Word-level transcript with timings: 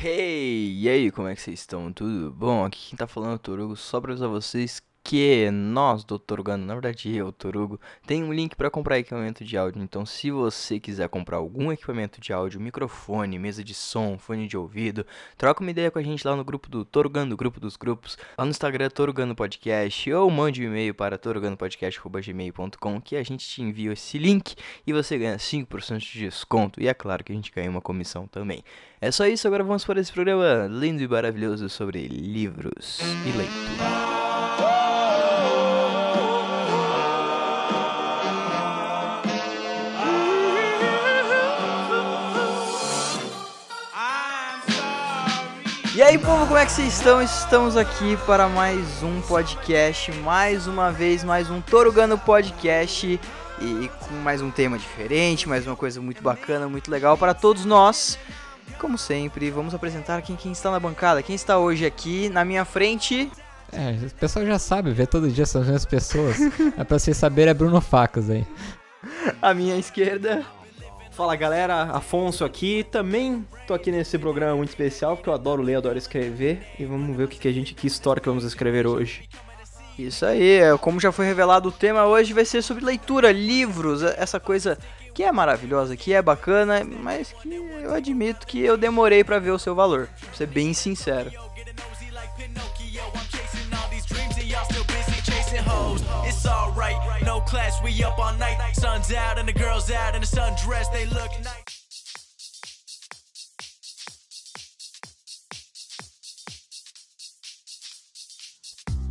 Hey, 0.00 0.80
e 0.80 0.88
aí, 0.88 1.10
como 1.10 1.26
é 1.26 1.34
que 1.34 1.40
vocês 1.40 1.58
estão? 1.58 1.92
Tudo 1.92 2.30
bom? 2.32 2.64
Aqui 2.64 2.90
quem 2.90 2.96
tá 2.96 3.06
falando 3.08 3.32
é 3.32 3.34
o 3.34 3.38
Torugo, 3.38 3.74
só 3.74 4.00
pra 4.00 4.12
avisar 4.12 4.28
vocês 4.28 4.80
que 5.08 5.50
nós, 5.50 6.04
Dr. 6.04 6.42
Gano, 6.44 6.66
na 6.66 6.74
verdade 6.74 7.16
eu, 7.16 7.32
Torugo, 7.32 7.80
tem 8.06 8.22
um 8.22 8.30
link 8.30 8.54
para 8.54 8.70
comprar 8.70 8.98
equipamento 8.98 9.42
de 9.42 9.56
áudio. 9.56 9.82
Então, 9.82 10.04
se 10.04 10.30
você 10.30 10.78
quiser 10.78 11.08
comprar 11.08 11.38
algum 11.38 11.72
equipamento 11.72 12.20
de 12.20 12.30
áudio, 12.30 12.60
microfone, 12.60 13.38
mesa 13.38 13.64
de 13.64 13.72
som, 13.72 14.18
fone 14.18 14.46
de 14.46 14.54
ouvido, 14.54 15.06
troca 15.38 15.62
uma 15.62 15.70
ideia 15.70 15.90
com 15.90 15.98
a 15.98 16.02
gente 16.02 16.28
lá 16.28 16.36
no 16.36 16.44
grupo 16.44 16.68
do 16.68 16.84
Torugano, 16.84 17.34
grupo 17.38 17.58
dos 17.58 17.74
grupos, 17.74 18.18
lá 18.36 18.44
no 18.44 18.50
Instagram 18.50 18.90
Torugano 18.90 19.34
Podcast, 19.34 20.12
ou 20.12 20.30
mande 20.30 20.60
um 20.62 20.66
e-mail 20.66 20.92
para 20.92 21.16
toruganopodcast.gmail.com 21.16 23.00
que 23.00 23.16
a 23.16 23.22
gente 23.22 23.48
te 23.48 23.62
envia 23.62 23.94
esse 23.94 24.18
link 24.18 24.56
e 24.86 24.92
você 24.92 25.16
ganha 25.16 25.38
5% 25.38 26.00
de 26.00 26.18
desconto. 26.18 26.82
E 26.82 26.86
é 26.86 26.92
claro 26.92 27.24
que 27.24 27.32
a 27.32 27.34
gente 27.34 27.50
ganha 27.50 27.70
uma 27.70 27.80
comissão 27.80 28.26
também. 28.26 28.62
É 29.00 29.10
só 29.10 29.26
isso, 29.26 29.46
agora 29.46 29.64
vamos 29.64 29.86
para 29.86 30.00
esse 30.00 30.12
programa 30.12 30.68
lindo 30.70 31.02
e 31.02 31.08
maravilhoso 31.08 31.66
sobre 31.70 32.06
livros 32.08 33.00
e 33.24 33.32
leitura. 33.34 34.77
E 45.98 46.02
aí, 46.02 46.16
povo, 46.16 46.46
como 46.46 46.56
é 46.56 46.64
que 46.64 46.70
vocês 46.70 46.94
estão? 46.94 47.20
Estamos 47.20 47.76
aqui 47.76 48.16
para 48.24 48.48
mais 48.48 49.02
um 49.02 49.20
podcast, 49.20 50.12
mais 50.18 50.68
uma 50.68 50.92
vez, 50.92 51.24
mais 51.24 51.50
um 51.50 51.60
Torugano 51.60 52.16
Podcast 52.16 53.18
e 53.60 53.90
com 53.98 54.14
mais 54.22 54.40
um 54.40 54.48
tema 54.48 54.78
diferente, 54.78 55.48
mais 55.48 55.66
uma 55.66 55.74
coisa 55.74 56.00
muito 56.00 56.22
bacana, 56.22 56.68
muito 56.68 56.88
legal 56.88 57.18
para 57.18 57.34
todos 57.34 57.64
nós. 57.64 58.16
Como 58.78 58.96
sempre, 58.96 59.50
vamos 59.50 59.74
apresentar 59.74 60.22
quem, 60.22 60.36
quem 60.36 60.52
está 60.52 60.70
na 60.70 60.78
bancada. 60.78 61.20
Quem 61.20 61.34
está 61.34 61.58
hoje 61.58 61.84
aqui 61.84 62.28
na 62.28 62.44
minha 62.44 62.64
frente? 62.64 63.28
É, 63.72 63.90
o 64.06 64.14
pessoal 64.14 64.46
já 64.46 64.56
sabe, 64.56 64.92
vê 64.92 65.04
todo 65.04 65.28
dia 65.28 65.46
são 65.46 65.62
as 65.62 65.66
mesmas 65.66 65.84
pessoas. 65.84 66.36
é 66.78 66.84
pra 66.84 66.96
vocês 66.96 67.16
saberem, 67.16 67.50
é 67.50 67.54
Bruno 67.54 67.80
Facas 67.80 68.30
aí. 68.30 68.46
À 69.42 69.52
minha 69.52 69.76
esquerda. 69.76 70.46
Fala 71.18 71.34
galera, 71.34 71.82
Afonso 71.82 72.44
aqui. 72.44 72.86
Também 72.92 73.44
tô 73.66 73.74
aqui 73.74 73.90
nesse 73.90 74.16
programa 74.16 74.54
muito 74.54 74.68
especial 74.68 75.16
porque 75.16 75.28
eu 75.28 75.34
adoro 75.34 75.60
ler, 75.60 75.74
adoro 75.74 75.98
escrever. 75.98 76.62
E 76.78 76.84
vamos 76.84 77.16
ver 77.16 77.24
o 77.24 77.28
que, 77.28 77.40
que 77.40 77.48
a 77.48 77.52
gente, 77.52 77.74
que 77.74 77.88
história 77.88 78.22
que 78.22 78.28
vamos 78.28 78.44
escrever 78.44 78.86
hoje. 78.86 79.28
Isso 79.98 80.24
aí, 80.24 80.60
é, 80.60 80.78
como 80.78 81.00
já 81.00 81.10
foi 81.10 81.26
revelado 81.26 81.70
o 81.70 81.72
tema 81.72 82.06
hoje 82.06 82.32
vai 82.32 82.44
ser 82.44 82.62
sobre 82.62 82.84
leitura, 82.84 83.32
livros, 83.32 84.00
essa 84.04 84.38
coisa 84.38 84.78
que 85.12 85.24
é 85.24 85.32
maravilhosa, 85.32 85.96
que 85.96 86.14
é 86.14 86.22
bacana, 86.22 86.84
mas 86.84 87.32
que 87.32 87.52
eu 87.52 87.92
admito 87.92 88.46
que 88.46 88.60
eu 88.60 88.76
demorei 88.76 89.24
para 89.24 89.40
ver 89.40 89.50
o 89.50 89.58
seu 89.58 89.74
valor, 89.74 90.08
pra 90.20 90.34
ser 90.34 90.46
bem 90.46 90.72
sincero. 90.72 91.32
It's 96.24 96.46
alright, 96.46 96.96
no 97.24 97.40
class, 97.40 97.82
we 97.82 98.02
up 98.04 98.18
all 98.18 98.34
night. 98.34 98.58
Sun's 98.74 99.12
out 99.12 99.38
and 99.38 99.48
the 99.48 99.52
girls 99.52 99.90
out 99.90 100.14
in 100.14 100.20
the 100.20 100.26
sundress, 100.26 100.90
they 100.92 101.06
look 101.06 101.30
nice. 101.42 101.78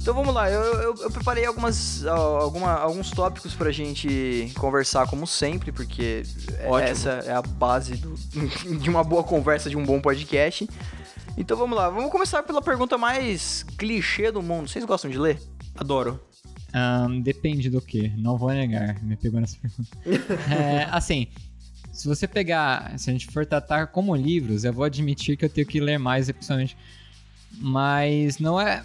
Então 0.08 0.16
vamos 0.16 0.34
lá, 0.34 0.50
eu, 0.50 0.62
eu, 0.62 0.96
eu 1.02 1.12
preparei 1.12 1.46
algumas, 1.46 2.06
alguma, 2.06 2.72
alguns 2.76 3.12
tópicos 3.12 3.54
pra 3.54 3.72
gente 3.72 4.54
conversar, 4.58 5.06
como 5.06 5.28
sempre, 5.28 5.70
porque 5.70 6.24
Ótimo. 6.66 6.78
essa 6.78 7.10
é 7.26 7.34
a 7.34 7.42
base 7.42 7.98
do, 7.98 8.16
de 8.80 8.90
uma 8.90 9.04
boa 9.04 9.22
conversa, 9.22 9.70
de 9.70 9.76
um 9.76 9.86
bom 9.86 10.00
podcast. 10.00 10.66
Então 11.38 11.58
vamos 11.58 11.78
lá, 11.78 11.90
vamos 11.90 12.10
começar 12.10 12.42
pela 12.44 12.62
pergunta 12.62 12.98
mais 12.98 13.64
clichê 13.78 14.32
do 14.32 14.42
mundo. 14.42 14.70
Vocês 14.70 14.86
gostam 14.86 15.12
de 15.12 15.18
ler? 15.18 15.42
Adoro. 15.76 16.18
Um, 16.73 17.22
depende 17.22 17.70
do 17.70 17.82
que, 17.82 18.10
não 18.18 18.38
vou 18.38 18.52
negar, 18.52 19.02
me 19.04 19.16
pegou 19.16 19.39
nessa 19.39 19.58
pergunta. 19.58 19.98
é, 20.54 20.88
assim, 20.92 21.28
se 21.92 22.08
você 22.08 22.28
pegar, 22.28 22.98
se 23.00 23.10
a 23.10 23.14
gente 23.14 23.28
for 23.28 23.45
tratar 23.45 23.88
como 23.88 24.16
livros, 24.16 24.64
eu 24.64 24.73
vou 24.73 24.83
admitir 24.83 25.38
que 25.38 25.45
eu 25.45 25.50
tenho 25.50 25.66
que 25.66 25.80
ler 25.80 25.98
mais, 25.98 26.30
principalmente. 26.30 26.78
Mas 27.60 28.38
não 28.38 28.60
é 28.60 28.83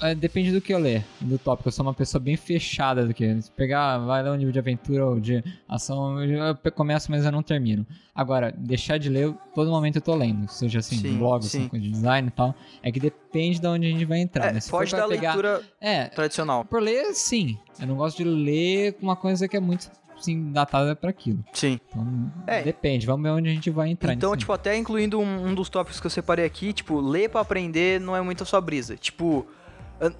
é, 0.00 0.14
depende 0.14 0.52
do 0.52 0.60
que 0.60 0.72
eu 0.72 0.78
ler, 0.78 1.04
do 1.20 1.38
tópico. 1.38 1.68
Eu 1.68 1.72
sou 1.72 1.84
uma 1.84 1.94
pessoa 1.94 2.20
bem 2.20 2.36
fechada 2.36 3.06
do 3.06 3.12
que. 3.12 3.40
Se 3.42 3.50
pegar, 3.50 3.98
vai 3.98 4.22
ler 4.22 4.30
um 4.30 4.36
livro 4.36 4.52
de 4.52 4.58
aventura 4.58 5.06
ou 5.06 5.20
de 5.20 5.42
ação, 5.68 6.22
eu 6.22 6.56
começo, 6.72 7.10
mas 7.10 7.24
eu 7.24 7.32
não 7.32 7.42
termino. 7.42 7.86
Agora, 8.14 8.52
deixar 8.56 8.98
de 8.98 9.08
ler, 9.08 9.32
todo 9.54 9.70
momento 9.70 9.96
eu 9.96 10.02
tô 10.02 10.14
lendo. 10.14 10.48
Seja 10.48 10.78
assim, 10.80 10.96
sim, 10.96 11.18
blog, 11.18 11.44
assim, 11.44 11.68
de 11.72 11.90
design 11.90 12.28
e 12.28 12.30
tal. 12.30 12.54
É 12.82 12.90
que 12.90 13.00
depende 13.00 13.60
de 13.60 13.66
onde 13.66 13.86
a 13.86 13.90
gente 13.90 14.04
vai 14.04 14.18
entrar. 14.18 14.48
É, 14.48 14.52
né? 14.52 14.60
pode 14.68 14.92
dar 14.92 15.08
pegar, 15.08 15.34
leitura 15.34 15.62
é, 15.80 16.06
tradicional. 16.06 16.64
Por 16.64 16.80
ler, 16.82 17.14
sim. 17.14 17.58
Eu 17.80 17.86
não 17.86 17.96
gosto 17.96 18.18
de 18.18 18.24
ler 18.24 18.96
uma 19.00 19.16
coisa 19.16 19.48
que 19.48 19.56
é 19.56 19.60
muito 19.60 19.90
sim, 20.20 20.52
datada 20.52 20.94
para 20.94 21.10
aquilo. 21.10 21.44
Sim. 21.52 21.78
Então, 21.88 22.32
é. 22.46 22.62
depende, 22.62 23.06
vamos 23.06 23.22
ver 23.22 23.30
onde 23.30 23.48
a 23.48 23.52
gente 23.52 23.70
vai 23.70 23.88
entrar. 23.88 24.12
Então, 24.12 24.36
tipo, 24.36 24.52
até 24.52 24.76
incluindo 24.76 25.18
um, 25.18 25.46
um, 25.46 25.54
dos 25.54 25.68
tópicos 25.68 26.00
que 26.00 26.06
eu 26.06 26.10
separei 26.10 26.44
aqui, 26.44 26.72
tipo, 26.72 27.00
ler 27.00 27.28
para 27.28 27.40
aprender 27.40 28.00
não 28.00 28.14
é 28.14 28.20
muito 28.20 28.42
a 28.42 28.46
sua 28.46 28.60
brisa. 28.60 28.96
Tipo, 28.96 29.46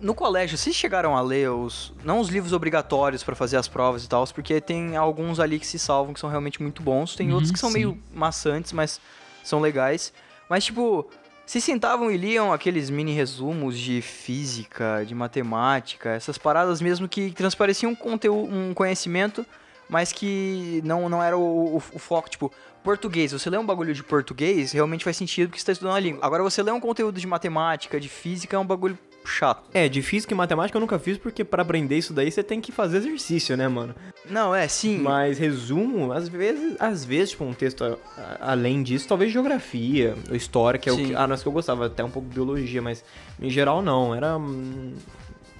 no 0.01 0.15
colégio, 0.15 0.59
vocês 0.59 0.75
chegaram 0.75 1.17
a 1.17 1.21
ler 1.21 1.51
os. 1.51 1.93
Não 2.03 2.19
os 2.19 2.29
livros 2.29 2.53
obrigatórios 2.53 3.23
para 3.23 3.37
fazer 3.37 3.57
as 3.57 3.69
provas 3.69 4.05
e 4.05 4.09
tal, 4.09 4.27
porque 4.27 4.61
tem 4.61 4.97
alguns 4.97 5.39
ali 5.39 5.59
que 5.59 5.67
se 5.67 5.79
salvam 5.79 6.13
que 6.13 6.19
são 6.19 6.29
realmente 6.29 6.61
muito 6.61 6.83
bons. 6.83 7.15
Tem 7.15 7.29
uhum, 7.29 7.35
outros 7.35 7.53
que 7.53 7.59
são 7.59 7.71
sim. 7.71 7.75
meio 7.75 8.03
maçantes, 8.13 8.73
mas 8.73 9.01
são 9.45 9.61
legais. 9.61 10.13
Mas, 10.49 10.65
tipo, 10.65 11.09
se 11.47 11.61
sentavam 11.61 12.11
e 12.11 12.17
liam 12.17 12.53
aqueles 12.53 12.91
mini 12.91 13.13
resumos 13.13 13.79
de 13.79 14.03
física, 14.03 15.05
de 15.07 15.15
matemática, 15.15 16.11
essas 16.11 16.37
paradas 16.37 16.81
mesmo 16.81 17.09
que 17.09 17.31
transpareciam 17.31 17.93
um, 17.93 17.95
conteúdo, 17.95 18.53
um 18.53 18.75
conhecimento, 18.75 19.47
mas 19.89 20.13
que 20.13 20.83
não, 20.85 21.09
não 21.09 21.23
era 21.23 21.39
o, 21.39 21.77
o, 21.77 21.77
o 21.77 21.99
foco. 21.99 22.29
Tipo, 22.29 22.53
português, 22.83 23.31
você 23.31 23.49
lê 23.49 23.57
um 23.57 23.65
bagulho 23.65 23.95
de 23.95 24.03
português, 24.03 24.73
realmente 24.73 25.05
faz 25.05 25.17
sentido 25.17 25.49
porque 25.49 25.59
você 25.59 25.63
está 25.63 25.73
estudando 25.73 25.95
a 25.95 26.01
língua. 26.01 26.21
Agora, 26.23 26.43
você 26.43 26.63
lê 26.63 26.73
um 26.73 26.81
conteúdo 26.81 27.21
de 27.21 27.27
matemática, 27.27 28.01
de 28.01 28.09
física, 28.09 28.57
é 28.57 28.59
um 28.59 28.67
bagulho 28.67 28.99
chato. 29.29 29.69
É, 29.73 29.89
de 29.89 30.03
física 30.03 30.33
e 30.33 30.37
matemática 30.37 30.77
eu 30.77 30.81
nunca 30.81 30.99
fiz, 30.99 31.19
porque 31.19 31.45
para 31.45 31.63
aprender 31.63 31.97
isso 31.97 32.13
daí 32.13 32.31
você 32.31 32.43
tem 32.43 32.61
que 32.61 32.73
fazer 32.73 32.99
exercício, 32.99 33.57
né, 33.57 33.69
mano? 33.69 33.95
Não, 34.29 34.55
é, 34.55 34.67
sim. 34.69 34.99
Mas 34.99 35.39
resumo, 35.39 36.13
às 36.13 36.29
vezes, 36.29 36.77
às 36.79 37.05
vezes, 37.05 37.31
tipo, 37.31 37.45
um 37.45 37.53
texto 37.53 37.85
a, 37.85 37.97
a, 38.21 38.53
além 38.53 38.83
disso, 38.83 39.09
talvez 39.09 39.33
geografia, 39.33 40.17
ou 40.29 40.37
história, 40.37 40.79
que 40.79 40.89
é 40.89 40.93
sim. 40.93 41.05
o 41.05 41.07
que. 41.09 41.15
Ah, 41.15 41.27
não, 41.27 41.35
é 41.35 41.39
que 41.39 41.47
eu 41.47 41.53
gostava, 41.53 41.87
até 41.87 42.05
um 42.05 42.11
pouco 42.11 42.29
de 42.29 42.35
biologia, 42.35 42.83
mas 42.83 43.05
em 43.41 43.51
geral 43.51 43.81
não. 43.83 44.15
Era. 44.15 44.37
Hum, 44.37 44.95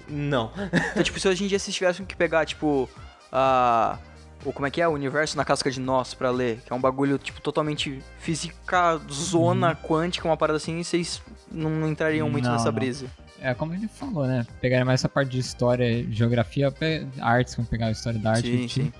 não. 0.07 0.51
Então, 0.91 1.03
tipo, 1.03 1.19
se 1.19 1.27
hoje 1.27 1.43
em 1.43 1.47
dia 1.47 1.59
vocês 1.59 1.75
tivessem 1.75 2.05
que 2.05 2.15
pegar, 2.15 2.45
tipo, 2.45 2.89
a. 3.31 3.97
Ou 4.45 4.53
como 4.53 4.65
é 4.65 4.71
que 4.71 4.81
é? 4.81 4.87
O 4.87 4.91
universo 4.91 5.35
na 5.35 5.43
casca 5.43 5.69
de 5.69 5.81
nós 5.81 6.13
para 6.13 6.31
ler. 6.31 6.61
Que 6.65 6.71
é 6.71 6.75
um 6.75 6.79
bagulho, 6.79 7.17
tipo, 7.17 7.41
totalmente 7.41 8.01
física, 8.19 8.99
zona, 9.11 9.69
uhum. 9.69 9.87
quântica, 9.87 10.27
uma 10.27 10.37
parada 10.37 10.57
assim, 10.57 10.79
e 10.79 10.83
vocês 10.83 11.21
não 11.51 11.87
entrariam 11.89 12.29
muito 12.29 12.45
não, 12.45 12.53
nessa 12.53 12.65
não. 12.65 12.73
brisa. 12.73 13.07
É 13.41 13.53
como 13.53 13.73
ele 13.73 13.87
falou, 13.87 14.27
né? 14.27 14.45
Pegaria 14.61 14.85
mais 14.85 15.01
essa 15.01 15.09
parte 15.09 15.31
de 15.31 15.39
história, 15.39 16.05
geografia, 16.11 16.73
artes, 17.19 17.55
como 17.55 17.67
pegar 17.67 17.87
a 17.87 17.91
história 17.91 18.19
da 18.19 18.31
arte. 18.31 18.49
Sim, 18.49 18.67
sim. 18.67 18.93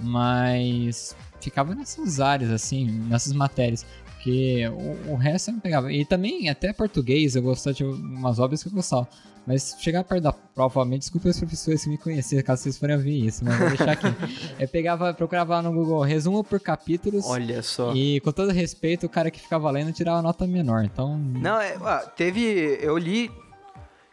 Mas 0.00 1.16
ficava 1.40 1.74
nessas 1.74 2.20
áreas, 2.20 2.50
assim, 2.50 2.86
nessas 3.08 3.32
matérias. 3.32 3.86
Porque 4.14 4.66
o, 4.68 5.12
o 5.12 5.16
resto 5.16 5.50
eu 5.50 5.54
não 5.54 5.60
pegava. 5.60 5.92
E 5.92 6.04
também, 6.04 6.48
até 6.48 6.72
português, 6.72 7.36
eu 7.36 7.42
gostava 7.42 7.74
de 7.74 7.84
umas 7.84 8.38
obras 8.38 8.62
que 8.62 8.68
eu 8.68 8.72
gostava. 8.72 9.08
Mas 9.46 9.76
chegar 9.78 10.02
perto 10.02 10.24
da 10.24 10.32
prova, 10.32 10.84
me 10.84 10.98
desculpe 10.98 11.28
os 11.28 11.38
professores 11.38 11.84
que 11.84 11.88
me 11.88 11.96
conheciam, 11.96 12.42
caso 12.42 12.64
vocês 12.64 12.76
forem 12.76 12.96
ouvir 12.96 13.26
isso, 13.26 13.44
mas 13.44 13.56
vou 13.56 13.68
deixar 13.68 13.92
aqui. 13.92 14.06
eu 14.58 14.66
pegava, 14.66 15.14
procurava 15.14 15.62
no 15.62 15.72
Google 15.72 16.02
resumo 16.02 16.42
por 16.42 16.58
capítulos. 16.58 17.24
Olha 17.24 17.62
só. 17.62 17.94
E 17.94 18.18
com 18.20 18.32
todo 18.32 18.50
respeito, 18.50 19.06
o 19.06 19.08
cara 19.08 19.30
que 19.30 19.38
ficava 19.38 19.70
lendo 19.70 19.92
tirava 19.92 20.20
nota 20.20 20.48
menor, 20.48 20.84
então... 20.84 21.16
Não, 21.16 21.60
é, 21.60 21.78
teve... 22.16 22.76
Eu 22.82 22.98
li 22.98 23.30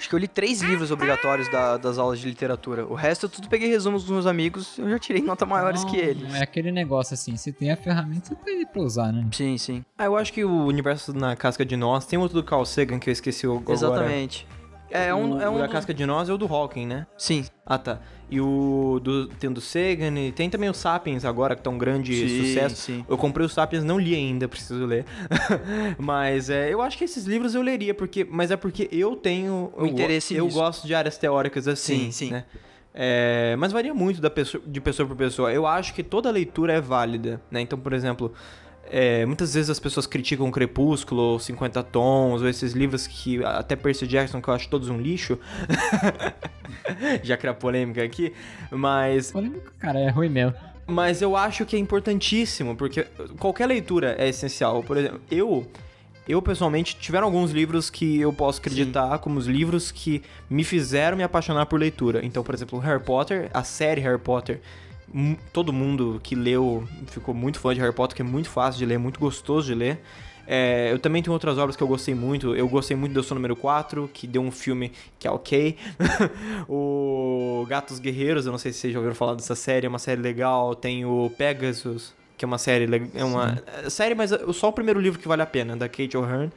Acho 0.04 0.10
que 0.10 0.16
eu 0.16 0.20
li 0.20 0.28
três 0.28 0.62
livros 0.62 0.92
obrigatórios 0.92 1.50
da, 1.50 1.78
das 1.78 1.98
aulas 1.98 2.20
de 2.20 2.28
literatura. 2.28 2.86
O 2.86 2.94
resto 2.94 3.26
eu 3.26 3.30
tudo 3.30 3.48
peguei 3.48 3.70
resumos 3.70 4.04
dos 4.04 4.12
meus 4.12 4.26
amigos 4.26 4.78
eu 4.78 4.90
já 4.90 5.00
tirei 5.00 5.22
nota 5.22 5.46
maiores 5.46 5.86
não, 5.86 5.90
que 5.90 5.96
eles. 5.96 6.36
É 6.36 6.44
aquele 6.44 6.74
negócio 6.74 7.14
assim, 7.14 7.38
se 7.38 7.54
tem 7.54 7.72
a 7.72 7.78
ferramenta, 7.78 8.28
você 8.28 8.36
tem 8.36 8.66
pra 8.66 8.82
usar, 8.82 9.14
né? 9.14 9.26
Sim, 9.32 9.58
sim. 9.58 9.86
Ah, 9.98 10.04
eu 10.04 10.18
acho 10.18 10.34
que 10.34 10.44
o 10.44 10.66
universo 10.66 11.14
na 11.14 11.38
casca 11.38 11.64
de 11.64 11.78
nós 11.78 12.06
tem 12.06 12.20
outro 12.20 12.42
do 12.42 12.44
Carl 12.44 12.66
Sagan 12.66 13.00
que 13.00 13.10
eu 13.10 13.14
esqueci 13.14 13.46
agora. 13.46 13.72
Exatamente. 13.72 14.46
É, 14.60 14.63
é 14.94 15.14
um, 15.14 15.42
é 15.42 15.50
um. 15.50 15.56
O 15.56 15.58
da 15.58 15.68
casca 15.68 15.94
de 15.94 16.06
nós 16.06 16.30
é 16.30 16.34
o 16.34 16.38
do 16.38 16.46
Hawking, 16.46 16.86
né? 16.86 17.08
Sim. 17.18 17.46
Ah, 17.66 17.78
tá. 17.78 18.00
E 18.30 18.40
o 18.40 19.00
do, 19.02 19.28
tem 19.28 19.50
o 19.50 19.54
do 19.54 19.62
Sagan 19.62 20.20
e 20.20 20.32
tem 20.32 20.50
também 20.50 20.70
o 20.70 20.74
Sapiens 20.74 21.26
agora, 21.26 21.56
que 21.56 21.62
tá 21.62 21.70
um 21.70 21.78
grande 21.78 22.14
sim, 22.16 22.46
sucesso. 22.46 22.76
Sim. 22.76 23.06
Eu 23.10 23.18
comprei 23.18 23.46
o 23.46 23.50
Sapiens, 23.50 23.84
não 23.84 24.00
li 24.00 24.14
ainda, 24.14 24.48
preciso 24.50 24.86
ler. 24.86 25.06
mas 25.98 26.50
é, 26.50 26.72
eu 26.72 26.82
acho 26.82 26.98
que 26.98 27.04
esses 27.04 27.26
livros 27.26 27.56
eu 27.56 27.62
leria, 27.62 27.94
porque, 27.94 28.24
mas 28.24 28.52
é 28.52 28.56
porque 28.56 28.88
eu 28.92 29.16
tenho. 29.16 29.74
O 29.76 29.86
interesse 29.86 30.36
Eu, 30.36 30.48
eu 30.48 30.52
gosto 30.52 30.86
de 30.86 30.94
áreas 30.94 31.18
teóricas 31.18 31.68
assim. 31.68 32.06
Sim, 32.06 32.12
sim. 32.12 32.32
Né? 32.32 32.46
É, 32.94 33.56
mas 33.58 33.72
varia 33.72 33.94
muito 33.94 34.22
da 34.22 34.30
pessoa, 34.30 34.64
de 34.66 34.80
pessoa 34.80 35.08
por 35.08 35.18
pessoa. 35.18 35.52
Eu 35.52 35.66
acho 35.66 35.94
que 35.94 36.04
toda 36.04 36.30
leitura 36.30 36.74
é 36.74 36.82
válida, 36.82 37.42
né? 37.50 37.62
Então, 37.62 37.80
por 37.80 37.94
exemplo, 37.94 38.32
É, 38.96 39.26
muitas 39.26 39.56
vezes 39.56 39.72
as 39.72 39.80
pessoas 39.80 40.06
criticam 40.06 40.52
Crepúsculo, 40.52 41.40
50 41.40 41.82
Tons, 41.82 42.44
ou 42.44 42.48
esses 42.48 42.74
livros 42.74 43.08
que 43.08 43.44
até 43.44 43.76
Percy 43.76 44.06
Jackson, 44.06 44.40
que 44.40 44.48
eu 44.48 44.54
acho 44.54 44.70
todos 44.70 44.88
um 44.88 45.02
lixo. 45.02 45.40
Já 47.24 47.36
criar 47.36 47.56
polêmica 47.56 48.04
aqui, 48.04 48.32
mas. 48.70 49.32
Polêmica, 49.32 49.72
cara, 49.80 50.00
é 50.00 50.10
ruim 50.10 50.30
mesmo. 50.30 50.54
Mas 50.86 51.24
eu 51.24 51.36
acho 51.36 51.66
que 51.66 51.76
é 51.76 51.80
importantíssimo, 51.80 52.76
porque 52.76 53.08
qualquer 53.40 53.66
leitura 53.66 54.16
é 54.20 54.30
essencial. 54.30 54.84
Por 54.84 54.96
exemplo, 54.98 55.22
eu 55.32 55.68
eu, 56.28 56.40
pessoalmente, 56.42 56.96
tiveram 56.96 57.26
alguns 57.26 57.52
livros 57.52 57.90
que 57.90 58.22
eu 58.22 58.32
posso 58.32 58.60
acreditar 58.60 59.12
Sim. 59.14 59.24
como 59.24 59.40
os 59.40 59.48
livros 59.48 59.92
que 59.92 60.22
me 60.48 60.64
fizeram 60.64 61.18
me 61.18 61.24
apaixonar 61.24 61.66
por 61.66 61.80
leitura. 61.80 62.24
Então, 62.24 62.44
por 62.44 62.54
exemplo, 62.54 62.78
Harry 62.80 63.04
Potter, 63.04 63.50
a 63.54 63.64
série 63.64 64.00
Harry 64.02 64.20
Potter, 64.20 64.62
todo 65.52 65.72
mundo 65.72 66.20
que 66.24 66.36
leu 66.36 66.88
ficou 67.08 67.34
muito 67.34 67.60
fã 67.60 67.74
de 67.74 67.80
Harry 67.80 67.94
Potter, 67.94 68.16
que 68.16 68.22
é 68.22 68.26
muito 68.26 68.50
fácil 68.50 68.80
de 68.80 68.86
ler, 68.86 68.98
muito 68.98 69.20
gostoso 69.20 69.68
de 69.68 69.76
ler. 69.76 70.00
É, 70.46 70.92
eu 70.92 71.00
também 71.00 71.24
tenho 71.24 71.34
outras 71.34 71.58
obras 71.58 71.76
que 71.76 71.84
eu 71.84 71.88
gostei 71.88 72.14
muito. 72.14 72.56
Eu 72.56 72.68
gostei 72.68 72.96
muito 72.98 73.14
do 73.14 73.20
Eu 73.20 73.24
Sou 73.24 73.36
Número 73.36 73.56
4, 73.56 74.10
que 74.14 74.28
deu 74.28 74.42
um 74.42 74.52
filme 74.52 74.92
que 75.18 75.28
é 75.28 75.32
ok. 75.32 75.78
o 76.68 77.66
Gatos 77.68 78.00
Guerreiros, 78.00 78.46
eu 78.46 78.52
não 78.52 78.60
sei 78.60 78.74
se 78.74 78.80
vocês 78.80 78.94
já 78.94 79.00
ouviram 79.00 79.16
falar 79.16 79.36
dessa 79.36 79.56
série, 79.56 79.86
é 79.86 79.90
uma 79.90 80.00
série 80.00 80.22
legal. 80.22 80.76
Tem 80.76 81.06
o 81.06 81.32
Pegasus, 81.38 82.14
que 82.38 82.44
é 82.44 82.48
uma 82.48 82.58
série. 82.58 83.10
É 83.16 83.24
uma 83.24 83.56
Sim. 83.56 83.90
série, 83.90 84.16
mas 84.16 84.32
só 84.54 84.70
o 84.70 84.74
primeiro 84.74 85.00
livro 85.00 85.20
que 85.20 85.28
vale 85.28 85.42
a 85.42 85.46
pena, 85.46 85.78
da 85.78 85.88
Kate 85.88 86.18
O'Hearn. 86.18 86.52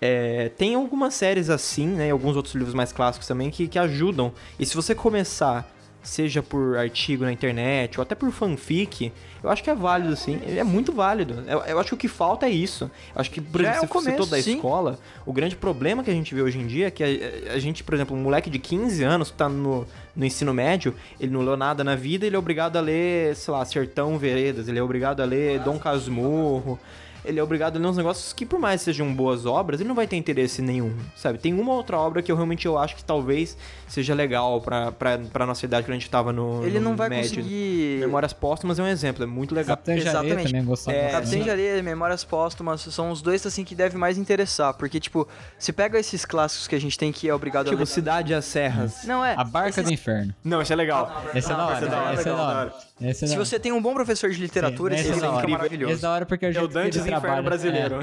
É, 0.00 0.50
tem 0.50 0.74
algumas 0.74 1.14
séries 1.14 1.48
assim, 1.48 1.86
né? 1.86 2.08
E 2.08 2.10
alguns 2.10 2.36
outros 2.36 2.54
livros 2.54 2.74
mais 2.74 2.92
clássicos 2.92 3.26
também 3.26 3.50
que, 3.50 3.66
que 3.66 3.78
ajudam. 3.78 4.32
E 4.58 4.66
se 4.66 4.74
você 4.74 4.94
começar 4.94 5.73
seja 6.04 6.42
por 6.42 6.76
artigo 6.76 7.24
na 7.24 7.32
internet 7.32 7.98
ou 7.98 8.02
até 8.02 8.14
por 8.14 8.30
fanfic, 8.30 9.10
eu 9.42 9.50
acho 9.50 9.62
que 9.62 9.70
é 9.70 9.74
válido, 9.74 10.14
sim. 10.16 10.40
É 10.46 10.62
muito 10.62 10.92
válido. 10.92 11.42
Eu, 11.46 11.60
eu 11.60 11.78
acho 11.78 11.88
que 11.90 11.94
o 11.94 11.98
que 11.98 12.08
falta 12.08 12.46
é 12.46 12.50
isso. 12.50 12.90
Eu 13.14 13.20
acho 13.20 13.30
que, 13.30 13.40
por 13.40 13.60
exemplo, 13.60 13.84
é 13.84 13.86
você 13.86 14.10
citou 14.10 14.26
da 14.26 14.40
sim. 14.40 14.56
escola, 14.56 14.98
o 15.26 15.32
grande 15.32 15.56
problema 15.56 16.04
que 16.04 16.10
a 16.10 16.14
gente 16.14 16.34
vê 16.34 16.42
hoje 16.42 16.58
em 16.58 16.66
dia 16.66 16.86
é 16.86 16.90
que 16.90 17.02
a, 17.02 17.52
a 17.54 17.58
gente, 17.58 17.82
por 17.82 17.94
exemplo, 17.94 18.16
um 18.16 18.20
moleque 18.20 18.48
de 18.48 18.58
15 18.58 19.02
anos 19.02 19.30
que 19.30 19.36
tá 19.36 19.48
no, 19.48 19.86
no 20.14 20.24
ensino 20.24 20.54
médio, 20.54 20.94
ele 21.18 21.32
não 21.32 21.42
leu 21.42 21.56
nada 21.56 21.82
na 21.82 21.96
vida, 21.96 22.26
ele 22.26 22.36
é 22.36 22.38
obrigado 22.38 22.76
a 22.76 22.80
ler, 22.80 23.34
sei 23.34 23.52
lá, 23.52 23.64
Sertão 23.64 24.16
Veredas, 24.18 24.68
ele 24.68 24.78
é 24.78 24.82
obrigado 24.82 25.20
a 25.20 25.24
ler 25.24 25.58
Dom 25.60 25.78
Casmurro 25.78 26.78
ele 27.24 27.40
é 27.40 27.42
obrigado 27.42 27.76
a 27.76 27.80
ler 27.80 27.86
uns 27.86 27.96
negócios 27.96 28.32
que, 28.32 28.44
por 28.44 28.58
mais 28.58 28.82
sejam 28.82 29.12
boas 29.14 29.46
obras, 29.46 29.80
ele 29.80 29.88
não 29.88 29.94
vai 29.94 30.06
ter 30.06 30.16
interesse 30.16 30.60
nenhum, 30.60 30.94
sabe? 31.16 31.38
Tem 31.38 31.52
uma 31.52 31.72
outra 31.72 31.98
obra 31.98 32.22
que 32.22 32.30
eu 32.30 32.36
realmente 32.36 32.66
eu 32.66 32.78
acho 32.78 32.96
que 32.96 33.04
talvez 33.04 33.56
seja 33.88 34.14
legal 34.14 34.60
pra, 34.60 34.92
pra, 34.92 35.18
pra 35.18 35.46
nossa 35.46 35.64
idade 35.64 35.86
quando 35.86 35.96
a 35.96 35.98
gente 35.98 36.10
tava 36.10 36.32
no 36.32 36.64
Ele 36.64 36.78
no 36.78 36.90
não 36.90 36.96
vai 36.96 37.08
médio. 37.08 37.36
conseguir... 37.36 37.98
Memórias 38.00 38.32
Póstumas 38.32 38.78
é 38.78 38.82
um 38.82 38.86
exemplo, 38.86 39.24
é 39.24 39.26
muito 39.26 39.54
legal. 39.54 39.76
Capitã 39.76 39.94
Exatamente. 39.94 40.46
também 40.46 40.64
gostava. 40.64 40.96
É, 40.96 41.10
Capitã 41.10 41.36
e 41.56 41.82
Memórias 41.82 42.24
Póstumas 42.24 42.80
são 42.82 43.10
os 43.10 43.22
dois, 43.22 43.46
assim, 43.46 43.64
que 43.64 43.74
devem 43.74 43.98
mais 43.98 44.18
interessar, 44.18 44.74
porque, 44.74 45.00
tipo, 45.00 45.26
se 45.58 45.72
pega 45.72 45.98
esses 45.98 46.24
clássicos 46.24 46.68
que 46.68 46.74
a 46.74 46.80
gente 46.80 46.98
tem 46.98 47.12
que 47.12 47.28
é 47.28 47.34
obrigado 47.34 47.66
tipo, 47.66 47.76
a 47.76 47.78
ler... 47.78 47.84
Tipo, 47.84 47.94
Cidade 47.94 48.32
e 48.32 48.34
as 48.34 48.44
Serras. 48.44 49.04
Não, 49.04 49.24
é... 49.24 49.34
A 49.36 49.44
Barca 49.44 49.70
esses... 49.70 49.84
do 49.84 49.92
Inferno. 49.92 50.34
Não, 50.42 50.60
esse 50.60 50.72
é 50.72 50.76
legal. 50.76 51.24
Esse 51.34 51.50
é 51.50 51.56
da 51.56 51.64
hora. 51.66 52.14
Esse 52.14 52.28
é 52.28 52.32
da 52.32 52.42
hora. 52.42 52.74
Esse 53.00 53.24
é 53.24 53.28
Se 53.28 53.36
você 53.36 53.58
tem 53.58 53.72
um 53.72 53.82
bom 53.82 53.92
professor 53.92 54.30
de 54.30 54.40
literatura, 54.40 54.96
Sim, 54.96 55.10
esse, 55.10 55.10
é, 55.10 55.26
é 55.26 55.30
incrível. 55.30 55.50
maravilhoso. 55.50 55.92
Esse 55.92 56.04
é 56.04 56.08
da 56.08 56.12
hora 56.12 56.26
porque 56.26 56.46
é 56.46 56.48
o 56.50 56.64
é 56.64 56.68
Dantes 56.68 57.04
Inferno 57.04 57.42
brasileiro. 57.42 57.98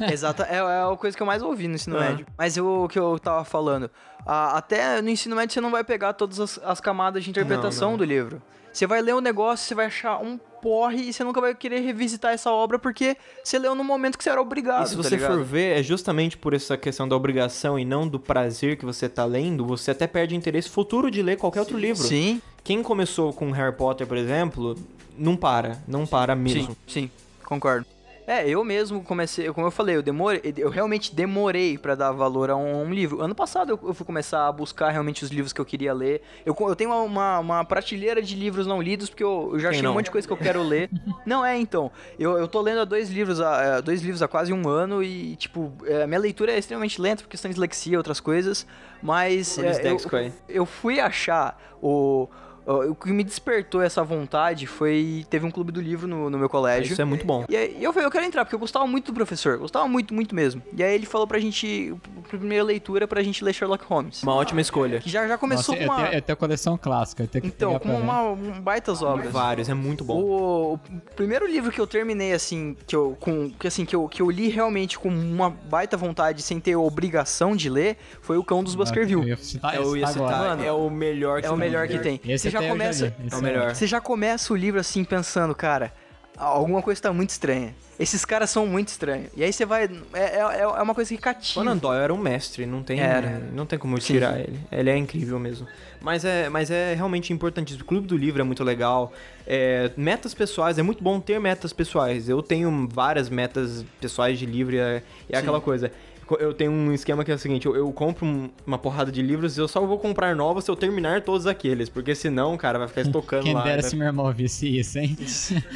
É. 0.00 0.12
Exato, 0.14 0.42
é, 0.42 0.56
é 0.56 0.92
a 0.92 0.96
coisa 0.96 1.16
que 1.16 1.22
eu 1.22 1.26
mais 1.26 1.42
ouvi 1.42 1.66
no 1.66 1.74
ensino 1.74 1.98
médio. 1.98 2.26
Mas 2.38 2.56
o 2.56 2.86
que 2.88 2.98
eu 2.98 3.18
tava 3.18 3.44
falando, 3.44 3.90
a, 4.24 4.56
até 4.56 5.02
no 5.02 5.08
ensino 5.08 5.34
médio 5.34 5.52
você 5.54 5.60
não 5.60 5.70
vai 5.70 5.82
pegar 5.82 6.12
todas 6.12 6.38
as, 6.38 6.60
as 6.62 6.80
camadas 6.80 7.24
de 7.24 7.30
interpretação 7.30 7.88
não, 7.88 7.92
não. 7.92 7.98
do 7.98 8.04
livro. 8.04 8.40
Você 8.72 8.86
vai 8.86 9.00
ler 9.00 9.14
um 9.14 9.20
negócio, 9.20 9.66
você 9.66 9.74
vai 9.74 9.86
achar 9.86 10.18
um 10.18 10.38
porre 10.60 11.08
e 11.08 11.12
você 11.12 11.24
nunca 11.24 11.40
vai 11.40 11.54
querer 11.54 11.80
revisitar 11.80 12.34
essa 12.34 12.50
obra 12.50 12.78
porque 12.78 13.16
você 13.42 13.58
leu 13.58 13.74
no 13.74 13.82
momento 13.82 14.18
que 14.18 14.22
você 14.22 14.28
era 14.28 14.40
obrigado. 14.40 14.84
E 14.84 14.88
se 14.90 14.96
tá 14.96 15.02
você 15.02 15.16
ligado? 15.16 15.32
for 15.32 15.42
ver, 15.44 15.80
é 15.80 15.82
justamente 15.82 16.36
por 16.36 16.52
essa 16.52 16.76
questão 16.76 17.08
da 17.08 17.16
obrigação 17.16 17.78
e 17.78 17.86
não 17.86 18.06
do 18.06 18.20
prazer 18.20 18.76
que 18.76 18.84
você 18.84 19.08
tá 19.08 19.24
lendo, 19.24 19.64
você 19.64 19.92
até 19.92 20.06
perde 20.06 20.36
interesse 20.36 20.68
futuro 20.68 21.10
de 21.10 21.22
ler 21.22 21.38
qualquer 21.38 21.60
outro 21.60 21.78
livro. 21.78 22.02
Sim. 22.02 22.40
Quem 22.66 22.82
começou 22.82 23.32
com 23.32 23.52
Harry 23.52 23.72
Potter, 23.72 24.08
por 24.08 24.16
exemplo, 24.16 24.76
não 25.16 25.36
para, 25.36 25.78
não 25.86 26.04
para 26.04 26.34
mesmo. 26.34 26.72
Sim, 26.88 27.08
sim, 27.08 27.10
concordo. 27.44 27.86
É, 28.26 28.48
eu 28.48 28.64
mesmo 28.64 29.04
comecei, 29.04 29.46
como 29.52 29.68
eu 29.68 29.70
falei, 29.70 29.94
eu 29.94 30.02
demorei, 30.02 30.52
eu 30.56 30.68
realmente 30.68 31.14
demorei 31.14 31.78
para 31.78 31.94
dar 31.94 32.10
valor 32.10 32.50
a 32.50 32.56
um, 32.56 32.82
um, 32.82 32.92
livro. 32.92 33.22
Ano 33.22 33.36
passado 33.36 33.78
eu, 33.80 33.94
fui 33.94 34.04
começar 34.04 34.48
a 34.48 34.50
buscar 34.50 34.90
realmente 34.90 35.22
os 35.22 35.30
livros 35.30 35.52
que 35.52 35.60
eu 35.60 35.64
queria 35.64 35.94
ler. 35.94 36.22
Eu, 36.44 36.56
eu 36.58 36.74
tenho 36.74 36.90
uma, 37.04 37.38
uma, 37.38 37.64
prateleira 37.64 38.20
de 38.20 38.34
livros 38.34 38.66
não 38.66 38.82
lidos, 38.82 39.08
porque 39.08 39.22
eu, 39.22 39.50
eu 39.52 39.60
já 39.60 39.70
achei 39.70 39.86
um 39.86 39.94
monte 39.94 40.06
de 40.06 40.10
coisa 40.10 40.26
que 40.26 40.32
eu 40.34 40.36
quero 40.36 40.60
ler. 40.60 40.90
não, 41.24 41.46
é, 41.46 41.56
então. 41.56 41.92
Eu, 42.18 42.36
eu 42.36 42.48
tô 42.48 42.60
lendo 42.60 42.84
dois 42.84 43.10
livros, 43.10 43.40
há, 43.40 43.80
dois 43.80 44.02
livros 44.02 44.20
há 44.22 44.26
quase 44.26 44.52
um 44.52 44.68
ano 44.68 45.04
e, 45.04 45.36
tipo, 45.36 45.72
é, 45.84 46.02
a 46.02 46.06
minha 46.08 46.18
leitura 46.18 46.50
é 46.50 46.58
extremamente 46.58 47.00
lenta 47.00 47.22
por 47.22 47.28
questão 47.28 47.48
de 47.48 47.54
dislexia 47.54 47.94
e 47.94 47.96
outras 47.96 48.18
coisas. 48.18 48.66
Mas 49.00 49.56
é, 49.56 49.80
eu, 49.88 50.32
eu 50.48 50.66
fui 50.66 50.98
achar 50.98 51.56
o 51.80 52.28
o 52.66 52.94
que 52.94 53.12
me 53.12 53.22
despertou 53.22 53.80
essa 53.80 54.02
vontade 54.02 54.66
foi. 54.66 55.24
Teve 55.30 55.46
um 55.46 55.50
clube 55.50 55.70
do 55.70 55.80
livro 55.80 56.08
no, 56.08 56.28
no 56.28 56.36
meu 56.36 56.48
colégio. 56.48 56.92
Isso 56.92 57.00
é 57.00 57.04
muito 57.04 57.24
bom. 57.24 57.44
E 57.48 57.56
aí 57.56 57.82
eu 57.82 57.92
falei, 57.92 58.06
eu 58.06 58.10
quero 58.10 58.24
entrar, 58.24 58.44
porque 58.44 58.56
eu 58.56 58.58
gostava 58.58 58.86
muito 58.86 59.06
do 59.06 59.14
professor. 59.14 59.56
Gostava 59.58 59.86
muito, 59.86 60.12
muito 60.12 60.34
mesmo. 60.34 60.60
E 60.76 60.82
aí 60.82 60.94
ele 60.94 61.06
falou 61.06 61.26
pra 61.26 61.38
gente, 61.38 61.94
pra 62.28 62.38
primeira 62.38 62.64
leitura, 62.64 63.06
pra 63.06 63.22
gente 63.22 63.44
ler 63.44 63.52
Sherlock 63.52 63.84
Holmes. 63.84 64.22
Uma 64.22 64.34
ótima 64.34 64.60
escolha. 64.60 65.00
Já, 65.04 65.28
já 65.28 65.38
começou 65.38 65.76
Nossa, 65.76 65.86
com 65.86 65.92
uma. 65.92 66.08
Eu 66.08 66.22
tenho, 66.22 66.34
a 66.34 66.36
coleção 66.36 66.76
clássica. 66.76 67.22
Eu 67.22 67.28
tenho 67.28 67.42
que 67.42 67.48
então, 67.48 67.78
com 67.78 67.94
uma, 67.94 68.22
um 68.22 68.60
baitas 68.60 69.00
obras. 69.00 69.32
Vários, 69.32 69.68
é 69.68 69.74
muito 69.74 70.04
bom. 70.04 70.20
O, 70.20 70.74
o, 70.74 70.78
primeiro 71.14 71.46
livro 71.46 71.70
que 71.70 71.80
eu 71.80 71.86
terminei, 71.86 72.32
assim, 72.32 72.76
que 72.86 72.96
eu, 72.96 73.16
com, 73.20 73.50
que, 73.50 73.68
assim, 73.68 73.84
que 73.84 73.94
eu, 73.94 74.08
que 74.08 74.20
eu 74.20 74.28
li 74.28 74.48
realmente 74.48 74.98
com 74.98 75.08
uma 75.08 75.50
baita 75.50 75.96
vontade, 75.96 76.42
sem 76.42 76.58
ter 76.58 76.74
obrigação 76.74 77.54
de 77.54 77.70
ler, 77.70 77.96
foi 78.20 78.36
O 78.36 78.42
Cão 78.42 78.64
dos 78.64 78.74
Baskerville. 78.74 79.30
Eu 79.30 79.36
citar, 79.36 79.76
eu 79.76 79.96
ia 79.96 80.06
citar, 80.08 80.60
é 80.60 80.72
o 80.72 80.90
melhor 80.90 81.40
que 81.40 81.46
É 81.46 81.50
o 81.50 81.56
melhor 81.56 81.86
que 81.86 81.98
tem. 81.98 82.20
Esse 82.24 82.50
Você 82.50 82.55
já 82.62 82.68
começa. 82.68 83.14
Já 83.18 83.36
é 83.36 83.38
o 83.38 83.42
melhor. 83.42 83.74
Você 83.74 83.86
já 83.86 84.00
começa 84.00 84.52
o 84.52 84.56
livro 84.56 84.80
assim 84.80 85.04
pensando, 85.04 85.54
cara, 85.54 85.92
alguma 86.36 86.82
coisa 86.82 87.00
tá 87.00 87.12
muito 87.12 87.30
estranha. 87.30 87.74
Esses 87.98 88.26
caras 88.26 88.50
são 88.50 88.66
muito 88.66 88.88
estranhos. 88.88 89.30
E 89.34 89.42
aí 89.42 89.50
você 89.50 89.64
vai. 89.64 89.84
É, 90.12 90.38
é, 90.38 90.60
é 90.60 90.82
uma 90.82 90.94
coisa 90.94 91.08
que 91.08 91.20
cativa. 91.20 91.60
Conan 91.60 91.76
Doyle 91.78 92.02
era 92.02 92.12
um 92.12 92.18
mestre, 92.18 92.66
não 92.66 92.82
tem, 92.82 93.00
era. 93.00 93.38
não 93.52 93.64
tem 93.64 93.78
como 93.78 93.98
tirar 93.98 94.34
Sim. 94.34 94.40
ele. 94.40 94.60
Ele 94.70 94.90
é 94.90 94.96
incrível 94.96 95.38
mesmo. 95.38 95.66
Mas 96.00 96.24
é, 96.24 96.48
mas 96.50 96.70
é 96.70 96.94
realmente 96.94 97.32
importante. 97.32 97.74
O 97.74 97.84
Clube 97.84 98.06
do 98.06 98.16
Livro 98.16 98.42
é 98.42 98.44
muito 98.44 98.62
legal. 98.62 99.12
É, 99.46 99.90
metas 99.96 100.34
pessoais, 100.34 100.78
é 100.78 100.82
muito 100.82 101.02
bom 101.02 101.18
ter 101.18 101.40
metas 101.40 101.72
pessoais. 101.72 102.28
Eu 102.28 102.42
tenho 102.42 102.86
várias 102.92 103.30
metas 103.30 103.84
pessoais 103.98 104.38
de 104.38 104.44
livro 104.44 104.74
e 104.74 104.78
é, 104.78 105.02
é 105.30 105.38
aquela 105.38 105.60
coisa 105.60 105.90
eu 106.40 106.52
tenho 106.52 106.72
um 106.72 106.92
esquema 106.92 107.24
que 107.24 107.30
é 107.30 107.34
o 107.34 107.38
seguinte, 107.38 107.66
eu, 107.66 107.76
eu 107.76 107.92
compro 107.92 108.26
um, 108.26 108.50
uma 108.66 108.78
porrada 108.78 109.12
de 109.12 109.22
livros 109.22 109.56
e 109.56 109.60
eu 109.60 109.68
só 109.68 109.84
vou 109.86 109.98
comprar 109.98 110.34
novos 110.34 110.64
se 110.64 110.70
eu 110.70 110.76
terminar 110.76 111.22
todos 111.22 111.46
aqueles, 111.46 111.88
porque 111.88 112.14
senão, 112.14 112.56
cara, 112.56 112.78
vai 112.78 112.88
ficar 112.88 113.02
estocando 113.06 113.44
Quem 113.44 113.54
lá. 113.54 113.62
Quem 113.62 113.70
dera 113.70 113.82
né? 113.82 113.88
se 113.88 113.94
minha 113.94 114.08
irmã 114.08 114.32
visse 114.32 114.78
isso, 114.78 114.98
hein? 114.98 115.16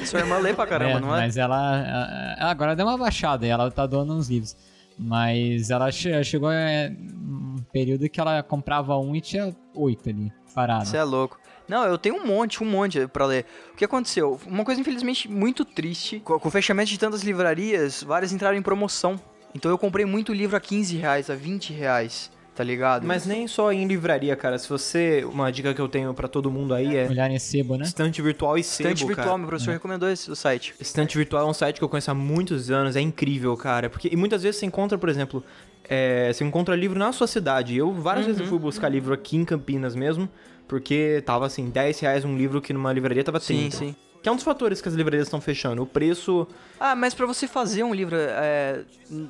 Sua 0.04 0.20
irmã 0.20 0.38
lê 0.38 0.52
pra 0.52 0.66
caramba, 0.66 0.98
é, 0.98 1.00
não 1.00 1.14
é? 1.14 1.20
Mas 1.20 1.36
ela, 1.36 2.36
ela, 2.38 2.50
agora 2.50 2.74
deu 2.74 2.86
uma 2.86 2.98
baixada 2.98 3.46
e 3.46 3.48
ela 3.48 3.70
tá 3.70 3.86
doando 3.86 4.12
uns 4.12 4.28
livros. 4.28 4.56
Mas 4.98 5.70
ela 5.70 5.90
chegou 5.90 6.50
a 6.50 6.52
um 6.52 7.56
período 7.72 8.08
que 8.08 8.20
ela 8.20 8.42
comprava 8.42 8.98
um 8.98 9.16
e 9.16 9.20
tinha 9.20 9.54
oito 9.74 10.10
ali, 10.10 10.32
parado. 10.54 10.84
Você 10.84 10.96
é 10.96 11.04
louco. 11.04 11.38
Não, 11.66 11.84
eu 11.84 11.96
tenho 11.96 12.16
um 12.16 12.26
monte, 12.26 12.62
um 12.62 12.66
monte 12.66 13.06
para 13.06 13.24
ler. 13.24 13.46
O 13.72 13.76
que 13.76 13.84
aconteceu? 13.84 14.40
Uma 14.44 14.64
coisa, 14.64 14.80
infelizmente, 14.80 15.30
muito 15.30 15.64
triste. 15.64 16.18
Com 16.18 16.48
o 16.48 16.50
fechamento 16.50 16.90
de 16.90 16.98
tantas 16.98 17.22
livrarias, 17.22 18.02
várias 18.02 18.32
entraram 18.32 18.58
em 18.58 18.62
promoção. 18.62 19.18
Então 19.54 19.70
eu 19.70 19.78
comprei 19.78 20.04
muito 20.04 20.32
livro 20.32 20.56
a 20.56 20.60
15 20.60 20.96
reais, 20.96 21.30
a 21.30 21.34
20 21.34 21.72
reais, 21.72 22.30
tá 22.54 22.62
ligado? 22.62 23.06
Mas 23.06 23.26
nem 23.26 23.48
só 23.48 23.72
em 23.72 23.86
livraria, 23.86 24.34
cara. 24.36 24.58
Se 24.58 24.68
você. 24.68 25.24
Uma 25.24 25.50
dica 25.50 25.74
que 25.74 25.80
eu 25.80 25.88
tenho 25.88 26.14
para 26.14 26.28
todo 26.28 26.50
mundo 26.50 26.74
aí 26.74 26.96
é. 26.96 27.08
Olhar 27.08 27.30
em 27.30 27.38
sebo, 27.38 27.76
né? 27.76 27.84
Estante 27.84 28.22
virtual 28.22 28.56
e 28.56 28.62
sebo. 28.62 28.88
Estante 28.88 29.06
virtual, 29.06 29.26
cara. 29.26 29.38
meu 29.38 29.48
professor 29.48 29.70
é. 29.70 29.74
recomendou 29.74 30.08
esse 30.08 30.34
site. 30.36 30.74
Estante 30.80 31.16
virtual 31.16 31.46
é 31.46 31.50
um 31.50 31.54
site 31.54 31.78
que 31.78 31.84
eu 31.84 31.88
conheço 31.88 32.10
há 32.10 32.14
muitos 32.14 32.70
anos, 32.70 32.96
é 32.96 33.00
incrível, 33.00 33.56
cara. 33.56 33.90
Porque, 33.90 34.08
e 34.12 34.16
muitas 34.16 34.42
vezes 34.42 34.60
você 34.60 34.66
encontra, 34.66 34.96
por 34.96 35.08
exemplo, 35.08 35.42
é, 35.88 36.32
você 36.32 36.44
encontra 36.44 36.76
livro 36.76 36.98
na 36.98 37.12
sua 37.12 37.26
cidade. 37.26 37.76
Eu 37.76 37.92
várias 37.92 38.26
uhum. 38.26 38.32
vezes 38.32 38.42
eu 38.42 38.48
fui 38.48 38.58
buscar 38.58 38.88
livro 38.88 39.12
aqui 39.12 39.36
em 39.36 39.44
Campinas 39.44 39.96
mesmo, 39.96 40.28
porque 40.68 41.22
tava 41.26 41.46
assim, 41.46 41.68
10 41.68 42.00
reais 42.00 42.24
um 42.24 42.36
livro 42.36 42.60
que 42.60 42.72
numa 42.72 42.92
livraria 42.92 43.24
tava 43.24 43.40
30. 43.40 43.76
Sim, 43.76 43.86
sim. 43.88 43.96
Que 44.22 44.28
é 44.28 44.32
um 44.32 44.36
dos 44.36 44.44
fatores 44.44 44.80
que 44.80 44.88
as 44.88 44.94
livrarias 44.94 45.26
estão 45.26 45.40
fechando. 45.40 45.82
O 45.82 45.86
preço. 45.86 46.46
Ah, 46.78 46.94
mas 46.94 47.14
para 47.14 47.26
você 47.26 47.48
fazer 47.48 47.82
um 47.82 47.94
livro 47.94 48.16
é, 48.16 48.82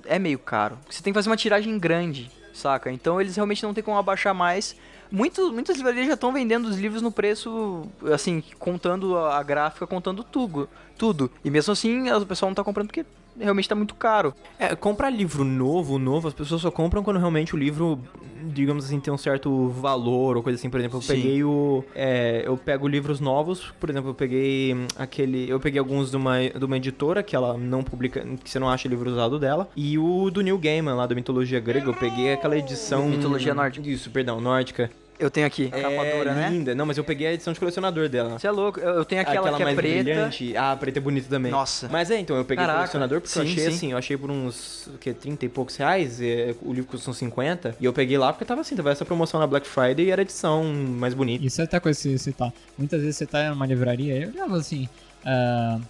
é 0.05 0.19
meio 0.19 0.39
caro. 0.39 0.79
Você 0.89 1.03
tem 1.03 1.13
que 1.13 1.19
fazer 1.19 1.31
uma 1.31 1.37
tiragem 1.37 1.79
grande, 1.79 2.31
saca? 2.53 2.91
Então 2.91 3.21
eles 3.21 3.37
realmente 3.37 3.63
não 3.63 3.73
tem 3.73 3.85
como 3.85 3.97
abaixar 3.97 4.35
mais. 4.35 4.77
Muito, 5.11 5.53
muitas 5.53 5.77
livrarias 5.77 6.07
já 6.07 6.15
estão 6.15 6.33
vendendo 6.33 6.67
os 6.67 6.79
livros 6.79 7.03
no 7.03 7.11
preço, 7.11 7.83
assim, 8.13 8.43
contando 8.59 9.19
a 9.19 9.43
gráfica, 9.43 9.87
contando 9.87 10.23
tudo. 10.23 10.69
tudo. 10.97 11.31
E 11.45 11.51
mesmo 11.51 11.73
assim, 11.73 12.11
o 12.11 12.27
pessoal 12.27 12.51
não 12.51 12.55
tá 12.55 12.63
comprando 12.63 12.87
porque 12.89 13.05
realmente 13.41 13.69
tá 13.69 13.75
muito 13.75 13.95
caro. 13.95 14.35
É, 14.59 14.75
comprar 14.77 15.11
livro 15.11 15.45
novo, 15.45 15.99
novo, 15.99 16.29
as 16.29 16.35
pessoas 16.35 16.61
só 16.63 16.71
compram 16.71 17.03
quando 17.03 17.19
realmente 17.19 17.55
o 17.55 17.59
livro 17.59 17.99
digamos 18.43 18.85
assim, 18.85 18.99
tem 19.01 19.13
um 19.13 19.19
certo 19.19 19.69
valor 19.69 20.37
ou 20.37 20.43
coisa 20.43 20.59
assim. 20.59 20.71
Por 20.71 20.81
exemplo, 20.81 20.99
eu 20.99 21.03
Sim. 21.03 21.15
peguei 21.15 21.45
o. 21.45 21.85
É, 21.95 22.43
eu 22.45 22.57
pego 22.57 22.89
livros 22.89 23.21
novos, 23.21 23.73
por 23.79 23.91
exemplo, 23.91 24.11
eu 24.11 24.15
peguei 24.15 24.77
aquele. 24.97 25.49
Eu 25.49 25.61
peguei 25.61 25.79
alguns 25.79 26.11
de 26.11 26.17
uma, 26.17 26.41
de 26.49 26.65
uma 26.65 26.77
editora 26.77 27.23
que 27.23 27.37
ela 27.37 27.57
não 27.57 27.83
publica. 27.83 28.21
que 28.43 28.49
você 28.49 28.59
não 28.59 28.69
acha 28.69 28.89
livro 28.89 29.11
usado 29.11 29.39
dela. 29.39 29.69
E 29.77 29.99
o 29.99 30.31
do 30.31 30.41
Neil 30.41 30.59
Gaiman, 30.59 30.95
lá 30.95 31.07
da 31.07 31.15
mitologia 31.15 31.61
grega, 31.61 31.89
eu 31.89 31.95
peguei 31.95 32.33
aquela 32.33 32.57
edição. 32.57 33.09
Mitologia 33.09 33.55
nórdica. 33.55 33.89
Isso, 33.89 34.11
perdão, 34.11 34.41
nórdica. 34.41 34.91
Eu 35.21 35.31
tenho 35.31 35.47
aqui, 35.47 35.71
é 35.71 35.83
capa 35.83 36.05
dura, 36.17 36.35
né? 36.35 36.49
linda. 36.49 36.75
Não, 36.75 36.87
mas 36.87 36.97
eu 36.97 37.05
peguei 37.05 37.27
a 37.27 37.33
edição 37.35 37.53
de 37.53 37.61
colecionador 37.61 38.09
dela. 38.09 38.39
Você 38.39 38.47
é 38.47 38.51
louco. 38.51 38.81
Eu, 38.81 39.05
tenho 39.05 39.21
aquela, 39.21 39.41
aquela 39.41 39.57
que 39.57 39.63
é 39.63 39.65
mais 39.67 39.77
preta. 39.77 40.03
brilhante. 40.03 40.57
Ah, 40.57 40.75
preta 40.75 40.99
é 40.99 41.03
bonita 41.03 41.29
também. 41.29 41.53
Nossa. 41.53 41.89
Mas 41.89 42.11
é, 42.11 42.19
então, 42.19 42.37
eu 42.37 42.45
peguei 42.45 42.65
o 42.65 42.69
colecionador 42.69 43.21
porque 43.21 43.33
sim, 43.33 43.41
eu 43.41 43.45
achei 43.45 43.65
sim. 43.65 43.69
assim, 43.69 43.93
eu 43.93 43.99
achei 43.99 44.17
por 44.17 44.31
uns, 44.31 44.87
o 44.87 44.99
que, 44.99 45.13
30 45.13 45.45
e 45.45 45.49
poucos 45.51 45.77
reais, 45.77 46.21
e, 46.23 46.57
o 46.63 46.73
livro 46.73 46.91
custa 46.91 47.11
uns 47.11 47.19
50, 47.19 47.77
e 47.79 47.85
eu 47.85 47.93
peguei 47.93 48.17
lá 48.17 48.33
porque 48.33 48.47
tava 48.47 48.63
assim, 48.63 48.75
tava 48.75 48.91
essa 48.91 49.05
promoção 49.05 49.39
na 49.39 49.47
Black 49.47 49.69
Friday 49.69 50.07
e 50.07 50.11
era 50.11 50.23
a 50.23 50.25
edição 50.25 50.65
mais 50.65 51.13
bonita. 51.13 51.45
Isso 51.45 51.61
é 51.61 51.65
até 51.65 51.79
coisa 51.79 52.01
que 52.01 52.19
você 52.19 52.33
tá. 52.33 52.51
Muitas 52.79 53.03
vezes 53.03 53.17
você 53.17 53.27
tá 53.27 53.51
numa 53.51 53.67
livraria, 53.67 54.17
eu 54.17 54.31
olhava 54.31 54.57
assim, 54.57 54.89
uh, 55.25 55.83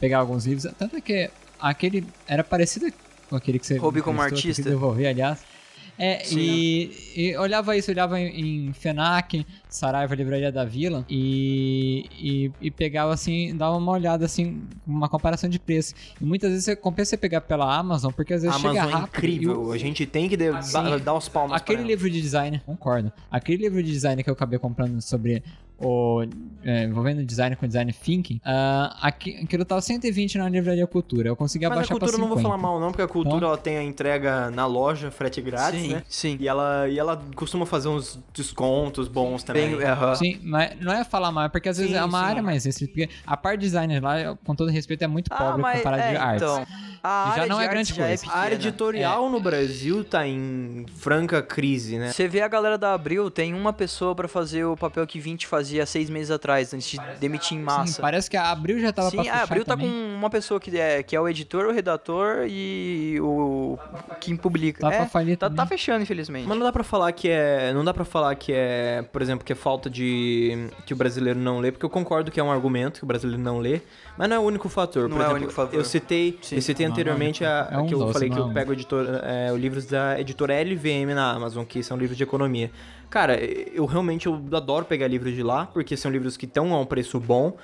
pegar 0.00 0.18
alguns 0.18 0.46
livros, 0.46 0.66
tanto 0.76 0.96
é 0.96 1.00
que 1.00 1.30
aquele 1.60 2.04
era 2.26 2.42
parecido 2.42 2.92
com 3.30 3.36
aquele 3.36 3.58
que 3.58 3.66
você... 3.66 3.76
Roube 3.76 4.02
como 4.02 4.20
artista. 4.20 4.62
Que 4.62 4.68
devolver, 4.68 5.06
aliás. 5.06 5.53
É, 5.98 6.22
e, 6.32 6.90
e, 7.16 7.36
olhava 7.36 7.76
isso, 7.76 7.90
olhava 7.90 8.18
em, 8.18 8.68
em 8.68 8.72
FENAC, 8.72 9.46
Saraiva, 9.68 10.14
Livraria 10.14 10.50
da 10.50 10.64
Vila, 10.64 11.04
e, 11.08 12.06
e, 12.18 12.52
e, 12.60 12.70
pegava 12.70 13.12
assim, 13.12 13.56
dava 13.56 13.76
uma 13.76 13.92
olhada 13.92 14.24
assim, 14.24 14.62
uma 14.86 15.08
comparação 15.08 15.48
de 15.48 15.58
preço. 15.58 15.94
E 16.20 16.24
muitas 16.24 16.50
vezes 16.50 16.64
você 16.64 16.74
compensa 16.74 17.10
você 17.10 17.16
pegar 17.16 17.42
pela 17.42 17.72
Amazon, 17.76 18.12
porque 18.12 18.34
às 18.34 18.42
vezes 18.42 18.56
Amazon 18.56 18.74
chega 18.74 18.88
é 18.88 18.92
rápido. 18.92 19.24
é 19.24 19.28
incrível, 19.28 19.72
a 19.72 19.78
gente 19.78 20.06
tem 20.06 20.28
que 20.28 20.34
assim, 20.48 20.98
dar 21.04 21.14
os 21.14 21.28
palmas 21.28 21.56
Aquele 21.56 21.82
livro 21.84 22.10
de 22.10 22.20
design, 22.20 22.60
concordo. 22.66 23.12
Aquele 23.30 23.62
livro 23.62 23.82
de 23.82 23.90
design 23.90 24.22
que 24.22 24.30
eu 24.30 24.34
acabei 24.34 24.58
comprando 24.58 25.00
sobre 25.00 25.42
o, 25.78 26.24
é, 26.64 26.84
envolvendo 26.84 27.24
design 27.24 27.56
com 27.56 27.66
design 27.66 27.92
thinking, 27.92 28.36
uh, 28.36 28.94
aqui, 29.00 29.40
aquilo 29.42 29.64
tava 29.64 29.80
120 29.80 30.38
na 30.38 30.48
livraria 30.48 30.86
Cultura. 30.86 31.28
Eu 31.28 31.36
consegui 31.36 31.66
Mas 31.66 31.72
abaixar 31.72 31.98
pra 31.98 32.06
50. 32.06 32.16
a 32.16 32.18
Cultura 32.18 32.28
não 32.28 32.34
vou 32.34 32.42
falar 32.42 32.60
mal 32.60 32.80
não, 32.80 32.90
porque 32.90 33.02
a 33.02 33.08
Cultura 33.08 33.36
então, 33.36 33.48
ela 33.48 33.58
tem 33.58 33.76
a 33.76 33.82
entrega 33.82 34.50
na 34.50 34.66
loja, 34.66 35.10
frete 35.10 35.40
grátis, 35.40 35.80
sim, 35.80 35.88
né? 35.88 36.02
Sim, 36.08 36.36
E 36.40 36.48
ela, 36.48 36.88
e 36.88 36.98
ela 36.98 37.22
costuma 37.34 37.66
fazer 37.66 37.88
uns 37.88 38.18
descontos 38.32 39.08
bons 39.08 39.42
também. 39.42 39.76
Bem, 39.76 39.84
uh 39.84 39.96
-huh. 39.96 40.16
Sim, 40.16 40.40
mas 40.42 40.78
não 40.80 40.92
é 40.92 41.04
falar 41.04 41.32
mal, 41.32 41.44
é 41.44 41.48
porque 41.48 41.68
às 41.68 41.76
vezes 41.76 41.92
sim, 41.92 41.98
é 41.98 42.04
uma 42.04 42.20
sim. 42.20 42.24
área 42.24 42.42
mais 42.42 42.64
restrita. 42.64 42.92
Porque 42.92 43.10
a 43.26 43.36
parte 43.36 43.60
de 43.60 43.66
design 43.66 44.00
lá, 44.00 44.36
com 44.44 44.54
todo 44.54 44.70
respeito, 44.70 45.02
é 45.02 45.06
muito 45.06 45.28
ah, 45.32 45.36
pobre 45.36 45.62
ah, 45.66 45.76
comparado 45.76 46.02
é, 46.02 46.10
de 46.10 46.16
artes. 46.16 46.42
Então, 46.42 46.66
a 47.02 47.34
já 47.36 47.46
não 47.46 47.60
é 47.60 47.68
grande 47.68 47.92
é 47.92 47.96
coisa. 47.96 48.26
É 48.26 48.28
a 48.30 48.36
área 48.36 48.54
editorial 48.54 49.26
é. 49.26 49.30
no 49.30 49.40
Brasil 49.40 50.02
tá 50.02 50.26
em 50.26 50.86
franca 50.96 51.42
crise, 51.42 51.98
né? 51.98 52.12
Você 52.12 52.26
vê 52.26 52.40
a 52.40 52.48
galera 52.48 52.78
da 52.78 52.94
Abril, 52.94 53.30
tem 53.30 53.52
uma 53.52 53.72
pessoa 53.72 54.14
para 54.14 54.26
fazer 54.26 54.64
o 54.64 54.76
papel 54.76 55.06
que 55.06 55.20
20 55.20 55.46
fazia 55.46 55.63
seis 55.86 56.10
meses 56.10 56.30
atrás 56.30 56.72
antes 56.72 56.90
de 56.90 57.00
demitir 57.20 57.56
em 57.56 57.60
massa. 57.60 57.94
Sim, 57.94 58.02
parece 58.02 58.30
que 58.30 58.36
a 58.36 58.50
Abril 58.50 58.78
já 58.80 58.92
tava 58.92 59.10
Sim, 59.10 59.22
pra 59.22 59.34
a 59.34 59.42
Abril 59.42 59.64
tá 59.64 59.76
com 59.76 59.86
uma 59.86 60.30
pessoa 60.30 60.60
que 60.60 60.76
é, 60.78 61.02
que 61.02 61.14
é 61.14 61.20
o 61.20 61.28
editor, 61.28 61.66
o 61.66 61.72
redator 61.72 62.46
e 62.46 63.18
o 63.20 63.78
quem 64.20 64.36
publica. 64.36 64.80
Tá 64.80 64.92
é, 64.92 64.96
pra 64.98 65.06
falir 65.06 65.36
tá, 65.36 65.50
tá, 65.50 65.66
fechando, 65.66 66.02
infelizmente. 66.02 66.46
Mas 66.46 66.56
não 66.56 66.64
dá 66.64 66.72
pra 66.72 66.84
falar 66.84 67.12
que 67.12 67.28
é. 67.28 67.72
Não 67.72 67.84
dá 67.84 67.92
pra 67.92 68.04
falar 68.04 68.34
que 68.34 68.52
é, 68.52 69.02
por 69.12 69.22
exemplo, 69.22 69.44
que 69.44 69.52
é 69.52 69.56
falta 69.56 69.88
de. 69.90 70.68
que 70.86 70.92
o 70.92 70.96
brasileiro 70.96 71.38
não 71.38 71.58
lê, 71.58 71.70
porque 71.70 71.84
eu 71.84 71.90
concordo 71.90 72.30
que 72.30 72.40
é 72.40 72.42
um 72.42 72.50
argumento 72.50 72.98
que 72.98 73.04
o 73.04 73.06
brasileiro 73.06 73.42
não 73.42 73.58
lê, 73.58 73.80
mas 74.16 74.28
não 74.28 74.36
é 74.36 74.38
o 74.38 74.42
único 74.42 74.68
fator. 74.68 75.08
Não 75.08 75.16
por 75.16 75.22
é 75.22 75.24
exemplo, 75.24 75.32
o 75.32 75.36
único 75.36 75.52
fator. 75.52 75.74
Eu 75.74 75.84
citei, 75.84 76.38
eu 76.52 76.62
citei 76.62 76.86
anteriormente 76.86 77.44
a, 77.44 77.68
é 77.70 77.78
um 77.78 77.86
que 77.86 77.94
eu 77.94 78.12
falei 78.12 78.30
que 78.30 78.38
eu 78.38 78.52
pego 78.52 78.72
editor, 78.72 79.06
é, 79.22 79.52
os 79.52 79.60
livros 79.60 79.86
da 79.86 80.18
editora 80.20 80.54
LVM 80.62 81.14
na 81.14 81.32
Amazon, 81.32 81.64
que 81.64 81.82
são 81.82 81.96
livros 81.96 82.16
de 82.16 82.22
economia. 82.22 82.70
Cara, 83.10 83.38
eu 83.42 83.86
realmente 83.86 84.26
eu 84.26 84.42
adoro 84.52 84.84
pegar 84.84 85.06
livros 85.06 85.34
de 85.34 85.42
lá, 85.42 85.66
porque 85.66 85.96
são 85.96 86.10
livros 86.10 86.36
que 86.36 86.46
estão 86.46 86.74
a 86.74 86.80
um 86.80 86.86
preço 86.86 87.20
bom 87.20 87.56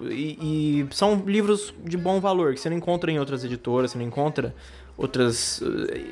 e, 0.00 0.38
e, 0.40 0.94
são 0.94 1.22
livros 1.26 1.74
de 1.84 1.96
bom 1.96 2.20
valor, 2.20 2.54
que 2.54 2.60
você 2.60 2.70
não 2.70 2.76
encontra 2.76 3.10
em 3.10 3.18
outras 3.18 3.44
editoras, 3.44 3.90
você 3.90 3.98
não 3.98 4.06
encontra 4.06 4.54
outras. 4.96 5.62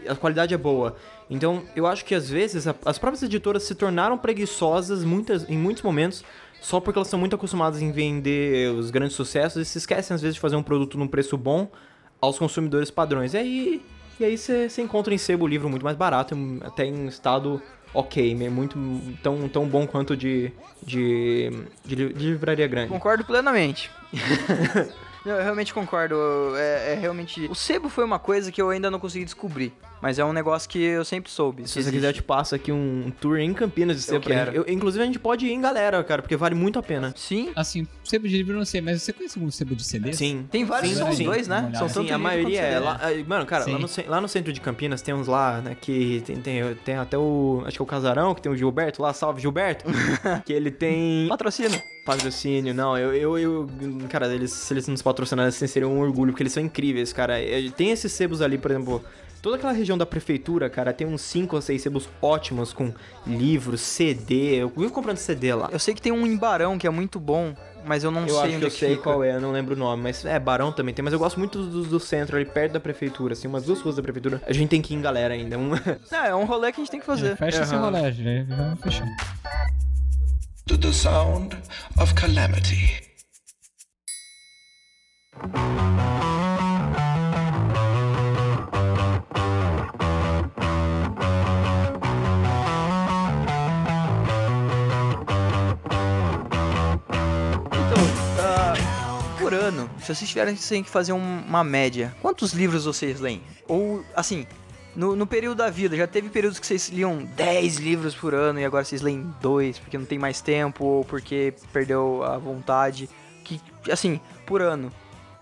A 0.09 0.15
qualidade 0.15 0.53
é 0.53 0.59
boa. 0.59 0.97
Então, 1.31 1.63
eu 1.75 1.87
acho 1.87 2.05
que 2.05 2.15
às 2.15 2.29
vezes 2.29 2.67
as 2.67 2.99
próprias 2.99 3.23
editoras 3.23 3.63
se 3.63 3.75
tornaram 3.75 4.19
preguiçosas 4.19 5.03
muitas, 5.05 5.49
em 5.49 5.57
muitos 5.57 5.83
momentos 5.83 6.25
só 6.61 6.81
porque 6.81 6.99
elas 6.99 7.09
estão 7.09 7.21
muito 7.21 7.37
acostumadas 7.37 7.81
em 7.81 7.93
vender 7.93 8.73
os 8.73 8.91
grandes 8.91 9.17
sucessos 9.17 9.63
e 9.63 9.65
se 9.65 9.79
esquecem 9.79 10.15
às 10.15 10.21
vezes 10.21 10.35
de 10.35 10.41
fazer 10.41 10.57
um 10.57 10.63
produto 10.63 10.99
num 10.99 11.07
preço 11.07 11.37
bom 11.37 11.69
aos 12.21 12.39
consumidores 12.39 12.91
padrões. 12.91 13.35
E 13.35 13.39
aí, 13.39 13.83
e 14.19 14.25
aí 14.25 14.37
você 14.37 14.69
encontra 14.79 15.15
em 15.15 15.19
sebo 15.19 15.45
o 15.45 15.49
livro 15.49 15.69
muito 15.69 15.85
mais 15.85 15.97
barato, 15.97 16.37
até 16.63 16.85
em 16.85 17.07
estado 17.07 17.63
ok, 17.93 18.35
muito 18.49 18.79
tão, 19.23 19.49
tão 19.49 19.67
bom 19.67 19.87
quanto 19.87 20.17
de, 20.17 20.53
de, 20.83 21.51
de, 21.85 21.97
de 21.97 22.31
livraria 22.31 22.67
grande. 22.67 22.89
Concordo 22.89 23.25
plenamente. 23.25 23.91
eu 25.25 25.37
realmente 25.43 25.75
concordo. 25.75 26.17
É, 26.57 26.93
é, 26.93 26.99
realmente. 27.01 27.47
O 27.51 27.55
sebo 27.55 27.89
foi 27.89 28.05
uma 28.05 28.19
coisa 28.19 28.51
que 28.51 28.61
eu 28.61 28.71
ainda 28.71 28.91
não 28.91 28.99
consegui 28.99 29.25
descobrir. 29.25 29.73
Mas 30.01 30.19
é 30.19 30.25
um 30.25 30.33
negócio 30.33 30.69
que 30.69 30.81
eu 30.81 31.05
sempre 31.05 31.31
soube. 31.31 31.69
Se 31.69 31.83
você 31.83 31.91
quiser, 31.91 32.09
eu 32.09 32.13
te 32.13 32.23
passo 32.23 32.55
aqui 32.55 32.71
um 32.71 33.13
tour 33.21 33.39
em 33.39 33.53
Campinas 33.53 33.97
de 33.97 34.03
sebo. 34.03 34.17
Eu 34.17 34.21
quero. 34.21 34.53
Eu, 34.53 34.65
inclusive, 34.69 35.03
a 35.03 35.07
gente 35.07 35.19
pode 35.19 35.47
ir 35.47 35.53
em 35.53 35.61
galera, 35.61 36.03
cara, 36.05 36.23
porque 36.23 36.37
vale 36.37 36.55
muito 36.55 36.79
a 36.79 36.83
pena. 36.83 37.13
Sim. 37.17 37.51
Assim, 37.57 37.87
sebo 38.05 38.29
de 38.29 38.37
livro 38.37 38.53
eu 38.53 38.59
não 38.59 38.65
sei, 38.65 38.81
mas 38.81 39.03
você 39.03 39.13
conhece 39.13 39.39
algum 39.39 39.51
sebo 39.51 39.75
de 39.75 39.85
CD? 39.85 40.13
Sim. 40.13 40.47
Tem 40.51 40.65
vários, 40.65 40.93
sim, 40.93 40.99
são 40.99 41.11
os 41.11 41.19
dois, 41.19 41.49
né? 41.49 41.73
São 41.75 41.89
sim, 41.89 42.11
a 42.11 42.19
maioria 42.19 42.61
é. 42.61 42.79
Lá, 42.79 43.01
mano, 43.27 43.45
cara, 43.47 43.65
lá 43.67 43.79
no, 43.79 43.89
lá 44.07 44.21
no, 44.21 44.29
centro 44.29 44.53
de 44.53 44.61
Campinas 44.61 45.03
tem 45.03 45.15
uns 45.15 45.27
lá, 45.27 45.61
né, 45.61 45.77
que 45.81 46.23
tem, 46.25 46.37
tem, 46.37 46.75
tem 46.85 46.97
até 46.97 47.19
o. 47.19 47.63
Acho 47.67 47.77
que 47.77 47.83
é 47.83 47.85
o 47.85 47.87
Casarão, 47.87 48.35
que 48.35 48.43
tem 48.43 48.53
o 48.53 48.57
Gilberto 48.57 49.03
lá, 49.03 49.13
salve 49.13 49.41
Gilberto. 49.41 49.85
que 50.45 50.53
ele 50.53 50.71
tem. 50.71 51.27
Patrocínio. 51.29 51.81
Patrocínio, 52.05 52.73
não, 52.73 52.97
eu, 52.97 53.15
eu, 53.15 53.39
eu 53.39 53.69
cara, 54.09 54.33
eles, 54.35 54.51
se 54.51 54.73
eles 54.73 54.89
nos 54.89 55.03
patrocinassem 55.03 55.69
seria 55.69 55.87
um 55.87 56.01
orgulho, 56.01 56.33
porque 56.33 56.43
eles 56.43 56.53
são 56.53 56.63
incríveis, 56.63 57.13
cara. 57.13 57.39
É, 57.39 57.69
tem 57.71 57.91
esses 57.91 58.11
sebos 58.13 58.41
ali, 58.41 58.57
por 58.57 58.71
exemplo, 58.71 59.05
Toda 59.41 59.57
aquela 59.57 59.73
região 59.73 59.97
da 59.97 60.05
prefeitura, 60.05 60.69
cara, 60.69 60.93
tem 60.93 61.07
uns 61.07 61.23
5 61.23 61.55
ou 61.55 61.63
6 61.63 61.81
sebos 61.81 62.09
ótimos 62.21 62.73
com 62.73 62.93
livros, 63.27 63.81
CD. 63.81 64.57
Eu 64.57 64.69
vivo 64.69 64.93
comprando 64.93 65.17
CD 65.17 65.55
lá. 65.55 65.69
Eu 65.71 65.79
sei 65.79 65.95
que 65.95 66.03
tem 66.03 66.11
um 66.11 66.27
em 66.27 66.37
Barão 66.37 66.77
que 66.77 66.87
é 66.87 66.91
muito 66.91 67.21
bom, 67.21 67.55
mas 67.85 68.03
eu 68.03 68.11
não 68.11 68.23
eu 68.23 68.29
sei 68.29 68.37
acho 68.37 68.47
onde 68.47 68.59
que 68.59 68.65
eu 68.65 68.69
é 68.69 68.71
sei 68.71 68.91
fica. 68.91 69.03
qual 69.03 69.23
é, 69.23 69.37
eu 69.37 69.41
não 69.41 69.53
lembro 69.53 69.77
o 69.77 69.79
nome, 69.79 70.03
mas 70.03 70.25
é 70.25 70.39
Barão 70.41 70.73
também 70.73 70.93
tem, 70.93 71.05
mas 71.05 71.13
eu 71.13 71.19
gosto 71.21 71.39
muito 71.39 71.63
do, 71.63 71.85
do 71.85 72.01
centro 72.01 72.37
ali 72.37 72.45
perto 72.45 72.73
da 72.73 72.81
prefeitura, 72.81 73.35
assim, 73.35 73.47
umas 73.47 73.65
duas 73.65 73.81
ruas 73.81 73.95
da 73.95 74.03
prefeitura. 74.03 74.43
A 74.45 74.53
gente 74.53 74.69
tem 74.71 74.83
que 74.83 74.93
ir 74.93 74.97
em 74.97 75.01
galera 75.01 75.35
ainda. 75.35 75.57
Um... 75.57 75.75
é, 76.11 76.29
é 76.31 76.35
um 76.35 76.45
rolê 76.45 76.73
que 76.73 76.81
a 76.81 76.85
gente 76.85 76.91
tem 76.91 77.01
que 77.01 77.07
fazer. 77.07 77.33
É, 77.33 77.37
fecha 77.37 77.59
uhum. 77.59 77.65
esse 77.65 77.77
rolê, 77.77 78.13
gente. 78.13 78.51
Vamos 78.51 78.81
fechar. 78.81 79.07
To 80.67 80.77
the 80.77 80.93
sound 80.93 81.57
of 81.99 82.13
calamity. 82.15 83.09
Se 100.15 100.21
vocês 100.25 100.31
tiverem 100.31 100.83
que 100.83 100.91
fazer 100.91 101.13
um, 101.13 101.41
uma 101.41 101.65
média, 101.65 102.15
quantos 102.23 102.53
livros 102.53 102.85
vocês 102.85 103.21
leem? 103.21 103.43
Ou, 103.67 104.05
assim, 104.15 104.47
no, 104.97 105.15
no, 105.15 105.27
período 105.27 105.59
da 105.59 105.71
vida, 105.71 105.97
já 105.97 106.07
teve 106.07 106.29
períodos 106.29 106.59
que 106.59 106.67
vocês 106.67 106.89
liam 106.89 107.25
10 107.37 107.77
livros 107.77 108.15
por 108.15 108.35
ano 108.35 108.59
e 108.59 108.65
agora 108.65 108.85
vocês 108.85 109.03
leem 109.03 109.33
dois 109.41 109.79
porque 109.79 109.99
não 109.99 110.05
tem 110.05 110.19
mais 110.19 110.41
tempo 110.41 110.85
ou 110.85 111.05
porque 111.05 111.55
perdeu 111.73 112.23
a 112.25 112.39
vontade? 112.39 113.09
Que, 113.45 113.61
assim, 113.91 114.21
por 114.47 114.63
ano. 114.63 114.91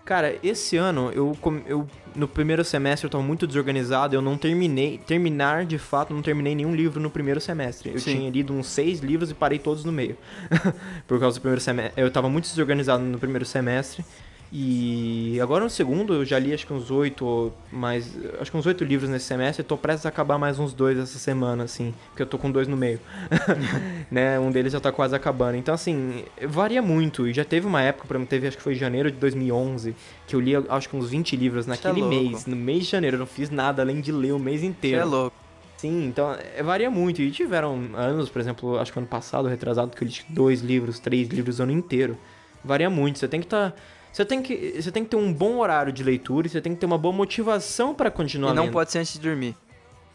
Cara, 0.05 0.37
esse 0.41 0.77
ano 0.77 1.11
eu, 1.13 1.37
eu 1.65 1.87
no 2.15 2.29
primeiro 2.29 2.63
semestre 2.63 3.05
eu 3.05 3.09
tava 3.09 3.23
muito 3.23 3.45
desorganizado, 3.45 4.15
eu 4.15 4.21
não 4.21 4.37
terminei, 4.37 4.97
terminar 4.97 5.65
de 5.65 5.77
fato, 5.77 6.13
não 6.13 6.21
terminei 6.21 6.55
nenhum 6.55 6.73
livro 6.73 6.97
no 6.97 7.09
primeiro 7.09 7.41
semestre. 7.41 7.91
Eu 7.93 7.99
Sim. 7.99 8.15
tinha 8.15 8.29
lido 8.29 8.53
uns 8.53 8.67
seis 8.67 9.01
livros 9.01 9.31
e 9.31 9.33
parei 9.33 9.59
todos 9.59 9.83
no 9.83 9.91
meio. 9.91 10.17
Por 11.05 11.19
causa 11.19 11.37
do 11.37 11.41
primeiro 11.41 11.61
semestre. 11.61 12.01
Eu 12.01 12.09
tava 12.09 12.29
muito 12.29 12.45
desorganizado 12.45 13.03
no 13.03 13.19
primeiro 13.19 13.45
semestre. 13.45 14.05
E 14.51 15.37
agora 15.41 15.63
no 15.63 15.69
segundo 15.69 16.13
eu 16.13 16.23
já 16.23 16.39
li 16.39 16.53
acho 16.53 16.65
que 16.65 16.71
uns 16.71 16.89
oito, 16.89 17.51
mais. 17.71 18.17
Acho 18.39 18.49
que 18.49 18.57
uns 18.57 18.65
oito 18.65 18.83
livros 18.83 19.09
nesse 19.09 19.25
semestre. 19.25 19.61
Eu 19.61 19.67
tô 19.67 19.77
prestes 19.77 20.05
a 20.05 20.09
acabar 20.09 20.37
mais 20.37 20.57
uns 20.57 20.73
dois 20.73 20.97
essa 20.97 21.19
semana, 21.19 21.65
assim. 21.65 21.93
Porque 22.09 22.21
eu 22.21 22.25
tô 22.25 22.37
com 22.37 22.49
dois 22.49 22.67
no 22.67 22.77
meio. 22.77 22.99
né? 24.09 24.39
Um 24.39 24.49
deles 24.49 24.71
já 24.71 24.79
tá 24.79 24.91
quase 24.91 25.13
acabando. 25.13 25.57
Então, 25.57 25.75
assim, 25.75 26.23
varia 26.47 26.81
muito. 26.81 27.27
E 27.27 27.33
já 27.33 27.43
teve 27.43 27.67
uma 27.67 27.81
época, 27.81 28.07
por 28.07 28.15
exemplo, 28.15 28.29
teve 28.29 28.47
acho 28.47 28.55
que 28.55 28.63
foi 28.63 28.73
janeiro 28.73 29.11
de 29.11 29.17
2011, 29.17 29.93
que 30.25 30.35
eu 30.35 30.39
li 30.39 30.55
acho 30.55 30.87
que 30.87 30.95
uns 30.95 31.09
20 31.09 31.35
livros 31.35 31.67
naquele 31.67 32.01
é 32.01 32.05
mês. 32.05 32.45
No 32.45 32.55
mês 32.55 32.85
de 32.85 32.91
janeiro. 32.91 33.15
Eu 33.15 33.19
não 33.19 33.27
fiz 33.27 33.49
nada 33.49 33.81
além 33.81 33.99
de 33.99 34.13
ler 34.13 34.31
o 34.31 34.39
mês 34.39 34.63
inteiro. 34.63 34.97
Você 34.97 35.01
é 35.01 35.05
louco. 35.05 35.35
Sim, 35.75 36.05
então 36.07 36.35
é, 36.55 36.63
varia 36.63 36.89
muito. 36.89 37.21
E 37.21 37.29
tiveram 37.31 37.89
anos, 37.95 38.29
por 38.29 38.39
exemplo, 38.39 38.79
acho 38.79 38.93
que 38.93 38.97
ano 38.97 39.07
passado, 39.07 39.49
retrasado, 39.49 39.95
que 39.95 40.03
eu 40.03 40.07
li 40.07 40.15
dois 40.29 40.61
livros, 40.61 40.99
três 40.99 41.27
livros 41.27 41.59
o 41.59 41.63
ano 41.63 41.73
inteiro. 41.73 42.17
Varia 42.63 42.89
muito. 42.89 43.19
Você 43.19 43.27
tem 43.27 43.41
que 43.41 43.45
estar. 43.45 43.71
Tá 43.71 43.77
você 44.17 44.25
tem 44.25 44.41
que, 44.41 44.81
você 44.81 44.91
tem 44.91 45.03
que 45.03 45.11
ter 45.11 45.15
um 45.15 45.31
bom 45.31 45.57
horário 45.57 45.93
de 45.93 46.03
leitura 46.03 46.47
e 46.47 46.49
você 46.49 46.59
tem 46.59 46.73
que 46.73 46.79
ter 46.79 46.87
uma 46.87 46.97
boa 46.97 47.13
motivação 47.13 47.93
para 47.93 48.09
continuar 48.09 48.51
E 48.51 48.55
não 48.55 48.63
lendo. 48.63 48.73
pode 48.73 48.91
ser 48.91 48.97
antes 48.97 49.13
de 49.13 49.19
dormir. 49.19 49.55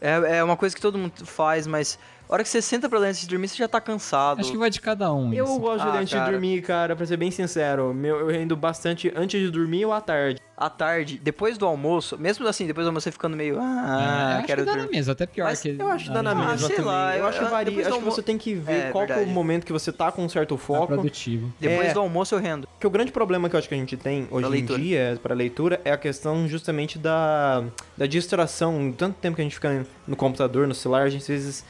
É, 0.01 0.39
é 0.39 0.43
uma 0.43 0.57
coisa 0.57 0.75
que 0.75 0.81
todo 0.81 0.97
mundo 0.97 1.25
faz, 1.25 1.65
mas 1.65 1.97
a 2.29 2.33
hora 2.33 2.43
que 2.43 2.49
você 2.49 2.61
senta 2.61 2.89
pra 2.89 2.97
ler 2.99 3.09
antes 3.09 3.21
de 3.21 3.27
dormir, 3.27 3.47
você 3.47 3.57
já 3.57 3.67
tá 3.67 3.79
cansado. 3.81 4.39
Acho 4.39 4.51
que 4.51 4.57
vai 4.57 4.69
de 4.69 4.81
cada 4.81 5.13
um. 5.13 5.33
Eu 5.33 5.45
isso. 5.45 5.59
gosto 5.59 5.79
de 5.85 5.91
ler 5.91 5.97
Ah, 5.97 6.01
antes 6.01 6.13
cara. 6.13 6.25
de 6.25 6.31
dormir, 6.31 6.61
cara, 6.61 6.95
pra 6.95 7.05
ser 7.05 7.17
bem 7.17 7.29
sincero. 7.31 7.93
Meu, 7.93 8.19
eu 8.19 8.27
rendo 8.27 8.55
bastante 8.55 9.11
antes 9.15 9.39
de 9.39 9.49
dormir 9.51 9.85
ou 9.85 9.93
à 9.93 10.01
tarde. 10.01 10.39
À 10.55 10.69
tarde, 10.69 11.19
depois 11.21 11.57
do 11.57 11.65
almoço, 11.65 12.17
mesmo 12.17 12.47
assim, 12.47 12.65
depois 12.67 12.85
do 12.85 12.89
almoço 12.89 13.03
você 13.05 13.11
ficando 13.11 13.35
meio. 13.35 13.55
É, 13.55 13.59
Ah, 13.59 14.35
acho 14.37 14.47
quero 14.47 14.61
que 14.61 14.65
dá 14.65 14.71
dormir. 14.73 14.85
na 14.91 14.97
mesma, 14.97 15.13
até 15.13 15.25
pior 15.25 15.45
Mas 15.45 15.61
que. 15.61 15.75
Eu 15.77 15.87
acho 15.87 16.05
que 16.05 16.11
dá 16.11 16.23
na 16.23 16.31
Ah, 16.31 16.35
mesma 16.35 16.57
sei 16.59 16.69
também. 16.75 16.85
lá, 16.85 17.15
eu 17.15 17.19
eu- 17.23 17.27
acho 17.27 17.39
que 17.39 17.45
varia. 17.45 17.71
Acho 17.73 17.83
do 17.83 17.87
que 17.89 17.93
almo- 17.99 18.11
você 18.11 18.21
tem 18.21 18.37
que 18.37 18.53
ver 18.53 18.87
É, 18.87 18.91
qual 18.91 19.05
que 19.05 19.11
é 19.13 19.17
o 19.17 19.27
momento 19.27 19.65
que 19.65 19.73
você 19.73 19.91
tá 19.91 20.11
com 20.11 20.23
um 20.23 20.29
certo 20.29 20.55
Tá 20.55 20.61
foco. 20.63 20.87
produtivo. 20.87 21.51
Depois 21.59 21.89
É. 21.89 21.93
do 21.93 21.99
almoço 21.99 22.35
eu 22.35 22.39
rendo. 22.39 22.67
Porque 22.67 22.85
o 22.87 22.89
grande 22.89 23.11
problema 23.11 23.49
que 23.49 23.55
eu 23.55 23.59
acho 23.59 23.67
que 23.67 23.75
a 23.75 23.77
gente 23.77 23.97
tem 23.97 24.27
hoje 24.29 24.47
em 24.47 24.49
leitura. 24.51 24.79
dia 24.79 25.19
para 25.21 25.33
leitura 25.35 25.81
é 25.83 25.91
a 25.91 25.97
questão 25.97 26.47
justamente 26.47 26.97
da, 26.99 27.63
da 27.97 28.05
distração. 28.05 28.93
Tanto 28.95 29.15
tempo 29.19 29.35
que 29.35 29.41
a 29.41 29.45
gente 29.45 29.55
fica 29.55 29.85
no 30.07 30.15
computador, 30.15 30.67
no 30.67 30.73
celular, 30.75 31.03
a 31.03 31.09
gente 31.09 31.21
às 31.23 31.27
vezes 31.27 31.65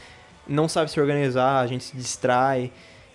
não 0.48 0.68
sabe 0.68 0.92
se 0.92 1.00
organizar, 1.00 1.60
a 1.60 1.68
gente 1.68 1.84
se 1.84 1.96
distrai. 1.96 2.72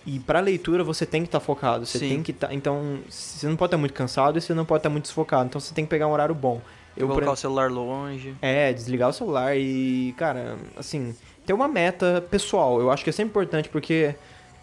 E 0.07 0.19
pra 0.21 0.41
leitura 0.41 0.83
você 0.83 1.05
tem 1.05 1.23
que 1.23 1.29
estar 1.29 1.41
focado, 1.41 1.85
você 1.85 1.99
Sim. 1.99 2.09
tem 2.09 2.23
que 2.23 2.31
estar. 2.31 2.53
então, 2.55 3.01
você 3.09 3.47
não 3.47 3.57
pode 3.57 3.69
estar 3.69 3.79
muito 3.79 3.93
cansado 3.93 4.39
e 4.39 4.41
você 4.41 4.55
não 4.55 4.65
pode 4.65 4.81
estar 4.81 4.89
muito 4.89 5.05
desfocado. 5.05 5.47
Então 5.47 5.61
você 5.61 5.75
tem 5.75 5.85
que 5.85 5.91
pegar 5.91 6.07
um 6.07 6.13
horário 6.13 6.35
bom. 6.35 6.61
Eu, 6.97 7.07
colocar 7.07 7.33
o 7.33 7.37
celular 7.37 7.71
longe. 7.71 8.35
é, 8.43 8.73
desligar 8.73 9.11
o 9.11 9.13
celular 9.13 9.57
e, 9.57 10.15
cara, 10.17 10.57
assim, 10.77 11.15
ter 11.47 11.53
uma 11.53 11.69
meta 11.69 12.25
pessoal. 12.31 12.81
Eu 12.81 12.91
acho 12.91 13.05
que 13.05 13.11
é 13.11 13.13
sempre 13.13 13.31
importante 13.31 13.69
porque 13.69 14.15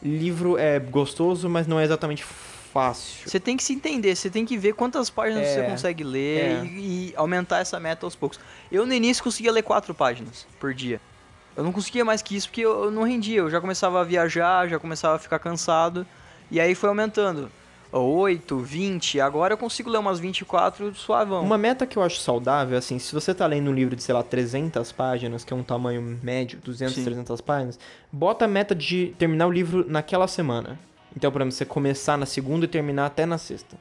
livro 0.04 0.58
é 0.58 0.80
gostoso, 0.80 1.48
mas 1.48 1.66
não 1.66 1.80
é 1.80 1.84
exatamente 1.84 2.24
fácil. 2.24 3.30
Você 3.30 3.40
tem 3.40 3.56
que 3.56 3.64
se 3.64 3.74
entender, 3.74 4.16
você 4.16 4.30
tem 4.30 4.46
que 4.46 4.58
ver 4.58 4.74
quantas 4.74 5.10
páginas 5.10 5.48
É, 5.48 5.54
você 5.54 5.64
consegue 5.64 6.04
ler 6.04 6.42
é. 6.42 6.66
e, 6.66 7.12
e 7.12 7.14
aumentar 7.16 7.60
essa 7.60 7.80
meta 7.80 8.06
aos 8.06 8.16
poucos. 8.16 8.40
Eu 8.70 8.86
no 8.86 8.94
início 8.94 9.24
conseguia 9.24 9.52
ler 9.52 9.62
quatro 9.62 9.94
páginas 9.94 10.46
por 10.60 10.74
dia. 10.74 11.00
Eu 11.56 11.64
não 11.64 11.72
conseguia 11.72 12.04
mais 12.04 12.22
que 12.22 12.36
isso 12.36 12.48
porque 12.48 12.62
eu, 12.62 12.86
eu 12.86 12.92
não 12.92 13.04
rendia. 13.04 13.40
Eu 13.40 13.50
já 13.50 13.62
começava 13.62 14.02
a 14.02 14.04
viajar, 14.04 14.68
já 14.68 14.80
começava 14.80 15.16
a 15.16 15.20
ficar 15.20 15.40
cansado. 15.40 16.06
E 16.52 16.60
aí 16.60 16.76
foi 16.76 16.90
aumentando. 16.90 17.50
8, 17.92 18.58
20, 18.60 19.22
agora 19.22 19.54
eu 19.54 19.58
consigo 19.58 19.90
ler 19.90 20.00
umas 20.00 20.20
24 20.20 20.94
suavão. 20.96 21.42
Uma 21.44 21.58
meta 21.58 21.86
que 21.86 21.98
eu 21.98 22.04
acho 22.04 22.20
saudável, 22.20 22.78
assim, 22.78 23.00
se 23.00 23.14
você 23.14 23.34
tá 23.34 23.46
lendo 23.48 23.70
um 23.70 23.74
livro 23.74 23.96
de, 23.96 24.04
sei 24.04 24.14
lá, 24.14 24.22
300 24.22 24.92
páginas, 24.92 25.46
que 25.46 25.54
é 25.54 25.56
um 25.56 25.64
tamanho 25.64 26.20
médio, 26.22 26.60
200, 26.64 26.94
Sim. 26.94 27.04
300 27.06 27.40
páginas, 27.42 27.80
bota 28.12 28.46
a 28.46 28.48
meta 28.48 28.76
de 28.76 29.14
terminar 29.18 29.48
o 29.48 29.52
livro 29.52 29.86
naquela 29.88 30.28
semana. 30.28 30.78
Então, 31.16 31.32
por 31.32 31.40
exemplo, 31.40 31.54
você 31.54 31.66
começar 31.66 32.18
na 32.18 32.26
segunda 32.26 32.66
e 32.66 32.68
terminar 32.68 33.06
até 33.06 33.26
na 33.26 33.38
sexta. 33.38 33.78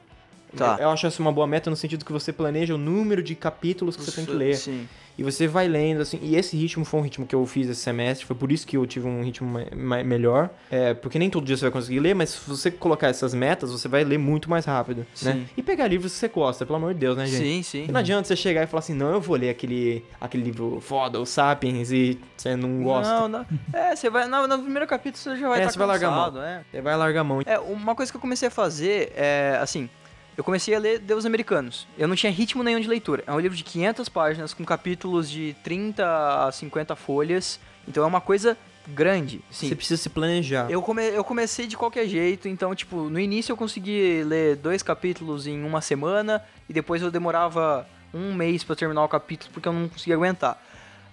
Tá. 0.55 0.77
Eu, 0.79 0.89
acho 0.89 1.07
essa 1.07 1.21
uma 1.21 1.31
boa 1.31 1.47
meta 1.47 1.69
no 1.69 1.75
sentido 1.75 2.03
que 2.05 2.11
você 2.11 2.31
planeja 2.33 2.73
o 2.75 2.77
número 2.77 3.21
de 3.23 3.35
capítulos 3.35 3.95
que 3.95 4.03
você 4.03 4.11
tem 4.11 4.25
que 4.25 4.33
ler. 4.33 4.55
Sim. 4.55 4.87
E 5.17 5.23
você 5.23 5.47
vai 5.47 5.65
lendo, 5.65 6.01
assim. 6.01 6.19
E 6.21 6.35
esse 6.35 6.57
ritmo 6.57 6.83
foi 6.83 6.99
um 6.99 7.03
ritmo 7.03 7.25
que 7.25 7.33
eu 7.33 7.45
fiz 7.45 7.69
esse 7.69 7.79
semestre. 7.79 8.25
Foi 8.25 8.35
por 8.35 8.51
isso 8.51 8.67
que 8.67 8.75
eu 8.75 8.85
tive 8.85 9.07
um 9.07 9.23
ritmo 9.23 9.59
melhor. 9.73 10.49
É, 10.69 10.93
porque 10.93 11.17
nem 11.17 11.29
todo 11.29 11.45
dia 11.45 11.55
você 11.55 11.61
vai 11.63 11.71
conseguir 11.71 12.01
ler, 12.01 12.13
mas 12.13 12.31
se 12.31 12.49
você 12.49 12.69
colocar 12.69 13.07
essas 13.07 13.33
metas, 13.33 13.71
você 13.71 13.87
vai 13.87 14.03
ler 14.03 14.17
muito 14.17 14.49
mais 14.49 14.65
rápido, 14.65 15.05
né? 15.21 15.33
Sim. 15.33 15.47
E 15.55 15.63
pegar 15.63 15.87
livros 15.87 16.11
que 16.11 16.19
você 16.19 16.27
gosta, 16.27 16.65
pelo 16.65 16.75
amor 16.75 16.93
de 16.93 16.99
Deus, 16.99 17.15
né, 17.15 17.27
gente? 17.27 17.37
Sim, 17.43 17.63
sim. 17.63 17.85
E 17.87 17.91
não 17.93 18.01
adianta 18.01 18.27
você 18.27 18.35
chegar 18.35 18.63
e 18.63 18.67
falar 18.67 18.79
assim, 18.79 18.93
não, 18.93 19.13
eu 19.13 19.21
vou 19.21 19.37
ler 19.37 19.51
aquele, 19.51 20.03
aquele 20.19 20.43
livro 20.43 20.81
foda, 20.81 21.17
o 21.17 21.25
Sapiens, 21.25 21.93
e 21.93 22.19
você 22.35 22.57
não 22.57 22.83
gosta. 22.83 23.13
Não, 23.13 23.27
não. 23.29 23.45
É, 23.71 23.95
você 23.95 24.09
vai. 24.09 24.27
No, 24.27 24.45
no 24.47 24.59
primeiro 24.59 24.85
capítulo 24.85 25.23
você 25.23 25.37
já 25.37 25.47
vai 25.47 25.59
É, 25.59 25.61
estar 25.61 25.71
você 25.71 25.79
vai 25.79 25.87
largar 25.87 26.07
a 26.09 26.11
mão. 26.11 26.25
cansado, 26.25 26.43
é. 26.45 26.61
Você 26.69 26.81
vai 26.81 26.97
largar 26.97 27.21
a 27.21 27.23
mão. 27.23 27.41
É, 27.45 27.57
uma 27.57 27.95
coisa 27.95 28.11
que 28.11 28.17
eu 28.17 28.21
comecei 28.21 28.49
a 28.49 28.51
fazer 28.51 29.13
é, 29.15 29.57
assim, 29.61 29.89
eu 30.37 30.43
comecei 30.43 30.75
a 30.75 30.79
ler 30.79 30.99
Deus 30.99 31.25
Americanos. 31.25 31.87
Eu 31.97 32.07
não 32.07 32.15
tinha 32.15 32.31
ritmo 32.31 32.63
nenhum 32.63 32.79
de 32.79 32.87
leitura. 32.87 33.23
É 33.25 33.31
um 33.31 33.39
livro 33.39 33.57
de 33.57 33.63
500 33.63 34.09
páginas 34.09 34.53
com 34.53 34.65
capítulos 34.65 35.29
de 35.29 35.55
30 35.63 36.47
a 36.47 36.51
50 36.51 36.95
folhas. 36.95 37.59
Então 37.87 38.03
é 38.03 38.07
uma 38.07 38.21
coisa 38.21 38.57
grande. 38.87 39.41
Sim. 39.49 39.69
Você 39.69 39.75
precisa 39.75 40.01
se 40.01 40.09
planejar. 40.09 40.69
Eu, 40.69 40.81
come, 40.81 41.03
eu 41.03 41.23
comecei 41.23 41.67
de 41.67 41.77
qualquer 41.77 42.07
jeito, 42.07 42.47
então, 42.47 42.75
tipo, 42.75 43.09
no 43.09 43.19
início 43.19 43.51
eu 43.51 43.57
consegui 43.57 44.23
ler 44.23 44.55
dois 44.57 44.83
capítulos 44.83 45.47
em 45.47 45.63
uma 45.63 45.81
semana 45.81 46.43
e 46.69 46.73
depois 46.73 47.01
eu 47.01 47.09
demorava 47.09 47.87
um 48.13 48.33
mês 48.33 48.63
pra 48.63 48.75
terminar 48.75 49.03
o 49.03 49.07
capítulo 49.07 49.51
porque 49.53 49.67
eu 49.67 49.73
não 49.73 49.87
conseguia 49.87 50.15
aguentar. 50.15 50.61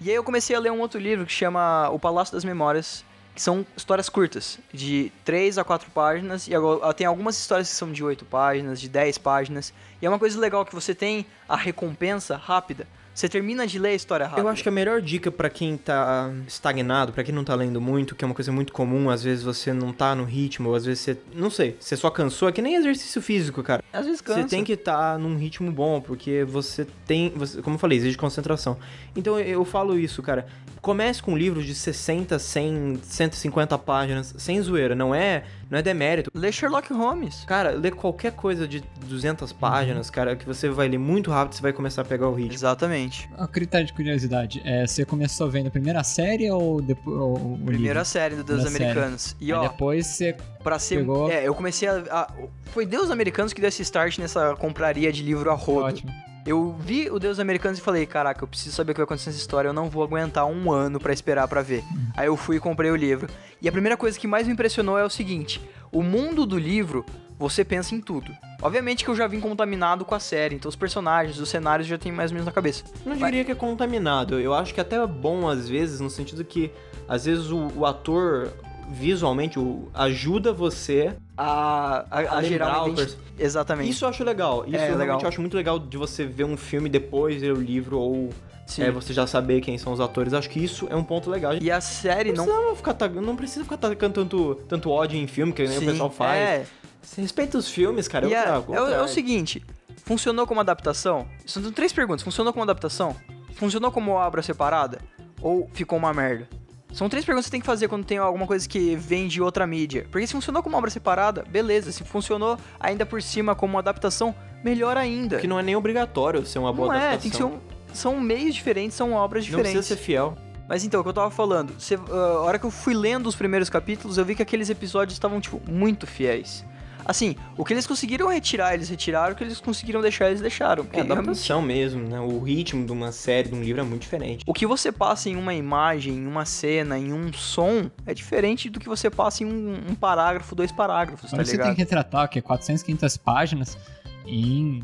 E 0.00 0.10
aí 0.10 0.16
eu 0.16 0.24
comecei 0.24 0.54
a 0.56 0.58
ler 0.58 0.72
um 0.72 0.80
outro 0.80 1.00
livro 1.00 1.24
que 1.24 1.32
chama 1.32 1.88
O 1.90 1.98
Palácio 1.98 2.34
das 2.34 2.44
Memórias, 2.44 3.04
que 3.34 3.40
são 3.42 3.64
histórias 3.76 4.08
curtas, 4.08 4.58
de 4.72 5.10
3 5.24 5.56
a 5.58 5.64
4 5.64 5.90
páginas, 5.90 6.46
e 6.48 6.54
agora 6.54 6.92
tem 6.92 7.06
algumas 7.06 7.38
histórias 7.38 7.68
que 7.70 7.74
são 7.74 7.90
de 7.90 8.04
8 8.04 8.24
páginas, 8.26 8.80
de 8.80 8.88
10 8.88 9.18
páginas, 9.18 9.72
e 10.00 10.06
é 10.06 10.08
uma 10.08 10.18
coisa 10.18 10.38
legal 10.38 10.64
que 10.64 10.74
você 10.74 10.94
tem 10.94 11.24
a 11.48 11.56
recompensa 11.56 12.36
rápida. 12.36 12.86
Você 13.14 13.28
termina 13.28 13.66
de 13.66 13.78
ler 13.78 13.90
a 13.90 13.94
história 13.94 14.24
rápida. 14.24 14.40
Eu 14.40 14.48
acho 14.50 14.62
que 14.62 14.70
a 14.70 14.72
melhor 14.72 15.02
dica 15.02 15.30
pra 15.30 15.50
quem 15.50 15.76
tá 15.76 16.30
estagnado, 16.48 17.12
pra 17.12 17.22
quem 17.22 17.34
não 17.34 17.44
tá 17.44 17.54
lendo 17.54 17.78
muito, 17.78 18.14
que 18.16 18.24
é 18.24 18.26
uma 18.26 18.34
coisa 18.34 18.50
muito 18.50 18.72
comum, 18.72 19.10
às 19.10 19.22
vezes 19.22 19.44
você 19.44 19.70
não 19.70 19.92
tá 19.92 20.14
no 20.14 20.24
ritmo, 20.24 20.70
ou 20.70 20.74
às 20.74 20.86
vezes 20.86 21.00
você, 21.04 21.18
não 21.34 21.50
sei, 21.50 21.76
você 21.78 21.94
só 21.94 22.08
cansou, 22.08 22.48
é 22.48 22.52
que 22.52 22.62
nem 22.62 22.74
exercício 22.74 23.20
físico, 23.20 23.62
cara. 23.62 23.84
Às 23.92 24.06
vezes 24.06 24.22
cansa. 24.22 24.40
Você 24.42 24.48
tem 24.48 24.64
que 24.64 24.72
estar 24.72 25.18
num 25.18 25.36
ritmo 25.36 25.70
bom, 25.70 26.00
porque 26.00 26.42
você 26.44 26.86
tem, 27.06 27.28
você- 27.36 27.60
como 27.60 27.74
eu 27.76 27.78
falei, 27.78 27.98
exige 27.98 28.16
concentração. 28.16 28.78
Então 29.14 29.38
eu, 29.38 29.46
eu 29.46 29.64
falo 29.66 29.98
isso, 29.98 30.22
cara. 30.22 30.46
Comece 30.82 31.22
com 31.22 31.36
livros 31.38 31.64
de 31.64 31.76
60, 31.76 32.40
100, 32.40 32.98
150 33.04 33.78
páginas, 33.78 34.34
sem 34.36 34.60
zoeira, 34.60 34.96
não 34.96 35.14
é, 35.14 35.44
não 35.70 35.78
é 35.78 35.82
demérito. 35.82 36.28
Lê 36.34 36.50
Sherlock 36.50 36.92
Holmes. 36.92 37.44
Cara, 37.46 37.70
lê 37.70 37.92
qualquer 37.92 38.32
coisa 38.32 38.66
de 38.66 38.82
200 39.06 39.52
páginas, 39.52 40.10
cara, 40.10 40.34
que 40.34 40.44
você 40.44 40.68
vai 40.68 40.88
ler 40.88 40.98
muito 40.98 41.30
rápido, 41.30 41.54
você 41.54 41.62
vai 41.62 41.72
começar 41.72 42.02
a 42.02 42.04
pegar 42.04 42.26
o 42.28 42.34
ritmo. 42.34 42.52
Exatamente. 42.54 43.30
A 43.38 43.46
critério 43.46 43.86
de 43.86 43.92
curiosidade, 43.92 44.60
é, 44.64 44.84
você 44.84 45.04
começou 45.04 45.48
vendo 45.48 45.68
a 45.68 45.70
primeira 45.70 46.02
série 46.02 46.50
ou 46.50 46.82
depois 46.82 47.16
o 47.16 47.56
Primeira 47.64 47.92
livro? 48.00 48.04
série 48.04 48.34
do 48.34 48.42
Deus 48.42 48.62
Primeira 48.64 48.70
série. 48.86 48.90
Americanos. 48.90 49.36
E 49.40 49.52
Aí 49.52 49.58
ó, 49.58 49.62
depois 49.68 50.04
você 50.08 50.36
pra 50.64 50.80
ser. 50.80 50.96
pegou- 50.98 51.30
É, 51.30 51.46
eu 51.46 51.54
comecei 51.54 51.86
a, 51.86 52.02
a- 52.10 52.32
Foi 52.72 52.84
Deus 52.84 53.08
Americanos 53.08 53.52
que 53.52 53.60
deu 53.60 53.68
esse 53.68 53.82
start 53.82 54.18
nessa 54.18 54.56
compraria 54.56 55.12
de 55.12 55.22
livro 55.22 55.48
a 55.48 55.54
rodo. 55.54 55.86
ótimo. 55.86 56.10
Eu 56.44 56.72
vi 56.78 57.08
o 57.08 57.18
Deus 57.20 57.38
Americanos 57.38 57.78
e 57.78 57.82
falei, 57.82 58.04
caraca, 58.04 58.42
eu 58.42 58.48
preciso 58.48 58.74
saber 58.74 58.90
o 58.90 58.94
que 58.94 59.00
vai 59.00 59.04
acontecer 59.04 59.30
nessa 59.30 59.40
história, 59.40 59.68
eu 59.68 59.72
não 59.72 59.88
vou 59.88 60.02
aguentar 60.02 60.44
um 60.46 60.72
ano 60.72 60.98
pra 60.98 61.12
esperar 61.12 61.46
pra 61.46 61.62
ver. 61.62 61.84
Aí 62.16 62.26
eu 62.26 62.36
fui 62.36 62.56
e 62.56 62.60
comprei 62.60 62.90
o 62.90 62.96
livro. 62.96 63.28
E 63.60 63.68
a 63.68 63.72
primeira 63.72 63.96
coisa 63.96 64.18
que 64.18 64.26
mais 64.26 64.46
me 64.46 64.52
impressionou 64.52 64.98
é 64.98 65.04
o 65.04 65.10
seguinte: 65.10 65.60
o 65.92 66.02
mundo 66.02 66.44
do 66.44 66.58
livro, 66.58 67.06
você 67.38 67.64
pensa 67.64 67.94
em 67.94 68.00
tudo. 68.00 68.32
Obviamente 68.60 69.04
que 69.04 69.10
eu 69.10 69.14
já 69.16 69.26
vim 69.28 69.38
contaminado 69.40 70.04
com 70.04 70.14
a 70.16 70.20
série, 70.20 70.56
então 70.56 70.68
os 70.68 70.74
personagens, 70.76 71.38
os 71.38 71.48
cenários 71.48 71.86
já 71.86 71.96
tem 71.98 72.10
mais 72.10 72.30
ou 72.30 72.34
menos 72.34 72.46
na 72.46 72.52
cabeça. 72.52 72.82
Não 73.06 73.14
diria 73.26 73.44
que 73.44 73.52
é 73.52 73.54
contaminado. 73.54 74.38
Eu 74.40 74.52
acho 74.52 74.74
que 74.74 74.80
até 74.80 74.96
é 74.96 75.06
bom 75.06 75.48
às 75.48 75.68
vezes, 75.68 76.00
no 76.00 76.10
sentido 76.10 76.44
que 76.44 76.72
às 77.08 77.24
vezes 77.24 77.50
o, 77.50 77.68
o 77.76 77.86
ator 77.86 78.48
visualmente 78.90 79.58
o- 79.58 79.88
ajuda 79.94 80.52
você. 80.52 81.14
A, 81.36 82.04
a, 82.10 82.18
a 82.20 82.36
A 82.38 82.42
gerar 82.42 82.84
uma 82.84 82.92
o 82.94 83.06
Exatamente. 83.38 83.90
Isso 83.90 84.04
eu 84.04 84.08
acho 84.08 84.22
legal. 84.22 84.64
Isso 84.66 84.76
É, 84.76 84.90
eu 84.90 84.96
legal. 84.96 85.20
eu 85.20 85.28
acho 85.28 85.40
muito 85.40 85.56
legal 85.56 85.78
de 85.78 85.96
você 85.96 86.24
ver 86.24 86.44
um 86.44 86.56
filme 86.56 86.88
depois 86.88 87.40
ler 87.40 87.52
o 87.52 87.60
livro 87.60 87.98
ou 87.98 88.28
Sim. 88.66 88.82
é, 88.82 88.90
você 88.90 89.12
já 89.12 89.26
saber 89.26 89.60
quem 89.60 89.78
são 89.78 89.92
os 89.92 90.00
atores. 90.00 90.34
Acho 90.34 90.48
que 90.50 90.62
isso 90.62 90.86
é 90.90 90.96
um 90.96 91.02
ponto 91.04 91.30
legal. 91.30 91.54
E 91.60 91.70
a 91.70 91.80
série 91.80 92.32
não, 92.32 92.44
não. 92.46 92.74
precisa 92.74 92.76
ficar 92.76 93.08
não 93.10 93.36
precisa 93.36 93.64
ficar 93.64 93.76
tacando 93.78 94.12
tanto, 94.14 94.54
tanto 94.68 94.90
ódio 94.90 95.18
em 95.18 95.26
filme, 95.26 95.52
que 95.52 95.66
nem 95.66 95.76
o 95.76 95.80
Sim, 95.80 95.86
pessoal 95.86 96.10
faz. 96.10 96.38
É, 96.38 96.66
Você 97.00 97.20
respeita 97.22 97.56
os 97.58 97.68
filmes, 97.68 98.06
cara. 98.06 98.26
E 98.28 98.34
é, 98.34 98.42
trago, 98.42 98.74
é 98.74 98.80
o- 98.80 98.88
é 98.88 99.02
o 99.02 99.08
seguinte, 99.08 99.64
funcionou 100.04 100.46
como 100.46 100.60
adaptação? 100.60 101.26
São 101.46 101.72
três 101.72 101.92
perguntas. 101.92 102.22
Funcionou 102.22 102.52
como 102.52 102.62
adaptação? 102.62 103.16
Funcionou 103.54 103.90
como 103.90 104.12
obra 104.12 104.42
separada? 104.42 104.98
Ou 105.40 105.68
ficou 105.72 105.98
uma 105.98 106.12
merda? 106.14 106.48
São 106.92 107.08
três 107.08 107.24
perguntas 107.24 107.46
que 107.46 107.48
você 107.48 107.52
tem 107.52 107.60
que 107.60 107.66
fazer 107.66 107.88
quando 107.88 108.04
tem 108.04 108.18
alguma 108.18 108.46
coisa 108.46 108.68
que 108.68 108.94
vem 108.96 109.26
de 109.26 109.40
outra 109.40 109.66
mídia. 109.66 110.06
Porque 110.10 110.26
se 110.26 110.32
funcionou 110.32 110.62
como 110.62 110.76
obra 110.76 110.90
separada, 110.90 111.44
beleza. 111.48 111.90
Se 111.90 112.04
funcionou 112.04 112.58
ainda 112.78 113.06
por 113.06 113.22
cima 113.22 113.54
como 113.54 113.78
adaptação, 113.78 114.34
melhor 114.62 114.96
ainda. 114.96 115.38
Que 115.38 115.46
não 115.46 115.58
é 115.58 115.62
nem 115.62 115.74
obrigatório 115.74 116.44
ser 116.44 116.58
uma 116.58 116.72
boa 116.72 116.88
Não 116.88 116.94
é, 116.94 117.08
adaptação. 117.08 117.20
tem 117.22 117.30
que 117.30 117.36
ser 117.36 117.44
um... 117.44 117.58
São 117.94 118.20
meios 118.20 118.54
diferentes, 118.54 118.96
são 118.96 119.12
obras 119.12 119.42
Não 119.44 119.50
diferentes. 119.50 119.72
precisa 119.78 119.96
ser 119.96 120.02
fiel. 120.02 120.36
Mas 120.68 120.84
então, 120.84 121.00
o 121.00 121.02
que 121.02 121.08
eu 121.08 121.12
tava 121.14 121.30
falando, 121.30 121.74
você- 121.78 121.96
ah, 121.96 122.14
a 122.14 122.40
hora 122.42 122.58
que 122.58 122.64
eu 122.64 122.70
fui 122.70 122.94
lendo 122.94 123.26
os 123.26 123.34
primeiros 123.36 123.68
capítulos, 123.68 124.16
eu 124.16 124.24
vi 124.24 124.34
que 124.34 124.42
aqueles 124.42 124.70
episódios 124.70 125.14
estavam, 125.14 125.40
tipo, 125.40 125.60
muito 125.70 126.06
fiéis. 126.06 126.64
Assim, 127.04 127.34
o 127.56 127.64
que 127.64 127.72
eles 127.72 127.86
conseguiram 127.86 128.28
retirar, 128.28 128.74
eles 128.74 128.88
retiraram, 128.88 129.32
o 129.32 129.36
que 129.36 129.44
eles 129.44 129.60
conseguiram 129.60 130.00
deixar, 130.00 130.28
eles 130.28 130.40
deixaram. 130.40 130.82
É 130.82 130.86
Porque 130.86 130.96
realmente, 131.02 131.18
adaptação 131.18 131.62
mesmo, 131.62 132.08
né? 132.08 132.20
O 132.20 132.38
ritmo 132.40 132.84
de 132.86 132.92
uma 132.92 133.12
série, 133.12 133.48
de 133.48 133.54
um 133.54 133.62
livro 133.62 133.80
é 133.80 133.84
muito 133.84 134.02
diferente. 134.02 134.44
o 134.46 134.52
que 134.52 134.66
você 134.66 134.90
passa 134.92 135.28
em 135.28 135.36
uma 135.36 135.54
imagem, 135.54 136.14
em 136.14 136.26
uma 136.26 136.44
cena, 136.44 136.98
em 136.98 137.12
um 137.12 137.32
som, 137.32 137.90
é 138.06 138.14
diferente 138.14 138.68
do 138.70 138.78
que 138.80 138.88
você 138.88 139.10
passa 139.10 139.42
em 139.42 139.46
um, 139.46 139.90
um 139.90 139.94
parágrafo, 139.94 140.54
dois 140.54 140.70
parágrafos, 140.72 141.30
tá 141.30 141.36
Agora 141.36 141.44
você 141.46 141.52
ligado? 141.52 141.66
tem 141.68 141.74
que 141.74 141.80
retratar 141.82 142.24
o 142.24 142.28
que 142.28 142.40
400, 142.40 142.82
500 142.82 143.16
páginas 143.16 143.78
em 144.26 144.80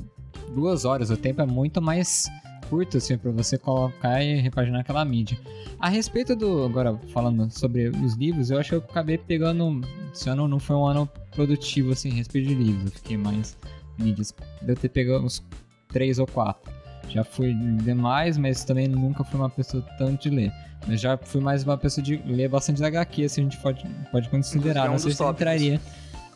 duas 0.55 0.85
horas. 0.85 1.11
O 1.11 1.17
tempo 1.17 1.41
é 1.43 1.47
muito 1.47 1.81
mais 1.81 2.29
curto 2.69 2.99
assim 2.99 3.17
para 3.17 3.31
você 3.31 3.57
colocar 3.59 4.23
e 4.23 4.41
repaginar 4.41 4.81
aquela 4.81 5.05
mídia. 5.05 5.39
A 5.79 5.89
respeito 5.89 6.35
do 6.35 6.65
agora 6.65 6.97
falando 7.13 7.51
sobre 7.51 7.89
os 7.89 8.15
livros, 8.15 8.51
eu 8.51 8.59
acho 8.59 8.71
que 8.71 8.75
eu 8.77 8.79
acabei 8.81 9.19
pegando 9.19 9.81
esse 10.13 10.29
ano 10.29 10.49
não 10.49 10.59
foi 10.59 10.77
um 10.77 10.87
ano 10.87 11.09
produtivo 11.33 11.93
assim 11.93 12.11
a 12.11 12.15
respeito 12.15 12.49
de 12.49 12.55
livros. 12.55 12.87
Eu 12.87 12.93
fiquei 12.93 13.17
mais 13.17 13.57
mídias. 13.99 14.35
Deu 14.63 14.77
ter 14.77 14.89
pegado 14.89 15.25
uns 15.25 15.43
três 15.89 16.19
ou 16.19 16.27
quatro. 16.27 16.73
Já 17.09 17.25
fui 17.25 17.57
ler 17.85 17.95
mais, 17.95 18.37
mas 18.37 18.65
também 18.65 18.87
nunca 18.87 19.25
fui 19.25 19.39
uma 19.39 19.49
pessoa 19.49 19.83
tanto 19.97 20.29
de 20.29 20.31
ler. 20.31 20.53
Mas 20.87 21.01
já 21.01 21.17
fui 21.17 21.41
mais 21.41 21.65
uma 21.65 21.77
pessoa 21.77 22.05
de 22.05 22.17
ler 22.27 22.49
bastante 22.49 22.83
HQ, 22.85 23.25
assim, 23.25 23.41
a 23.41 23.45
gente 23.45 23.57
pode, 23.59 23.85
pode 24.13 24.29
considerar. 24.29 24.87
É 24.87 24.89
um 24.89 24.93
não 24.93 24.99
sei 24.99 25.13
se 25.13 25.19
tópicos. 25.19 25.41
entraria. 25.41 25.81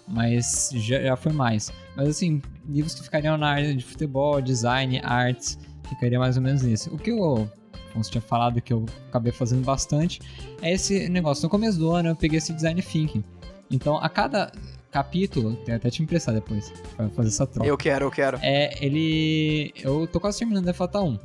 Mas 0.09 0.71
já, 0.75 1.01
já 1.01 1.16
foi 1.16 1.33
mais. 1.33 1.73
Mas 1.97 2.09
assim, 2.09 2.42
livros 2.68 2.95
que 2.95 3.03
ficariam 3.03 3.37
na 3.37 3.49
área 3.49 3.75
de 3.75 3.85
futebol, 3.85 4.40
design, 4.40 5.01
artes, 5.05 5.59
ficaria 5.94 6.18
mais 6.18 6.37
ou 6.37 6.42
menos 6.42 6.62
nisso. 6.62 6.90
O 6.92 6.98
que 6.98 7.11
eu, 7.11 7.48
como 7.92 8.05
você 8.05 8.11
tinha 8.11 8.22
falado, 8.22 8.61
que 8.61 8.72
eu 8.72 8.87
acabei 9.09 9.33
fazendo 9.33 9.64
bastante, 9.64 10.20
é 10.61 10.72
esse 10.72 11.09
negócio. 11.09 11.44
No 11.44 11.50
começo 11.50 11.78
do 11.78 11.90
ano 11.90 12.11
eu 12.11 12.16
peguei 12.16 12.38
esse 12.38 12.52
design 12.52 12.81
thinking. 12.83 13.24
Então, 13.70 13.96
a 13.96 14.09
cada 14.09 14.52
capítulo, 14.92 15.57
tem 15.64 15.74
até 15.74 15.88
te 15.88 16.02
emprestar 16.02 16.35
depois, 16.35 16.70
pra 16.94 17.09
fazer 17.09 17.28
essa 17.28 17.46
troca. 17.46 17.66
Eu 17.66 17.76
quero, 17.78 18.05
eu 18.05 18.11
quero. 18.11 18.38
É, 18.42 18.85
ele. 18.85 19.72
Eu 19.83 20.07
tô 20.07 20.20
quase 20.20 20.38
terminando 20.38 20.68
a 20.68 20.74
Fata 20.74 21.00
1. 21.00 21.18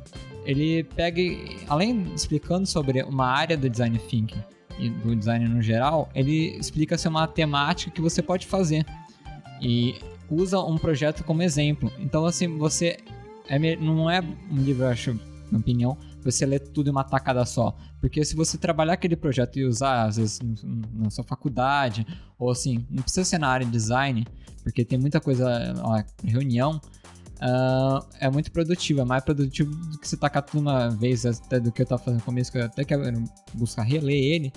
Ele 0.46 0.82
pega, 0.84 1.20
além 1.68 2.10
explicando 2.14 2.66
sobre 2.66 3.02
uma 3.02 3.26
área 3.26 3.54
do 3.56 3.68
design 3.68 3.98
thinking 3.98 4.42
e 4.78 4.88
do 4.88 5.14
design 5.14 5.46
no 5.46 5.60
geral, 5.60 6.08
ele 6.14 6.56
explica 6.56 6.96
se 6.96 7.06
é 7.06 7.10
uma 7.10 7.26
temática 7.26 7.90
que 7.90 8.00
você 8.00 8.22
pode 8.22 8.46
fazer. 8.46 8.86
E 9.60 9.96
usa 10.30 10.58
um 10.60 10.78
projeto 10.78 11.22
como 11.22 11.42
exemplo. 11.42 11.92
Então, 11.98 12.24
assim, 12.24 12.56
você. 12.56 12.96
É, 13.48 13.76
não 13.76 14.10
é 14.10 14.20
um 14.20 14.56
livro, 14.56 14.84
eu 14.84 14.88
acho, 14.88 15.18
na 15.50 15.58
opinião, 15.58 15.96
você 16.22 16.44
lê 16.44 16.58
tudo 16.58 16.88
em 16.88 16.90
uma 16.90 17.04
tacada 17.04 17.44
só. 17.44 17.76
Porque 18.00 18.24
se 18.24 18.36
você 18.36 18.58
trabalhar 18.58 18.92
aquele 18.94 19.16
projeto 19.16 19.58
e 19.58 19.64
usar, 19.64 20.04
às 20.04 20.16
vezes, 20.16 20.40
na 20.92 21.10
sua 21.10 21.24
faculdade, 21.24 22.06
ou 22.38 22.50
assim, 22.50 22.86
não 22.90 23.02
precisa 23.02 23.24
ser 23.24 23.38
na 23.38 23.48
área 23.48 23.66
de 23.66 23.72
design, 23.72 24.26
porque 24.62 24.84
tem 24.84 24.98
muita 24.98 25.20
coisa, 25.20 25.74
ó, 25.82 26.02
reunião, 26.22 26.80
uh, 27.36 28.06
é 28.20 28.28
muito 28.30 28.52
produtivo, 28.52 29.00
é 29.00 29.04
mais 29.04 29.24
produtivo 29.24 29.74
do 29.74 29.98
que 29.98 30.06
você 30.06 30.16
tacar 30.16 30.42
tudo 30.42 30.60
uma 30.60 30.90
vez, 30.90 31.24
até 31.24 31.58
do 31.58 31.72
que 31.72 31.82
eu 31.82 31.86
tava 31.86 32.02
fazendo 32.02 32.20
no 32.20 32.24
começo, 32.24 32.52
que 32.52 32.58
eu 32.58 32.64
até 32.64 32.84
quero 32.84 33.24
buscar 33.54 33.82
reler 33.82 34.14
ele, 34.14 34.52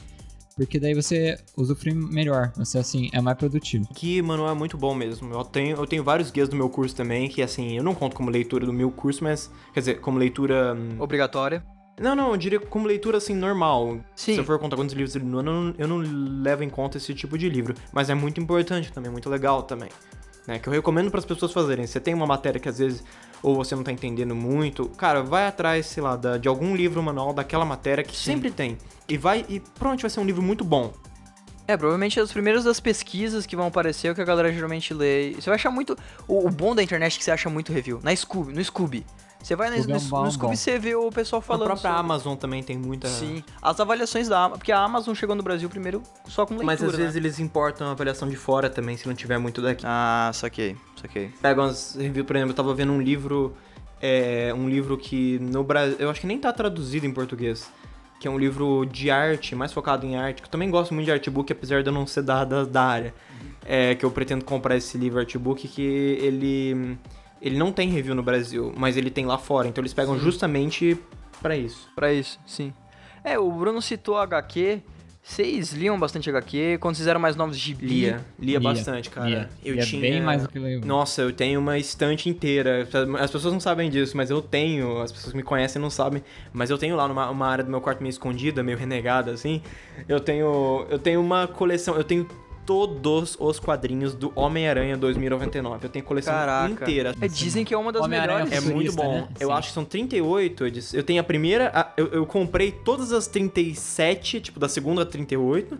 porque 0.65 0.79
daí 0.79 0.93
você 0.93 1.37
usufrui 1.57 1.93
melhor, 1.93 2.51
você 2.55 2.77
assim, 2.77 3.09
é 3.13 3.19
mais 3.19 3.37
produtivo. 3.37 3.87
Que, 3.95 4.21
mano, 4.21 4.47
é 4.47 4.53
muito 4.53 4.77
bom 4.77 4.93
mesmo. 4.93 5.33
Eu 5.33 5.43
tenho, 5.43 5.75
eu 5.75 5.87
tenho 5.87 6.03
vários 6.03 6.29
guias 6.29 6.47
do 6.49 6.55
meu 6.55 6.69
curso 6.69 6.95
também, 6.95 7.27
que 7.27 7.41
assim, 7.41 7.77
eu 7.77 7.83
não 7.83 7.95
conto 7.95 8.15
como 8.15 8.29
leitura 8.29 8.65
do 8.65 8.71
meu 8.71 8.91
curso, 8.91 9.23
mas, 9.23 9.51
quer 9.73 9.79
dizer, 9.79 9.99
como 10.01 10.19
leitura... 10.19 10.75
Hum, 10.75 10.97
Obrigatória. 10.99 11.63
Não, 11.99 12.15
não, 12.15 12.31
eu 12.31 12.37
diria 12.37 12.59
como 12.59 12.87
leitura 12.87 13.17
assim, 13.17 13.33
normal. 13.35 13.99
Sim. 14.15 14.35
Se 14.35 14.39
eu 14.39 14.43
for 14.43 14.59
contar 14.59 14.75
quantos 14.75 14.93
livros 14.93 15.15
no 15.15 15.39
ano, 15.39 15.51
eu 15.51 15.53
não, 15.53 15.75
eu 15.79 15.87
não 15.87 16.41
levo 16.43 16.63
em 16.63 16.69
conta 16.69 16.97
esse 16.97 17.13
tipo 17.13 17.37
de 17.37 17.49
livro. 17.49 17.73
Mas 17.91 18.09
é 18.09 18.13
muito 18.13 18.39
importante 18.39 18.91
também, 18.91 19.11
muito 19.11 19.29
legal 19.29 19.63
também. 19.63 19.89
Né, 20.47 20.57
que 20.57 20.67
eu 20.67 20.73
recomendo 20.73 21.09
para 21.09 21.19
as 21.19 21.25
pessoas 21.25 21.51
fazerem. 21.51 21.85
Você 21.85 21.99
tem 21.99 22.13
uma 22.13 22.25
matéria 22.25 22.59
que 22.59 22.69
às 22.69 22.77
vezes 22.77 23.03
ou 23.43 23.55
você 23.55 23.75
não 23.75 23.83
tá 23.83 23.91
entendendo 23.91 24.35
muito, 24.35 24.87
cara, 24.89 25.21
vai 25.21 25.47
atrás, 25.47 25.85
sei 25.85 26.03
lá, 26.03 26.15
da, 26.15 26.37
de 26.37 26.47
algum 26.47 26.75
livro 26.75 27.01
manual 27.01 27.33
daquela 27.33 27.65
matéria 27.65 28.03
que 28.03 28.15
Sim. 28.15 28.33
sempre 28.33 28.51
tem. 28.51 28.77
E 29.07 29.17
vai 29.17 29.45
e 29.49 29.59
pronto, 29.59 30.01
vai 30.01 30.09
ser 30.09 30.19
um 30.19 30.25
livro 30.25 30.41
muito 30.41 30.63
bom. 30.63 30.93
É, 31.67 31.77
provavelmente 31.77 32.19
os 32.19 32.31
primeiros 32.31 32.63
das 32.63 32.79
pesquisas 32.79 33.45
que 33.45 33.55
vão 33.55 33.67
aparecer 33.67 34.07
é 34.07 34.11
o 34.11 34.15
que 34.15 34.21
a 34.21 34.25
galera 34.25 34.51
geralmente 34.51 34.93
lê. 34.93 35.33
Você 35.33 35.49
vai 35.49 35.55
achar 35.55 35.71
muito. 35.71 35.97
O, 36.27 36.47
o 36.47 36.49
bom 36.49 36.75
da 36.75 36.83
internet 36.83 37.15
é 37.15 37.17
que 37.17 37.23
você 37.23 37.31
acha 37.31 37.49
muito 37.49 37.71
review. 37.71 37.99
Na 38.03 38.15
Scooby, 38.15 38.53
no 38.53 38.63
Scooby. 38.63 39.05
Você 39.41 39.55
vai 39.55 39.69
no, 39.69 39.77
no, 39.77 40.23
no 40.23 40.31
Scooby 40.31 40.55
você 40.55 40.77
vê 40.77 40.95
o 40.95 41.09
pessoal 41.09 41.41
falando. 41.41 41.63
A 41.63 41.65
própria 41.65 41.89
sobre... 41.89 41.99
Amazon 41.99 42.35
também 42.35 42.61
tem 42.61 42.77
muita. 42.77 43.07
Sim. 43.07 43.43
As 43.61 43.79
avaliações 43.79 44.27
da 44.27 44.39
Amazon. 44.39 44.57
Porque 44.57 44.71
a 44.71 44.79
Amazon 44.79 45.15
chegou 45.15 45.35
no 45.35 45.43
Brasil 45.43 45.67
primeiro 45.69 46.03
só 46.27 46.45
com 46.45 46.53
leitura. 46.53 46.65
Mas 46.65 46.83
às 46.83 46.91
né? 46.91 46.97
vezes 46.97 47.15
eles 47.15 47.39
importam 47.39 47.87
a 47.87 47.91
avaliação 47.91 48.29
de 48.29 48.35
fora 48.35 48.69
também, 48.69 48.95
se 48.97 49.07
não 49.07 49.15
tiver 49.15 49.37
muito 49.37 49.61
daqui. 49.61 49.83
Ah, 49.85 50.31
saquei, 50.33 50.77
saquei. 51.01 51.31
Pega 51.41 51.61
umas 51.61 51.95
reviews, 51.95 52.27
por 52.27 52.35
exemplo, 52.35 52.51
eu 52.51 52.55
tava 52.55 52.73
vendo 52.73 52.91
um 52.91 53.01
livro. 53.01 53.55
É, 54.01 54.51
um 54.55 54.69
livro 54.69 54.97
que 54.97 55.39
no 55.39 55.63
Brasil. 55.63 55.95
Eu 55.99 56.09
acho 56.09 56.21
que 56.21 56.27
nem 56.27 56.39
tá 56.39 56.53
traduzido 56.53 57.05
em 57.05 57.13
português. 57.13 57.71
Que 58.19 58.27
é 58.27 58.31
um 58.31 58.37
livro 58.37 58.85
de 58.85 59.09
arte, 59.09 59.55
mais 59.55 59.73
focado 59.73 60.05
em 60.05 60.15
arte. 60.15 60.43
Que 60.43 60.47
eu 60.47 60.51
também 60.51 60.69
gosto 60.69 60.93
muito 60.93 61.05
de 61.05 61.11
artbook, 61.11 61.51
apesar 61.51 61.81
de 61.81 61.89
eu 61.89 61.93
não 61.93 62.05
ser 62.05 62.21
da, 62.21 62.45
da, 62.45 62.63
da 62.63 62.83
área. 62.83 63.13
É, 63.65 63.95
que 63.95 64.05
eu 64.05 64.11
pretendo 64.11 64.45
comprar 64.45 64.75
esse 64.75 64.95
livro 64.95 65.19
artbook, 65.19 65.67
que 65.67 65.81
ele 65.81 66.97
ele 67.41 67.57
não 67.57 67.71
tem 67.71 67.89
review 67.89 68.13
no 68.13 68.21
Brasil, 68.21 68.71
mas 68.77 68.95
ele 68.95 69.09
tem 69.09 69.25
lá 69.25 69.37
fora. 69.37 69.67
Então 69.67 69.81
eles 69.81 69.93
pegam 69.93 70.15
sim. 70.15 70.23
justamente 70.23 70.97
para 71.41 71.57
isso. 71.57 71.89
Para 71.95 72.13
isso, 72.13 72.39
sim. 72.45 72.71
É, 73.23 73.37
o 73.39 73.51
Bruno 73.51 73.81
citou 73.81 74.17
HQ. 74.17 74.81
Vocês 75.23 75.71
liam 75.71 75.99
bastante 75.99 76.27
HQ? 76.29 76.79
Quando 76.79 76.95
vocês 76.95 77.07
eram 77.07 77.19
mais 77.19 77.35
novos 77.35 77.57
de 77.57 77.75
Lia, 77.75 78.25
lia, 78.39 78.57
lia 78.57 78.59
bastante, 78.59 79.07
cara. 79.07 79.29
Lia. 79.29 79.49
Eu 79.63 79.75
lia 79.75 79.85
tinha 79.85 80.01
bem 80.01 80.19
mais 80.19 80.41
do 80.41 80.49
que 80.49 80.57
eu. 80.57 80.81
Nossa, 80.81 81.21
eu 81.21 81.31
tenho 81.31 81.59
uma 81.59 81.77
estante 81.77 82.27
inteira. 82.27 82.87
As 83.19 83.29
pessoas 83.29 83.53
não 83.53 83.59
sabem 83.59 83.87
disso, 83.87 84.17
mas 84.17 84.31
eu 84.31 84.41
tenho. 84.41 84.99
As 84.99 85.11
pessoas 85.11 85.31
que 85.31 85.37
me 85.37 85.43
conhecem 85.43 85.79
não 85.79 85.91
sabem, 85.91 86.23
mas 86.51 86.71
eu 86.71 86.77
tenho 86.77 86.95
lá 86.95 87.07
numa 87.07 87.29
uma 87.29 87.47
área 87.47 87.63
do 87.63 87.69
meu 87.69 87.79
quarto 87.79 88.01
meio 88.01 88.09
escondida, 88.09 88.63
meio 88.63 88.77
renegada 88.77 89.31
assim. 89.31 89.61
Eu 90.09 90.19
tenho 90.19 90.87
eu 90.89 90.97
tenho 90.97 91.21
uma 91.21 91.47
coleção, 91.47 91.95
eu 91.95 92.03
tenho 92.03 92.27
todos 92.71 93.35
os 93.37 93.59
quadrinhos 93.59 94.15
do 94.15 94.31
Homem-Aranha 94.33 94.95
2099. 94.95 95.87
Eu 95.87 95.89
tenho 95.89 96.05
coleção 96.05 96.33
Caraca. 96.33 96.71
inteira. 96.71 97.13
É, 97.19 97.27
dizem 97.27 97.65
que 97.65 97.73
é 97.73 97.77
uma 97.77 97.91
das 97.91 98.07
melhores. 98.07 98.49
É 98.49 98.61
muito 98.61 98.93
bom. 98.93 99.15
Né? 99.15 99.27
Eu 99.41 99.49
Sim. 99.49 99.53
acho 99.53 99.67
que 99.67 99.73
são 99.73 99.83
38. 99.83 100.63
Eu 100.93 101.03
tenho 101.03 101.19
a 101.19 101.23
primeira. 101.23 101.93
Eu, 101.97 102.07
eu 102.07 102.25
comprei 102.25 102.71
todas 102.71 103.11
as 103.11 103.27
37, 103.27 104.39
tipo, 104.39 104.57
da 104.57 104.69
segunda 104.69 105.01
a 105.01 105.05
38. 105.05 105.77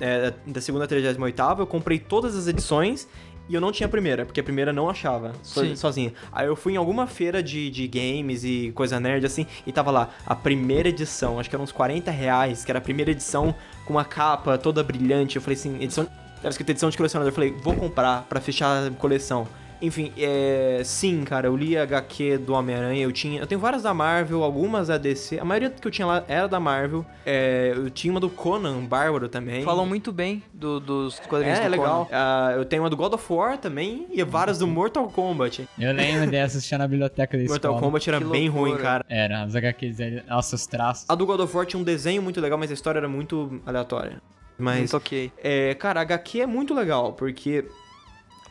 É, 0.00 0.34
da 0.44 0.60
segunda 0.60 0.86
a 0.86 0.88
38. 0.88 1.20
Eu 1.60 1.66
comprei 1.68 2.00
todas 2.00 2.36
as 2.36 2.48
edições. 2.48 3.06
E 3.48 3.54
eu 3.54 3.60
não 3.60 3.70
tinha 3.70 3.86
a 3.86 3.90
primeira, 3.90 4.24
porque 4.24 4.40
a 4.40 4.42
primeira 4.42 4.72
não 4.72 4.88
achava 4.88 5.32
so, 5.42 5.76
sozinha. 5.76 6.14
Aí 6.32 6.46
eu 6.46 6.56
fui 6.56 6.72
em 6.72 6.76
alguma 6.76 7.06
feira 7.06 7.42
de, 7.42 7.68
de 7.68 7.86
games 7.86 8.42
e 8.42 8.72
coisa 8.74 8.98
nerd 8.98 9.26
assim, 9.26 9.46
e 9.66 9.70
tava 9.70 9.90
lá, 9.90 10.08
a 10.26 10.34
primeira 10.34 10.88
edição, 10.88 11.38
acho 11.38 11.50
que 11.50 11.54
era 11.54 11.62
uns 11.62 11.70
40 11.70 12.10
reais, 12.10 12.64
que 12.64 12.72
era 12.72 12.78
a 12.78 12.80
primeira 12.80 13.10
edição 13.10 13.54
com 13.84 13.92
uma 13.92 14.04
capa 14.04 14.56
toda 14.56 14.82
brilhante. 14.82 15.36
Eu 15.36 15.42
falei 15.42 15.58
assim, 15.58 15.76
edição. 15.82 16.08
Era 16.44 16.50
escrito 16.50 16.68
edição 16.68 16.90
de 16.90 16.96
colecionador. 16.98 17.30
Eu 17.30 17.34
falei, 17.34 17.54
vou 17.62 17.74
comprar 17.74 18.26
para 18.28 18.38
fechar 18.38 18.86
a 18.86 18.90
coleção. 18.90 19.48
Enfim, 19.80 20.12
é, 20.18 20.82
sim, 20.84 21.24
cara, 21.24 21.48
eu 21.48 21.56
li 21.56 21.76
a 21.76 21.82
HQ 21.82 22.38
do 22.38 22.52
Homem-Aranha, 22.52 23.02
eu 23.02 23.12
tinha. 23.12 23.40
Eu 23.40 23.46
tenho 23.46 23.60
várias 23.60 23.82
da 23.82 23.92
Marvel, 23.92 24.42
algumas 24.42 24.88
da 24.88 24.98
DC. 24.98 25.38
A 25.38 25.44
maioria 25.44 25.70
que 25.70 25.86
eu 25.86 25.90
tinha 25.90 26.06
lá 26.06 26.22
era 26.28 26.46
da 26.46 26.60
Marvel. 26.60 27.04
É, 27.24 27.72
eu 27.74 27.90
tinha 27.90 28.12
uma 28.12 28.20
do 28.20 28.28
Conan, 28.28 28.84
Bárbaro 28.84 29.26
também. 29.26 29.62
Falam 29.62 29.86
muito 29.86 30.12
bem 30.12 30.42
do, 30.52 30.80
dos 30.80 31.18
quadrinhos 31.20 31.58
é, 31.58 31.62
do 31.62 31.66
é 31.66 31.68
legal. 31.70 32.08
Uh, 32.10 32.58
eu 32.58 32.64
tenho 32.66 32.82
uma 32.82 32.90
do 32.90 32.96
God 32.96 33.14
of 33.14 33.32
War 33.32 33.58
também 33.58 34.06
e 34.10 34.22
várias 34.22 34.58
do 34.58 34.66
Mortal 34.66 35.08
Kombat. 35.08 35.66
Eu 35.78 35.92
lembro 35.92 36.30
dessas, 36.30 36.58
assistir 36.58 36.78
na 36.78 36.86
biblioteca 36.86 37.36
da 37.36 37.44
Mortal 37.44 37.78
Kombat 37.78 38.08
era 38.08 38.18
que 38.18 38.24
bem 38.26 38.48
loucura. 38.48 38.70
ruim, 38.70 38.82
cara. 38.82 39.04
Era, 39.08 39.42
as 39.42 39.56
HQs, 39.56 39.98
nossa, 40.28 40.56
os 40.56 40.66
traços. 40.66 41.08
A 41.08 41.14
do 41.14 41.26
God 41.26 41.40
of 41.40 41.56
War 41.56 41.66
tinha 41.66 41.80
um 41.80 41.84
desenho 41.84 42.22
muito 42.22 42.40
legal, 42.40 42.58
mas 42.58 42.70
a 42.70 42.74
história 42.74 42.98
era 42.98 43.08
muito 43.08 43.60
aleatória. 43.66 44.22
Mas, 44.58 44.78
muito 44.78 44.96
ok. 44.96 45.32
É, 45.42 45.74
cara, 45.74 46.00
a 46.00 46.02
HQ 46.02 46.40
é 46.40 46.46
muito 46.46 46.74
legal, 46.74 47.12
porque 47.12 47.64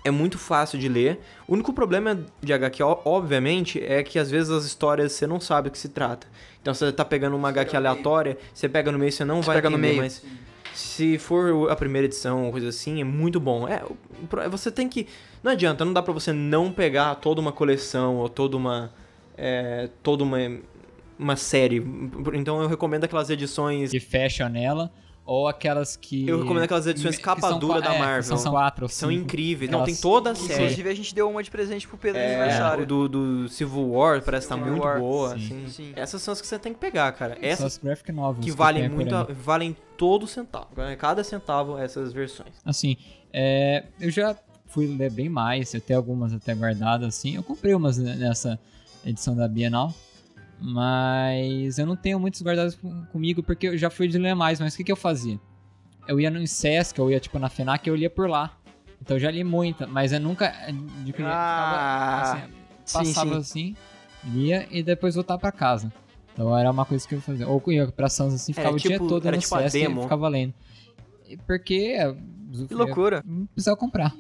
é 0.04 0.12
muito 0.12 0.38
fácil 0.38 0.78
de 0.78 0.90
ler. 0.90 1.20
O 1.48 1.54
único 1.54 1.72
problema 1.72 2.26
de 2.42 2.54
HQ, 2.54 2.84
obviamente, 3.06 3.82
é 3.82 4.04
que 4.04 4.20
às 4.20 4.30
vezes 4.30 4.50
as 4.52 4.66
histórias 4.66 5.14
você 5.14 5.26
não 5.26 5.40
sabe 5.40 5.70
o 5.70 5.72
que 5.72 5.78
se 5.78 5.90
trata. 5.90 6.28
Então 6.62 6.74
você 6.74 6.92
tá 6.92 7.06
pegando 7.06 7.36
uma 7.36 7.50
HQ 7.50 7.76
aleatória, 7.76 8.38
você 8.54 8.68
pega 8.68 8.92
no 8.92 9.00
meio, 9.00 9.12
você 9.12 9.24
não 9.24 9.42
você 9.42 9.48
vai 9.48 9.56
pega 9.58 9.70
entender, 9.70 9.88
no 9.88 9.94
meio. 9.94 10.04
mas 10.04 10.24
se 10.74 11.18
for 11.18 11.72
a 11.72 11.76
primeira 11.76 12.06
edição 12.06 12.46
ou 12.46 12.52
coisa 12.52 12.70
assim, 12.70 13.00
é 13.00 13.04
muito 13.04 13.40
bom. 13.40 13.68
É, 13.68 13.82
você 14.50 14.72
tem 14.72 14.90
que 14.90 15.08
não 15.42 15.52
adianta, 15.52 15.86
não 15.86 15.94
dá 15.94 16.02
para 16.02 16.14
você 16.14 16.34
não 16.34 16.72
pegar 16.72 17.16
toda 17.16 17.40
uma 17.40 17.52
coleção 17.52 18.18
ou 18.18 18.28
toda 18.28 18.58
uma 18.58 18.92
é, 19.38 19.90
toda 20.02 20.24
uma 20.24 20.38
uma 21.18 21.36
série. 21.36 21.78
Então 22.34 22.62
eu 22.62 22.68
recomendo 22.68 23.04
aquelas 23.06 23.30
edições 23.30 23.92
que 23.92 24.00
fecham 24.00 24.50
nela 24.50 24.92
ou 25.26 25.48
aquelas 25.48 25.96
que. 25.96 26.28
Eu 26.28 26.42
recomendo 26.42 26.64
aquelas 26.64 26.86
edições 26.86 27.18
capa 27.18 27.52
dura 27.54 27.82
da 27.82 27.96
é, 27.96 28.00
Marvel. 28.00 28.38
São 28.38 28.52
quatro. 28.52 28.90
São 28.90 29.12
incríveis. 29.12 29.70
Aquelas... 29.70 29.88
Não, 29.88 29.94
tem 29.94 30.02
toda 30.02 30.32
a 30.32 30.36
série. 30.36 30.64
Inclusive, 30.64 30.90
a 30.90 30.96
gente 30.96 31.16
deu 31.16 31.30
uma 31.30 31.42
de 31.42 31.50
presente 31.50 31.88
pro 31.88 31.98
Pedro 31.98 32.20
é, 32.20 32.36
aniversário. 32.36 32.86
Do, 32.86 33.08
do 33.08 33.50
Civil 33.50 33.92
War, 33.92 34.22
parece 34.22 34.46
estar 34.46 34.58
tá 34.58 34.66
muito 34.66 34.84
War. 34.84 35.00
boa. 35.00 35.30
Sim. 35.30 35.66
Assim. 35.66 35.68
Sim. 35.70 35.94
Essas 35.96 36.22
são 36.22 36.32
as 36.32 36.42
que 36.42 36.48
você 36.48 36.60
tem 36.60 36.74
que 36.74 36.80
pegar, 36.80 37.12
cara. 37.14 37.38
Essas 37.42 37.78
graphic 37.78 38.12
novels 38.12 38.44
que, 38.44 38.52
que 38.52 38.58
valem 38.58 38.90
muito, 38.90 39.16
valem 39.42 39.76
todo 39.98 40.28
centavo. 40.28 40.68
Cada 40.98 41.24
centavo 41.24 41.78
essas 41.78 42.12
versões. 42.12 42.54
Assim, 42.66 42.98
é, 43.32 43.86
eu 44.00 44.12
já 44.12 44.36
fui 44.68 44.88
ler 44.88 45.12
bem 45.12 45.30
mais, 45.30 45.74
até 45.76 45.94
algumas 45.94 46.34
até 46.34 46.54
guardadas 46.54 47.08
assim. 47.08 47.36
Eu 47.36 47.44
comprei 47.44 47.74
umas 47.74 47.98
nessa 47.98 48.60
edição 49.06 49.36
da 49.36 49.48
Bienal. 49.48 49.94
Mas 50.66 51.78
eu 51.78 51.86
não 51.86 51.96
tenho 51.98 52.18
muitos 52.18 52.42
guardados 52.42 52.80
comigo 53.12 53.44
porque 53.44 53.68
eu 53.68 53.78
já 53.78 53.90
fui 53.90 54.08
de 54.08 54.18
ler 54.18 54.34
mais. 54.34 54.62
Mas 54.62 54.74
o 54.74 54.78
que, 54.78 54.84
que 54.86 54.92
eu 54.92 54.96
fazia? 54.96 55.38
Eu 56.08 56.22
ia 56.22 56.32
no 56.32 56.46
Sesc, 56.48 56.98
eu 56.98 57.12
ia 57.12 57.20
tipo 57.20 57.38
na 57.38 57.50
FENAC, 57.50 57.86
eu 57.86 57.96
lia 57.96 58.10
por 58.10 58.30
lá. 58.30 58.58
Então 59.02 59.18
eu 59.18 59.20
já 59.20 59.30
li 59.30 59.44
muita, 59.44 59.86
mas 59.86 60.14
eu 60.14 60.22
nunca. 60.22 60.48
De, 61.04 61.12
ah, 61.12 61.14
ficava, 61.14 62.22
assim, 62.22 62.54
passava 62.94 63.44
sim, 63.44 63.76
sim. 63.76 63.76
assim, 64.24 64.34
lia 64.34 64.66
e 64.72 64.82
depois 64.82 65.16
voltava 65.16 65.42
pra 65.42 65.52
casa. 65.52 65.92
Então 66.32 66.58
era 66.58 66.72
uma 66.72 66.86
coisa 66.86 67.06
que 67.06 67.16
eu 67.16 67.22
fazia. 67.22 67.46
Ou 67.46 67.62
eu 67.68 67.74
ia 67.74 67.92
pra 67.92 68.08
Sans 68.08 68.34
assim, 68.34 68.54
ficava 68.54 68.78
tipo, 68.78 68.88
o 68.88 68.90
dia 68.90 68.98
tipo, 68.98 69.10
todo 69.10 69.26
no 69.30 69.38
tipo 69.38 69.58
Sesc 69.60 69.78
e 69.78 70.02
ficava 70.02 70.30
lendo. 70.30 70.54
Porque. 71.46 71.98
Que 72.70 72.74
loucura. 72.74 73.22
Não 73.26 73.46
precisava 73.48 73.76
comprar. 73.76 74.16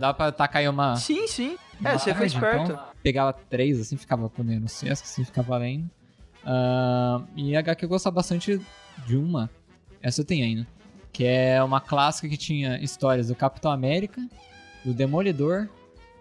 Dá 0.00 0.14
pra 0.14 0.32
tacar 0.32 0.60
aí 0.60 0.68
uma. 0.68 0.96
Sim, 0.96 1.26
sim. 1.26 1.58
É, 1.84 1.98
você 1.98 2.14
foi 2.14 2.26
esperto. 2.26 2.72
Então, 2.72 2.87
pegava 3.02 3.32
três, 3.32 3.80
assim, 3.80 3.96
ficava 3.96 4.30
no 4.38 4.68
sexto, 4.68 5.04
assim, 5.04 5.24
ficava 5.24 5.56
lendo. 5.56 5.90
Uh, 6.44 7.26
e 7.36 7.56
a 7.56 7.60
HQ 7.60 7.84
eu 7.84 7.88
gostava 7.88 8.16
bastante 8.16 8.60
de 9.06 9.16
uma, 9.16 9.50
essa 10.02 10.20
eu 10.20 10.24
tenho 10.24 10.44
ainda, 10.44 10.66
que 11.12 11.24
é 11.24 11.62
uma 11.62 11.80
clássica 11.80 12.28
que 12.28 12.36
tinha 12.36 12.78
histórias 12.78 13.28
do 13.28 13.34
Capitão 13.34 13.70
América, 13.70 14.20
do 14.84 14.94
Demolidor 14.94 15.68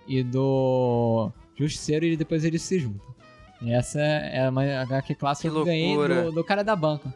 e 0.07 0.23
do 0.23 1.31
Justiceiro 1.55 2.05
e 2.05 2.17
depois 2.17 2.43
eles 2.43 2.61
se 2.61 2.79
juntam. 2.79 3.15
E 3.61 3.71
essa 3.71 3.99
é 3.99 4.47
uma 4.49 4.63
HQ 4.81 5.15
clássica 5.15 5.49
que, 5.49 5.53
que 5.53 5.59
eu 5.59 5.65
ganhei 5.65 5.95
do, 5.95 6.31
do 6.31 6.43
cara 6.43 6.63
da 6.63 6.75
banca. 6.75 7.13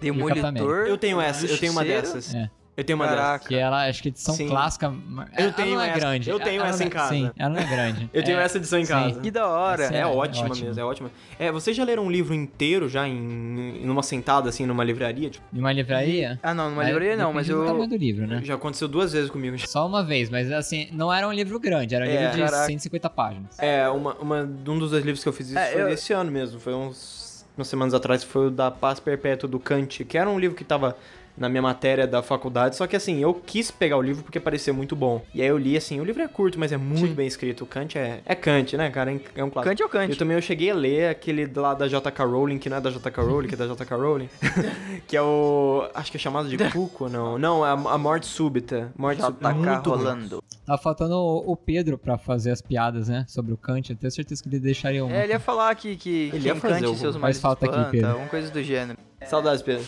Demolidor. 0.00 0.86
Eu 0.86 0.98
tenho 0.98 1.20
essa, 1.20 1.46
eu 1.46 1.58
tenho 1.58 1.72
uma 1.72 1.84
dessas. 1.84 2.34
É. 2.34 2.50
Eu 2.74 2.84
tenho 2.84 2.98
uma 2.98 3.06
Caraca. 3.06 3.32
dessas. 3.32 3.48
Que 3.48 3.54
ela, 3.54 3.86
acho 3.86 4.02
que 4.02 4.08
edição 4.08 4.34
Sim. 4.34 4.48
clássica. 4.48 4.94
Eu 5.36 5.52
tenho 5.52 5.74
ela 5.74 5.76
não 5.76 5.82
é 5.82 5.88
essa, 5.90 5.98
grande. 6.00 6.30
Eu 6.30 6.40
tenho 6.40 6.60
ela 6.60 6.68
essa 6.70 6.84
em 6.84 6.88
casa. 6.88 7.14
Sim, 7.14 7.30
ela 7.36 7.50
não 7.50 7.60
é 7.60 7.64
grande. 7.66 8.10
eu 8.14 8.24
tenho 8.24 8.38
é, 8.38 8.42
essa 8.42 8.56
edição 8.56 8.78
em 8.78 8.86
casa. 8.86 9.20
Que 9.20 9.30
da 9.30 9.46
hora. 9.46 9.94
É, 9.94 9.98
é, 9.98 10.06
ótima, 10.06 10.46
ótima 10.46 10.66
mesmo, 10.66 10.80
é 10.80 10.84
ótima. 10.84 11.10
É, 11.38 11.52
vocês 11.52 11.76
já 11.76 11.84
leram 11.84 12.04
um 12.06 12.10
livro 12.10 12.32
inteiro 12.32 12.88
já 12.88 13.06
em, 13.06 13.82
em 13.82 13.90
uma 13.90 14.02
sentada, 14.02 14.48
assim, 14.48 14.64
numa 14.64 14.82
livraria? 14.82 15.28
Tipo? 15.28 15.44
Em 15.52 15.58
uma 15.58 15.70
livraria? 15.70 16.40
Ah, 16.42 16.54
não, 16.54 16.70
numa 16.70 16.82
livraria 16.82 17.14
não, 17.14 17.30
mas 17.32 17.46
eu... 17.46 17.86
do 17.86 17.96
livro, 17.96 18.26
né? 18.26 18.40
Já 18.42 18.54
aconteceu 18.54 18.88
duas 18.88 19.12
vezes 19.12 19.30
comigo. 19.30 19.58
Só 19.58 19.86
uma 19.86 20.02
vez, 20.02 20.30
mas 20.30 20.50
assim, 20.50 20.88
não 20.92 21.12
era 21.12 21.28
um 21.28 21.32
livro 21.32 21.60
grande, 21.60 21.94
era 21.94 22.06
um 22.06 22.08
é, 22.08 22.12
livro 22.12 22.36
de 22.36 22.42
caraca. 22.42 22.66
150 22.66 23.10
páginas. 23.10 23.58
É, 23.58 23.86
uma, 23.90 24.14
uma, 24.14 24.42
um 24.42 24.78
dos 24.78 24.90
dois 24.90 25.04
livros 25.04 25.22
que 25.22 25.28
eu 25.28 25.32
fiz 25.32 25.48
isso 25.48 25.58
é, 25.58 25.72
foi 25.72 25.82
eu... 25.82 25.88
esse 25.88 26.12
ano 26.14 26.30
mesmo, 26.30 26.58
foi 26.58 26.72
uns... 26.72 27.44
umas 27.56 27.68
semanas 27.68 27.92
atrás, 27.92 28.24
foi 28.24 28.46
o 28.46 28.50
da 28.50 28.70
Paz 28.70 28.98
Perpétua 28.98 29.46
do 29.46 29.60
Kant, 29.60 30.04
que 30.04 30.16
era 30.16 30.30
um 30.30 30.38
livro 30.38 30.56
que 30.56 30.64
tava 30.64 30.96
na 31.36 31.48
minha 31.48 31.62
matéria 31.62 32.06
da 32.06 32.22
faculdade, 32.22 32.76
só 32.76 32.86
que 32.86 32.94
assim, 32.94 33.20
eu 33.20 33.34
quis 33.34 33.70
pegar 33.70 33.96
o 33.96 34.02
livro 34.02 34.22
porque 34.22 34.38
parecia 34.38 34.72
muito 34.72 34.94
bom. 34.94 35.22
E 35.34 35.40
aí 35.40 35.48
eu 35.48 35.58
li 35.58 35.76
assim, 35.76 36.00
o 36.00 36.04
livro 36.04 36.22
é 36.22 36.28
curto, 36.28 36.58
mas 36.58 36.72
é 36.72 36.76
muito 36.76 37.08
Sim. 37.08 37.14
bem 37.14 37.26
escrito. 37.26 37.64
O 37.64 37.66
Kant 37.66 37.96
é, 37.96 38.20
é 38.24 38.34
Kant, 38.34 38.76
né, 38.76 38.90
cara? 38.90 39.12
É 39.34 39.44
um 39.44 39.50
clássico. 39.50 39.70
Kant 39.70 39.82
é 39.82 39.86
o 39.86 39.88
Kant. 39.88 40.10
Eu 40.10 40.16
também 40.16 40.36
eu 40.36 40.42
cheguei 40.42 40.70
a 40.70 40.74
ler 40.74 41.08
aquele 41.08 41.50
lá 41.54 41.74
da 41.74 41.86
JK 41.86 42.18
Rowling, 42.20 42.58
que 42.58 42.68
não 42.68 42.76
é 42.76 42.80
da 42.80 42.90
JK 42.90 43.16
Rowling, 43.16 43.48
que 43.48 43.54
é 43.54 43.58
da 43.58 43.66
JK 43.66 43.94
Rowling, 43.94 44.28
que 45.06 45.16
é 45.16 45.22
o... 45.22 45.88
acho 45.94 46.10
que 46.10 46.16
é 46.16 46.20
chamado 46.20 46.48
de 46.48 46.56
Cuco, 46.70 47.08
não. 47.08 47.38
Não, 47.38 47.64
é 47.64 47.70
a, 47.70 47.72
a 47.72 47.98
Morte 47.98 48.26
Súbita. 48.26 48.92
Morte 48.96 49.22
Súbita. 49.22 49.52
Muito 49.52 49.90
rolando. 49.90 50.42
Tá 50.64 50.78
faltando 50.78 51.16
o, 51.16 51.56
Pedro 51.56 51.98
pra 51.98 52.16
fazer 52.16 52.50
as 52.50 52.62
piadas, 52.62 53.08
né, 53.08 53.24
sobre 53.28 53.52
o 53.52 53.56
Kant. 53.56 53.90
Eu 53.90 53.96
tenho 53.96 54.10
certeza 54.12 54.42
que 54.42 54.48
ele 54.48 54.60
deixaria 54.60 55.04
uma. 55.04 55.14
É, 55.14 55.24
ele 55.24 55.32
ia 55.32 55.40
falar 55.40 55.74
que, 55.74 55.96
que 55.96 56.30
ele 56.32 56.46
ia 56.46 56.54
fazer 56.54 56.80
Kant 56.80 56.94
e 56.94 56.98
seus 56.98 57.16
mais 57.16 57.40
falta 57.40 57.66
aqui, 57.66 57.90
Pedro. 57.90 58.10
alguma 58.10 58.28
coisa 58.28 58.50
do 58.50 58.62
gênero. 58.62 58.98
Saudades, 59.26 59.62
Pedro. 59.62 59.84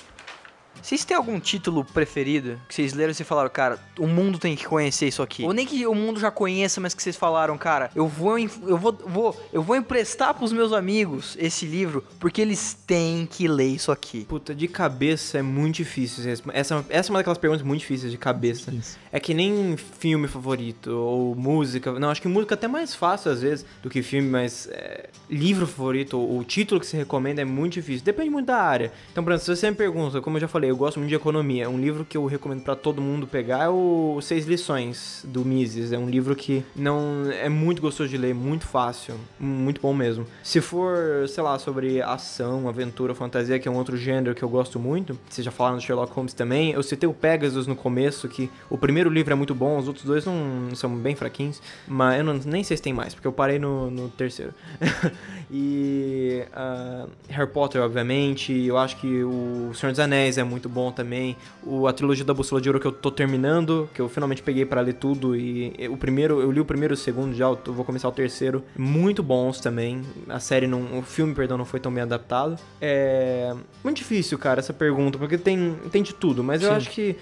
Vocês 0.84 1.02
têm 1.02 1.16
algum 1.16 1.40
título 1.40 1.82
preferido 1.82 2.60
que 2.68 2.74
vocês 2.74 2.92
leram 2.92 3.10
e 3.10 3.14
vocês 3.14 3.26
falaram, 3.26 3.48
cara, 3.48 3.78
o 3.98 4.06
mundo 4.06 4.38
tem 4.38 4.54
que 4.54 4.66
conhecer 4.66 5.08
isso 5.08 5.22
aqui? 5.22 5.42
Ou 5.42 5.54
nem 5.54 5.64
que 5.64 5.86
o 5.86 5.94
mundo 5.94 6.20
já 6.20 6.30
conheça, 6.30 6.78
mas 6.78 6.92
que 6.92 7.02
vocês 7.02 7.16
falaram, 7.16 7.56
cara, 7.56 7.90
eu 7.94 8.06
vou, 8.06 8.38
eu 8.38 8.76
vou, 8.76 8.92
vou, 8.92 9.48
eu 9.50 9.62
vou 9.62 9.76
emprestar 9.76 10.34
pros 10.34 10.52
meus 10.52 10.74
amigos 10.74 11.38
esse 11.40 11.64
livro 11.64 12.04
porque 12.20 12.42
eles 12.42 12.76
têm 12.86 13.24
que 13.24 13.48
ler 13.48 13.68
isso 13.68 13.90
aqui. 13.90 14.26
Puta, 14.26 14.54
de 14.54 14.68
cabeça 14.68 15.38
é 15.38 15.42
muito 15.42 15.76
difícil. 15.76 16.30
Essa, 16.52 16.84
essa 16.90 17.08
é 17.08 17.10
uma 17.10 17.20
daquelas 17.20 17.38
perguntas 17.38 17.64
muito 17.64 17.80
difíceis 17.80 18.12
de 18.12 18.18
cabeça. 18.18 18.70
Isso. 18.70 18.98
É 19.10 19.18
que 19.18 19.32
nem 19.32 19.78
filme 19.78 20.28
favorito 20.28 20.88
ou 20.88 21.34
música. 21.34 21.98
Não, 21.98 22.10
acho 22.10 22.20
que 22.20 22.28
música 22.28 22.52
é 22.52 22.56
até 22.56 22.68
mais 22.68 22.94
fácil 22.94 23.32
às 23.32 23.40
vezes 23.40 23.64
do 23.82 23.88
que 23.88 24.02
filme, 24.02 24.28
mas 24.28 24.68
é, 24.70 25.08
livro 25.30 25.66
favorito 25.66 26.18
ou 26.18 26.40
o 26.40 26.44
título 26.44 26.78
que 26.78 26.86
você 26.86 26.98
recomenda 26.98 27.40
é 27.40 27.44
muito 27.46 27.72
difícil. 27.72 28.04
Depende 28.04 28.28
muito 28.28 28.46
da 28.48 28.58
área. 28.58 28.92
Então, 29.10 29.24
por 29.24 29.32
exemplo, 29.32 29.46
se 29.46 29.58
você 29.58 29.70
me 29.70 29.76
pergunta, 29.76 30.20
como 30.20 30.36
eu 30.36 30.42
já 30.42 30.48
falei, 30.48 30.73
eu 30.74 30.78
gosto 30.78 30.98
muito 30.98 31.08
de 31.08 31.14
economia. 31.14 31.70
Um 31.70 31.78
livro 31.78 32.04
que 32.04 32.16
eu 32.16 32.26
recomendo 32.26 32.62
para 32.62 32.74
todo 32.74 33.00
mundo 33.00 33.28
pegar 33.28 33.64
é 33.64 33.68
o 33.68 34.18
Seis 34.20 34.44
Lições, 34.44 35.24
do 35.24 35.44
Mises. 35.44 35.92
É 35.92 35.98
um 35.98 36.10
livro 36.10 36.34
que 36.34 36.64
não 36.74 37.30
é 37.30 37.48
muito 37.48 37.80
gostoso 37.80 38.10
de 38.10 38.18
ler, 38.18 38.34
muito 38.34 38.66
fácil, 38.66 39.14
muito 39.38 39.80
bom 39.80 39.94
mesmo. 39.94 40.26
Se 40.42 40.60
for, 40.60 41.28
sei 41.28 41.44
lá, 41.44 41.58
sobre 41.60 42.02
ação, 42.02 42.68
aventura, 42.68 43.14
fantasia, 43.14 43.58
que 43.60 43.68
é 43.68 43.70
um 43.70 43.76
outro 43.76 43.96
gênero 43.96 44.34
que 44.34 44.42
eu 44.42 44.48
gosto 44.48 44.80
muito, 44.80 45.16
vocês 45.28 45.44
já 45.44 45.52
falaram 45.52 45.76
do 45.76 45.82
Sherlock 45.82 46.12
Holmes 46.12 46.34
também, 46.34 46.72
eu 46.72 46.82
citei 46.82 47.08
o 47.08 47.14
Pegasus 47.14 47.68
no 47.68 47.76
começo, 47.76 48.28
que 48.28 48.50
o 48.68 48.76
primeiro 48.76 49.08
livro 49.08 49.32
é 49.32 49.36
muito 49.36 49.54
bom, 49.54 49.78
os 49.78 49.86
outros 49.86 50.04
dois 50.04 50.24
não 50.24 50.74
são 50.74 50.92
bem 50.96 51.14
fraquinhos, 51.14 51.62
mas 51.86 52.18
eu 52.18 52.24
não, 52.24 52.34
nem 52.34 52.64
sei 52.64 52.76
se 52.76 52.82
tem 52.82 52.92
mais, 52.92 53.14
porque 53.14 53.28
eu 53.28 53.32
parei 53.32 53.60
no, 53.60 53.92
no 53.92 54.08
terceiro. 54.08 54.52
e 55.52 56.42
uh, 56.48 57.08
Harry 57.28 57.50
Potter, 57.50 57.80
obviamente, 57.80 58.52
eu 58.52 58.76
acho 58.76 58.96
que 58.96 59.22
o 59.22 59.72
Senhor 59.72 59.92
dos 59.92 60.00
Anéis 60.00 60.36
é 60.36 60.42
muito 60.42 60.63
bom 60.68 60.90
também. 60.92 61.36
O, 61.62 61.86
a 61.86 61.92
trilogia 61.92 62.24
da 62.24 62.34
Bússola 62.34 62.60
de 62.60 62.68
Ouro 62.68 62.80
que 62.80 62.86
eu 62.86 62.92
tô 62.92 63.10
terminando, 63.10 63.88
que 63.94 64.00
eu 64.00 64.08
finalmente 64.08 64.42
peguei 64.42 64.64
para 64.64 64.80
ler 64.80 64.94
tudo. 64.94 65.36
E, 65.36 65.74
e 65.78 65.88
o 65.88 65.96
primeiro, 65.96 66.40
eu 66.40 66.50
li 66.50 66.60
o 66.60 66.64
primeiro 66.64 66.94
e 66.94 66.96
o 66.96 66.98
segundo 66.98 67.34
já, 67.34 67.46
eu 67.46 67.72
vou 67.72 67.84
começar 67.84 68.08
o 68.08 68.12
terceiro. 68.12 68.64
Muito 68.76 69.22
bons 69.22 69.60
também. 69.60 70.02
A 70.28 70.40
série 70.40 70.66
não. 70.66 70.98
O 70.98 71.02
filme, 71.02 71.34
perdão, 71.34 71.56
não 71.58 71.64
foi 71.64 71.80
tão 71.80 71.92
bem 71.92 72.02
adaptado. 72.02 72.56
É. 72.80 73.54
Muito 73.82 73.98
difícil, 73.98 74.38
cara, 74.38 74.60
essa 74.60 74.72
pergunta, 74.72 75.18
porque 75.18 75.38
tem, 75.38 75.76
tem 75.90 76.02
de 76.02 76.14
tudo, 76.14 76.42
mas 76.42 76.60
Sim. 76.60 76.66
eu 76.66 76.72
acho 76.72 76.90
que 76.90 77.16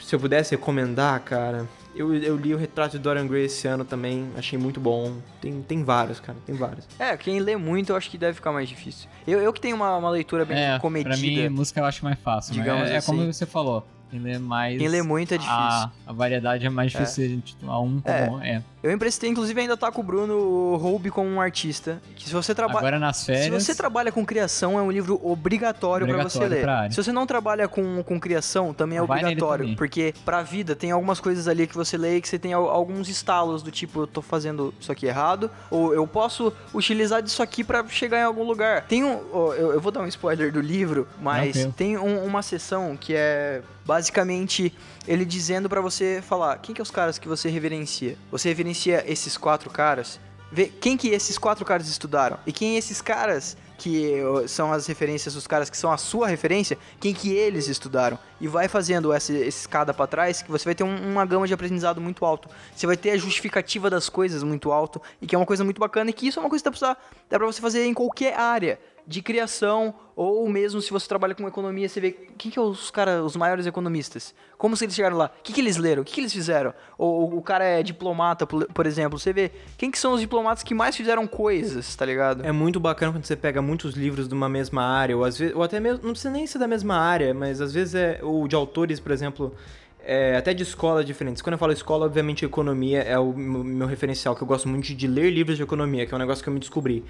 se 0.00 0.14
eu 0.14 0.20
pudesse 0.20 0.52
recomendar, 0.52 1.20
cara. 1.20 1.66
Eu, 1.98 2.14
eu 2.14 2.36
li 2.36 2.54
o 2.54 2.56
retrato 2.56 2.92
de 2.92 3.00
Dorian 3.00 3.26
Gray 3.26 3.46
esse 3.46 3.66
ano 3.66 3.84
também, 3.84 4.30
achei 4.36 4.56
muito 4.56 4.78
bom. 4.78 5.16
Tem, 5.40 5.60
tem 5.62 5.82
vários, 5.82 6.20
cara, 6.20 6.38
tem 6.46 6.54
vários. 6.54 6.86
É, 6.96 7.16
quem 7.16 7.40
lê 7.40 7.56
muito 7.56 7.90
eu 7.90 7.96
acho 7.96 8.08
que 8.08 8.16
deve 8.16 8.34
ficar 8.34 8.52
mais 8.52 8.68
difícil. 8.68 9.08
Eu, 9.26 9.40
eu 9.40 9.52
que 9.52 9.60
tenho 9.60 9.74
uma, 9.74 9.96
uma 9.96 10.10
leitura 10.10 10.44
bem 10.44 10.56
é, 10.56 10.78
comedida. 10.78 11.16
Pra 11.16 11.20
mim, 11.20 11.48
música 11.48 11.80
eu 11.80 11.84
acho 11.84 12.04
mais 12.04 12.18
fácil. 12.20 12.54
Digamos 12.54 12.88
é, 12.88 12.96
assim. 12.96 12.96
é 12.96 13.02
como 13.02 13.22
assim. 13.22 13.32
você 13.32 13.46
falou. 13.46 13.84
Quem 14.10 14.20
lê 14.20 14.38
mais. 14.38 14.78
Quem 14.78 14.88
lê 14.88 15.02
muito 15.02 15.34
é 15.34 15.38
difícil. 15.38 15.56
A, 15.56 15.90
a 16.06 16.12
variedade 16.12 16.66
é 16.66 16.70
mais 16.70 16.90
difícil 16.90 17.24
é. 17.24 17.28
de 17.28 17.40
titular 17.40 17.80
um 17.80 18.00
como 18.00 18.42
é. 18.42 18.56
é. 18.56 18.62
Eu 18.82 18.92
emprestei, 18.92 19.28
inclusive 19.28 19.60
ainda 19.60 19.76
tá 19.76 19.90
com 19.90 20.00
o 20.00 20.04
Bruno 20.04 20.76
Roube 20.76 21.10
como 21.10 21.28
um 21.28 21.40
artista. 21.40 22.00
Que 22.14 22.28
se 22.28 22.32
você 22.32 22.54
trabalha. 22.54 22.78
Agora 22.78 22.98
nas 22.98 23.24
férias. 23.24 23.44
Se 23.44 23.50
você 23.50 23.74
trabalha 23.74 24.12
com 24.12 24.24
criação, 24.24 24.78
é 24.78 24.82
um 24.82 24.90
livro 24.90 25.20
obrigatório, 25.22 26.04
obrigatório 26.04 26.08
para 26.08 26.28
você 26.28 26.48
ler. 26.48 26.62
Pra 26.62 26.90
se 26.90 27.02
você 27.02 27.12
não 27.12 27.26
trabalha 27.26 27.66
com, 27.66 28.02
com 28.04 28.20
criação, 28.20 28.72
também 28.72 28.98
é 28.98 29.02
Vai 29.02 29.18
obrigatório. 29.18 29.64
Também. 29.64 29.76
Porque 29.76 30.14
pra 30.24 30.42
vida 30.42 30.76
tem 30.76 30.92
algumas 30.92 31.18
coisas 31.18 31.48
ali 31.48 31.66
que 31.66 31.74
você 31.74 31.96
lê 31.96 32.16
e 32.16 32.20
que 32.20 32.28
você 32.28 32.38
tem 32.38 32.52
alguns 32.52 33.08
estalos 33.08 33.62
do 33.62 33.70
tipo, 33.70 34.02
eu 34.02 34.06
tô 34.06 34.22
fazendo 34.22 34.72
isso 34.80 34.92
aqui 34.92 35.06
errado. 35.06 35.50
Ou 35.70 35.92
eu 35.92 36.06
posso 36.06 36.52
utilizar 36.72 37.20
disso 37.20 37.42
aqui 37.42 37.64
para 37.64 37.86
chegar 37.88 38.20
em 38.20 38.24
algum 38.24 38.44
lugar. 38.44 38.82
Tem 38.82 39.02
um. 39.02 39.20
Eu, 39.32 39.72
eu 39.72 39.80
vou 39.80 39.90
dar 39.90 40.00
um 40.00 40.06
spoiler 40.06 40.52
do 40.52 40.60
livro, 40.60 41.08
mas 41.20 41.68
tem 41.76 41.98
um, 41.98 42.24
uma 42.24 42.42
sessão 42.42 42.96
que 42.96 43.12
é 43.14 43.62
basicamente 43.88 44.70
ele 45.06 45.24
dizendo 45.24 45.66
para 45.66 45.80
você 45.80 46.22
falar 46.22 46.58
quem 46.58 46.74
que 46.74 46.80
é 46.82 46.84
os 46.84 46.90
caras 46.90 47.18
que 47.18 47.26
você 47.26 47.48
reverencia. 47.48 48.18
Você 48.30 48.50
reverencia 48.50 49.02
esses 49.10 49.38
quatro 49.38 49.70
caras. 49.70 50.20
Vê 50.52 50.66
quem 50.66 50.94
que 50.94 51.08
esses 51.08 51.38
quatro 51.38 51.64
caras 51.64 51.88
estudaram 51.88 52.38
e 52.46 52.52
quem 52.52 52.76
esses 52.76 53.00
caras 53.00 53.56
que 53.78 54.16
são 54.46 54.72
as 54.72 54.86
referências 54.86 55.34
dos 55.34 55.46
caras 55.46 55.70
que 55.70 55.76
são 55.76 55.90
a 55.90 55.96
sua 55.96 56.26
referência, 56.26 56.76
quem 57.00 57.14
que 57.14 57.32
eles 57.32 57.68
estudaram. 57.68 58.18
E 58.40 58.48
vai 58.48 58.68
fazendo 58.68 59.12
essa, 59.12 59.32
escada 59.32 59.94
para 59.94 60.06
trás 60.06 60.42
que 60.42 60.50
você 60.50 60.64
vai 60.64 60.74
ter 60.74 60.84
um, 60.84 61.10
uma 61.10 61.24
gama 61.24 61.46
de 61.46 61.54
aprendizado 61.54 62.00
muito 62.00 62.26
alto. 62.26 62.48
Você 62.74 62.86
vai 62.86 62.96
ter 62.96 63.12
a 63.12 63.16
justificativa 63.16 63.88
das 63.88 64.08
coisas 64.10 64.42
muito 64.42 64.70
alto 64.70 65.00
e 65.22 65.26
que 65.26 65.34
é 65.34 65.38
uma 65.38 65.46
coisa 65.46 65.64
muito 65.64 65.78
bacana 65.78 66.10
e 66.10 66.12
que 66.12 66.26
isso 66.26 66.38
é 66.38 66.42
uma 66.42 66.50
coisa 66.50 66.62
que 66.62 66.70
dá 66.70 66.76
pra, 66.76 66.96
dá 67.30 67.38
pra 67.38 67.46
você 67.46 67.60
fazer 67.60 67.86
em 67.86 67.94
qualquer 67.94 68.38
área 68.38 68.78
de 69.08 69.22
criação, 69.22 69.94
ou 70.14 70.46
mesmo 70.50 70.82
se 70.82 70.90
você 70.90 71.08
trabalha 71.08 71.34
com 71.34 71.48
economia, 71.48 71.88
você 71.88 71.98
vê 71.98 72.10
quem 72.36 72.50
que 72.50 72.58
é 72.58 72.62
os 72.62 72.90
caras, 72.90 73.24
os 73.24 73.36
maiores 73.36 73.64
economistas. 73.64 74.34
Como 74.58 74.76
se 74.76 74.84
eles 74.84 74.94
chegaram 74.94 75.16
lá? 75.16 75.32
O 75.38 75.42
que, 75.42 75.50
que 75.50 75.62
eles 75.62 75.78
leram? 75.78 76.02
O 76.02 76.04
que, 76.04 76.12
que 76.12 76.20
eles 76.20 76.32
fizeram? 76.32 76.74
Ou 76.98 77.34
o 77.34 77.40
cara 77.40 77.64
é 77.64 77.82
diplomata, 77.82 78.46
por 78.46 78.86
exemplo. 78.86 79.18
Você 79.18 79.32
vê 79.32 79.50
quem 79.78 79.90
que 79.90 79.98
são 79.98 80.12
os 80.12 80.20
diplomatas 80.20 80.62
que 80.62 80.74
mais 80.74 80.94
fizeram 80.94 81.26
coisas, 81.26 81.96
tá 81.96 82.04
ligado? 82.04 82.44
É 82.44 82.52
muito 82.52 82.78
bacana 82.78 83.10
quando 83.10 83.24
você 83.24 83.34
pega 83.34 83.62
muitos 83.62 83.94
livros 83.94 84.28
de 84.28 84.34
uma 84.34 84.48
mesma 84.48 84.82
área, 84.82 85.16
ou 85.16 85.24
às 85.24 85.38
vezes, 85.38 85.56
ou 85.56 85.62
até 85.62 85.80
mesmo, 85.80 86.04
não 86.04 86.10
precisa 86.10 86.30
nem 86.30 86.46
ser 86.46 86.58
da 86.58 86.68
mesma 86.68 86.96
área, 86.98 87.32
mas 87.32 87.62
às 87.62 87.72
vezes 87.72 87.94
é, 87.94 88.20
ou 88.22 88.46
de 88.46 88.54
autores, 88.54 89.00
por 89.00 89.10
exemplo, 89.10 89.54
é, 90.08 90.38
até 90.38 90.54
de 90.54 90.62
escolas 90.62 91.04
diferentes. 91.04 91.42
Quando 91.42 91.52
eu 91.52 91.58
falo 91.58 91.70
escola, 91.70 92.06
obviamente 92.06 92.42
economia 92.42 93.02
é 93.02 93.18
o 93.18 93.30
meu 93.34 93.86
referencial, 93.86 94.34
que 94.34 94.42
eu 94.42 94.46
gosto 94.46 94.66
muito 94.66 94.94
de 94.94 95.06
ler 95.06 95.30
livros 95.30 95.58
de 95.58 95.62
economia, 95.62 96.06
que 96.06 96.14
é 96.14 96.16
um 96.16 96.18
negócio 96.18 96.42
que 96.42 96.48
eu 96.48 96.54
me 96.54 96.58
descobri. 96.58 97.04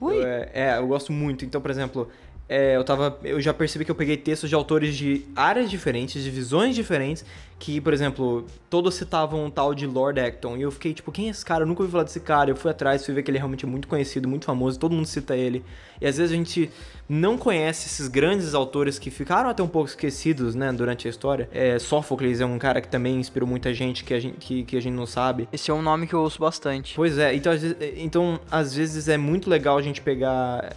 Ui. 0.00 0.14
eu, 0.22 0.22
é, 0.24 0.50
é, 0.54 0.78
eu 0.78 0.86
gosto 0.86 1.12
muito. 1.12 1.44
Então, 1.44 1.60
por 1.60 1.68
exemplo, 1.72 2.08
é, 2.48 2.76
eu, 2.76 2.84
tava, 2.84 3.18
eu 3.24 3.40
já 3.40 3.54
percebi 3.54 3.84
que 3.84 3.90
eu 3.90 3.94
peguei 3.94 4.16
textos 4.16 4.48
de 4.48 4.54
autores 4.54 4.96
de 4.96 5.24
áreas 5.34 5.70
diferentes, 5.70 6.22
de 6.22 6.30
visões 6.30 6.74
diferentes, 6.74 7.24
que, 7.58 7.80
por 7.80 7.94
exemplo, 7.94 8.44
todos 8.68 8.94
citavam 8.94 9.44
um 9.44 9.50
tal 9.50 9.74
de 9.74 9.86
Lord 9.86 10.18
Acton. 10.20 10.56
E 10.56 10.62
eu 10.62 10.70
fiquei 10.70 10.92
tipo, 10.92 11.12
quem 11.12 11.28
é 11.28 11.30
esse 11.30 11.44
cara? 11.44 11.62
Eu 11.62 11.66
nunca 11.66 11.80
ouvi 11.82 11.92
falar 11.92 12.04
desse 12.04 12.20
cara. 12.20 12.50
Eu 12.50 12.56
fui 12.56 12.70
atrás, 12.70 13.06
fui 13.06 13.14
ver 13.14 13.22
que 13.22 13.30
ele 13.30 13.38
é 13.38 13.40
realmente 13.40 13.64
muito 13.64 13.86
conhecido, 13.86 14.28
muito 14.28 14.44
famoso, 14.44 14.78
todo 14.78 14.92
mundo 14.92 15.06
cita 15.06 15.36
ele. 15.36 15.64
E 16.00 16.06
às 16.06 16.16
vezes 16.18 16.32
a 16.32 16.36
gente 16.36 16.68
não 17.08 17.38
conhece 17.38 17.86
esses 17.86 18.08
grandes 18.08 18.52
autores 18.52 18.98
que 18.98 19.10
ficaram 19.10 19.48
até 19.48 19.62
um 19.62 19.68
pouco 19.68 19.88
esquecidos, 19.88 20.54
né, 20.54 20.72
durante 20.72 21.06
a 21.06 21.10
história. 21.10 21.48
É, 21.52 21.78
Sófocles 21.78 22.40
é 22.40 22.44
um 22.44 22.58
cara 22.58 22.80
que 22.80 22.88
também 22.88 23.16
inspirou 23.20 23.48
muita 23.48 23.72
gente 23.72 24.02
que 24.02 24.12
a 24.12 24.20
gente, 24.20 24.36
que, 24.38 24.64
que 24.64 24.76
a 24.76 24.82
gente 24.82 24.94
não 24.94 25.06
sabe. 25.06 25.48
Esse 25.52 25.70
é 25.70 25.74
um 25.74 25.82
nome 25.82 26.06
que 26.06 26.14
eu 26.14 26.20
ouço 26.20 26.40
bastante. 26.40 26.94
Pois 26.96 27.16
é, 27.16 27.34
então 27.34 27.52
às 27.52 27.62
vezes, 27.62 27.76
então, 27.96 28.40
às 28.50 28.74
vezes 28.74 29.08
é 29.08 29.16
muito 29.16 29.48
legal 29.48 29.78
a 29.78 29.82
gente 29.82 30.02
pegar 30.02 30.74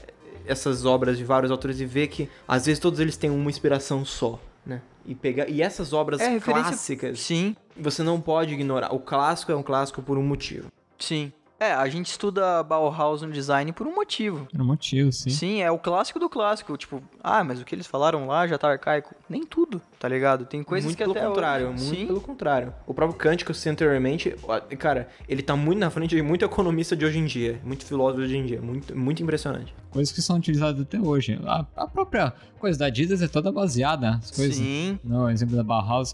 essas 0.47 0.85
obras 0.85 1.17
de 1.17 1.23
vários 1.23 1.51
autores 1.51 1.79
e 1.79 1.85
ver 1.85 2.07
que 2.07 2.29
às 2.47 2.65
vezes 2.65 2.79
todos 2.79 2.99
eles 2.99 3.17
têm 3.17 3.29
uma 3.29 3.49
inspiração 3.49 4.05
só, 4.05 4.39
né? 4.65 4.81
E 5.05 5.13
pegar 5.13 5.49
e 5.49 5.61
essas 5.61 5.93
obras 5.93 6.19
é, 6.19 6.39
clássicas, 6.39 7.19
sim, 7.19 7.55
você 7.77 8.01
não 8.01 8.19
pode 8.19 8.53
ignorar. 8.53 8.93
O 8.93 8.99
clássico 8.99 9.51
é 9.51 9.55
um 9.55 9.63
clássico 9.63 10.01
por 10.01 10.17
um 10.17 10.23
motivo. 10.23 10.67
Sim. 10.97 11.31
É, 11.59 11.71
a 11.71 11.87
gente 11.87 12.07
estuda 12.07 12.61
Bauhaus 12.63 13.21
no 13.21 13.31
design 13.31 13.71
por 13.71 13.87
um 13.87 13.95
motivo. 13.95 14.45
Por 14.51 14.61
um 14.61 14.65
motivo, 14.65 15.11
sim. 15.11 15.29
Sim, 15.29 15.61
é 15.61 15.71
o 15.71 15.79
clássico 15.79 16.19
do 16.19 16.29
clássico. 16.29 16.75
Tipo, 16.77 17.01
ah, 17.23 17.43
mas 17.43 17.61
o 17.61 17.65
que 17.65 17.73
eles 17.73 17.87
falaram 17.87 18.27
lá 18.27 18.45
já 18.45 18.57
tá 18.57 18.69
arcaico. 18.69 19.15
Nem 19.29 19.45
tudo, 19.45 19.81
tá 19.97 20.07
ligado? 20.07 20.45
Tem 20.45 20.61
coisas 20.63 20.85
muito 20.85 20.97
que 20.97 21.03
pelo 21.03 21.15
até 21.15 21.25
contrário, 21.25 21.69
hoje... 21.69 21.83
muito 21.83 21.99
Sim. 21.99 22.07
pelo 22.07 22.21
contrário. 22.21 22.73
O 22.85 22.93
próprio 22.93 23.17
Kant 23.17 23.45
que 23.45 23.51
eu 23.51 23.55
citei 23.55 23.71
anteriormente, 23.71 24.35
cara, 24.77 25.07
ele 25.29 25.41
tá 25.41 25.55
muito 25.55 25.79
na 25.79 25.89
frente 25.89 26.13
de 26.13 26.21
muito 26.21 26.43
economista 26.43 26.95
de 26.95 27.05
hoje 27.05 27.19
em 27.19 27.25
dia, 27.25 27.61
muito 27.63 27.85
filósofo 27.85 28.19
de 28.19 28.27
hoje 28.27 28.37
em 28.37 28.45
dia, 28.45 28.61
muito, 28.61 28.97
muito 28.97 29.23
impressionante. 29.23 29.73
Coisas 29.91 30.13
que 30.13 30.21
são 30.21 30.35
utilizadas 30.35 30.81
até 30.81 30.99
hoje. 30.99 31.39
A, 31.45 31.65
a 31.75 31.87
própria 31.87 32.33
coisa 32.59 32.77
da 32.77 32.87
Adidas 32.87 33.21
é 33.21 33.29
toda 33.29 33.49
baseada 33.49 34.11
nas 34.11 34.29
coisas. 34.29 34.57
Sim. 34.57 34.99
No 35.01 35.29
exemplo 35.29 35.55
da 35.55 35.63
Bauhaus, 35.63 36.13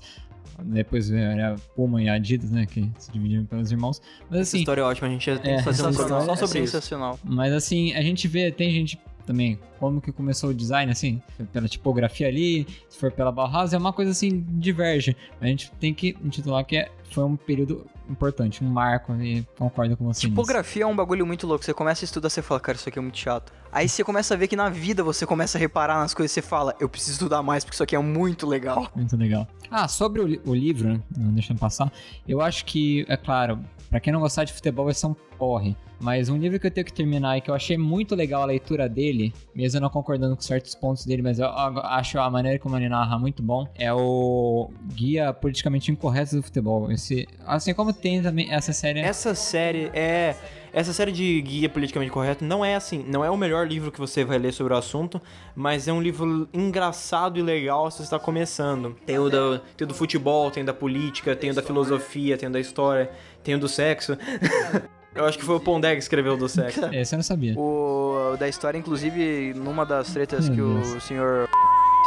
depois 0.64 1.12
era 1.12 1.56
Puma 1.76 2.02
e 2.02 2.10
Adidas, 2.10 2.52
né, 2.52 2.66
que 2.66 2.90
se 2.98 3.12
dividiram 3.12 3.46
pelos 3.46 3.72
irmãos. 3.72 4.02
Mas 4.30 4.40
Essa 4.42 4.50
assim, 4.50 4.60
história 4.60 4.82
é 4.82 4.84
ótima, 4.84 5.08
a 5.08 5.12
gente 5.12 5.26
já 5.26 5.38
tem 5.38 5.54
É, 5.54 5.58
que 5.58 5.64
fazer 5.64 5.84
um 5.84 5.90
essa 5.90 5.98
programa 5.98 6.26
só 6.26 6.34
é 6.34 6.36
sobre 6.36 6.60
isso. 6.60 6.72
sensacional. 6.72 7.20
Mas 7.24 7.54
assim, 7.54 7.94
a 7.94 8.02
gente 8.02 8.28
vê, 8.28 8.52
tem 8.52 8.72
gente 8.72 9.00
também, 9.26 9.60
como 9.80 10.02
que 10.02 10.12
começou 10.12 10.50
o 10.50 10.54
design, 10.54 10.92
assim, 10.92 11.22
pela 11.54 11.68
tipografia 11.68 12.28
ali, 12.28 12.66
se 12.90 12.98
for 12.98 13.12
pela 13.12 13.32
Bauhaus, 13.32 13.72
é 13.74 13.78
uma 13.78 13.94
coisa 13.94 14.12
assim, 14.12 14.44
diverge. 14.50 15.16
A 15.40 15.46
gente 15.46 15.72
tem 15.80 15.94
que 15.94 16.18
intitular 16.24 16.66
que 16.66 16.78
é, 16.78 16.90
foi 17.12 17.24
um 17.24 17.36
período 17.36 17.86
importante, 18.12 18.64
um 18.64 18.70
marco, 18.70 19.14
e 19.16 19.46
concordo 19.58 19.96
com 19.98 20.06
você 20.06 20.20
nisso. 20.26 20.30
Tipografia 20.30 20.84
é 20.84 20.86
um 20.88 20.96
bagulho 20.96 21.26
muito 21.26 21.48
louco. 21.48 21.64
Você 21.66 21.74
começa 21.74 22.04
a 22.04 22.06
estudar, 22.06 22.30
você 22.30 22.42
fala, 22.42 22.60
cara, 22.60 22.76
isso 22.78 22.88
aqui 22.90 23.00
é 23.00 23.02
muito 23.02 23.18
chato. 23.18 23.52
Aí 23.72 23.88
você 23.88 24.04
começa 24.04 24.34
a 24.34 24.38
ver 24.38 24.48
que 24.48 24.56
na 24.56 24.70
vida 24.70 25.04
você 25.04 25.26
começa 25.26 25.58
a 25.58 25.60
reparar 25.60 26.00
nas 26.00 26.14
coisas, 26.14 26.32
você 26.32 26.42
fala, 26.42 26.76
eu 26.80 26.90
preciso 26.90 27.14
estudar 27.14 27.42
mais 27.42 27.64
porque 27.64 27.76
isso 27.76 27.84
aqui 27.84 27.96
é 27.96 28.00
muito 28.00 28.46
legal. 28.46 28.90
Muito 28.96 29.16
legal. 29.16 29.48
Ah, 29.70 29.88
sobre 29.88 30.22
o, 30.22 30.28
li- 30.28 30.42
o 30.46 30.54
livro, 30.54 30.90
né, 30.90 31.02
não 31.18 31.34
deixando 31.34 31.58
passar, 31.60 31.92
eu 32.28 32.42
acho 32.42 32.66
que, 32.66 33.06
é 33.08 33.16
claro, 33.16 33.60
pra 33.90 34.00
quem 34.00 34.12
não 34.12 34.20
gostar 34.20 34.44
de 34.44 34.52
futebol 34.54 34.86
vai 34.86 34.94
ser 34.94 35.08
um 35.08 35.14
porre. 35.38 35.76
Mas 36.02 36.30
um 36.30 36.38
livro 36.38 36.60
que 36.60 36.66
eu 36.66 36.72
tenho 36.72 36.86
que 36.86 36.94
terminar 36.94 37.38
e 37.38 37.42
que 37.42 37.52
eu 37.52 37.56
achei 37.56 37.78
muito 37.78 38.16
legal 38.16 38.42
a 38.42 38.46
leitura 38.46 38.90
dele, 38.90 39.32
mesmo 39.54 39.80
não 39.80 39.90
concordando 39.90 40.36
com 40.36 40.42
certos 40.42 40.74
pontos 40.74 41.06
dele, 41.06 41.22
mas 41.22 41.38
eu, 41.38 41.48
acho 41.48 42.20
a 42.20 42.30
maneira 42.30 42.58
como 42.58 42.76
ele 42.76 42.90
narra 42.90 43.20
muito 43.20 43.44
bom, 43.44 43.68
é 43.76 43.94
o 43.94 44.72
Guia 44.94 45.32
Politicamente 45.32 45.92
Incorreto 45.92 46.36
do 46.36 46.42
Futebol. 46.42 46.92
Esse, 46.92 47.28
assim 47.46 47.74
como 47.74 47.94
tem 47.94 48.22
também 48.22 48.52
essa 48.52 48.74
série. 48.74 49.00
Essa 49.00 49.36
série 49.36 49.92
é. 49.94 50.36
Essa 50.74 50.94
série 50.94 51.12
de 51.12 51.42
guia 51.42 51.68
politicamente 51.68 52.14
correto 52.14 52.46
não 52.46 52.64
é 52.64 52.76
assim, 52.76 53.04
não 53.06 53.26
é 53.26 53.30
o 53.30 53.36
melhor 53.36 53.68
livro 53.68 53.92
que 53.92 54.00
você 54.00 54.24
vai 54.24 54.38
ler 54.40 54.54
sobre 54.54 54.74
o 54.74 54.78
assunto, 54.78 55.22
mas 55.54 55.86
é 55.86 55.92
um 55.92 56.02
livro 56.02 56.48
engraçado 56.54 57.38
e 57.38 57.42
legal 57.42 57.92
se 57.92 57.98
você 57.98 58.04
está 58.04 58.18
começando. 58.18 58.96
Tem 59.06 59.20
o, 59.20 59.30
tem 59.30 59.84
o 59.84 59.88
do 59.88 59.94
futebol, 59.94 60.50
tem 60.50 60.64
o 60.64 60.66
da 60.66 60.74
política, 60.74 61.36
tem 61.36 61.52
o 61.52 61.54
da 61.54 61.62
filosofia, 61.62 62.38
tem 62.38 62.48
o 62.48 62.52
da 62.54 62.60
história, 62.60 63.12
tem 63.44 63.54
o 63.54 63.60
do 63.60 63.68
sexo. 63.68 64.18
Eu 65.14 65.26
acho 65.26 65.38
que 65.38 65.44
foi 65.44 65.56
o 65.56 65.60
Pondé 65.60 65.94
que 65.94 66.02
escreveu 66.02 66.34
o 66.34 66.38
do 66.38 66.48
sexo. 66.48 66.80
Esse 66.94 67.14
eu 67.16 67.18
não 67.18 67.24
sabia. 67.24 67.54
O 67.58 68.36
da 68.40 68.48
história, 68.48 68.78
inclusive, 68.78 69.54
numa 69.56 69.86
das 69.86 70.12
tretas 70.14 70.48
que 70.48 70.56
Meu 70.56 70.68
o 70.78 70.82
Deus. 70.82 71.04
senhor 71.04 71.50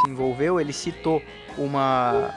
se 0.04 0.10
envolveu, 0.10 0.58
ele 0.60 0.72
citou 0.72 1.22
uma. 1.58 2.30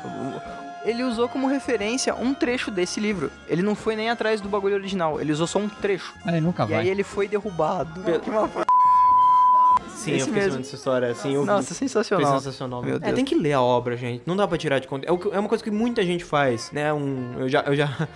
Ele 0.84 1.04
usou 1.04 1.28
como 1.28 1.48
referência 1.48 2.14
um 2.16 2.34
trecho 2.34 2.70
desse 2.70 3.00
livro. 3.00 3.32
Ele 3.48 3.62
não 3.62 3.76
foi 3.76 3.96
nem 3.96 4.10
atrás 4.10 4.40
do 4.42 4.48
bagulho 4.50 4.76
original, 4.76 5.20
ele 5.22 5.32
usou 5.32 5.48
só 5.48 5.60
um 5.60 5.68
trecho. 5.70 6.14
Ah, 6.26 6.32
ele 6.32 6.42
nunca 6.42 6.64
E 6.64 6.68
vai. 6.68 6.80
aí 6.82 6.90
ele 6.90 7.04
foi 7.04 7.28
derrubado. 7.28 8.02
Que 8.22 8.30
uma- 8.30 8.50
Sim, 9.90 10.12
Esse 10.14 10.22
eu 10.22 10.26
fiquei 10.28 10.34
mesmo. 10.44 10.52
sabendo 10.52 10.64
dessa 10.64 10.76
história. 10.76 11.12
Assim, 11.12 11.34
eu 11.34 11.42
vi. 11.42 11.48
Nossa, 11.48 11.68
Foi 11.70 11.76
sensacional. 11.76 12.34
sensacional. 12.40 12.82
Meu 12.84 12.96
É, 12.96 13.00
Deus. 13.00 13.16
tem 13.16 13.26
que 13.26 13.36
ler 13.36 13.54
a 13.54 13.62
obra, 13.62 13.98
gente. 13.98 14.22
Não 14.26 14.38
dá 14.38 14.48
pra 14.48 14.58
tirar 14.58 14.80
de 14.80 14.88
conta. 14.88 15.06
É, 15.08 15.12
o 15.12 15.18
que- 15.18 15.30
é 15.34 15.40
uma 15.40 15.50
coisa 15.50 15.62
que 15.64 15.72
muita 15.72 16.04
gente 16.06 16.24
faz, 16.24 16.72
né? 16.72 16.94
Um, 16.94 17.34
eu 17.40 17.50
já, 17.50 17.62
eu 17.62 17.76
já, 17.76 18.08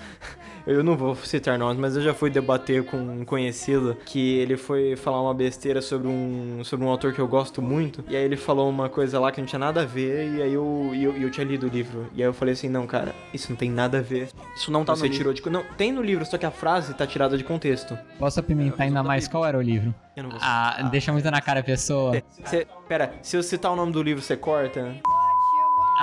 eu 0.66 0.84
não 0.84 0.96
vou 0.98 1.16
citar 1.16 1.58
nomes, 1.58 1.78
mas 1.78 1.96
eu 1.96 2.02
já 2.02 2.14
fui 2.14 2.30
debater 2.30 2.84
com 2.84 2.98
um 2.98 3.26
conhecido 3.26 3.96
que 4.06 4.38
ele 4.38 4.58
foi 4.58 4.96
falar 4.96 5.22
uma 5.22 5.34
besteira 5.34 5.82
sobre 5.82 6.08
um, 6.08 6.64
sobre 6.64 6.86
um 6.86 6.90
autor 6.90 7.14
que 7.14 7.20
eu 7.20 7.28
gosto 7.28 7.62
muito. 7.62 8.04
E 8.08 8.16
aí 8.16 8.24
ele 8.24 8.38
falou 8.38 8.70
uma 8.70 8.90
coisa 8.90 9.20
lá 9.20 9.32
que 9.32 9.40
não 9.42 9.48
tinha 9.48 9.60
nada 9.60 9.82
a 9.82 9.86
ver. 9.86 10.32
E 10.36 10.42
aí 10.42 10.54
eu, 10.54 10.92
eu, 10.94 11.18
eu 11.18 11.30
tinha 11.32 11.46
lido 11.46 11.66
o 11.66 11.70
livro. 11.70 12.08
E 12.14 12.22
aí 12.22 12.28
eu 12.28 12.34
falei 12.34 12.54
assim, 12.54 12.70
não, 12.70 12.86
cara, 12.88 13.14
isso 13.34 13.50
não 13.52 13.56
tem 13.58 13.70
nada 13.72 14.00
a 14.00 14.02
ver. 14.02 14.30
Isso 14.56 14.72
não 14.72 14.84
tá 14.86 14.96
Você 14.96 15.08
no 15.08 15.14
tirou 15.14 15.34
de, 15.34 15.42
co- 15.42 15.50
não, 15.50 15.64
tem 15.78 15.92
no 15.92 16.02
livro, 16.02 16.26
só 16.26 16.38
que 16.38 16.46
a 16.46 16.52
frase 16.52 16.94
tá 16.94 17.06
tirada 17.08 17.38
de 17.38 17.44
contexto. 17.44 17.98
Posso 18.20 18.40
apimentar 18.40 18.84
ainda 18.84 19.04
mais 19.04 19.28
qual 19.28 19.46
era 19.46 19.58
o 19.58 19.62
livro? 19.62 19.94
Eu 20.16 20.24
não 20.24 20.30
vou. 20.30 20.40
Ah, 20.42 20.90
deixa 20.92 21.12
muito 21.12 21.30
na 21.32 21.42
cara 21.42 21.62
a 21.62 21.64
pessoa. 21.64 22.22
Cê, 22.46 22.68
pera, 22.88 23.14
se 23.22 23.36
eu 23.38 23.44
citar 23.44 23.72
o 23.72 23.76
nome 23.76 23.92
do 23.92 24.02
livro, 24.04 24.22
você 24.22 24.36
corta? 24.36 24.96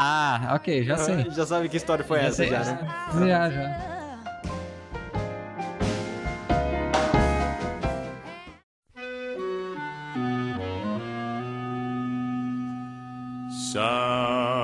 Ah, 0.00 0.52
ok, 0.54 0.84
já 0.84 0.96
sei. 0.96 1.26
Já 1.30 1.44
sabe 1.44 1.68
que 1.68 1.76
história 1.76 2.04
foi 2.04 2.20
essa 2.20 2.36
sei. 2.36 2.50
já, 2.50 2.60
né? 2.60 2.78
Já, 3.26 3.50
já. 3.50 3.97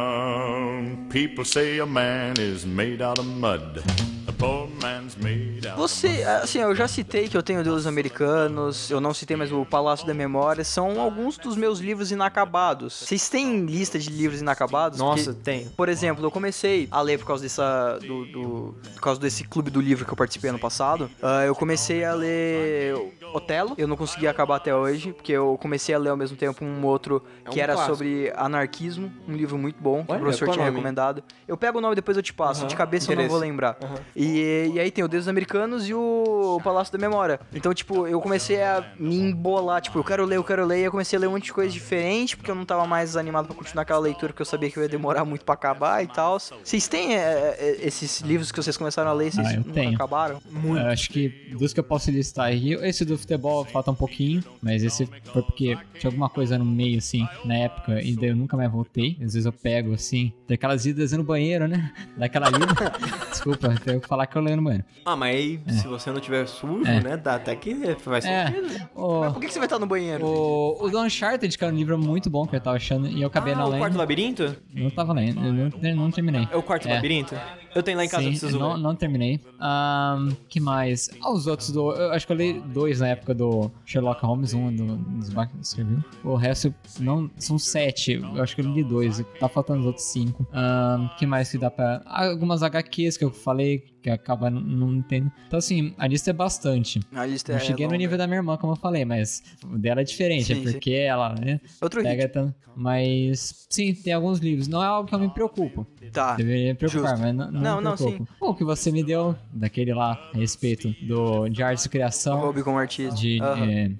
Some 0.04 0.96
people 1.10 1.44
say 1.44 1.78
a 1.78 1.86
man 1.86 2.34
is 2.38 2.64
made 2.64 3.02
out 3.02 3.18
of 3.20 3.28
mud. 3.28 3.82
A 4.26 4.32
poor 4.32 4.68
man's 4.82 5.14
made 5.16 5.66
out 5.68 5.76
Você, 5.76 6.22
assim, 6.42 6.60
eu 6.60 6.74
já 6.74 6.88
citei 6.88 7.28
que 7.28 7.36
eu 7.36 7.42
tenho 7.42 7.62
Deuses 7.62 7.86
Americanos, 7.86 8.90
eu 8.90 9.00
não 9.00 9.12
citei 9.12 9.36
mais 9.36 9.52
o 9.52 9.64
Palácio 9.66 10.06
da 10.06 10.14
Memória, 10.14 10.64
são 10.64 10.98
alguns 11.00 11.36
dos 11.36 11.54
meus 11.56 11.78
livros 11.80 12.10
inacabados. 12.10 12.94
Vocês 13.06 13.28
têm 13.28 13.66
lista 13.66 13.98
de 13.98 14.08
livros 14.10 14.40
inacabados? 14.40 14.98
Nossa, 14.98 15.34
tem. 15.34 15.68
por 15.76 15.88
exemplo, 15.90 16.24
eu 16.24 16.30
comecei 16.30 16.88
a 16.90 17.00
ler 17.02 17.18
por 17.18 17.26
causa 17.26 17.42
dessa. 17.42 17.98
Do, 18.00 18.24
do- 18.26 18.74
por 18.94 19.00
causa 19.02 19.20
desse 19.20 19.44
clube 19.44 19.70
do 19.70 19.80
livro 19.80 20.04
que 20.06 20.12
eu 20.12 20.16
participei 20.16 20.48
ano 20.50 20.58
passado. 20.58 21.10
Ah, 21.22 21.44
eu 21.44 21.54
comecei 21.54 22.02
a 22.04 22.14
ler 22.14 22.94
Otelo, 23.34 23.74
eu 23.76 23.88
não 23.88 23.96
consegui 23.96 24.28
acabar 24.28 24.56
até 24.56 24.74
hoje, 24.74 25.12
porque 25.12 25.32
eu 25.32 25.58
comecei 25.60 25.94
a 25.94 25.98
ler 25.98 26.10
ao 26.10 26.16
mesmo 26.16 26.36
tempo 26.36 26.64
um 26.64 26.84
outro 26.86 27.22
É 27.44 27.50
um 27.50 27.52
que 27.52 27.60
era 27.60 27.74
clássico. 27.74 27.96
sobre 27.96 28.32
anarquismo, 28.36 29.12
um 29.26 29.32
livro 29.34 29.58
muito 29.58 29.76
bom, 29.82 30.04
que 30.04 30.12
Olha, 30.12 30.18
o 30.18 30.22
professor 30.22 30.48
tinha 30.50 30.64
nome? 30.64 30.70
recomendado. 30.70 31.22
Eu 31.48 31.56
pego 31.56 31.78
o 31.78 31.80
nome 31.80 31.94
depois 31.96 32.16
eu 32.16 32.22
te 32.22 32.32
passo, 32.32 32.60
Aham, 32.60 32.68
de 32.68 32.76
cabeça 32.76 33.10
eu 33.12 33.16
não 33.16 33.22
vou 33.28 33.36
interesse. 33.38 33.50
lembrar. 33.50 33.76
Aham. 33.82 33.94
E, 34.14 34.70
e 34.74 34.78
aí 34.80 34.90
tem 34.90 35.02
o 35.04 35.08
Deus 35.08 35.26
Americanos 35.26 35.88
e 35.88 35.94
o 35.94 36.60
Palácio 36.62 36.92
da 36.92 36.98
Memória. 36.98 37.40
Então, 37.52 37.74
tipo, 37.74 38.06
eu 38.06 38.20
comecei 38.20 38.62
a 38.62 38.84
me 38.98 39.16
embolar, 39.16 39.80
tipo, 39.82 39.98
eu 39.98 40.04
quero 40.04 40.24
ler, 40.24 40.36
eu 40.36 40.44
quero 40.44 40.64
ler, 40.64 40.80
e 40.80 40.84
eu 40.84 40.90
comecei 40.92 41.16
a 41.16 41.20
ler 41.20 41.26
um 41.26 41.32
monte 41.32 41.44
de 41.46 41.52
coisa 41.52 41.72
diferente, 41.72 42.36
porque 42.36 42.50
eu 42.50 42.54
não 42.54 42.64
tava 42.64 42.86
mais 42.86 43.16
animado 43.16 43.46
pra 43.46 43.54
continuar 43.56 43.82
aquela 43.82 43.98
leitura, 43.98 44.32
porque 44.32 44.42
eu 44.42 44.46
sabia 44.46 44.70
que 44.70 44.76
eu 44.78 44.82
ia 44.84 44.88
demorar 44.88 45.24
muito 45.24 45.44
pra 45.44 45.54
acabar 45.54 46.04
e 46.04 46.06
tal. 46.06 46.38
Vocês 46.38 46.86
têm 46.86 47.16
é, 47.16 47.56
é, 47.58 47.78
esses 47.82 48.20
livros 48.20 48.52
que 48.52 48.62
vocês 48.62 48.76
começaram 48.76 49.10
a 49.10 49.12
ler, 49.12 49.32
vocês 49.32 49.48
Ah, 49.48 49.56
nunca 49.56 49.72
tenho. 49.72 49.94
acabaram? 49.94 50.40
Eu 50.64 50.86
acho 50.88 51.10
que 51.10 51.28
dos 51.58 51.72
que 51.72 51.80
eu 51.80 51.84
posso 51.84 52.10
listar 52.10 52.46
aí, 52.46 52.74
esse 52.74 53.04
do 53.04 53.16
futebol 53.24 53.64
falta 53.64 53.90
um 53.90 53.94
pouquinho, 53.94 54.42
mas 54.62 54.82
esse 54.82 55.06
foi 55.32 55.42
porque 55.42 55.76
tinha 55.98 56.08
alguma 56.10 56.28
coisa 56.28 56.56
no 56.58 56.64
meio, 56.64 56.98
assim, 56.98 57.26
na 57.44 57.54
época, 57.56 58.00
e 58.02 58.14
daí 58.16 58.28
eu 58.30 58.36
nunca 58.36 58.56
mais 58.56 58.70
voltei. 58.70 59.12
Às 59.20 59.34
vezes 59.34 59.46
eu 59.46 59.52
pego, 59.52 59.92
assim, 59.94 60.32
daquelas 60.48 60.86
idas 60.86 61.12
no 61.12 61.24
banheiro, 61.24 61.66
né? 61.68 61.92
Daquela 62.16 62.48
ida. 62.48 62.66
Desculpa, 63.30 63.74
tenho 63.84 64.00
que 64.00 64.06
falar 64.08 64.26
que 64.26 64.36
eu 64.36 64.42
leio 64.42 64.56
no 64.56 64.62
banheiro. 64.62 64.84
Ah, 65.04 65.16
mas 65.16 65.34
aí, 65.34 65.60
se 65.68 65.86
você 65.88 66.10
não 66.10 66.20
tiver 66.20 66.46
sujo, 66.46 66.86
É. 66.88 67.00
né, 67.02 67.16
dá 67.16 67.34
até 67.34 67.54
que 67.56 67.74
faz 67.96 68.24
É, 68.24 68.46
sentido. 68.46 68.88
o, 68.94 69.32
Por 69.32 69.40
que, 69.40 69.48
você 69.50 69.58
vai 69.58 69.66
estar 69.66 69.78
no 69.78 69.86
banheiro? 69.86 70.24
o, 70.24 70.86
o 70.86 71.00
Uncharted, 71.04 71.56
que 71.58 71.64
era 71.64 71.72
um 71.72 71.76
livro 71.76 71.98
muito 71.98 72.30
bom 72.30 72.46
que 72.46 72.54
eu 72.56 72.60
tava 72.60 72.76
achando, 72.76 73.08
e 73.08 73.20
eu 73.22 73.26
acabei 73.28 73.52
Ah, 73.54 73.56
não 73.56 73.66
o 73.66 73.68
lendo. 73.70 73.78
quarto 73.80 73.98
labirinto? 73.98 74.56
Não 74.72 74.90
tava 74.90 75.12
lendo, 75.12 75.44
eu 75.44 75.52
não, 75.52 75.96
não 76.04 76.10
terminei. 76.10 76.46
É 76.50 76.56
o 76.56 76.62
quarto 76.62 76.86
É. 76.88 76.94
labirinto? 76.94 77.34
Eu 77.74 77.82
tenho 77.82 77.96
lá 77.98 78.04
em 78.04 78.08
casa, 78.08 78.22
eu 78.22 78.32
Sim, 78.32 78.38
preciso 78.38 78.58
não, 78.58 78.76
não 78.76 78.94
terminei. 78.94 79.40
Ahn, 79.58 80.30
que 80.48 80.60
mais? 80.60 81.10
Ah, 81.20 81.32
os 81.32 81.48
outros 81.48 81.70
do. 81.70 81.90
Eu 81.92 82.12
acho 82.12 82.24
que 82.24 82.32
eu 82.32 82.36
li 82.36 82.52
dois 82.60 83.00
na 83.00 83.08
época 83.08 83.13
do 83.34 83.70
Sherlock 83.84 84.24
Holmes, 84.24 84.54
um 84.54 84.74
do, 84.74 84.96
dos 84.96 85.30
Bach 85.30 85.50
que 85.50 85.60
escreveu. 85.60 85.98
O 86.22 86.34
resto 86.34 86.74
não. 87.00 87.30
São 87.36 87.58
sete. 87.58 88.14
Eu 88.14 88.42
acho 88.42 88.54
que 88.54 88.62
eu 88.62 88.66
li 88.66 88.82
dois. 88.82 89.22
Tá 89.38 89.48
faltando 89.48 89.80
os 89.80 89.86
outros 89.86 90.04
cinco. 90.06 90.46
Ahn, 90.52 91.08
que 91.18 91.26
mais 91.26 91.50
que 91.50 91.58
dá 91.58 91.70
pra. 91.70 92.02
Algumas 92.06 92.62
HQs 92.62 93.16
que 93.16 93.24
eu 93.24 93.30
falei 93.30 93.93
que 94.04 94.10
acaba 94.10 94.50
não- 94.50 94.60
não 94.60 94.94
entendendo. 94.96 95.32
Então, 95.46 95.58
assim, 95.58 95.94
a 95.96 96.06
lista 96.06 96.28
é 96.28 96.32
bastante. 96.34 97.00
A 97.14 97.24
lista 97.24 97.52
Eu 97.52 97.56
é 97.56 97.60
cheguei 97.60 97.86
no 97.86 97.92
longa. 97.92 97.96
nível 97.98 98.18
da 98.18 98.26
minha 98.26 98.36
irmã, 98.38 98.54
como 98.58 98.74
eu 98.74 98.76
falei, 98.76 99.02
mas 99.02 99.42
o 99.64 99.78
dela 99.78 100.02
é 100.02 100.04
diferente, 100.04 100.44
Sim, 100.54 100.60
é 100.68 100.72
porque 100.72 100.90
ela, 100.90 101.34
né? 101.34 101.58
Outro 101.80 102.02
Pega 102.02 102.28
tanto. 102.28 102.54
Mas, 102.76 103.66
sim, 103.70 103.94
tem 103.94 104.12
alguns 104.12 104.40
livros. 104.40 104.68
Não 104.68 104.82
é 104.82 104.86
algo 104.86 105.08
que 105.08 105.14
eu 105.14 105.18
me 105.18 105.28
preocupo. 105.30 105.86
Tá. 106.12 106.36
Deveria 106.36 106.72
me 106.72 106.74
preocupar, 106.74 107.10
Justo. 107.16 107.22
mas 107.24 107.34
não, 107.34 107.50
não, 107.50 107.60
Não, 107.62 107.76
me 107.78 107.84
não, 107.84 107.96
preocupo. 107.96 108.28
O 108.40 108.54
que 108.54 108.62
você 108.64 108.92
me 108.92 109.02
deu 109.02 109.34
daquele 109.52 109.94
lá 109.94 110.20
a 110.34 110.36
respeito 110.36 110.94
do, 111.02 111.48
de 111.48 111.62
arte 111.62 111.86
e 111.86 111.88
criação, 111.88 112.38
Hobby 112.40 112.62
como 112.62 112.76
artista. 112.76 113.14
de 113.18 113.40
é, 113.42 113.90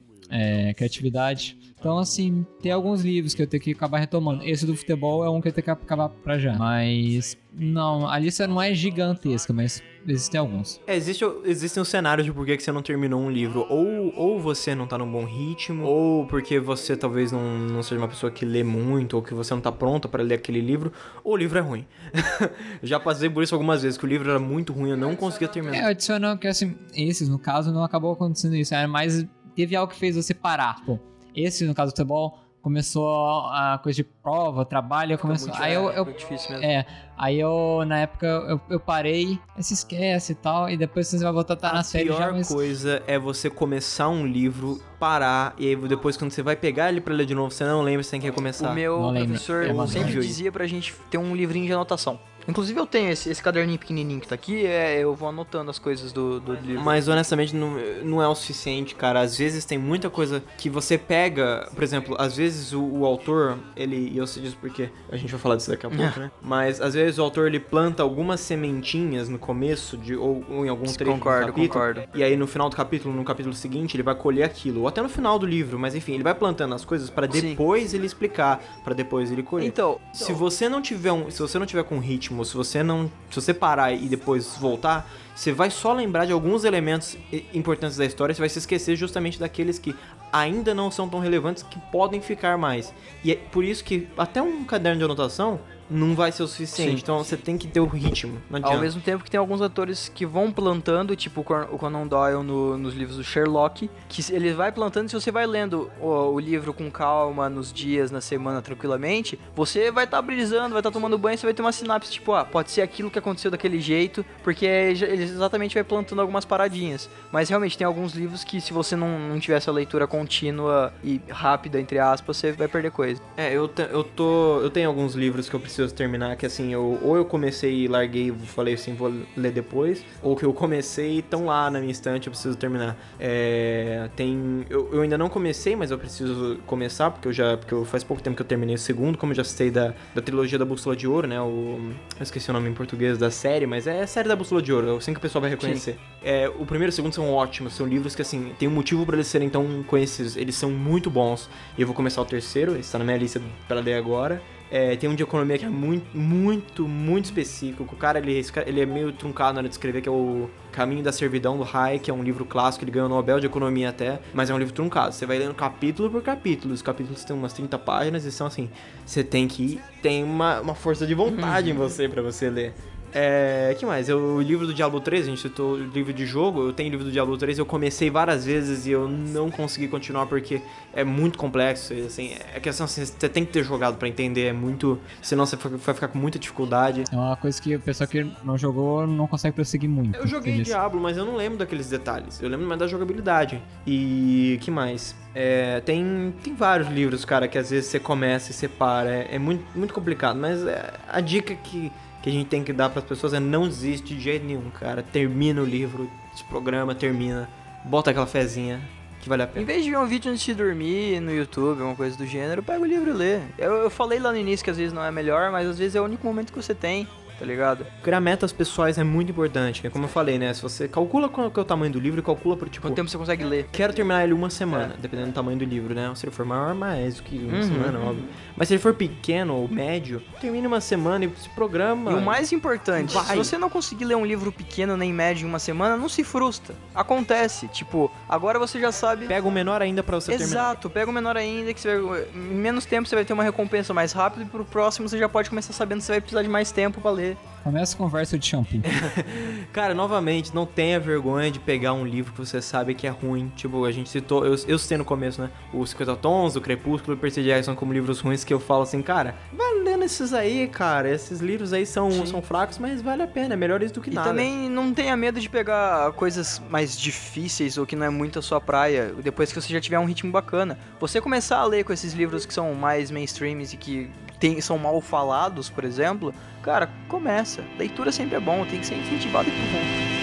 é, 0.68 0.74
criatividade. 0.74 1.56
Então, 1.78 1.98
assim, 1.98 2.46
tem 2.62 2.72
alguns 2.72 3.02
livros 3.02 3.34
que 3.34 3.42
eu 3.42 3.46
tenho 3.46 3.62
que 3.62 3.72
acabar 3.72 3.98
retomando. 3.98 4.42
Esse 4.44 4.64
do 4.66 4.74
futebol 4.76 5.22
é 5.24 5.28
um 5.30 5.40
que 5.40 5.48
eu 5.48 5.52
tenho 5.52 5.64
que 5.64 5.70
acabar 5.70 6.08
pra 6.08 6.38
já. 6.38 6.54
Mas, 6.56 7.36
não, 7.52 8.08
a 8.08 8.18
lista 8.18 8.46
não 8.46 8.60
é 8.60 8.72
gigantesca, 8.74 9.52
mas 9.52 9.82
existem 10.06 10.38
alguns. 10.38 10.80
É, 10.86 10.96
existe, 10.96 11.24
existem 11.44 11.82
os 11.82 11.88
cenários 11.88 12.24
de 12.24 12.32
por 12.32 12.44
que 12.44 12.58
você 12.58 12.72
não 12.72 12.82
terminou 12.82 13.20
um 13.20 13.30
livro. 13.30 13.66
Ou, 13.68 14.12
ou 14.16 14.40
você 14.40 14.74
não 14.74 14.86
tá 14.86 14.98
num 14.98 15.10
bom 15.10 15.24
ritmo, 15.24 15.84
ou 15.84 16.26
porque 16.26 16.58
você 16.58 16.96
talvez 16.96 17.32
não, 17.32 17.58
não 17.58 17.82
seja 17.82 18.00
uma 18.00 18.08
pessoa 18.08 18.30
que 18.30 18.44
lê 18.44 18.62
muito, 18.62 19.14
ou 19.14 19.22
que 19.22 19.34
você 19.34 19.54
não 19.54 19.60
tá 19.60 19.72
pronta 19.72 20.08
para 20.08 20.22
ler 20.22 20.34
aquele 20.34 20.60
livro, 20.60 20.92
ou 21.22 21.34
o 21.34 21.36
livro 21.36 21.58
é 21.58 21.62
ruim. 21.62 21.86
Já 22.82 22.98
passei 23.00 23.28
por 23.30 23.42
isso 23.42 23.54
algumas 23.54 23.82
vezes, 23.82 23.98
que 23.98 24.04
o 24.04 24.08
livro 24.08 24.30
era 24.30 24.38
muito 24.38 24.72
ruim, 24.72 24.90
eu 24.90 24.96
não 24.96 25.16
conseguia 25.16 25.48
terminar. 25.48 25.76
É, 25.76 25.84
adicionando 25.84 26.38
que 26.38 26.46
assim, 26.46 26.76
esses, 26.94 27.28
no 27.28 27.38
caso, 27.38 27.72
não 27.72 27.84
acabou 27.84 28.12
acontecendo 28.12 28.54
isso, 28.56 28.74
mais. 28.88 29.26
Teve 29.54 29.76
algo 29.76 29.92
que 29.92 29.98
fez 29.98 30.16
você 30.16 30.34
parar. 30.34 30.76
Tipo, 30.76 31.00
esse, 31.34 31.64
no 31.64 31.74
caso 31.74 31.92
do 31.92 31.96
futebol, 31.96 32.43
começou 32.64 33.40
a 33.50 33.78
coisa 33.82 33.96
de 33.96 34.02
prova, 34.04 34.64
trabalho, 34.64 35.18
começou. 35.18 35.48
muito- 35.48 35.62
Aí 35.62 35.74
eu, 35.74 35.90
é, 35.90 35.98
eu 35.98 36.04
muito 36.06 36.18
difícil 36.18 36.50
mesmo. 36.52 36.64
É, 36.64 36.86
aí 37.14 37.38
eu, 37.38 37.84
na 37.86 37.98
época, 37.98 38.26
eu, 38.26 38.58
eu 38.70 38.80
parei, 38.80 39.38
se 39.58 39.74
esquece 39.74 40.32
e 40.32 40.34
tal, 40.34 40.70
e 40.70 40.76
depois 40.78 41.06
você 41.06 41.18
vai 41.22 41.30
voltar 41.30 41.52
a 41.52 41.56
estar 41.56 41.70
a 41.70 41.74
na 41.74 41.82
série 41.82 42.06
pior 42.06 42.16
já, 42.16 42.32
mas... 42.32 42.48
coisa 42.48 43.02
é 43.06 43.18
você 43.18 43.50
começar 43.50 44.08
um 44.08 44.26
livro, 44.26 44.80
parar, 44.98 45.54
e 45.58 45.68
aí 45.68 45.76
depois 45.76 46.16
quando 46.16 46.30
você 46.30 46.42
vai 46.42 46.56
pegar 46.56 46.88
ele 46.88 47.02
pra 47.02 47.12
ler 47.12 47.26
de 47.26 47.34
novo, 47.34 47.50
você 47.50 47.64
não 47.64 47.82
lembra, 47.82 48.02
você 48.02 48.12
tem 48.12 48.20
que 48.20 48.26
recomeçar. 48.26 48.72
O 48.72 48.74
meu 48.74 49.12
professor 49.12 49.64
É 49.66 49.86
sempre 49.86 50.12
dizia 50.20 50.50
pra 50.50 50.66
gente 50.66 50.94
ter 51.10 51.18
um 51.18 51.36
livrinho 51.36 51.66
de 51.66 51.72
anotação. 51.74 52.18
Inclusive 52.46 52.78
eu 52.78 52.86
tenho 52.86 53.10
esse, 53.10 53.30
esse 53.30 53.42
caderninho 53.42 53.78
pequenininho 53.78 54.20
que 54.20 54.28
tá 54.28 54.34
aqui, 54.34 54.66
é, 54.66 54.98
eu 55.00 55.14
vou 55.14 55.28
anotando 55.28 55.70
as 55.70 55.78
coisas 55.78 56.12
do, 56.12 56.40
do 56.40 56.54
livro. 56.54 56.82
Mas 56.82 57.08
honestamente 57.08 57.54
não, 57.54 57.76
não 58.02 58.22
é 58.22 58.28
o 58.28 58.34
suficiente, 58.34 58.94
cara. 58.94 59.20
Às 59.20 59.36
vezes 59.38 59.64
tem 59.64 59.78
muita 59.78 60.10
coisa 60.10 60.42
que 60.58 60.68
você 60.68 60.98
pega, 60.98 61.68
por 61.74 61.82
exemplo, 61.82 62.16
às 62.18 62.36
vezes 62.36 62.72
o, 62.72 62.82
o 62.82 63.06
autor, 63.06 63.56
ele, 63.76 64.10
e 64.12 64.18
eu 64.18 64.26
sei 64.26 64.42
disso 64.42 64.56
porque 64.60 64.90
a 65.10 65.16
gente 65.16 65.30
vai 65.30 65.40
falar 65.40 65.56
disso 65.56 65.70
daqui 65.70 65.86
a 65.86 65.90
pouco, 65.90 66.20
né? 66.20 66.30
Mas 66.42 66.80
às 66.80 66.94
vezes 66.94 67.18
o 67.18 67.22
autor 67.22 67.46
ele 67.46 67.60
planta 67.60 68.02
algumas 68.02 68.40
sementinhas 68.40 69.28
no 69.28 69.38
começo 69.38 69.96
de 69.96 70.14
ou, 70.14 70.44
ou 70.50 70.66
em 70.66 70.68
algum 70.68 70.84
trecho 70.84 71.12
Concordo, 71.12 71.46
do 71.46 71.52
capítulo. 71.52 71.68
concordo. 71.68 72.02
E 72.14 72.22
aí 72.22 72.36
no 72.36 72.46
final 72.46 72.68
do 72.68 72.76
capítulo, 72.76 73.14
no 73.14 73.24
capítulo 73.24 73.54
seguinte, 73.54 73.96
ele 73.96 74.02
vai 74.02 74.14
colher 74.14 74.44
aquilo, 74.44 74.80
ou 74.82 74.88
até 74.88 75.00
no 75.00 75.08
final 75.08 75.38
do 75.38 75.46
livro, 75.46 75.78
mas 75.78 75.94
enfim, 75.94 76.14
ele 76.14 76.22
vai 76.22 76.34
plantando 76.34 76.74
as 76.74 76.84
coisas 76.84 77.08
pra 77.08 77.30
Sim. 77.30 77.50
depois 77.50 77.94
ele 77.94 78.06
explicar, 78.06 78.62
pra 78.82 78.92
depois 78.94 79.30
ele 79.30 79.42
colher. 79.42 79.66
Então, 79.66 80.00
Se 80.12 80.32
você 80.32 80.68
não 80.68 80.82
tiver 80.82 81.12
um, 81.12 81.30
se 81.30 81.40
você 81.40 81.58
não 81.58 81.66
tiver 81.66 81.84
com 81.84 81.98
ritmo, 81.98 82.33
se 82.42 82.54
você 82.54 82.82
não, 82.82 83.10
se 83.30 83.38
você 83.38 83.52
parar 83.52 83.92
e 83.92 84.08
depois 84.08 84.56
voltar, 84.58 85.06
você 85.34 85.52
vai 85.52 85.70
só 85.70 85.92
lembrar 85.92 86.24
de 86.26 86.32
alguns 86.32 86.64
elementos 86.64 87.16
importantes 87.52 87.96
da 87.96 88.04
história, 88.04 88.34
você 88.34 88.40
vai 88.40 88.48
se 88.48 88.58
esquecer 88.58 88.96
justamente 88.96 89.38
daqueles 89.38 89.78
que 89.78 89.94
ainda 90.32 90.74
não 90.74 90.90
são 90.90 91.08
tão 91.08 91.20
relevantes 91.20 91.62
que 91.62 91.78
podem 91.92 92.20
ficar 92.20 92.56
mais. 92.58 92.92
E 93.22 93.32
é 93.32 93.36
por 93.36 93.64
isso 93.64 93.84
que 93.84 94.08
até 94.16 94.42
um 94.42 94.64
caderno 94.64 94.98
de 94.98 95.04
anotação 95.04 95.60
não 95.88 96.14
vai 96.14 96.32
ser 96.32 96.42
o 96.42 96.48
suficiente. 96.48 96.92
Sim. 96.92 96.98
Então 97.02 97.18
você 97.22 97.36
tem 97.36 97.58
que 97.58 97.68
ter 97.68 97.78
o 97.78 97.86
ritmo. 97.86 98.40
Ao 98.62 98.80
mesmo 98.80 99.02
tempo 99.02 99.22
que 99.22 99.30
tem 99.30 99.38
alguns 99.38 99.60
atores 99.60 100.08
que 100.12 100.24
vão 100.24 100.50
plantando, 100.50 101.14
tipo 101.14 101.42
o 101.42 101.44
Con- 101.44 101.68
o 101.70 101.76
Conan 101.78 102.06
Doyle 102.06 102.42
no- 102.42 102.78
nos 102.78 102.94
livros 102.94 103.18
do 103.18 103.22
Sherlock, 103.22 103.88
que 104.08 104.24
ele 104.32 104.54
vai 104.54 104.72
plantando, 104.72 105.10
se 105.10 105.14
você 105.14 105.30
vai 105.30 105.46
lendo 105.46 105.90
o, 106.00 106.08
o 106.08 106.40
livro 106.40 106.72
com 106.72 106.90
calma, 106.90 107.50
nos 107.50 107.70
dias, 107.70 108.10
na 108.10 108.22
semana, 108.22 108.62
tranquilamente, 108.62 109.38
você 109.54 109.90
vai 109.90 110.04
estar 110.04 110.22
brisando, 110.22 110.70
vai 110.70 110.80
estar 110.80 110.90
tomando 110.90 111.18
banho, 111.18 111.36
você 111.36 111.46
vai 111.46 111.52
ter 111.54 111.60
uma 111.60 111.70
sinapse, 111.70 112.10
tipo, 112.10 112.32
ah, 112.32 112.46
pode 112.46 112.70
ser 112.70 112.80
aquilo 112.80 113.10
que 113.10 113.18
aconteceu 113.18 113.50
daquele 113.50 113.78
jeito, 113.78 114.24
porque 114.42 114.94
já- 114.94 115.06
ele 115.06 115.23
exatamente 115.30 115.74
vai 115.74 115.84
plantando 115.84 116.20
algumas 116.20 116.44
paradinhas. 116.44 117.08
Mas 117.32 117.48
realmente 117.48 117.76
tem 117.76 117.86
alguns 117.86 118.12
livros 118.12 118.44
que 118.44 118.60
se 118.60 118.72
você 118.72 118.96
não, 118.96 119.18
não 119.18 119.38
tiver 119.38 119.56
essa 119.56 119.72
leitura 119.72 120.06
contínua 120.06 120.92
e 121.02 121.20
rápida, 121.28 121.80
entre 121.80 121.98
aspas, 121.98 122.36
você 122.36 122.52
vai 122.52 122.68
perder 122.68 122.90
coisa. 122.90 123.20
É, 123.36 123.52
eu, 123.52 123.70
eu 123.90 124.04
tô. 124.04 124.60
Eu 124.60 124.70
tenho 124.70 124.88
alguns 124.88 125.14
livros 125.14 125.48
que 125.48 125.54
eu 125.54 125.60
preciso 125.60 125.92
terminar, 125.94 126.36
que 126.36 126.46
assim, 126.46 126.72
eu, 126.72 126.98
ou 127.02 127.16
eu 127.16 127.24
comecei 127.24 127.84
e 127.84 127.88
larguei 127.88 128.32
falei 128.44 128.74
assim, 128.74 128.94
vou 128.94 129.12
ler 129.36 129.52
depois, 129.52 130.04
ou 130.22 130.36
que 130.36 130.44
eu 130.44 130.52
comecei 130.52 131.14
e 131.14 131.18
estão 131.18 131.46
lá 131.46 131.70
na 131.70 131.80
minha 131.80 131.92
estante, 131.92 132.26
eu 132.26 132.30
preciso 132.30 132.56
terminar. 132.56 132.96
É, 133.18 134.08
tem. 134.16 134.64
Eu, 134.68 134.88
eu 134.92 135.02
ainda 135.02 135.18
não 135.18 135.28
comecei, 135.28 135.74
mas 135.76 135.90
eu 135.90 135.98
preciso 135.98 136.58
começar, 136.66 137.10
porque 137.10 137.28
eu 137.28 137.32
já. 137.32 137.56
Porque 137.56 137.74
eu, 137.74 137.84
faz 137.84 138.04
pouco 138.04 138.22
tempo 138.22 138.36
que 138.36 138.42
eu 138.42 138.46
terminei 138.46 138.74
o 138.74 138.78
segundo, 138.78 139.18
como 139.18 139.32
eu 139.32 139.36
já 139.36 139.44
citei 139.44 139.70
da, 139.70 139.94
da 140.14 140.22
trilogia 140.22 140.58
da 140.58 140.64
Bússola 140.64 140.96
de 140.96 141.06
Ouro, 141.06 141.26
né? 141.26 141.40
O, 141.40 141.92
eu 142.18 142.22
esqueci 142.22 142.50
o 142.50 142.52
nome 142.52 142.68
em 142.68 142.74
português 142.74 143.18
da 143.18 143.30
série, 143.30 143.66
mas 143.66 143.86
é 143.86 144.02
a 144.02 144.06
série 144.06 144.28
da 144.28 144.36
Bússola 144.36 144.62
de 144.62 144.72
Ouro, 144.72 145.00
sei 145.00 145.13
que 145.14 145.18
o 145.18 145.22
pessoal 145.22 145.40
vai 145.40 145.50
reconhecer. 145.50 145.98
É, 146.22 146.48
o 146.48 146.66
primeiro 146.66 146.90
e 146.90 146.92
o 146.92 146.94
segundo 146.94 147.14
são 147.14 147.32
ótimos, 147.32 147.74
são 147.74 147.86
livros 147.86 148.14
que 148.14 148.22
assim, 148.22 148.52
tem 148.58 148.68
um 148.68 148.72
motivo 148.72 149.04
pra 149.06 149.16
eles 149.16 149.26
serem 149.26 149.48
tão 149.48 149.82
conhecidos, 149.84 150.36
eles 150.36 150.54
são 150.54 150.70
muito 150.70 151.10
bons. 151.10 151.48
E 151.76 151.82
eu 151.82 151.86
vou 151.86 151.94
começar 151.94 152.20
o 152.20 152.24
terceiro, 152.24 152.76
está 152.76 152.98
na 152.98 153.04
minha 153.04 153.16
lista 153.16 153.40
pra 153.68 153.80
ler 153.80 153.94
agora. 153.94 154.42
É, 154.70 154.96
tem 154.96 155.08
um 155.08 155.14
de 155.14 155.22
economia 155.22 155.56
que 155.56 155.64
é 155.64 155.68
muito, 155.68 156.16
muito, 156.16 156.88
muito 156.88 157.26
específico. 157.26 157.84
O 157.84 157.96
cara, 157.96 158.18
ele, 158.18 158.42
cara, 158.44 158.68
ele 158.68 158.80
é 158.80 158.86
meio 158.86 159.12
truncado 159.12 159.52
na 159.52 159.60
hora 159.60 159.68
de 159.68 159.74
escrever, 159.74 160.00
que 160.00 160.08
é 160.08 160.12
o 160.12 160.50
Caminho 160.72 161.02
da 161.02 161.12
Servidão, 161.12 161.56
do 161.56 161.62
Hayek, 161.62 162.06
que 162.06 162.10
é 162.10 162.14
um 162.14 162.24
livro 162.24 162.44
clássico, 162.44 162.84
ele 162.84 162.90
ganhou 162.90 163.06
o 163.06 163.08
Nobel 163.08 163.38
de 163.38 163.46
Economia 163.46 163.90
até, 163.90 164.18
mas 164.32 164.50
é 164.50 164.54
um 164.54 164.58
livro 164.58 164.74
truncado. 164.74 165.14
Você 165.14 165.26
vai 165.26 165.38
lendo 165.38 165.54
capítulo 165.54 166.10
por 166.10 166.22
capítulo, 166.22 166.74
os 166.74 166.82
capítulos 166.82 167.22
têm 167.24 167.36
umas 167.36 167.52
30 167.52 167.78
páginas 167.78 168.24
e 168.24 168.32
são 168.32 168.48
assim, 168.48 168.68
você 169.06 169.22
tem 169.22 169.46
que 169.46 169.62
ir, 169.62 169.80
tem 170.02 170.24
uma, 170.24 170.60
uma 170.60 170.74
força 170.74 171.06
de 171.06 171.14
vontade 171.14 171.70
em 171.70 171.74
você 171.74 172.08
pra 172.08 172.20
você 172.20 172.50
ler. 172.50 172.74
É, 173.14 173.76
que 173.78 173.86
mais? 173.86 174.08
Eu, 174.08 174.18
o 174.18 174.42
livro 174.42 174.66
do 174.66 174.74
Diablo 174.74 175.00
3, 175.00 175.26
a 175.26 175.30
gente 175.30 175.40
citou 175.40 175.74
o 175.74 175.84
livro 175.84 176.12
de 176.12 176.26
jogo, 176.26 176.66
eu 176.66 176.72
tenho 176.72 176.88
o 176.88 176.90
livro 176.90 177.04
do 177.04 177.12
Diablo 177.12 177.36
3, 177.38 177.58
eu 177.58 177.66
comecei 177.66 178.10
várias 178.10 178.44
vezes 178.44 178.86
e 178.86 178.90
eu 178.90 179.08
não 179.08 179.50
consegui 179.50 179.86
continuar 179.86 180.26
porque 180.26 180.60
é 180.92 181.04
muito 181.04 181.38
complexo, 181.38 181.94
e, 181.94 182.06
assim, 182.06 182.34
é 182.52 182.58
questão 182.58 182.86
assim, 182.86 183.04
você 183.04 183.28
tem 183.28 183.44
que 183.44 183.52
ter 183.52 183.62
jogado 183.62 183.96
pra 183.96 184.08
entender, 184.08 184.46
é 184.46 184.52
muito, 184.52 184.98
senão 185.22 185.46
você 185.46 185.56
vai 185.56 185.94
ficar 185.94 186.08
com 186.08 186.18
muita 186.18 186.38
dificuldade. 186.38 187.04
É 187.10 187.16
uma 187.16 187.36
coisa 187.36 187.60
que 187.62 187.76
o 187.76 187.80
pessoal 187.80 188.08
que 188.08 188.26
não 188.42 188.58
jogou 188.58 189.06
não 189.06 189.26
consegue 189.26 189.54
prosseguir 189.54 189.88
muito. 189.88 190.16
Eu 190.16 190.26
joguei 190.26 190.62
Diablo, 190.62 191.00
mas 191.00 191.16
eu 191.16 191.24
não 191.24 191.36
lembro 191.36 191.58
daqueles 191.58 191.88
detalhes. 191.88 192.40
Eu 192.42 192.48
lembro 192.48 192.66
mais 192.66 192.78
da 192.78 192.86
jogabilidade. 192.86 193.62
E 193.86 194.58
que 194.60 194.70
mais? 194.70 195.14
É, 195.34 195.80
tem, 195.80 196.34
tem 196.42 196.54
vários 196.54 196.88
livros, 196.88 197.24
cara, 197.24 197.46
que 197.48 197.58
às 197.58 197.70
vezes 197.70 197.90
você 197.90 198.00
começa 198.00 198.50
e 198.50 198.54
você 198.54 198.68
para. 198.68 199.10
É, 199.10 199.34
é 199.34 199.38
muito, 199.38 199.64
muito 199.74 199.92
complicado, 199.92 200.38
mas 200.38 200.64
é, 200.66 200.92
a 201.08 201.20
dica 201.20 201.54
que, 201.54 201.92
que 202.24 202.30
a 202.30 202.32
gente 202.32 202.46
tem 202.48 202.64
que 202.64 202.72
dar 202.72 202.88
pras 202.88 203.04
pessoas 203.04 203.34
é 203.34 203.38
não 203.38 203.68
desiste 203.68 204.14
de 204.14 204.18
jeito 204.18 204.46
nenhum, 204.46 204.70
cara. 204.70 205.02
Termina 205.02 205.60
o 205.60 205.64
livro, 205.64 206.10
esse 206.34 206.42
programa, 206.44 206.94
termina. 206.94 207.46
Bota 207.84 208.12
aquela 208.12 208.24
fezinha 208.26 208.80
que 209.20 209.28
vale 209.28 209.42
a 209.42 209.44
Em 209.44 209.48
pena. 209.48 209.66
vez 209.66 209.84
de 209.84 209.90
ver 209.90 209.98
um 209.98 210.06
vídeo 210.06 210.32
antes 210.32 210.42
de 210.42 210.54
dormir 210.54 211.20
no 211.20 211.30
YouTube, 211.30 211.80
alguma 211.80 211.94
coisa 211.94 212.16
do 212.16 212.24
gênero, 212.24 212.62
pega 212.62 212.80
o 212.80 212.86
livro 212.86 213.10
e 213.10 213.12
lê. 213.12 213.40
Eu, 213.58 213.74
eu 213.74 213.90
falei 213.90 214.18
lá 214.18 214.32
no 214.32 214.38
início 214.38 214.64
que 214.64 214.70
às 214.70 214.78
vezes 214.78 214.90
não 214.94 215.04
é 215.04 215.10
melhor, 215.10 215.52
mas 215.52 215.68
às 215.68 215.78
vezes 215.78 215.96
é 215.96 216.00
o 216.00 216.04
único 216.04 216.26
momento 216.26 216.50
que 216.50 216.56
você 216.56 216.74
tem, 216.74 217.06
tá 217.38 217.44
ligado? 217.44 217.86
Criar 218.02 218.20
metas 218.20 218.52
pessoais 218.52 218.98
é 218.98 219.04
muito 219.04 219.30
importante, 219.30 219.82
né? 219.84 219.90
Como 219.90 220.04
eu 220.04 220.08
falei, 220.08 220.38
né? 220.38 220.52
Se 220.54 220.62
você 220.62 220.88
calcula 220.88 221.28
qual 221.28 221.50
é 221.54 221.60
o 221.60 221.64
tamanho 221.64 221.92
do 221.92 222.00
livro 222.00 222.22
calcula 222.22 222.56
por 222.56 222.68
tipo. 222.68 222.86
Quanto 222.86 222.94
tempo 222.96 223.08
você 223.10 223.18
consegue 223.18 223.44
ler? 223.44 223.68
Quero 223.72 223.92
terminar 223.92 224.24
ele 224.24 224.32
uma 224.32 224.50
semana, 224.50 224.94
dependendo 225.00 225.30
do 225.30 225.34
tamanho 225.34 225.58
do 225.58 225.64
livro, 225.64 225.94
né? 225.94 226.10
Se 226.14 226.24
ele 226.26 226.32
for 226.34 226.44
maior, 226.46 226.74
mais 226.74 227.16
do 227.16 227.22
que 227.22 227.38
uma 227.38 227.56
Uhum. 227.58 227.62
semana, 227.62 227.98
óbvio. 228.00 228.24
Mas 228.56 228.68
se 228.68 228.74
ele 228.74 228.82
for 228.82 228.94
pequeno 228.94 229.54
ou 229.54 229.68
médio, 229.68 230.22
termine 230.40 230.66
uma 230.66 230.80
semana 230.80 231.24
e 231.24 231.30
se 231.36 231.48
programa. 231.50 232.10
E 232.12 232.14
o 232.14 232.20
mais 232.20 232.52
importante, 232.52 233.12
Vai. 233.14 233.24
se 233.24 233.36
você 233.36 233.58
não 233.58 233.68
conseguir 233.70 234.04
ler 234.04 234.16
um 234.16 234.24
livro 234.24 234.50
pequeno 234.52 234.96
nem 234.96 235.12
médio 235.12 235.44
em 235.46 235.48
uma 235.48 235.58
semana, 235.58 235.96
não 235.96 236.08
se 236.08 236.22
frustra. 236.24 236.74
Acontece. 236.94 237.68
Tipo, 237.68 238.10
agora 238.28 238.58
você 238.58 238.80
já 238.80 238.92
sabe. 238.92 239.26
Pega 239.26 239.46
o 239.46 239.50
menor 239.50 239.82
ainda 239.82 240.02
pra 240.02 240.16
você 240.20 240.30
terminar. 240.36 240.50
Exato, 240.50 240.88
pega 240.90 241.10
o 241.10 241.14
menor 241.14 241.36
ainda, 241.36 241.72
que 241.74 241.80
você 241.80 241.98
vai, 241.98 242.24
em 242.34 242.38
menos 242.54 242.84
tempo 242.84 243.08
você 243.08 243.14
vai 243.14 243.24
ter 243.24 243.32
uma 243.32 243.42
recompensa 243.44 243.92
mais 243.92 244.12
rápido 244.12 244.42
e 244.42 244.44
pro 244.46 244.64
próximo 244.64 245.08
você 245.08 245.18
já 245.18 245.28
pode 245.28 245.48
começar 245.50 245.72
sabendo 245.72 245.98
que 245.98 246.04
você 246.04 246.12
vai 246.12 246.20
precisar 246.20 246.42
de 246.42 246.48
mais 246.48 246.70
tempo 246.70 247.00
pra 247.00 247.10
ler. 247.10 247.23
Começa 247.62 247.96
com 247.96 248.06
verso 248.08 248.38
de 248.38 248.46
shampoo. 248.46 248.78
Cara, 249.72 249.94
novamente, 249.94 250.54
não 250.54 250.66
tenha 250.66 251.00
vergonha 251.00 251.50
de 251.50 251.58
pegar 251.58 251.94
um 251.94 252.04
livro 252.04 252.32
que 252.34 252.38
você 252.38 252.60
sabe 252.60 252.94
que 252.94 253.06
é 253.06 253.10
ruim. 253.10 253.50
Tipo, 253.56 253.86
a 253.86 253.90
gente 253.90 254.10
citou, 254.10 254.44
eu, 254.44 254.54
eu 254.68 254.78
citei 254.78 254.98
no 254.98 255.04
começo, 255.04 255.40
né? 255.40 255.48
Os 255.72 255.90
50 255.90 256.16
Tons, 256.16 256.56
o 256.56 256.60
Crepúsculo 256.60 257.14
e 257.14 257.16
o 257.16 257.18
Percy 257.18 257.42
Jackson 257.42 257.74
como 257.74 257.92
livros 257.92 258.20
ruins 258.20 258.44
que 258.44 258.52
eu 258.52 258.60
falo 258.60 258.82
assim, 258.82 259.00
cara, 259.00 259.34
vai 259.50 259.82
lendo 259.82 260.04
esses 260.04 260.34
aí, 260.34 260.68
cara. 260.68 261.08
Esses 261.10 261.40
livros 261.40 261.72
aí 261.72 261.86
são, 261.86 262.26
são 262.26 262.42
fracos, 262.42 262.76
mas 262.78 263.00
vale 263.00 263.22
a 263.22 263.26
pena. 263.26 263.54
É 263.54 263.56
melhor 263.56 263.82
isso 263.82 263.94
do 263.94 264.02
que 264.02 264.10
E 264.10 264.14
nada. 264.14 264.28
também 264.28 264.68
não 264.68 264.92
tenha 264.92 265.16
medo 265.16 265.40
de 265.40 265.48
pegar 265.48 266.12
coisas 266.12 266.60
mais 266.68 266.98
difíceis 266.98 267.78
ou 267.78 267.86
que 267.86 267.96
não 267.96 268.04
é 268.04 268.10
muito 268.10 268.38
a 268.38 268.42
sua 268.42 268.60
praia, 268.60 269.14
depois 269.22 269.50
que 269.50 269.60
você 269.60 269.72
já 269.72 269.80
tiver 269.80 269.98
um 269.98 270.04
ritmo 270.04 270.30
bacana. 270.30 270.78
Você 271.00 271.18
começar 271.18 271.56
a 271.58 271.64
ler 271.64 271.82
com 271.84 271.94
esses 271.94 272.12
livros 272.12 272.44
que 272.44 272.52
são 272.52 272.74
mais 272.74 273.10
mainstreams 273.10 273.72
e 273.72 273.76
que 273.78 274.10
tem, 274.38 274.60
são 274.60 274.78
mal 274.78 275.00
falados, 275.00 275.70
por 275.70 275.84
exemplo, 275.84 276.34
cara, 276.62 276.88
começa. 277.08 277.64
Leitura 277.78 278.12
sempre 278.12 278.36
é 278.36 278.40
bom, 278.40 278.64
tem 278.66 278.80
que 278.80 278.86
ser 278.86 278.96
incentivado 278.96 279.48
e. 279.48 280.14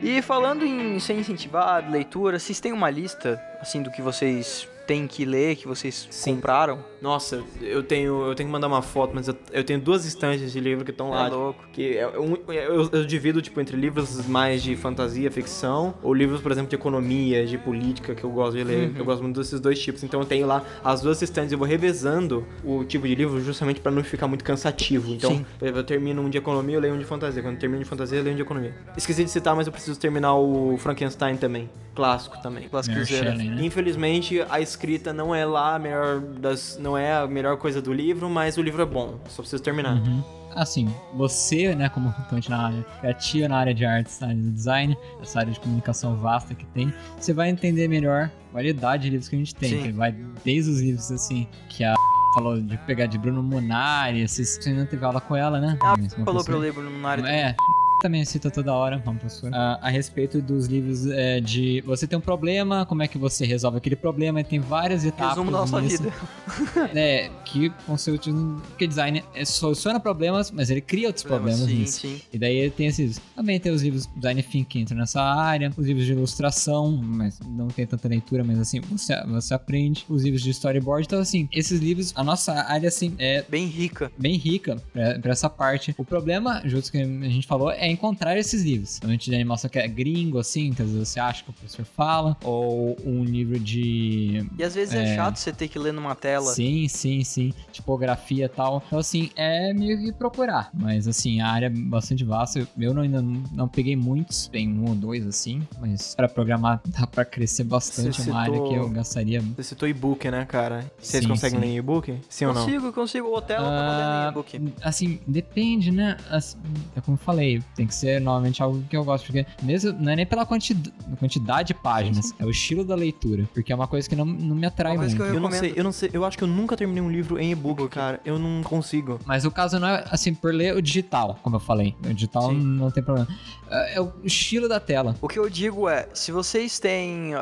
E 0.00 0.22
falando 0.22 0.64
em 0.64 0.98
ser 0.98 1.12
incentivado, 1.14 1.90
leitura, 1.90 2.38
vocês 2.38 2.58
têm 2.58 2.72
uma 2.72 2.88
lista, 2.88 3.40
assim, 3.60 3.82
do 3.82 3.90
que 3.90 4.00
vocês 4.00 4.66
têm 4.88 5.06
que 5.06 5.26
ler, 5.26 5.54
que 5.54 5.68
vocês 5.68 6.08
Sim. 6.10 6.36
compraram? 6.36 6.82
Nossa, 7.00 7.44
eu 7.60 7.82
tenho, 7.82 8.26
eu 8.26 8.34
tenho 8.34 8.48
que 8.48 8.52
mandar 8.52 8.66
uma 8.66 8.80
foto, 8.80 9.12
mas 9.14 9.28
eu, 9.28 9.36
eu 9.52 9.62
tenho 9.62 9.78
duas 9.78 10.06
estantes 10.06 10.50
de 10.50 10.58
livro 10.58 10.82
que 10.82 10.90
estão 10.90 11.10
lá. 11.10 11.26
É 11.26 11.30
louco. 11.30 11.62
Que 11.70 11.98
é, 11.98 12.04
eu, 12.04 12.42
eu, 12.48 12.90
eu, 12.90 13.04
divido, 13.04 13.42
tipo, 13.42 13.60
entre 13.60 13.76
livros 13.76 14.26
mais 14.26 14.62
de 14.62 14.74
fantasia, 14.74 15.30
ficção, 15.30 15.94
ou 16.02 16.14
livros, 16.14 16.40
por 16.40 16.50
exemplo, 16.50 16.70
de 16.70 16.74
economia, 16.74 17.46
de 17.46 17.58
política, 17.58 18.14
que 18.14 18.24
eu 18.24 18.30
gosto 18.30 18.56
de 18.56 18.64
ler. 18.64 18.88
Uhum. 18.88 18.94
Eu 18.96 19.04
gosto 19.04 19.22
muito 19.22 19.38
desses 19.38 19.60
dois 19.60 19.78
tipos. 19.78 20.02
Então 20.02 20.20
eu 20.20 20.26
tenho 20.26 20.46
lá 20.46 20.64
as 20.82 21.02
duas 21.02 21.20
estantes, 21.20 21.52
eu 21.52 21.58
vou 21.58 21.68
revezando 21.68 22.46
o 22.64 22.82
tipo 22.82 23.06
de 23.06 23.14
livro 23.14 23.38
justamente 23.42 23.80
para 23.80 23.92
não 23.92 24.02
ficar 24.02 24.26
muito 24.26 24.42
cansativo. 24.42 25.12
Então, 25.12 25.36
Sim. 25.36 25.46
eu 25.60 25.84
termino 25.84 26.22
um 26.22 26.30
de 26.30 26.38
economia, 26.38 26.76
eu 26.76 26.80
leio 26.80 26.94
um 26.94 26.98
de 26.98 27.04
fantasia. 27.04 27.42
Quando 27.42 27.54
eu 27.54 27.60
termino 27.60 27.82
de 27.82 27.88
fantasia, 27.88 28.18
eu 28.18 28.22
leio 28.24 28.32
um 28.32 28.36
de 28.36 28.42
economia. 28.42 28.74
Esqueci 28.96 29.22
de 29.22 29.30
citar, 29.30 29.54
mas 29.54 29.66
eu 29.66 29.72
preciso 29.72 30.00
terminar 30.00 30.34
o 30.34 30.78
Frankenstein 30.78 31.36
também. 31.36 31.68
Clássico 31.94 32.40
também. 32.40 32.68
Clássico 32.68 32.96
né? 32.96 33.58
Infelizmente, 33.60 34.40
a 34.48 34.60
escrita 34.78 35.12
não 35.12 35.34
é 35.34 35.44
lá 35.44 35.74
a 35.74 35.78
melhor 35.78 36.20
das. 36.20 36.78
não 36.80 36.96
é 36.96 37.12
a 37.14 37.26
melhor 37.26 37.56
coisa 37.56 37.82
do 37.82 37.92
livro, 37.92 38.30
mas 38.30 38.56
o 38.56 38.62
livro 38.62 38.80
é 38.80 38.86
bom. 38.86 39.18
Só 39.28 39.42
preciso 39.42 39.62
terminar. 39.62 39.96
Uhum 39.96 40.22
assim, 40.54 40.92
você, 41.14 41.74
né, 41.74 41.88
como 41.88 42.08
atuante 42.08 42.50
na 42.50 42.66
área 42.66 42.82
criativa, 43.00 43.48
na 43.48 43.58
área 43.58 43.74
de 43.74 43.84
artes, 43.84 44.18
na 44.18 44.28
área 44.28 44.40
de 44.40 44.50
design, 44.50 44.98
essa 45.22 45.38
área 45.38 45.52
de 45.52 45.60
comunicação 45.60 46.16
vasta 46.16 46.52
que 46.52 46.66
tem, 46.66 46.92
você 47.16 47.32
vai 47.32 47.48
entender 47.48 47.86
melhor 47.86 48.30
a 48.50 48.52
variedade 48.52 49.04
de 49.04 49.10
livros 49.10 49.28
que 49.28 49.36
a 49.36 49.38
gente 49.38 49.54
tem. 49.54 49.82
Que 49.82 49.92
vai 49.92 50.12
desde 50.44 50.70
os 50.70 50.80
livros, 50.80 51.12
assim, 51.12 51.46
que 51.68 51.84
a 51.84 51.94
falou 52.34 52.60
de 52.60 52.76
pegar 52.78 53.06
de 53.06 53.18
Bruno 53.18 53.42
Munari, 53.42 54.26
você 54.26 54.72
não 54.72 54.86
teve 54.86 55.04
aula 55.04 55.20
com 55.20 55.36
ela, 55.36 55.60
né? 55.60 55.78
Ah, 55.80 55.94
falou 56.24 56.42
pra 56.42 56.54
eu 56.54 56.58
ler 56.58 56.72
Bruno 56.72 56.90
Munari. 56.90 57.22
É, 57.24 57.54
também 58.00 58.24
cita 58.24 58.50
toda 58.50 58.72
hora, 58.72 58.98
vamos 59.04 59.20
professor, 59.20 59.52
a, 59.54 59.78
a 59.82 59.88
respeito 59.88 60.40
dos 60.40 60.66
livros 60.66 61.06
é, 61.06 61.40
de 61.40 61.80
você 61.82 62.06
tem 62.06 62.18
um 62.18 62.22
problema, 62.22 62.86
como 62.86 63.02
é 63.02 63.08
que 63.08 63.18
você 63.18 63.44
resolve 63.44 63.78
aquele 63.78 63.96
problema, 63.96 64.40
e 64.40 64.44
tem 64.44 64.60
várias 64.60 65.04
etapas. 65.04 65.30
Resumo 65.30 65.50
da 65.50 65.58
nossa 65.58 65.80
nisso, 65.80 66.02
vida. 66.02 66.90
é, 66.94 67.30
que 67.44 67.70
conceito 67.86 68.62
que 68.76 68.86
design 68.86 69.24
é, 69.34 69.44
soluciona 69.44 69.98
problemas, 69.98 70.50
mas 70.50 70.70
ele 70.70 70.80
cria 70.80 71.08
outros 71.08 71.24
Problema, 71.24 71.56
problemas 71.56 71.70
sim, 71.70 71.78
nisso. 71.80 72.00
Sim. 72.00 72.20
E 72.32 72.38
daí 72.38 72.56
ele 72.56 72.70
tem 72.70 72.86
esses. 72.86 73.20
Também 73.34 73.58
tem 73.58 73.72
os 73.72 73.82
livros 73.82 74.06
design 74.14 74.42
thinking 74.42 74.64
que 74.64 74.78
entram 74.78 74.98
nessa 74.98 75.22
área, 75.22 75.72
os 75.76 75.86
livros 75.86 76.06
de 76.06 76.12
ilustração, 76.12 76.92
mas 76.92 77.40
não 77.40 77.68
tem 77.68 77.86
tanta 77.86 78.06
leitura, 78.06 78.44
mas 78.44 78.58
assim, 78.58 78.80
você, 78.80 79.20
você 79.26 79.54
aprende, 79.54 80.04
os 80.08 80.22
livros 80.22 80.42
de 80.42 80.50
storyboard. 80.50 81.06
Então, 81.06 81.20
assim, 81.20 81.48
esses 81.52 81.80
livros, 81.80 82.12
a 82.14 82.22
nossa 82.22 82.52
área, 82.52 82.88
assim, 82.88 83.14
é. 83.18 83.44
Bem 83.48 83.66
rica. 83.66 84.12
Bem 84.18 84.36
rica 84.36 84.76
pra, 84.92 85.18
pra 85.18 85.32
essa 85.32 85.48
parte. 85.48 85.94
O 85.98 86.04
problema, 86.04 86.62
justo 86.64 86.92
que 86.92 86.98
a 86.98 87.04
gente 87.04 87.46
falou, 87.46 87.70
é 87.70 87.87
encontrar 87.90 88.36
esses 88.38 88.62
livros. 88.62 89.00
Um 89.04 89.16
de 89.16 89.34
animação 89.34 89.68
que 89.68 89.78
é 89.78 89.86
gringo, 89.88 90.38
assim, 90.38 90.72
que 90.72 90.82
às 90.82 90.90
vezes 90.90 91.08
você 91.08 91.20
acha 91.20 91.44
que 91.44 91.50
o 91.50 91.52
professor 91.52 91.84
fala, 91.84 92.36
ou 92.44 92.96
um 93.04 93.24
livro 93.24 93.58
de. 93.58 94.46
E 94.58 94.62
às 94.62 94.74
vezes 94.74 94.94
é, 94.94 95.12
é 95.12 95.16
chato 95.16 95.36
você 95.36 95.52
ter 95.52 95.68
que 95.68 95.78
ler 95.78 95.92
numa 95.92 96.14
tela. 96.14 96.52
Sim, 96.52 96.88
sim, 96.88 97.24
sim. 97.24 97.52
Tipografia 97.72 98.46
e 98.46 98.48
tal. 98.48 98.82
Então, 98.86 98.98
assim, 98.98 99.30
é 99.36 99.72
meio 99.72 99.98
que 99.98 100.12
procurar. 100.12 100.70
Mas, 100.72 101.08
assim, 101.08 101.40
a 101.40 101.48
área 101.48 101.66
é 101.66 101.70
bastante 101.70 102.24
vasta. 102.24 102.66
Eu 102.78 102.94
não, 102.94 103.02
ainda 103.02 103.22
não, 103.22 103.42
não 103.52 103.68
peguei 103.68 103.96
muitos, 103.96 104.48
tem 104.48 104.68
um 104.68 104.88
ou 104.88 104.94
dois, 104.94 105.26
assim, 105.26 105.66
mas 105.80 106.14
para 106.14 106.28
programar 106.28 106.80
dá 106.86 107.06
pra 107.06 107.24
crescer 107.24 107.64
bastante. 107.64 108.16
Citou... 108.16 108.34
uma 108.34 108.42
área 108.42 108.62
que 108.62 108.74
eu 108.74 108.88
gastaria. 108.88 109.40
Você 109.56 109.62
citou 109.62 109.88
e-book, 109.88 110.30
né, 110.30 110.44
cara? 110.44 110.90
Vocês 111.00 111.22
sim, 111.22 111.28
conseguem 111.28 111.60
sim. 111.60 111.66
ler 111.66 111.76
e-book? 111.76 112.18
Sim 112.28 112.46
ou 112.46 112.54
não? 112.54 112.64
Consigo, 112.64 112.92
consigo. 112.92 113.28
O 113.28 113.34
hotel 113.34 113.60
uh, 113.60 113.64
tá 113.64 114.26
ah, 114.26 114.30
e-book. 114.30 114.72
Assim, 114.82 115.20
depende, 115.26 115.90
né? 115.90 116.16
Assim, 116.30 116.58
é 116.96 117.00
como 117.00 117.16
eu 117.16 117.18
falei, 117.18 117.62
tem 117.78 117.86
que 117.86 117.94
ser 117.94 118.20
normalmente 118.20 118.60
algo 118.60 118.82
que 118.90 118.96
eu 118.96 119.04
gosto, 119.04 119.26
porque 119.26 119.46
mesmo 119.62 119.92
não 119.92 120.12
é 120.12 120.16
nem 120.16 120.26
pela 120.26 120.44
quantidade, 120.44 120.92
quantidade 121.16 121.68
de 121.68 121.74
páginas, 121.74 122.34
é 122.36 122.44
o 122.44 122.50
estilo 122.50 122.84
da 122.84 122.96
leitura, 122.96 123.48
porque 123.54 123.72
é 123.72 123.74
uma 123.74 123.86
coisa 123.86 124.08
que 124.08 124.16
não, 124.16 124.24
não 124.24 124.56
me 124.56 124.66
atrai 124.66 124.96
muito. 124.96 125.22
Eu, 125.22 125.34
eu, 125.34 125.40
não 125.40 125.50
sei, 125.52 125.72
eu 125.76 125.84
não 125.84 125.92
sei, 125.92 126.10
eu 126.12 126.24
acho 126.24 126.36
que 126.36 126.42
eu 126.42 126.48
nunca 126.48 126.76
terminei 126.76 127.00
um 127.00 127.10
livro 127.10 127.38
em 127.38 127.52
e-book, 127.52 127.88
cara, 127.88 128.20
eu 128.24 128.36
não 128.36 128.64
consigo. 128.64 129.20
Mas 129.24 129.44
o 129.44 129.50
caso 129.50 129.78
não 129.78 129.86
é 129.86 130.04
assim 130.10 130.34
por 130.34 130.52
ler 130.52 130.74
o 130.74 130.82
digital, 130.82 131.38
como 131.40 131.54
eu 131.56 131.60
falei, 131.60 131.94
o 132.04 132.12
digital 132.12 132.50
Sim. 132.50 132.60
não 132.60 132.90
tem 132.90 133.02
problema. 133.02 133.28
É, 133.70 133.94
é 133.94 134.00
o 134.00 134.12
estilo 134.24 134.68
da 134.68 134.80
tela. 134.80 135.14
O 135.20 135.28
que 135.28 135.38
eu 135.38 135.48
digo 135.48 135.88
é, 135.88 136.08
se 136.12 136.32
vocês 136.32 136.80
têm 136.80 137.34
uh, 137.36 137.38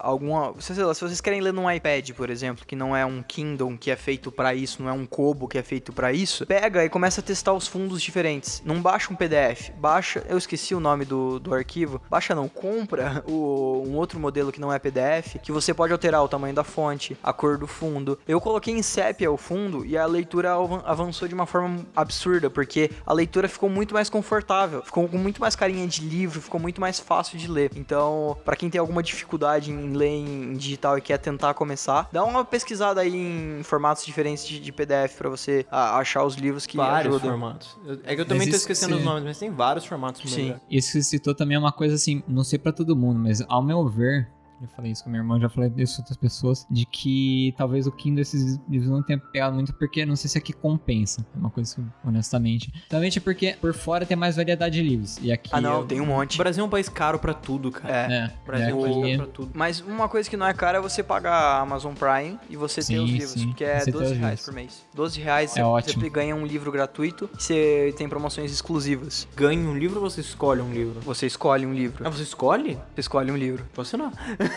alguma, 0.00 0.54
sei 0.58 0.82
lá, 0.82 0.92
se 0.92 1.00
vocês 1.00 1.20
querem 1.20 1.40
ler 1.40 1.52
num 1.52 1.70
iPad, 1.70 2.10
por 2.10 2.30
exemplo, 2.30 2.66
que 2.66 2.74
não 2.74 2.96
é 2.96 3.06
um 3.06 3.22
Kindle 3.22 3.76
que 3.78 3.92
é 3.92 3.96
feito 3.96 4.32
para 4.32 4.54
isso, 4.54 4.82
não 4.82 4.88
é 4.88 4.92
um 4.92 5.06
Kobo 5.06 5.46
que 5.46 5.56
é 5.56 5.62
feito 5.62 5.92
para 5.92 6.12
isso, 6.12 6.44
pega 6.46 6.84
e 6.84 6.88
começa 6.88 7.20
a 7.20 7.24
testar 7.24 7.52
os 7.52 7.68
fundos 7.68 8.02
diferentes. 8.02 8.60
Não 8.64 8.82
baixa 8.82 9.12
um 9.12 9.16
PDF, 9.16 9.67
baixa, 9.76 10.24
eu 10.28 10.38
esqueci 10.38 10.74
o 10.74 10.80
nome 10.80 11.04
do, 11.04 11.38
do 11.38 11.54
arquivo, 11.54 12.00
baixa 12.08 12.34
não, 12.34 12.48
compra 12.48 13.22
o, 13.28 13.84
um 13.86 13.96
outro 13.96 14.18
modelo 14.18 14.52
que 14.52 14.60
não 14.60 14.72
é 14.72 14.78
PDF, 14.78 15.36
que 15.42 15.52
você 15.52 15.72
pode 15.74 15.92
alterar 15.92 16.22
o 16.22 16.28
tamanho 16.28 16.54
da 16.54 16.64
fonte, 16.64 17.16
a 17.22 17.32
cor 17.32 17.58
do 17.58 17.66
fundo. 17.66 18.18
Eu 18.26 18.40
coloquei 18.40 18.74
em 18.74 18.82
sépia 18.82 19.30
o 19.30 19.36
fundo 19.36 19.84
e 19.84 19.96
a 19.96 20.06
leitura 20.06 20.54
avançou 20.84 21.28
de 21.28 21.34
uma 21.34 21.46
forma 21.46 21.84
absurda, 21.94 22.50
porque 22.50 22.90
a 23.06 23.12
leitura 23.12 23.48
ficou 23.48 23.68
muito 23.68 23.94
mais 23.94 24.08
confortável, 24.08 24.82
ficou 24.82 25.08
com 25.08 25.18
muito 25.18 25.40
mais 25.40 25.54
carinha 25.54 25.86
de 25.86 26.02
livro, 26.02 26.40
ficou 26.40 26.60
muito 26.60 26.80
mais 26.80 26.98
fácil 26.98 27.38
de 27.38 27.48
ler. 27.48 27.70
Então, 27.76 28.36
para 28.44 28.56
quem 28.56 28.70
tem 28.70 28.78
alguma 28.78 29.02
dificuldade 29.02 29.70
em 29.70 29.92
ler 29.92 30.08
em 30.08 30.54
digital 30.54 30.98
e 30.98 31.00
quer 31.00 31.18
tentar 31.18 31.54
começar, 31.54 32.08
dá 32.12 32.24
uma 32.24 32.44
pesquisada 32.44 33.00
aí 33.00 33.14
em 33.14 33.62
formatos 33.62 34.04
diferentes 34.04 34.46
de, 34.46 34.58
de 34.58 34.72
PDF 34.72 35.16
para 35.16 35.28
você 35.28 35.66
a, 35.70 35.98
achar 35.98 36.24
os 36.24 36.34
livros 36.34 36.66
que 36.66 36.76
vários 36.76 37.14
ajudam. 37.14 37.30
formatos. 37.30 37.78
É 38.04 38.14
que 38.14 38.20
eu 38.20 38.26
também 38.26 38.48
tô 38.48 38.56
esquecendo 38.56 38.96
os 38.96 39.04
nomes, 39.04 39.24
mas 39.24 39.38
tem 39.38 39.50
vários 39.58 39.84
formatos. 39.84 40.30
Sim. 40.30 40.54
Isso 40.70 40.92
que 40.92 41.02
você 41.02 41.02
citou 41.02 41.34
também 41.34 41.56
é 41.56 41.58
uma 41.58 41.72
coisa 41.72 41.96
assim, 41.96 42.22
não 42.28 42.44
sei 42.44 42.58
para 42.58 42.72
todo 42.72 42.94
mundo, 42.96 43.18
mas 43.18 43.44
ao 43.48 43.60
meu 43.60 43.86
ver, 43.88 44.28
já 44.60 44.68
falei 44.68 44.92
isso 44.92 45.04
com 45.04 45.10
minha 45.10 45.20
irmã, 45.20 45.38
já 45.38 45.48
falei 45.48 45.72
isso 45.76 45.96
com 45.96 46.02
outras 46.02 46.16
pessoas, 46.16 46.66
de 46.70 46.84
que 46.86 47.54
talvez 47.56 47.86
o 47.86 47.92
Kindle 47.92 48.22
esses 48.22 48.58
livros 48.68 48.90
não 48.90 49.02
tenha 49.02 49.18
pegado 49.18 49.54
muito, 49.54 49.72
porque 49.74 50.04
não 50.04 50.16
sei 50.16 50.28
se 50.28 50.38
aqui 50.38 50.52
compensa. 50.52 51.24
É 51.34 51.38
uma 51.38 51.50
coisa 51.50 51.74
que, 51.74 51.82
honestamente. 52.04 52.72
Também 52.88 53.10
porque 53.18 53.56
por 53.60 53.74
fora 53.74 54.06
tem 54.06 54.16
mais 54.16 54.36
variedade 54.36 54.80
de 54.80 54.88
livros. 54.88 55.18
E 55.20 55.32
aqui. 55.32 55.50
Ah, 55.52 55.60
não, 55.60 55.80
eu... 55.80 55.86
tem 55.86 56.00
um 56.00 56.06
monte. 56.06 56.34
O 56.34 56.38
Brasil 56.38 56.62
é 56.62 56.66
um 56.66 56.70
país 56.70 56.88
caro 56.88 57.18
pra 57.18 57.34
tudo, 57.34 57.70
cara. 57.70 58.12
É. 58.12 58.16
é. 58.16 58.32
O 58.42 58.46
Brasil 58.46 58.68
é 58.68 58.74
um 58.74 58.82
país 58.82 58.96
caro 58.96 59.16
pra 59.16 59.26
tudo. 59.26 59.50
Mas 59.54 59.80
uma 59.80 60.08
coisa 60.08 60.28
que 60.28 60.36
não 60.36 60.46
é 60.46 60.54
cara 60.54 60.78
é 60.78 60.80
você 60.80 61.02
pagar 61.02 61.32
a 61.32 61.60
Amazon 61.60 61.94
Prime 61.94 62.38
e 62.48 62.56
você 62.56 62.82
sim, 62.82 62.94
ter 62.94 63.00
os 63.00 63.10
livros, 63.10 63.30
sim. 63.30 63.52
que 63.52 63.64
é 63.64 63.80
você 63.80 63.90
12 63.90 64.14
reais 64.14 64.44
por 64.44 64.54
mês. 64.54 64.84
12 64.94 65.20
reais 65.20 65.56
é 65.56 65.62
você, 65.62 65.92
você 65.92 66.10
ganha 66.10 66.34
um 66.34 66.46
livro 66.46 66.70
gratuito 66.70 67.30
e 67.38 67.42
você 67.42 67.94
tem 67.96 68.08
promoções 68.08 68.52
exclusivas. 68.52 69.26
Ganha 69.34 69.68
um 69.68 69.76
livro 69.76 70.00
ou 70.00 70.10
você 70.10 70.20
escolhe 70.20 70.60
um 70.60 70.72
livro? 70.72 71.00
Você 71.00 71.26
escolhe 71.26 71.66
um 71.66 71.72
livro. 71.72 72.06
Ah, 72.06 72.10
você 72.10 72.22
escolhe? 72.22 72.74
Você 72.94 73.00
escolhe 73.00 73.30
um 73.30 73.36
livro. 73.36 73.64
Você 73.74 73.96
não. 73.96 74.12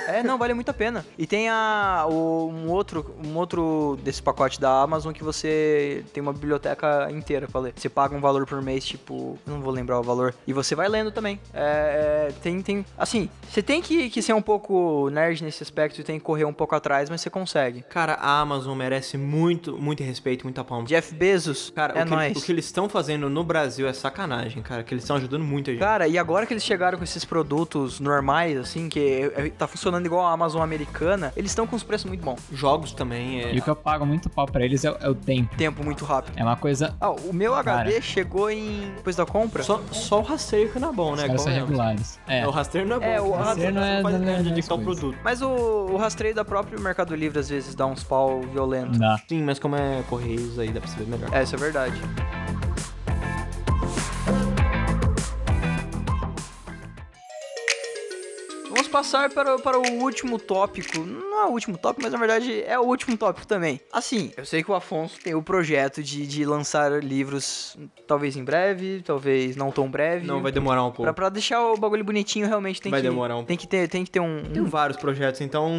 É, 0.07 0.23
não, 0.23 0.37
vale 0.37 0.53
muito 0.53 0.69
a 0.69 0.73
pena. 0.73 1.05
E 1.17 1.25
tem 1.27 1.49
a, 1.49 2.05
o, 2.09 2.49
um, 2.49 2.69
outro, 2.69 3.15
um 3.23 3.35
outro 3.35 3.97
desse 4.03 4.21
pacote 4.21 4.59
da 4.59 4.81
Amazon 4.81 5.13
que 5.13 5.23
você 5.23 6.03
tem 6.13 6.21
uma 6.21 6.33
biblioteca 6.33 7.09
inteira 7.11 7.47
pra 7.47 7.61
ler. 7.61 7.73
Você 7.75 7.89
paga 7.89 8.15
um 8.15 8.21
valor 8.21 8.45
por 8.45 8.61
mês, 8.61 8.85
tipo, 8.85 9.37
não 9.45 9.61
vou 9.61 9.71
lembrar 9.71 9.99
o 9.99 10.03
valor, 10.03 10.33
e 10.47 10.53
você 10.53 10.75
vai 10.75 10.87
lendo 10.87 11.11
também. 11.11 11.39
É, 11.53 12.29
é, 12.29 12.33
tem, 12.41 12.61
tem, 12.61 12.85
assim, 12.97 13.29
você 13.49 13.61
tem 13.61 13.81
que, 13.81 14.09
que 14.09 14.21
ser 14.21 14.33
um 14.33 14.41
pouco 14.41 15.09
nerd 15.09 15.43
nesse 15.43 15.63
aspecto 15.63 15.99
e 15.99 16.03
tem 16.03 16.19
que 16.19 16.25
correr 16.25 16.45
um 16.45 16.53
pouco 16.53 16.75
atrás, 16.75 17.09
mas 17.09 17.21
você 17.21 17.29
consegue. 17.29 17.81
Cara, 17.83 18.13
a 18.13 18.39
Amazon 18.39 18.77
merece 18.77 19.17
muito, 19.17 19.77
muito 19.77 20.03
respeito, 20.03 20.43
muita 20.43 20.63
palma. 20.63 20.85
Jeff 20.85 21.13
Bezos, 21.13 21.71
cara, 21.75 21.93
é 21.97 22.03
o 22.03 22.05
que, 22.05 22.11
nóis. 22.11 22.37
O 22.37 22.41
que 22.41 22.51
eles 22.51 22.65
estão 22.65 22.87
fazendo 22.89 23.29
no 23.29 23.43
Brasil 23.43 23.87
é 23.87 23.93
sacanagem, 23.93 24.61
cara, 24.61 24.83
que 24.83 24.93
eles 24.93 25.03
estão 25.03 25.15
ajudando 25.17 25.43
muito 25.43 25.69
a 25.69 25.73
gente. 25.73 25.81
Cara, 25.81 26.07
e 26.07 26.17
agora 26.17 26.45
que 26.45 26.53
eles 26.53 26.63
chegaram 26.63 26.97
com 26.97 27.03
esses 27.03 27.25
produtos 27.25 27.99
normais, 27.99 28.57
assim, 28.57 28.89
que 28.89 28.99
é, 28.99 29.47
é, 29.47 29.49
tá 29.49 29.67
funcionando 29.67 29.80
igual 30.05 30.25
a 30.25 30.32
Amazon 30.32 30.61
americana, 30.61 31.34
eles 31.36 31.51
estão 31.51 31.65
com 31.65 31.75
os 31.75 31.84
preços 31.84 32.05
muito 32.07 32.23
bons. 32.23 32.39
Jogos 32.51 32.93
também. 32.93 33.41
É... 33.41 33.53
E 33.53 33.59
o 33.59 33.61
que 33.61 33.69
eu 33.69 33.75
pago 33.75 34.05
muito 34.05 34.29
pau 34.29 34.45
pra 34.45 34.63
eles 34.63 34.84
é, 34.86 34.95
é, 34.99 35.09
o 35.09 35.15
tempo. 35.15 35.55
Tempo 35.55 35.84
muito 35.84 36.05
rápido. 36.05 36.38
É 36.38 36.43
uma 36.43 36.55
coisa. 36.55 36.95
Ah, 36.99 37.11
o 37.11 37.34
meu 37.34 37.53
Cara. 37.53 37.82
HD 37.82 38.01
chegou 38.01 38.49
em. 38.49 38.93
depois 38.95 39.15
da 39.15 39.25
compra? 39.25 39.63
Só, 39.63 39.82
só 39.91 40.19
o 40.19 40.23
rastreio 40.23 40.71
que 40.71 40.79
não 40.79 40.89
é 40.89 40.93
bom, 40.93 41.15
né? 41.15 41.27
Os 41.34 41.41
são 41.41 41.51
regulares. 41.51 42.19
É. 42.27 42.45
O 42.47 42.51
rastreio 42.51 42.88
não 42.88 42.97
é 42.97 42.99
bom. 42.99 43.05
É, 43.05 43.21
o 43.21 43.32
rastreio 43.32 43.73
não 43.73 43.84
é. 43.84 44.01
Não 44.01 44.29
é 44.29 44.41
de 44.41 44.61
o 44.61 44.79
produto. 44.79 45.17
Mas 45.23 45.41
o, 45.41 45.49
o 45.49 45.97
rastreio 45.97 46.36
da 46.36 46.45
própria 46.45 46.79
Mercado 46.79 47.15
Livre 47.15 47.39
às 47.39 47.49
vezes 47.49 47.75
dá 47.75 47.86
uns 47.86 48.03
pau 48.03 48.41
violento. 48.41 48.97
Dá. 48.97 49.19
Sim, 49.27 49.43
mas 49.43 49.59
como 49.59 49.75
é 49.75 50.03
Correios 50.09 50.59
aí 50.59 50.69
dá 50.69 50.79
pra 50.79 50.89
saber 50.89 51.05
melhor. 51.05 51.29
É, 51.34 51.43
isso 51.43 51.55
é 51.55 51.57
verdade. 51.57 52.01
Passar 58.91 59.29
para, 59.29 59.57
para 59.57 59.79
o 59.79 60.01
último 60.01 60.37
tópico. 60.37 60.99
Não 60.99 61.43
é 61.43 61.45
o 61.45 61.51
último 61.51 61.77
tópico, 61.77 62.03
mas 62.03 62.11
na 62.11 62.19
verdade 62.19 62.61
é 62.63 62.77
o 62.77 62.83
último 62.83 63.17
tópico 63.17 63.47
também. 63.47 63.79
Assim, 63.91 64.31
eu 64.35 64.45
sei 64.45 64.63
que 64.63 64.69
o 64.69 64.75
Afonso 64.75 65.19
tem 65.19 65.33
o 65.33 65.41
projeto 65.41 66.03
de, 66.03 66.27
de 66.27 66.45
lançar 66.45 67.03
livros, 67.03 67.77
talvez 68.05 68.35
em 68.35 68.43
breve, 68.43 69.01
talvez 69.03 69.55
não 69.55 69.71
tão 69.71 69.89
breve. 69.89 70.27
Não, 70.27 70.41
vai 70.41 70.51
demorar 70.51 70.83
um 70.83 70.91
pouco. 70.91 71.03
Pra, 71.03 71.13
pra 71.13 71.29
deixar 71.29 71.61
o 71.61 71.77
bagulho 71.77 72.03
bonitinho, 72.03 72.47
realmente 72.47 72.81
tem 72.81 72.91
vai 72.91 73.01
que... 73.01 73.07
Vai 73.07 73.11
demorar 73.11 73.37
um 73.37 73.43
tem 73.43 73.57
que 73.57 73.67
ter 73.67 73.87
Tem 73.87 74.03
que 74.03 74.11
ter 74.11 74.19
um... 74.19 74.43
Tem 74.43 74.63
vários 74.63 74.97
projetos, 74.97 75.41
então 75.41 75.71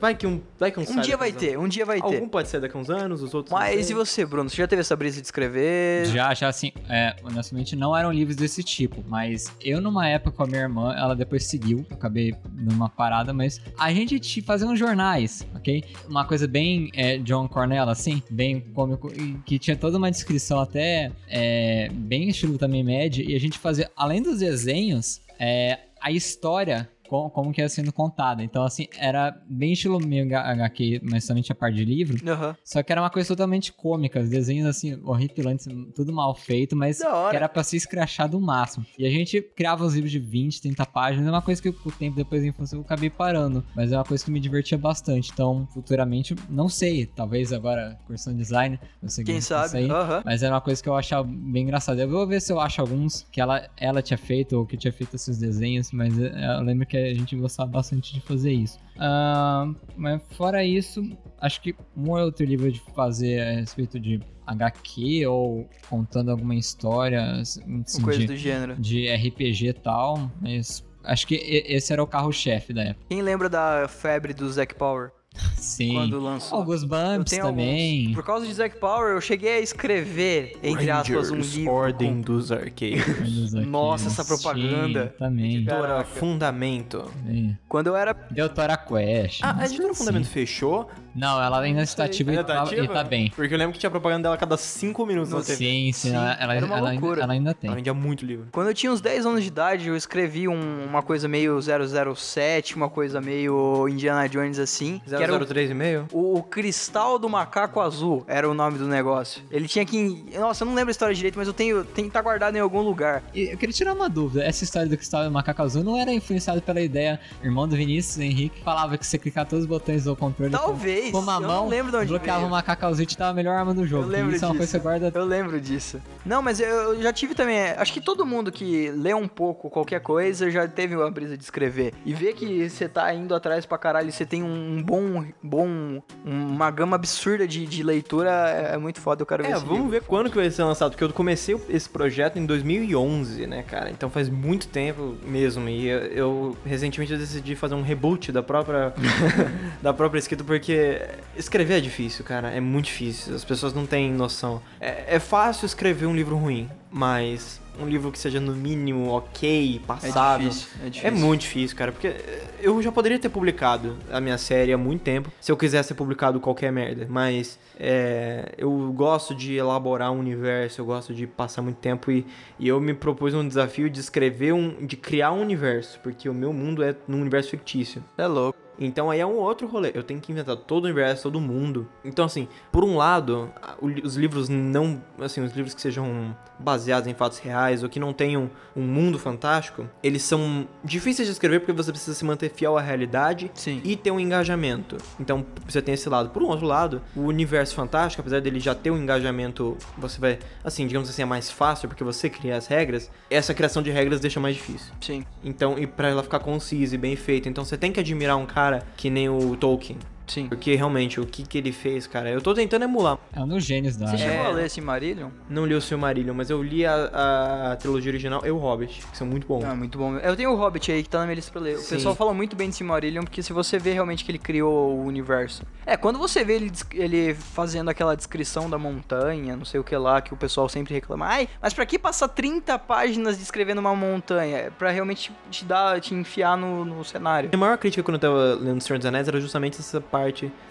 vai 0.00 0.14
que 0.14 0.26
um... 0.26 0.42
Vai 0.58 0.72
que 0.72 0.80
um, 0.80 0.82
um 0.82 1.00
dia 1.00 1.16
vai 1.16 1.32
ter, 1.32 1.58
um 1.58 1.68
dia 1.68 1.86
vai 1.86 2.00
ter. 2.00 2.16
Algum 2.16 2.28
pode 2.28 2.48
ser 2.48 2.60
daqui 2.60 2.76
a 2.76 2.80
uns 2.80 2.90
anos, 2.90 3.22
os 3.22 3.32
outros 3.34 3.52
Mas 3.52 3.88
e 3.88 3.94
você, 3.94 4.26
Bruno? 4.26 4.50
Você 4.50 4.56
já 4.56 4.66
teve 4.66 4.80
essa 4.80 4.96
brisa 4.96 5.20
de 5.20 5.26
escrever? 5.26 6.06
Já, 6.06 6.34
já 6.34 6.48
assim, 6.48 6.72
é, 6.88 7.14
honestamente 7.22 7.76
não 7.76 7.96
eram 7.96 8.12
livros 8.12 8.36
desse 8.36 8.62
tipo, 8.62 9.04
mas 9.06 9.52
eu 9.60 9.80
numa 9.80 10.08
época 10.08 10.36
com 10.36 10.42
a 10.42 10.46
minha 10.46 10.62
irmã, 10.62 10.94
ela 10.96 11.14
depois 11.14 11.44
seguiu, 11.44 11.86
eu 11.90 11.96
acabei 11.96 12.34
numa 12.54 12.88
parada, 12.88 13.32
mas 13.32 13.60
a 13.78 13.92
gente 13.92 14.18
te 14.18 14.40
fazia 14.42 14.66
uns 14.66 14.78
jornais, 14.78 15.46
ok? 15.54 15.84
Uma 16.08 16.24
coisa 16.24 16.46
bem 16.46 16.90
é, 16.94 17.18
John 17.18 17.48
Cornell, 17.48 17.88
assim, 17.88 18.22
bem 18.30 18.60
cômico, 18.60 19.10
que 19.44 19.58
tinha 19.58 19.76
toda 19.76 19.98
uma 19.98 20.10
descrição 20.10 20.60
até 20.60 21.10
é, 21.28 21.88
bem 21.92 22.28
estilo 22.28 22.58
também 22.58 22.82
médio, 22.82 23.28
e 23.28 23.34
a 23.34 23.40
gente 23.40 23.58
fazia, 23.58 23.90
além 23.96 24.22
dos 24.22 24.38
desenhos, 24.38 25.20
é, 25.38 25.78
a 26.00 26.10
história 26.10 26.88
como, 27.08 27.30
como 27.30 27.52
que 27.52 27.60
ia 27.60 27.68
sendo 27.68 27.92
contada. 27.92 28.42
Então, 28.42 28.64
assim, 28.64 28.86
era 28.98 29.36
bem 29.48 29.72
estilo 29.72 29.98
meio 29.98 30.24
HQ, 30.36 31.00
mas 31.02 31.24
somente 31.24 31.50
a 31.50 31.54
parte 31.54 31.76
de 31.76 31.84
livro. 31.84 32.16
Uhum. 32.28 32.54
Só 32.64 32.82
que 32.82 32.92
era 32.92 33.00
uma 33.00 33.10
coisa 33.10 33.28
totalmente 33.28 33.72
cômica. 33.72 34.20
Os 34.20 34.28
desenhos, 34.28 34.66
assim, 34.66 35.00
horripilantes, 35.04 35.66
tudo 35.94 36.12
mal 36.12 36.34
feito, 36.34 36.76
mas 36.76 36.98
que 36.98 37.36
era 37.36 37.48
pra 37.48 37.62
ser 37.62 37.76
escrachado 37.76 38.36
o 38.36 38.40
máximo. 38.40 38.84
E 38.98 39.06
a 39.06 39.10
gente 39.10 39.40
criava 39.40 39.84
os 39.84 39.94
livros 39.94 40.12
de 40.12 40.18
20, 40.18 40.60
30 40.60 40.86
páginas. 40.86 41.26
É 41.26 41.30
uma 41.30 41.42
coisa 41.42 41.60
que 41.60 41.68
o 41.68 41.92
tempo 41.92 42.16
depois 42.16 42.42
da 42.42 42.48
infância 42.48 42.76
eu 42.76 42.80
acabei 42.82 43.10
parando. 43.10 43.64
Mas 43.74 43.92
é 43.92 43.96
uma 43.96 44.04
coisa 44.04 44.24
que 44.24 44.30
me 44.30 44.40
divertia 44.40 44.76
bastante. 44.76 45.30
Então, 45.32 45.66
futuramente, 45.72 46.34
não 46.48 46.68
sei. 46.68 47.06
Talvez 47.06 47.52
agora, 47.52 47.98
cursando 48.06 48.36
design, 48.36 48.78
eu 49.02 49.08
sei 49.08 49.24
Quem 49.24 49.40
sabe? 49.40 49.84
Uhum. 49.84 50.22
Mas 50.24 50.42
era 50.42 50.54
uma 50.54 50.60
coisa 50.60 50.82
que 50.82 50.88
eu 50.88 50.94
achava 50.94 51.26
bem 51.26 51.62
engraçada. 51.62 52.02
Eu 52.02 52.08
vou 52.08 52.26
ver 52.26 52.40
se 52.40 52.52
eu 52.52 52.60
acho 52.60 52.80
alguns 52.80 53.26
que 53.32 53.40
ela, 53.40 53.68
ela 53.76 54.02
tinha 54.02 54.18
feito 54.18 54.58
ou 54.58 54.66
que 54.66 54.76
tinha 54.76 54.92
feito 54.92 55.16
esses 55.16 55.38
desenhos. 55.38 55.90
Mas 55.92 56.16
eu 56.18 56.62
lembro 56.62 56.86
que 56.86 56.97
a 57.06 57.14
gente 57.14 57.36
gostava 57.36 57.70
bastante 57.70 58.12
de 58.12 58.20
fazer 58.20 58.52
isso. 58.52 58.78
Uh, 58.96 59.74
mas 59.96 60.20
fora 60.32 60.64
isso, 60.64 61.02
acho 61.40 61.60
que 61.60 61.74
um 61.96 62.10
outro 62.10 62.44
livro 62.44 62.70
de 62.70 62.80
fazer 62.94 63.40
a 63.40 63.52
respeito 63.52 63.98
de 63.98 64.20
HQ 64.46 65.26
ou 65.26 65.68
contando 65.88 66.30
alguma 66.30 66.54
história 66.54 67.32
assim, 67.32 67.62
coisa 68.02 68.20
de, 68.20 68.26
do 68.26 68.36
gênero 68.36 68.76
de 68.76 69.08
RPG 69.08 69.68
e 69.68 69.72
tal, 69.72 70.30
mas 70.40 70.84
acho 71.04 71.26
que 71.26 71.34
esse 71.34 71.92
era 71.92 72.02
o 72.02 72.06
carro-chefe 72.06 72.72
da 72.72 72.82
época. 72.82 73.06
Quem 73.08 73.22
lembra 73.22 73.48
da 73.48 73.86
febre 73.88 74.32
do 74.32 74.50
Zack 74.50 74.74
Power? 74.74 75.10
Sim. 75.56 75.94
Quando 75.94 76.20
lançou. 76.20 76.58
Alguns 76.58 76.84
bumps 76.84 77.36
também. 77.36 78.00
Alguns. 78.00 78.14
Por 78.14 78.24
causa 78.24 78.46
de 78.46 78.54
Zack 78.54 78.78
Power, 78.78 79.14
eu 79.14 79.20
cheguei 79.20 79.58
a 79.58 79.60
escrever, 79.60 80.58
entre 80.62 80.90
Rangers, 80.90 81.30
aspas, 81.30 81.30
um 81.30 81.36
livro. 81.36 81.72
Ordem 81.72 82.14
com... 82.16 82.20
dos 82.20 82.52
Arqueiros. 82.52 83.52
Nossa, 83.52 84.08
essa 84.08 84.24
propaganda. 84.24 85.12
Sim, 85.12 85.18
também. 85.18 85.56
Editora 85.56 86.04
Fundamento. 86.04 87.10
Sim. 87.26 87.56
Quando 87.68 87.88
eu 87.88 87.96
era. 87.96 88.14
Doutora 88.30 88.76
Quest. 88.76 89.40
Ah, 89.42 89.56
a 89.60 89.66
editora 89.66 89.94
Fundamento 89.94 90.28
fechou? 90.28 90.88
Não, 91.18 91.42
ela 91.42 91.60
ainda 91.60 91.82
está 91.82 92.04
ativa 92.04 92.32
e, 92.32 92.44
tá, 92.44 92.64
e 92.72 92.86
tá 92.86 93.02
bem. 93.02 93.32
Porque 93.34 93.52
eu 93.52 93.58
lembro 93.58 93.72
que 93.72 93.78
tinha 93.80 93.90
propaganda 93.90 94.24
dela 94.24 94.36
a 94.36 94.38
cada 94.38 94.56
5 94.56 95.04
minutos 95.04 95.32
na 95.32 95.40
TV. 95.40 95.56
Sim, 95.56 95.92
sim, 95.92 96.14
ela, 96.14 96.32
ela, 96.34 96.54
ela, 96.54 96.90
ainda, 96.90 97.06
ela, 97.20 97.32
ainda, 97.32 97.54
tem. 97.54 97.68
Ela 97.68 97.76
vendia 97.76 97.92
muito 97.92 98.24
livro. 98.24 98.46
Quando 98.52 98.68
eu 98.68 98.74
tinha 98.74 98.92
uns 98.92 99.00
10 99.00 99.26
anos 99.26 99.42
de 99.42 99.48
idade, 99.48 99.88
eu 99.88 99.96
escrevi 99.96 100.46
um, 100.46 100.84
uma 100.84 101.02
coisa 101.02 101.26
meio 101.26 101.58
007, 101.60 102.76
uma 102.76 102.88
coisa 102.88 103.20
meio 103.20 103.88
Indiana 103.88 104.28
Jones 104.28 104.60
assim. 104.60 105.00
003,5? 105.28 106.08
O, 106.12 106.38
o 106.38 106.42
Cristal 106.42 107.18
do 107.18 107.28
Macaco 107.28 107.80
Azul 107.80 108.24
era 108.26 108.48
o 108.48 108.54
nome 108.54 108.78
do 108.78 108.86
negócio. 108.86 109.42
Ele 109.50 109.68
tinha 109.68 109.84
que. 109.84 110.24
Nossa, 110.38 110.64
eu 110.64 110.66
não 110.66 110.74
lembro 110.74 110.90
a 110.90 110.92
história 110.92 111.14
direito, 111.14 111.38
mas 111.38 111.48
eu 111.48 111.54
tenho. 111.54 111.84
Tem 111.84 112.04
que 112.04 112.08
estar 112.08 112.20
tá 112.20 112.22
guardado 112.22 112.56
em 112.56 112.60
algum 112.60 112.80
lugar. 112.80 113.22
E 113.34 113.52
eu 113.52 113.58
queria 113.58 113.72
tirar 113.72 113.94
uma 113.94 114.08
dúvida. 114.08 114.44
Essa 114.44 114.64
história 114.64 114.88
do 114.88 114.96
Cristal 114.96 115.24
do 115.24 115.30
Macaco 115.30 115.62
Azul 115.62 115.82
não 115.84 115.96
era 115.96 116.12
influenciada 116.12 116.60
pela 116.60 116.80
ideia, 116.80 117.20
irmão 117.42 117.66
do 117.66 117.76
Vinícius 117.76 118.18
Henrique, 118.18 118.62
falava 118.62 118.96
que 118.96 119.06
você 119.06 119.18
clicar 119.18 119.46
todos 119.46 119.64
os 119.64 119.68
botões 119.68 120.04
do 120.04 120.16
controle 120.16 120.50
Talvez. 120.50 121.06
com, 121.06 121.12
com 121.12 121.18
uma 121.18 121.40
mão, 121.40 121.68
lembro 121.68 121.90
de 121.90 121.96
onde 121.98 122.08
bloqueava 122.08 122.46
o 122.46 122.50
Macaco 122.50 122.86
Azul 122.86 123.02
e 123.02 123.06
te 123.06 123.16
dava 123.16 123.30
a 123.30 123.34
melhor 123.34 123.56
arma 123.56 123.74
do 123.74 123.86
jogo. 123.86 124.04
Eu 124.04 124.08
lembro 124.08 124.28
isso 124.28 124.34
disso. 124.34 124.44
é 124.44 124.48
uma 124.48 124.56
coisa 124.56 124.66
que 124.66 124.78
você 124.78 124.82
guarda. 124.82 125.12
Eu 125.14 125.24
lembro 125.24 125.60
disso. 125.60 126.00
Não, 126.24 126.42
mas 126.42 126.60
eu, 126.60 126.68
eu 126.68 127.02
já 127.02 127.12
tive 127.12 127.34
também. 127.34 127.58
Acho 127.76 127.92
que 127.92 128.00
todo 128.00 128.24
mundo 128.24 128.50
que 128.52 128.90
lê 128.90 129.14
um 129.14 129.28
pouco 129.28 129.70
qualquer 129.70 130.00
coisa 130.00 130.50
já 130.50 130.66
teve 130.66 130.96
uma 130.96 131.10
brisa 131.10 131.36
de 131.36 131.44
escrever. 131.44 131.94
E 132.04 132.12
ver 132.12 132.34
que 132.34 132.68
você 132.68 132.88
tá 132.88 133.12
indo 133.14 133.34
atrás 133.34 133.66
pra 133.66 133.78
caralho, 133.78 134.10
você 134.10 134.26
tem 134.26 134.42
um 134.42 134.82
bom. 134.82 135.17
Bom 135.42 136.02
uma 136.24 136.70
gama 136.70 136.96
absurda 136.96 137.46
de, 137.46 137.66
de 137.66 137.82
leitura, 137.82 138.30
é, 138.50 138.74
é 138.74 138.78
muito 138.78 139.00
foda. 139.00 139.22
Eu 139.22 139.26
quero 139.26 139.42
ver 139.42 139.50
É, 139.50 139.54
vamos 139.54 139.70
livro. 139.76 139.88
ver 139.90 140.02
quando 140.02 140.30
que 140.30 140.36
vai 140.36 140.50
ser 140.50 140.64
lançado. 140.64 140.90
Porque 140.92 141.04
eu 141.04 141.12
comecei 141.12 141.56
esse 141.68 141.88
projeto 141.88 142.38
em 142.38 142.46
2011, 142.46 143.46
né, 143.46 143.62
cara? 143.62 143.90
Então 143.90 144.10
faz 144.10 144.28
muito 144.28 144.68
tempo 144.68 145.16
mesmo. 145.24 145.68
E 145.68 145.86
eu, 145.86 145.98
eu 145.98 146.56
recentemente 146.64 147.12
eu 147.12 147.18
decidi 147.18 147.54
fazer 147.54 147.74
um 147.74 147.82
reboot 147.82 148.30
da 148.32 148.42
própria, 148.42 148.92
da 149.82 149.92
própria 149.92 150.18
escrita, 150.18 150.44
porque 150.44 151.00
escrever 151.36 151.78
é 151.78 151.80
difícil, 151.80 152.24
cara. 152.24 152.50
É 152.50 152.60
muito 152.60 152.86
difícil. 152.86 153.34
As 153.34 153.44
pessoas 153.44 153.72
não 153.74 153.86
têm 153.86 154.12
noção. 154.12 154.60
É, 154.80 155.16
é 155.16 155.18
fácil 155.18 155.66
escrever 155.66 156.06
um 156.06 156.14
livro 156.14 156.36
ruim, 156.36 156.68
mas 156.90 157.60
um 157.80 157.86
livro 157.86 158.10
que 158.10 158.18
seja 158.18 158.40
no 158.40 158.54
mínimo 158.54 159.10
ok, 159.10 159.80
passável. 159.86 160.46
É 160.46 160.50
difícil, 160.50 160.68
é 160.84 160.90
difícil. 160.90 161.08
É 161.08 161.10
muito 161.10 161.40
difícil, 161.42 161.76
cara, 161.76 161.92
porque 161.92 162.14
eu 162.60 162.82
já 162.82 162.90
poderia 162.90 163.18
ter 163.18 163.28
publicado 163.28 163.96
a 164.10 164.20
minha 164.20 164.38
série 164.38 164.72
há 164.72 164.78
muito 164.78 165.02
tempo, 165.02 165.30
se 165.40 165.50
eu 165.50 165.56
quisesse 165.56 165.88
ter 165.88 165.94
publicado 165.94 166.40
qualquer 166.40 166.72
merda, 166.72 167.06
mas 167.08 167.58
é, 167.78 168.52
eu 168.58 168.92
gosto 168.92 169.34
de 169.34 169.54
elaborar 169.54 170.12
um 170.12 170.18
universo, 170.18 170.80
eu 170.80 170.84
gosto 170.84 171.14
de 171.14 171.26
passar 171.26 171.62
muito 171.62 171.76
tempo 171.76 172.10
e, 172.10 172.26
e 172.58 172.68
eu 172.68 172.80
me 172.80 172.94
propus 172.94 173.34
um 173.34 173.46
desafio 173.46 173.88
de 173.88 174.00
escrever 174.00 174.52
um, 174.52 174.84
de 174.84 174.96
criar 174.96 175.32
um 175.32 175.40
universo, 175.40 176.00
porque 176.02 176.28
o 176.28 176.34
meu 176.34 176.52
mundo 176.52 176.82
é 176.82 176.94
num 177.06 177.20
universo 177.20 177.50
fictício. 177.50 178.02
É 178.16 178.26
louco. 178.26 178.67
Então 178.78 179.10
aí 179.10 179.20
é 179.20 179.26
um 179.26 179.36
outro 179.36 179.66
rolê. 179.66 179.90
Eu 179.94 180.02
tenho 180.02 180.20
que 180.20 180.32
inventar 180.32 180.56
todo 180.56 180.84
o 180.84 180.86
universo, 180.86 181.24
todo 181.24 181.40
mundo. 181.40 181.88
Então 182.04 182.24
assim, 182.24 182.48
por 182.70 182.84
um 182.84 182.96
lado, 182.96 183.50
os 183.80 184.16
livros 184.16 184.48
não, 184.48 185.02
assim, 185.20 185.40
os 185.40 185.52
livros 185.52 185.74
que 185.74 185.80
sejam 185.80 186.36
baseados 186.58 187.08
em 187.08 187.14
fatos 187.14 187.38
reais 187.38 187.82
ou 187.82 187.88
que 187.88 188.00
não 188.00 188.12
tenham 188.12 188.50
um 188.74 188.82
mundo 188.82 189.18
fantástico, 189.18 189.88
eles 190.02 190.22
são 190.22 190.66
difíceis 190.84 191.26
de 191.28 191.32
escrever 191.32 191.60
porque 191.60 191.72
você 191.72 191.90
precisa 191.90 192.16
se 192.16 192.24
manter 192.24 192.50
fiel 192.50 192.76
à 192.76 192.80
realidade 192.80 193.50
Sim. 193.54 193.80
e 193.84 193.96
ter 193.96 194.10
um 194.10 194.20
engajamento. 194.20 194.96
Então 195.18 195.44
você 195.66 195.80
tem 195.80 195.94
esse 195.94 196.08
lado. 196.08 196.30
Por 196.30 196.42
um 196.42 196.46
outro 196.46 196.66
lado, 196.66 197.02
o 197.14 197.22
universo 197.22 197.74
fantástico, 197.74 198.20
apesar 198.20 198.40
dele 198.40 198.60
já 198.60 198.74
ter 198.74 198.90
um 198.90 198.98
engajamento, 198.98 199.76
você 199.96 200.20
vai, 200.20 200.38
assim, 200.62 200.86
digamos 200.86 201.08
assim, 201.08 201.22
é 201.22 201.24
mais 201.24 201.50
fácil 201.50 201.88
porque 201.88 202.04
você 202.04 202.28
cria 202.28 202.56
as 202.56 202.66
regras. 202.66 203.10
Essa 203.30 203.54
criação 203.54 203.82
de 203.82 203.90
regras 203.90 204.20
deixa 204.20 204.40
mais 204.40 204.56
difícil. 204.56 204.92
Sim. 205.00 205.24
Então, 205.42 205.78
e 205.78 205.86
para 205.86 206.08
ela 206.08 206.22
ficar 206.22 206.40
concisa 206.40 206.94
e 206.94 206.98
bem 206.98 207.16
feita, 207.16 207.48
então 207.48 207.64
você 207.64 207.76
tem 207.76 207.92
que 207.92 208.00
admirar 208.00 208.36
um 208.36 208.46
cara 208.46 208.67
que 208.96 209.10
nem 209.10 209.28
o 209.28 209.56
Tolkien. 209.56 209.98
Sim. 210.28 210.48
Porque 210.48 210.74
realmente, 210.74 211.20
o 211.20 211.26
que, 211.26 211.42
que 211.42 211.58
ele 211.58 211.72
fez, 211.72 212.06
cara, 212.06 212.30
eu 212.30 212.40
tô 212.40 212.54
tentando 212.54 212.84
emular. 212.84 213.18
É 213.32 213.40
um 213.40 213.48
dos 213.48 213.64
gênios 213.64 213.96
da 213.96 214.06
Você 214.06 214.14
área. 214.22 214.28
chegou 214.28 214.44
É. 214.46 214.46
a 214.46 214.50
ler 214.52 214.66
esse 214.66 214.80
Marillion? 214.80 215.30
Não 215.48 215.66
li 215.66 215.74
o 215.74 215.80
Silmarillion, 215.80 216.34
mas 216.34 216.50
eu 216.50 216.62
li 216.62 216.84
a, 216.86 217.70
a 217.72 217.76
trilogia 217.76 218.10
original 218.10 218.42
e 218.44 218.50
o 218.50 218.56
Hobbit, 218.58 219.04
que 219.10 219.16
são 219.16 219.26
muito 219.26 219.46
bons. 219.46 219.64
Ah, 219.64 219.74
muito 219.74 219.98
bom. 219.98 220.16
Eu 220.18 220.36
tenho 220.36 220.52
o 220.52 220.56
Hobbit 220.56 220.92
aí 220.92 221.02
que 221.02 221.08
tá 221.08 221.18
na 221.18 221.24
minha 221.24 221.34
lista 221.36 221.50
pra 221.50 221.60
ler. 221.60 221.76
O 221.76 221.78
Sim. 221.80 221.96
pessoal 221.96 222.14
fala 222.14 222.32
muito 222.34 222.54
bem 222.54 222.68
de 222.68 222.76
Silmarillion, 222.76 223.22
porque 223.24 223.42
se 223.42 223.52
você 223.52 223.78
vê 223.78 223.92
realmente 223.92 224.24
que 224.24 224.30
ele 224.30 224.38
criou 224.38 224.96
o 224.96 225.04
universo. 225.04 225.62
É, 225.86 225.96
quando 225.96 226.18
você 226.18 226.44
vê 226.44 226.54
ele, 226.54 226.72
ele 226.92 227.34
fazendo 227.34 227.88
aquela 227.88 228.14
descrição 228.14 228.68
da 228.68 228.76
montanha, 228.78 229.56
não 229.56 229.64
sei 229.64 229.80
o 229.80 229.84
que 229.84 229.96
lá, 229.96 230.20
que 230.20 230.34
o 230.34 230.36
pessoal 230.36 230.68
sempre 230.68 230.92
reclama. 230.94 231.26
Ai, 231.26 231.48
mas 231.62 231.72
pra 231.72 231.86
que 231.86 231.98
passar 231.98 232.28
30 232.28 232.78
páginas 232.78 233.38
descrevendo 233.38 233.78
uma 233.80 233.94
montanha? 233.96 234.56
É 234.58 234.70
pra 234.70 234.90
realmente 234.90 235.32
te 235.50 235.64
dar, 235.64 236.00
te 236.00 236.14
enfiar 236.14 236.56
no, 236.56 236.84
no 236.84 237.04
cenário. 237.04 237.50
A 237.52 237.56
maior 237.56 237.78
crítica 237.78 238.02
quando 238.02 238.16
eu 238.16 238.20
tava 238.20 238.58
lendo 238.60 238.80
Senhor 238.82 238.98
dos 238.98 239.06
Anéis 239.06 239.28
era 239.28 239.40
justamente 239.40 239.78
essa 239.78 240.00
parte 240.00 240.17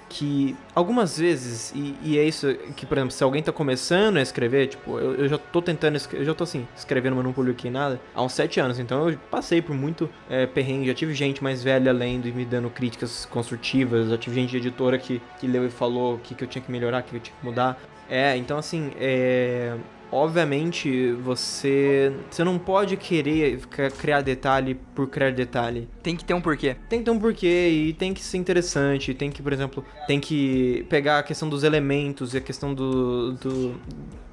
que 0.09 0.55
algumas 0.73 1.17
vezes, 1.17 1.73
e, 1.75 1.95
e 2.01 2.17
é 2.17 2.23
isso 2.23 2.53
que, 2.75 2.85
por 2.85 2.97
exemplo, 2.97 3.11
se 3.11 3.23
alguém 3.23 3.43
tá 3.43 3.51
começando 3.51 4.17
a 4.17 4.21
escrever, 4.21 4.67
tipo, 4.67 4.97
eu, 4.97 5.15
eu 5.15 5.27
já 5.27 5.37
tô 5.37 5.61
tentando, 5.61 5.97
eu 6.13 6.23
já 6.23 6.33
tô 6.33 6.43
assim, 6.43 6.67
escrevendo, 6.75 7.15
mas 7.15 7.25
não 7.25 7.33
publiquei 7.33 7.69
nada, 7.69 7.99
há 8.15 8.23
uns 8.23 8.33
sete 8.33 8.59
anos, 8.59 8.79
então 8.79 9.09
eu 9.09 9.17
passei 9.29 9.61
por 9.61 9.75
muito 9.75 10.09
é, 10.29 10.45
perrengue, 10.45 10.87
já 10.87 10.93
tive 10.93 11.13
gente 11.13 11.43
mais 11.43 11.63
velha 11.63 11.91
lendo 11.91 12.27
e 12.27 12.31
me 12.31 12.45
dando 12.45 12.69
críticas 12.69 13.25
construtivas, 13.25 14.09
já 14.09 14.17
tive 14.17 14.35
gente 14.35 14.51
de 14.51 14.57
editora 14.57 14.97
que, 14.97 15.21
que 15.39 15.47
leu 15.47 15.65
e 15.65 15.69
falou 15.69 16.15
o 16.15 16.19
que, 16.19 16.33
que 16.33 16.43
eu 16.43 16.47
tinha 16.47 16.61
que 16.61 16.71
melhorar, 16.71 17.01
o 17.01 17.03
que 17.03 17.15
eu 17.15 17.19
tinha 17.19 17.35
que 17.37 17.45
mudar. 17.45 17.79
É, 18.09 18.37
então 18.37 18.57
assim, 18.57 18.91
é, 18.97 19.75
obviamente 20.11 21.11
você 21.13 22.11
você 22.29 22.43
não 22.43 22.57
pode 22.57 22.95
querer 22.97 23.59
criar 23.99 24.21
detalhe 24.21 24.75
por 24.95 25.07
criar 25.07 25.31
detalhe. 25.31 25.87
Tem 26.01 26.15
que 26.15 26.23
ter 26.25 26.33
um 26.33 26.41
porquê. 26.41 26.75
Tem 26.89 26.99
que 26.99 27.05
ter 27.05 27.11
um 27.11 27.19
porquê 27.19 27.69
e 27.69 27.93
tem 27.93 28.13
que 28.13 28.21
ser 28.23 28.37
interessante, 28.37 29.13
tem 29.13 29.29
que, 29.31 29.41
por 29.41 29.53
exemplo, 29.53 29.83
tem 30.07 30.19
que 30.19 30.85
pegar 30.89 31.19
a 31.19 31.23
questão 31.23 31.47
dos 31.49 31.63
elementos 31.63 32.33
e 32.33 32.37
a 32.37 32.41
questão 32.41 32.73
do, 32.73 33.33
do- 33.33 33.75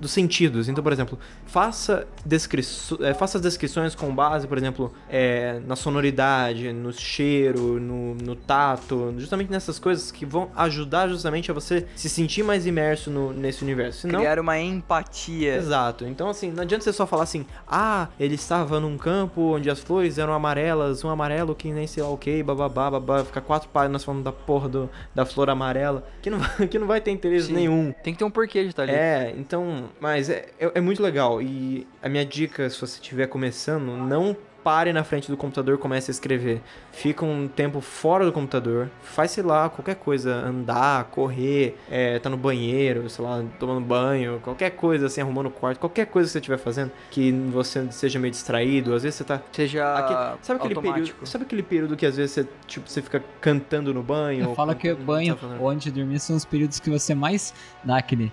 dos 0.01 0.11
sentidos. 0.11 0.69
Então, 0.69 0.83
por 0.83 0.93
exemplo, 0.93 1.19
faça, 1.47 2.07
descri 2.25 2.63
é, 3.01 3.15
faça 3.15 3.39
as 3.39 3.43
descrições 3.43 3.95
com 3.95 4.15
base, 4.15 4.47
por 4.47 4.57
exemplo, 4.59 4.93
é, 5.09 5.61
na 5.67 5.77
sonoridade, 5.77 6.73
no 6.73 6.93
cheiro, 6.93 7.81
no, 7.81 8.15
no 8.15 8.35
tato, 8.37 9.15
justamente 9.19 9.51
nessas 9.51 9.79
coisas 9.79 10.11
que 10.11 10.25
vão 10.27 10.51
ajudar 10.57 11.09
justamente 11.09 11.51
a 11.51 11.55
você 11.55 11.87
se 11.97 12.09
sentir 12.09 12.43
mais 12.43 12.67
imerso 12.67 13.11
no- 13.11 13.33
nesse 13.33 13.63
universo. 13.63 14.03
Senão, 14.03 14.21
Criar 14.21 14.39
uma 14.39 14.59
empatia. 14.59 15.57
Exato. 15.65 16.05
Então, 16.07 16.29
assim, 16.29 16.51
não 16.51 16.63
adianta 16.63 16.85
você 16.85 16.93
só 16.93 17.07
falar 17.07 17.23
assim, 17.25 17.47
ah, 17.67 18.09
ele 18.19 18.35
estava 18.35 18.79
num 18.79 18.97
campo 18.99 19.55
onde 19.55 19.71
as 19.71 19.81
flores 19.81 20.19
eram 20.19 20.33
amarelas, 20.33 21.03
um 21.05 21.09
amarelo 21.09 21.55
que 21.55 21.71
nem 21.73 21.87
sei 21.87 22.03
lá 22.03 22.11
o 22.11 22.19
que, 22.19 22.43
bababá, 22.43 22.91
babá, 22.91 23.25
ficar 23.25 23.41
quatro 23.41 23.69
páginas 23.69 24.05
falando 24.05 24.23
da 24.23 24.33
porra 24.33 24.69
do, 24.69 24.91
da 25.15 25.25
flor 25.25 25.49
amarela, 25.51 26.07
que 26.23 26.29
não, 26.31 26.39
vai- 26.39 26.69
que 26.69 26.79
não 26.79 26.87
vai 26.87 27.01
ter 27.01 27.11
interesse 27.11 27.47
Sim. 27.47 27.55
nenhum. 27.55 27.93
Tem 28.03 28.13
que 28.13 28.19
ter 28.19 28.25
um 28.25 28.31
porquê 28.31 28.63
de 28.63 28.69
estar 28.71 28.83
ali. 28.83 28.93
É, 28.93 29.35
então, 29.37 29.85
mas 30.01 30.29
é, 30.29 30.47
é, 30.59 30.73
é 30.75 30.81
muito 30.81 31.03
legal. 31.03 31.41
E 31.41 31.87
a 32.03 32.09
minha 32.09 32.25
dica, 32.25 32.69
se 32.69 32.81
você 32.81 32.95
estiver 33.01 33.27
começando, 33.27 33.97
não 33.97 34.37
pare 34.65 34.93
na 34.93 35.05
frente 35.05 35.31
do 35.31 35.37
computador 35.37 35.75
e 35.75 35.79
comece 35.79 36.11
a 36.11 36.13
escrever. 36.13 36.63
Fica 36.91 37.23
um 37.25 37.47
tempo 37.47 37.81
fora 37.83 38.25
do 38.25 38.33
computador, 38.33 38.91
faz, 39.03 39.31
sei 39.33 39.45
lá, 39.45 39.69
qualquer 39.69 39.97
coisa, 39.97 40.35
andar, 40.35 41.05
correr, 41.05 41.77
é, 41.91 42.19
tá 42.19 42.31
no 42.31 42.37
banheiro, 42.39 43.09
sei 43.11 43.23
lá, 43.25 43.45
tomando 43.61 43.81
banho, 43.83 44.41
qualquer 44.43 44.71
coisa 44.71 45.07
assim, 45.07 45.21
arrumando 45.21 45.47
o 45.47 45.51
quarto, 45.51 45.79
qualquer 45.79 46.07
coisa 46.07 46.27
que 46.29 46.33
você 46.33 46.39
estiver 46.39 46.57
fazendo, 46.59 46.91
que 47.11 47.31
você 47.53 47.87
seja 47.93 48.19
meio 48.19 48.31
distraído, 48.31 48.95
às 48.95 49.03
vezes 49.03 49.17
você 49.19 49.25
tá... 49.25 49.41
Seja 49.53 49.85
Aquele- 49.99 50.39
sabe, 50.43 50.61
aquele 50.61 50.81
período, 50.81 51.15
sabe 51.27 51.45
aquele 51.45 51.63
período 51.63 51.97
que 51.97 52.07
às 52.07 52.17
vezes 52.17 52.33
você, 52.33 52.49
tipo, 52.67 52.89
você 52.89 53.03
fica 53.03 53.23
cantando 53.41 53.93
no 53.93 54.03
banho? 54.03 54.49
ou- 54.49 54.55
Fala 54.55 54.75
que 54.75 54.91
o 54.91 54.97
banho 54.97 55.37
Tá 55.37 55.47
ou 55.61 55.69
antes 55.69 55.93
de 55.93 56.01
dormir 56.01 56.19
são 56.21 56.35
os 56.35 56.45
períodos 56.45 56.81
que 56.81 56.89
você 56.89 57.15
mais 57.15 57.53
dá 57.85 57.99
aquele. 57.99 58.33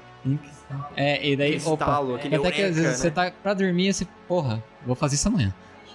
É, 0.96 1.28
e 1.28 1.36
daí, 1.36 1.56
Aquele 1.56 1.66
opa. 1.74 1.86
estalo, 1.86 2.16
aquele 2.16 2.36
Até 2.36 2.52
que 2.52 2.62
às 2.62 2.68
eureka, 2.70 2.82
vezes 2.84 3.00
você 3.00 3.08
né? 3.08 3.14
tá 3.14 3.32
pra 3.44 3.54
dormir 3.54 3.90
e 3.90 3.94
você, 3.94 4.08
porra, 4.28 4.64
vou 4.86 4.96
fazer 4.96 5.16
isso 5.16 5.28
amanhã. 5.28 5.54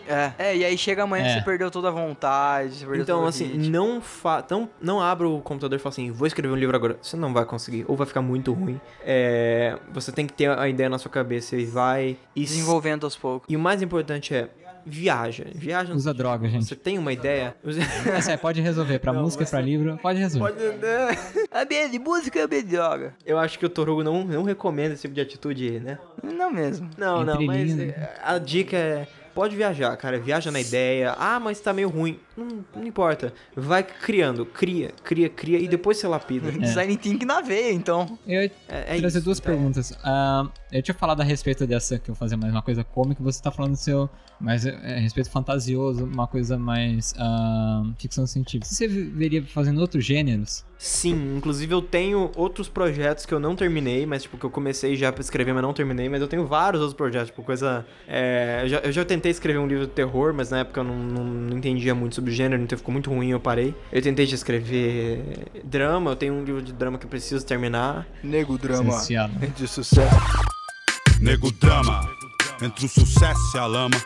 É. 0.09 0.32
é, 0.38 0.57
e 0.57 0.64
aí 0.64 0.76
chega 0.78 1.02
amanhã 1.02 1.26
É. 1.26 1.34
você 1.38 1.44
perdeu 1.44 1.70
toda 1.70 1.88
a 1.88 1.90
vontade, 1.90 2.74
você 2.74 2.86
perdeu 2.86 3.02
Então, 3.02 3.26
assim, 3.26 3.48
não, 3.70 4.00
fa 4.00 4.44
não, 4.50 4.68
não 4.80 5.00
abra 5.00 5.28
o 5.28 5.40
computador 5.40 5.78
e 5.78 5.82
fala 5.82 5.92
assim, 5.92 6.11
vou 6.11 6.26
escrever 6.26 6.52
um 6.52 6.57
livro 6.57 6.76
agora. 6.76 6.96
Você 7.02 7.16
não 7.16 7.32
vai 7.32 7.44
conseguir, 7.44 7.84
ou 7.88 7.96
vai 7.96 8.07
ficar 8.07 8.22
muito 8.22 8.52
ruim. 8.52 8.80
É, 9.02 9.78
você 9.92 10.12
tem 10.12 10.26
que 10.26 10.32
ter 10.32 10.50
a 10.50 10.68
ideia 10.68 10.88
na 10.88 10.98
sua 10.98 11.11
cabeça 11.11 11.57
e 11.57 11.64
vai... 11.64 12.16
E, 12.34 12.42
Desenvolvendo 12.44 13.04
aos 13.04 13.16
poucos. 13.16 13.46
e 13.48 13.57
o 13.57 13.59
mais 13.59 13.82
importante 13.82 14.34
é, 14.34 14.48
viaja. 14.84 15.44
Viaja 15.54 15.92
Usa 15.92 16.14
droga, 16.14 16.48
gente. 16.48 16.64
Você 16.64 16.76
tem 16.76 16.96
uma 16.98 17.12
ideia... 17.12 17.57
Essa 18.14 18.32
é, 18.32 18.36
pode 18.36 18.61
resolver. 18.61 19.00
Pra 19.00 19.12
Não, 19.12 19.22
música 19.22 19.42
e 19.42 19.44
mas 19.44 19.50
pra 19.50 19.61
livro, 19.61 19.98
pode 20.00 20.18
resolver. 20.20 20.52
Pode... 20.52 21.48
A 21.50 21.64
B 21.64 21.88
de 21.88 21.98
música 21.98 22.38
é 22.38 22.46
B 22.46 22.62
de 22.62 22.70
droga. 22.70 23.14
Eu 23.24 23.38
acho 23.38 23.59
que 23.59 23.66
o 23.66 23.68
Torugo 23.68 24.04
não, 24.04 24.24
não 24.24 24.42
recomenda 24.44 24.94
esse 24.94 25.02
tipo 25.02 25.14
de 25.14 25.20
atitude, 25.20 25.80
né? 25.80 25.98
Não 26.22 26.52
mesmo. 26.52 26.88
Não, 26.96 27.24
não, 27.24 27.34
Entre 27.34 27.46
mas 27.46 27.72
linhas, 27.72 27.88
é, 27.96 28.14
a 28.22 28.38
dica 28.38 28.76
é... 28.76 29.09
Pode 29.37 29.55
viajar, 29.55 29.95
cara. 29.99 30.18
Viaja 30.18 30.51
na 30.51 30.59
ideia. 30.59 31.14
Ah, 31.18 31.39
mas 31.39 31.61
tá 31.61 31.70
meio 31.70 31.91
ruim. 31.91 32.18
Não, 32.37 32.64
não 32.74 32.87
importa. 32.87 33.32
Vai 33.55 33.82
criando. 33.82 34.45
Cria, 34.45 34.91
cria, 35.03 35.28
cria. 35.28 35.59
E 35.59 35.66
depois 35.68 35.97
você 35.99 36.07
lapida. 36.07 36.51
Design 36.59 36.97
thinking 36.97 37.24
na 37.26 37.41
veia, 37.41 37.72
então. 37.72 38.18
Eu 38.26 38.43
ia 38.43 38.53
É, 38.68 38.97
é 38.97 38.99
trazer 39.01 39.18
isso, 39.18 39.24
duas 39.24 39.39
então. 39.39 39.53
perguntas. 39.55 39.93
Ah, 40.05 40.47
eu 40.70 40.82
tinha 40.82 40.95
falado 40.95 41.20
a 41.20 41.24
respeito 41.24 41.66
dessa, 41.66 41.99
que 41.99 42.11
eu 42.11 42.14
fazer 42.14 42.37
mais 42.37 42.53
uma 42.53 42.62
coisa 42.62 42.84
cômica, 42.84 43.22
você 43.22 43.43
tá 43.43 43.51
falando 43.51 43.72
do 43.72 43.78
seu. 43.78 44.09
Mas 44.39 44.66
é, 44.66 44.78
é, 44.82 44.97
a 44.97 45.01
respeito 45.01 45.30
fantasioso, 45.30 46.05
uma 46.05 46.26
coisa 46.26 46.59
mais 46.59 47.14
ah, 47.18 47.82
ficção 47.99 48.26
científica. 48.26 48.66
Você 48.66 48.87
veria 48.87 49.43
fazendo 49.47 49.80
outros 49.80 50.05
gêneros? 50.05 50.62
Sim, 50.78 51.39
inclusive 51.39 51.72
eu 51.72 51.80
tenho 51.80 52.30
outros 52.37 52.68
projetos 52.68 53.24
que 53.24 53.32
eu 53.32 53.41
não 53.41 53.57
terminei, 53.57 54.05
mas 54.05 54.24
tipo, 54.24 54.37
que 54.37 54.45
eu 54.45 54.51
comecei 54.51 54.95
já 54.95 55.11
pra 55.11 55.22
escrever, 55.22 55.55
mas 55.55 55.62
não 55.62 55.72
terminei, 55.72 56.07
mas 56.11 56.20
eu 56.20 56.28
tenho 56.28 56.47
vários 56.47 56.82
outros 56.82 56.95
projetos, 56.95 57.28
tipo, 57.30 57.43
coisa. 57.43 57.87
é, 58.07 58.61
eu, 58.64 58.68
já, 58.68 58.78
eu 58.80 58.93
já 58.93 59.03
tentei 59.07 59.30
escrever 59.30 59.59
um 59.59 59.66
livro 59.66 59.87
de 59.87 59.93
terror, 59.93 60.34
mas 60.34 60.51
na 60.51 60.59
época 60.59 60.80
eu 60.80 60.84
não, 60.84 60.99
não, 60.99 61.24
não 61.24 61.57
entendia 61.57 61.95
muito 61.95 62.14
sobre 62.16 62.25
o 62.28 62.32
gênero, 62.32 62.62
então 62.62 62.76
ficou 62.76 62.92
muito 62.92 63.10
ruim, 63.10 63.30
eu 63.30 63.40
parei. 63.40 63.74
Eu 63.92 64.02
tentei 64.02 64.26
já 64.26 64.34
escrever 64.34 65.22
drama, 65.64 66.12
eu 66.12 66.16
tenho 66.16 66.34
um 66.34 66.44
livro 66.44 66.62
de 66.62 66.72
drama 66.72 66.98
que 66.98 67.06
eu 67.06 67.10
preciso 67.10 67.44
terminar. 67.44 68.06
Nego 68.22 68.56
Licenciado. 68.56 69.32
de 69.56 69.66
sucesso. 69.68 70.16
Nego 71.20 71.50
drama, 71.52 72.00
entre 72.62 72.86
o 72.86 72.88
sucesso 72.88 73.56
e 73.56 73.58
a 73.58 73.66
lama, 73.66 73.96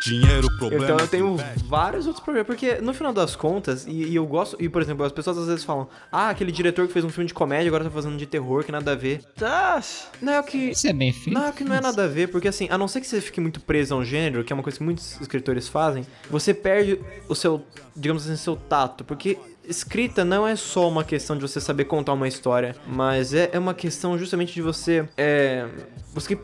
dinheiro, 0.00 0.48
problema. 0.56 0.84
Então 0.84 0.96
eu 0.98 1.08
tenho 1.08 1.36
vários 1.66 2.06
outros 2.06 2.24
projetos, 2.24 2.46
porque 2.46 2.80
no 2.80 2.92
final 2.92 3.12
das 3.12 3.36
contas, 3.36 3.86
e, 3.86 3.90
e 3.90 4.16
eu 4.16 4.26
gosto, 4.26 4.56
e 4.58 4.68
por 4.68 4.82
exemplo, 4.82 5.04
as 5.04 5.12
pessoas 5.12 5.38
às 5.38 5.46
vezes 5.46 5.64
falam, 5.64 5.88
ah, 6.10 6.30
aquele 6.30 6.50
diretor 6.50 6.86
que 6.86 6.92
fez 6.92 7.04
um 7.04 7.10
filme 7.10 7.28
de 7.28 7.34
comédia 7.34 7.68
agora 7.68 7.84
tá 7.84 7.90
fazendo 7.90 8.16
de 8.16 8.26
terror, 8.26 8.64
que 8.64 8.72
nada 8.72 8.92
a 8.92 8.94
ver. 8.94 9.22
Tá. 9.36 9.82
Não 10.20 10.32
é 10.32 10.40
o 10.40 10.44
que. 10.44 10.70
Isso 10.70 10.86
é 10.86 10.92
bem 10.92 11.12
feito. 11.12 11.38
Não, 11.38 11.46
é 11.46 11.52
que 11.52 11.64
não 11.64 11.76
é 11.76 11.80
nada 11.80 12.04
a 12.04 12.08
ver, 12.08 12.28
porque 12.28 12.48
assim, 12.48 12.66
a 12.70 12.78
não 12.78 12.88
ser 12.88 13.00
que 13.00 13.06
você 13.06 13.20
fique 13.20 13.40
muito 13.40 13.60
preso 13.60 13.94
a 13.94 13.98
um 13.98 14.04
gênero, 14.04 14.42
que 14.44 14.52
é 14.52 14.54
uma 14.54 14.62
coisa 14.62 14.78
que 14.78 14.84
muitos 14.84 15.20
escritores 15.20 15.68
fazem, 15.68 16.06
você 16.30 16.54
perde 16.54 17.00
o 17.28 17.34
seu, 17.34 17.62
digamos 17.94 18.24
assim, 18.24 18.36
seu 18.36 18.56
tato, 18.56 19.04
porque 19.04 19.38
escrita 19.70 20.24
não 20.24 20.46
é 20.46 20.56
só 20.56 20.88
uma 20.88 21.04
questão 21.04 21.36
de 21.36 21.42
você 21.42 21.60
saber 21.60 21.84
contar 21.84 22.12
uma 22.12 22.26
história, 22.26 22.74
mas 22.86 23.32
é, 23.32 23.50
é 23.52 23.58
uma 23.58 23.74
questão 23.74 24.18
justamente 24.18 24.52
de 24.52 24.62
você, 24.62 25.08
é, 25.16 25.66
você, 26.12 26.36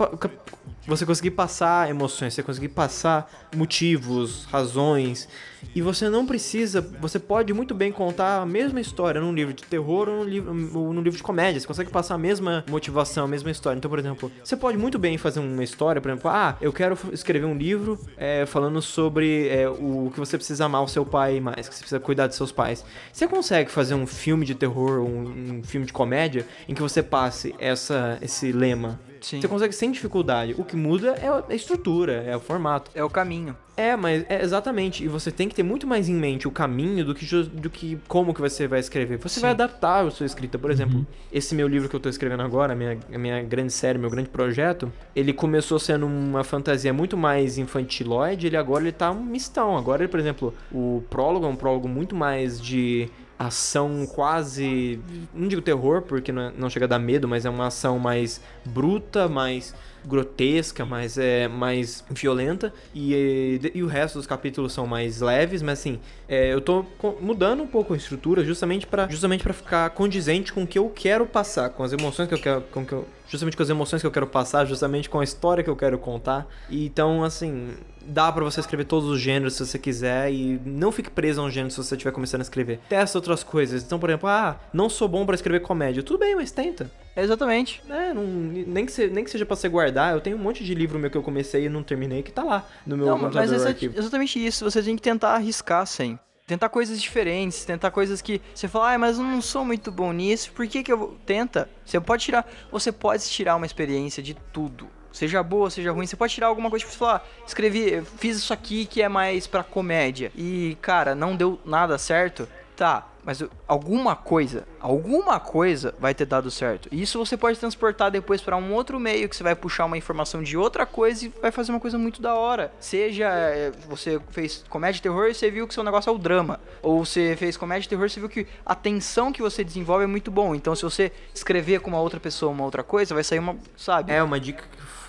você 0.87 1.05
conseguir 1.05 1.33
passar 1.33 1.91
emoções, 1.91 2.35
você 2.35 2.43
conseguir 2.43 2.69
passar 2.69 3.31
motivos, 3.55 4.45
razões, 4.47 5.29
e 5.75 5.83
você 5.83 6.09
não 6.09 6.25
precisa, 6.27 6.81
você 7.01 7.19
pode 7.19 7.53
muito 7.53 7.75
bem 7.75 7.91
contar 7.91 8.43
a 8.43 8.47
mesma 8.47 8.81
história 8.81 9.21
num 9.21 9.33
livro 9.33 9.53
de 9.53 9.65
terror 9.65 10.09
ou 10.09 10.17
num 10.17 10.25
livro, 10.25 10.79
ou 10.79 10.93
num 10.93 11.03
livro 11.03 11.17
de 11.17 11.23
comédia. 11.23 11.61
Você 11.61 11.67
consegue 11.67 11.91
passar 11.91 12.15
a 12.15 12.19
mesma 12.19 12.65
motivação, 12.69 13.25
a 13.25 13.29
mesma 13.29 13.51
história. 13.51 13.77
Então, 13.77 13.91
por 13.91 13.99
exemplo, 13.99 14.31
você 14.43 14.57
pode 14.57 14.79
muito 14.79 14.99
bem 14.99 15.19
fazer 15.19 15.41
uma 15.41 15.65
história, 15.65 16.01
por 16.01 16.11
exemplo, 16.11 16.31
ah, 16.31 16.57
eu 16.61 16.73
quero 16.73 16.97
escrever 17.13 17.47
um 17.47 17.57
livro 17.57 17.99
é, 18.17 18.47
falando 18.47 18.81
sobre 18.81 19.49
é, 19.49 19.69
o 19.69 20.11
que 20.13 20.21
você 20.21 20.37
precisa 20.37 20.67
amar 20.67 20.83
o 20.83 20.89
seu 20.89 21.05
pai 21.05 21.41
mais, 21.41 21.69
que 21.69 21.75
você 21.75 21.81
precisa 21.81 22.01
cuidar 22.01 22.27
dos 22.27 22.37
seus 22.37 22.53
pais. 22.53 22.85
Você 23.13 23.27
consegue 23.27 23.71
fazer 23.71 23.95
um 23.95 24.07
filme 24.07 24.47
de 24.47 24.55
terror, 24.55 25.01
um, 25.01 25.59
um 25.59 25.63
filme 25.63 25.87
de 25.87 25.93
comédia, 25.93 26.47
em 26.69 26.75
que 26.75 26.83
você 26.83 27.03
passe 27.03 27.55
essa, 27.59 28.19
esse 28.23 28.53
lema. 28.53 28.99
Sim. 29.21 29.41
Você 29.41 29.49
consegue 29.49 29.75
sem 29.75 29.91
dificuldade. 29.91 30.55
O 30.59 30.65
que 30.65 30.77
muda 30.77 31.11
é 31.21 31.29
a 31.29 31.55
estrutura, 31.55 32.25
é 32.27 32.37
o 32.37 32.41
formato. 32.41 32.91
É 32.95 33.03
o 33.03 33.11
caminho. 33.11 33.57
É, 33.77 33.95
mas 33.95 34.25
é 34.29 34.43
exatamente. 34.43 35.05
E 35.05 35.09
você 35.09 35.31
tem 35.31 35.49
que 35.49 35.55
ter 35.55 35.63
muito 35.63 35.87
mais 35.87 36.09
em 36.09 36.15
mente 36.15 36.49
o 36.49 36.51
caminho 36.51 37.05
do 37.05 37.15
que, 37.15 37.27
do 37.43 37.69
que 37.69 37.99
como 38.09 38.33
que 38.33 38.41
você 38.41 38.67
vai 38.67 38.81
escrever. 38.81 39.19
Você 39.19 39.39
vai 39.39 39.51
adaptar 39.51 40.07
a 40.07 40.11
sua 40.11 40.25
escrita. 40.25 40.59
Por 40.59 40.71
exemplo, 40.71 41.07
esse 41.31 41.55
meu 41.55 41.69
livro 41.69 41.89
que 41.89 41.95
eu 41.95 42.01
tô 42.01 42.09
escrevendo 42.09 42.43
agora, 42.43 42.73
a 42.73 42.77
minha, 42.77 42.99
a 43.13 43.19
minha 43.19 43.43
grande 43.43 43.73
série, 43.73 43.99
meu 43.99 44.09
grande 44.09 44.31
projeto, 44.31 44.91
ele 45.15 45.33
começou 45.33 45.79
sendo 45.79 46.07
uma 46.07 46.43
fantasia 46.43 46.93
muito 46.93 47.17
mais 47.17 47.59
infantiloide, 47.59 48.47
ele 48.47 48.57
agora 48.57 48.85
ele 48.85 48.93
tá 48.93 49.11
um 49.11 49.23
mistão. 49.23 49.77
Agora, 49.77 50.03
ele, 50.03 50.11
por 50.11 50.21
exemplo, 50.21 50.55
o 50.73 51.03
prólogo 51.11 51.45
é 51.45 51.49
um 51.49 51.57
prólogo 51.57 51.87
muito 51.87 52.15
mais 52.15 52.59
de 52.59 53.11
ação 53.39 54.07
quase. 54.07 54.99
Não 55.35 55.49
digo 55.49 55.63
terror, 55.63 56.03
porque 56.03 56.33
não, 56.33 56.43
é- 56.43 56.53
não 56.57 56.71
chega 56.71 56.87
a 56.87 56.89
dar 56.89 56.99
medo, 56.99 57.29
mas 57.29 57.45
é 57.45 57.51
uma 57.51 57.67
ação 57.67 57.99
mais 57.99 58.41
bruta, 58.65 59.29
mais 59.29 59.75
grotesca, 60.05 60.85
mais, 60.85 61.19
é, 61.19 61.49
mais 61.49 62.05
violenta. 62.11 62.73
E, 62.95 63.61
e, 63.75 63.83
o 63.83 63.87
resto 63.87 64.19
dos 64.19 64.27
capítulos 64.27 64.73
são 64.73 64.87
mais 64.87 65.21
leves, 65.21 65.63
mas 65.63 65.81
assim, 65.81 65.99
é, 66.29 66.53
eu 66.53 66.61
tô 66.61 66.85
mudando 67.21 67.63
um 67.63 67.67
pouco 67.67 67.93
a 67.93 67.97
estrutura 67.97 68.45
justamente 68.45 68.87
para 68.87 69.09
justamente 69.09 69.43
para 69.43 69.53
ficar 69.53 69.91
condizente 69.91 70.53
com 70.53 70.63
o 70.63 70.67
que 70.67 70.79
eu 70.79 70.89
quero 70.95 71.27
passar, 71.27 71.71
com 71.71 71.83
as 71.83 71.93
emoções 71.93 72.29
que 72.29 72.35
eu 72.35 72.39
quero. 72.39 72.61
Com 72.71 72.87
que 72.87 72.93
eu, 72.93 73.07
justamente 73.29 73.57
com 73.57 73.63
as 73.63 73.71
emoções 73.71 74.01
que 74.01 74.07
eu 74.07 74.11
quero 74.11 74.27
passar, 74.27 74.65
justamente 74.65 75.09
com 75.11 75.21
a 75.21 75.25
história 75.25 75.63
que 75.65 75.71
eu 75.71 75.77
quero 75.77 75.99
contar. 75.99 76.47
E, 76.71 76.87
então, 76.87 77.25
assim, 77.25 77.75
dá 78.07 78.31
pra 78.31 78.45
você 78.45 78.61
escrever 78.61 78.85
todos 78.85 79.09
os 79.09 79.21
gêneros 79.21 79.55
se 79.55 79.67
você 79.67 79.79
quiser 79.79 80.33
e 80.33 80.61
não 80.65 80.93
fique 80.93 81.11
preso 81.11 81.41
a 81.41 81.45
um 81.45 81.51
gênero 81.51 81.71
se 81.71 81.77
você 81.79 81.95
estiver 81.95 82.13
começando 82.13 82.41
a 82.41 82.45
escrever. 82.45 82.81
Testa 82.89 83.19
outras 83.19 83.43
coisas. 83.43 83.83
Então, 83.83 83.99
por 83.99 84.11
exemplo, 84.11 84.29
ah, 84.29 84.59
não 84.73 84.89
sou 84.89 85.09
bom 85.09 85.27
pra 85.27 85.35
escrever 85.35 85.61
comédia. 85.61 86.03
Tudo 86.03 86.19
bem, 86.19 86.35
mas 86.37 86.51
tenta. 86.53 86.91
Exatamente. 87.17 87.83
É, 87.89 88.13
não, 88.13 88.23
nem, 88.25 88.85
que 88.85 88.93
se- 88.93 89.09
nem 89.09 89.25
que 89.25 89.31
seja 89.31 89.47
pra 89.47 89.57
você 89.57 89.69
guardar. 89.69 90.13
Eu 90.15 90.21
tenho 90.21 90.37
um 90.37 90.41
monte 90.41 90.63
de 90.63 90.75
livro 90.75 90.99
meu 90.99 91.11
que 91.11 91.17
eu 91.17 91.23
comecei 91.23 91.65
e 91.65 91.69
não 91.69 91.83
terminei 91.83 92.23
que 92.23 92.31
tá 92.31 92.43
lá 92.45 92.67
no 92.87 92.97
meu 92.97 93.07
Não, 93.07 93.19
computador 93.19 93.49
mas 93.51 93.67
é 93.67 93.89
exatamente 93.99 94.45
isso. 94.47 94.65
Você 94.65 94.83
tem 94.83 94.95
que 94.97 95.03
tentar 95.03 95.31
arriscar 95.35 95.87
sempre. 95.87 96.26
Tentar 96.47 96.69
coisas 96.69 97.03
diferentes, 97.03 97.65
tentar 97.65 97.91
coisas 97.91 98.23
que 98.23 98.41
você 98.55 98.69
fala, 98.69 98.93
ah, 98.93 98.99
mas 98.99 99.19
eu 99.19 99.25
não 99.25 99.43
sou 99.43 99.65
muito 99.65 99.91
bom 99.91 100.13
nisso, 100.13 100.53
por 100.53 100.65
que 100.69 100.81
que 100.81 100.93
eu 100.93 100.97
vou... 100.97 101.17
Tenta. 101.27 101.69
Você 101.85 101.99
pode 101.99 102.23
tirar, 102.23 102.49
você 102.71 102.93
pode 102.93 103.29
tirar 103.29 103.57
uma 103.57 103.67
experiência 103.67 104.23
de 104.23 104.35
tudo. 104.53 104.89
Seja 105.11 105.43
boa, 105.43 105.71
seja 105.71 105.91
ruim, 105.91 106.07
você 106.07 106.15
pode 106.15 106.33
tirar 106.33 106.47
alguma 106.47 106.71
coisa, 106.71 106.85
tipo, 106.85 106.97
falar, 106.97 107.27
escrevi, 107.45 107.95
eu 107.95 108.05
fiz 108.05 108.37
isso 108.37 108.53
aqui 108.53 108.87
que 108.87 109.03
é 109.03 109.09
mais 109.09 109.49
pra 109.49 109.65
comédia. 109.65 110.31
E, 110.37 110.79
cara, 110.81 111.17
não 111.17 111.35
deu 111.35 111.59
nada 111.65 111.99
certo. 111.99 112.47
Tá, 112.77 113.09
mas 113.27 113.43
alguma 113.67 114.15
coisa, 114.15 114.65
alguma 114.81 115.41
coisa 115.41 115.93
vai 115.99 116.15
ter 116.15 116.25
dado 116.25 116.49
certo. 116.49 116.89
E 116.93 117.03
isso 117.03 117.19
você 117.19 117.37
pode 117.37 117.59
transportar 117.59 118.09
depois 118.09 118.41
pra 118.41 118.57
um 118.57 118.73
outro 118.73 119.01
meio 119.01 119.29
que 119.29 119.35
você 119.35 119.43
vai 119.43 119.57
puxar 119.57 119.85
uma 119.87 119.99
informação 119.99 120.45
de 120.45 120.57
outra 120.57 120.87
coisa 120.87 121.27
e 121.27 121.33
vai 121.43 121.51
fazer 121.51 121.73
uma 121.73 121.81
coisa 121.81 121.99
muito 121.99 122.23
da 122.23 122.37
hora. 122.37 122.73
Seja 122.79 123.27
é, 123.27 123.73
você 123.89 124.21
fez 124.31 124.65
comédia 124.71 125.01
e 125.01 125.03
terror 125.03 125.27
e 125.27 125.35
você 125.35 125.51
viu 125.51 125.67
que 125.67 125.75
seu 125.75 125.83
negócio 125.83 126.09
é 126.09 126.13
o 126.13 126.19
drama, 126.19 126.61
ou 126.81 127.05
você 127.05 127.35
fez 127.37 127.57
comédia 127.57 127.87
e 127.87 127.89
terror 127.89 128.07
e 128.07 128.11
você 128.11 128.21
viu 128.21 128.29
que 128.29 128.47
a 128.65 128.77
tensão 128.77 129.33
que 129.33 129.43
você 129.43 129.65
desenvolve 129.65 130.05
é 130.05 130.07
muito 130.07 130.31
bom. 130.31 130.55
Então 130.55 130.77
se 130.77 130.85
você 130.85 131.11
escrever 131.35 131.81
com 131.81 131.91
uma 131.91 132.01
outra 132.01 132.21
pessoa 132.21 132.53
uma 132.53 132.63
outra 132.63 132.85
coisa, 132.85 133.13
vai 133.13 133.25
sair 133.25 133.41
uma, 133.41 133.57
sabe? 133.77 134.13
É, 134.13 134.23
uma 134.23 134.39
dica, 134.39 134.63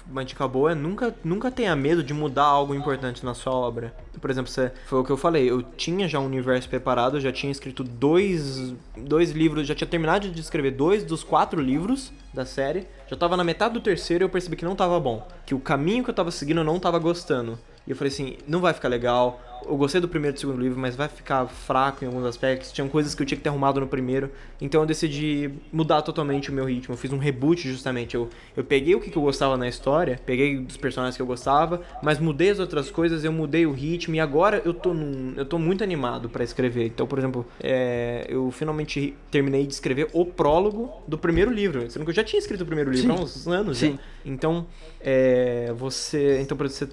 uma 0.09 0.23
dica 0.23 0.47
boa 0.47 0.71
é 0.71 0.75
nunca, 0.75 1.13
nunca 1.23 1.51
tenha 1.51 1.75
medo 1.75 2.03
de 2.03 2.13
mudar 2.13 2.45
algo 2.45 2.73
importante 2.73 3.25
na 3.25 3.33
sua 3.33 3.53
obra. 3.53 3.93
Por 4.19 4.29
exemplo, 4.29 4.51
você, 4.51 4.71
foi 4.85 4.99
o 4.99 5.03
que 5.03 5.11
eu 5.11 5.17
falei, 5.17 5.49
eu 5.49 5.61
tinha 5.61 6.07
já 6.07 6.19
um 6.19 6.25
universo 6.25 6.67
preparado, 6.67 7.19
já 7.19 7.31
tinha 7.31 7.51
escrito 7.51 7.83
dois, 7.83 8.73
dois 8.97 9.31
livros, 9.31 9.67
já 9.67 9.75
tinha 9.75 9.87
terminado 9.87 10.29
de 10.29 10.41
escrever 10.41 10.71
dois 10.71 11.03
dos 11.03 11.23
quatro 11.23 11.61
livros 11.61 12.11
da 12.33 12.45
série. 12.45 12.87
Já 13.07 13.15
tava 13.15 13.37
na 13.37 13.43
metade 13.43 13.73
do 13.73 13.81
terceiro 13.81 14.23
e 14.23 14.25
eu 14.25 14.29
percebi 14.29 14.55
que 14.55 14.65
não 14.65 14.75
tava 14.75 14.99
bom. 14.99 15.27
Que 15.45 15.53
o 15.53 15.59
caminho 15.59 16.03
que 16.03 16.09
eu 16.09 16.13
tava 16.15 16.31
seguindo 16.31 16.61
eu 16.61 16.63
não 16.63 16.79
tava 16.79 16.97
gostando. 16.99 17.59
E 17.85 17.91
eu 17.91 17.95
falei 17.95 18.11
assim, 18.11 18.37
não 18.47 18.59
vai 18.59 18.73
ficar 18.73 18.89
legal, 18.89 19.39
Eu 19.67 19.75
gostei 19.75 19.99
do 19.99 20.07
primeiro 20.07 20.33
e 20.33 20.37
do 20.37 20.39
segundo 20.39 20.61
livro, 20.61 20.79
mas 20.79 20.95
vai 20.95 21.07
ficar 21.07 21.45
fraco 21.45 22.03
em 22.03 22.07
alguns 22.07 22.25
aspectos. 22.25 22.71
Tinham 22.71 22.87
coisas 22.87 23.13
que 23.13 23.21
eu 23.21 23.25
tinha 23.25 23.37
que 23.37 23.43
ter 23.43 23.49
arrumado 23.49 23.79
no 23.79 23.87
primeiro. 23.87 24.31
Então 24.61 24.81
eu 24.81 24.87
decidi 24.87 25.51
mudar 25.71 26.01
totalmente 26.01 26.49
o 26.49 26.53
meu 26.53 26.65
ritmo. 26.65 26.93
Eu 26.93 26.97
fiz 26.97 27.11
um 27.11 27.17
reboot 27.17 27.67
justamente. 27.67 28.15
Eu, 28.15 28.29
eu 28.55 28.63
peguei 28.63 28.95
o 28.95 29.01
que, 29.01 29.09
que 29.09 29.17
eu 29.17 29.21
gostava 29.21 29.57
na 29.57 29.67
história, 29.67 30.19
peguei 30.25 30.57
dos 30.57 30.77
personagens 30.77 31.15
que 31.15 31.21
eu 31.21 31.25
gostava, 31.25 31.81
mas 32.01 32.19
mudei 32.19 32.49
as 32.49 32.59
outras 32.59 32.89
coisas, 32.89 33.23
eu 33.23 33.31
mudei 33.31 33.65
o 33.65 33.71
ritmo 33.71 34.15
e 34.15 34.19
agora 34.19 34.61
eu 34.63 34.73
tô 34.73 34.93
num, 34.93 35.33
eu 35.35 35.45
tô 35.45 35.59
muito 35.59 35.83
animado 35.83 36.29
para 36.29 36.43
escrever. 36.43 36.87
Então, 36.87 37.05
por 37.05 37.19
exemplo, 37.19 37.45
é, 37.61 38.25
eu 38.29 38.49
finalmente 38.51 39.15
terminei 39.29 39.67
de 39.67 39.73
escrever 39.73 40.07
o 40.13 40.25
prólogo 40.25 40.91
do 41.07 41.17
primeiro 41.17 41.51
livro. 41.51 41.89
Sendo 41.91 42.05
que 42.05 42.11
eu 42.11 42.15
já 42.15 42.23
tinha 42.23 42.39
escrito 42.39 42.61
o 42.61 42.65
primeiro 42.65 42.89
livro 42.91 43.13
Sim. 43.13 43.19
há 43.19 43.23
uns 43.23 43.47
anos. 43.47 43.77
Sim. 43.77 43.91
Já. 43.91 44.16
Então, 44.29 44.65
é, 44.99 45.73
você. 45.77 46.39
Então, 46.41 46.57
você 46.57 46.87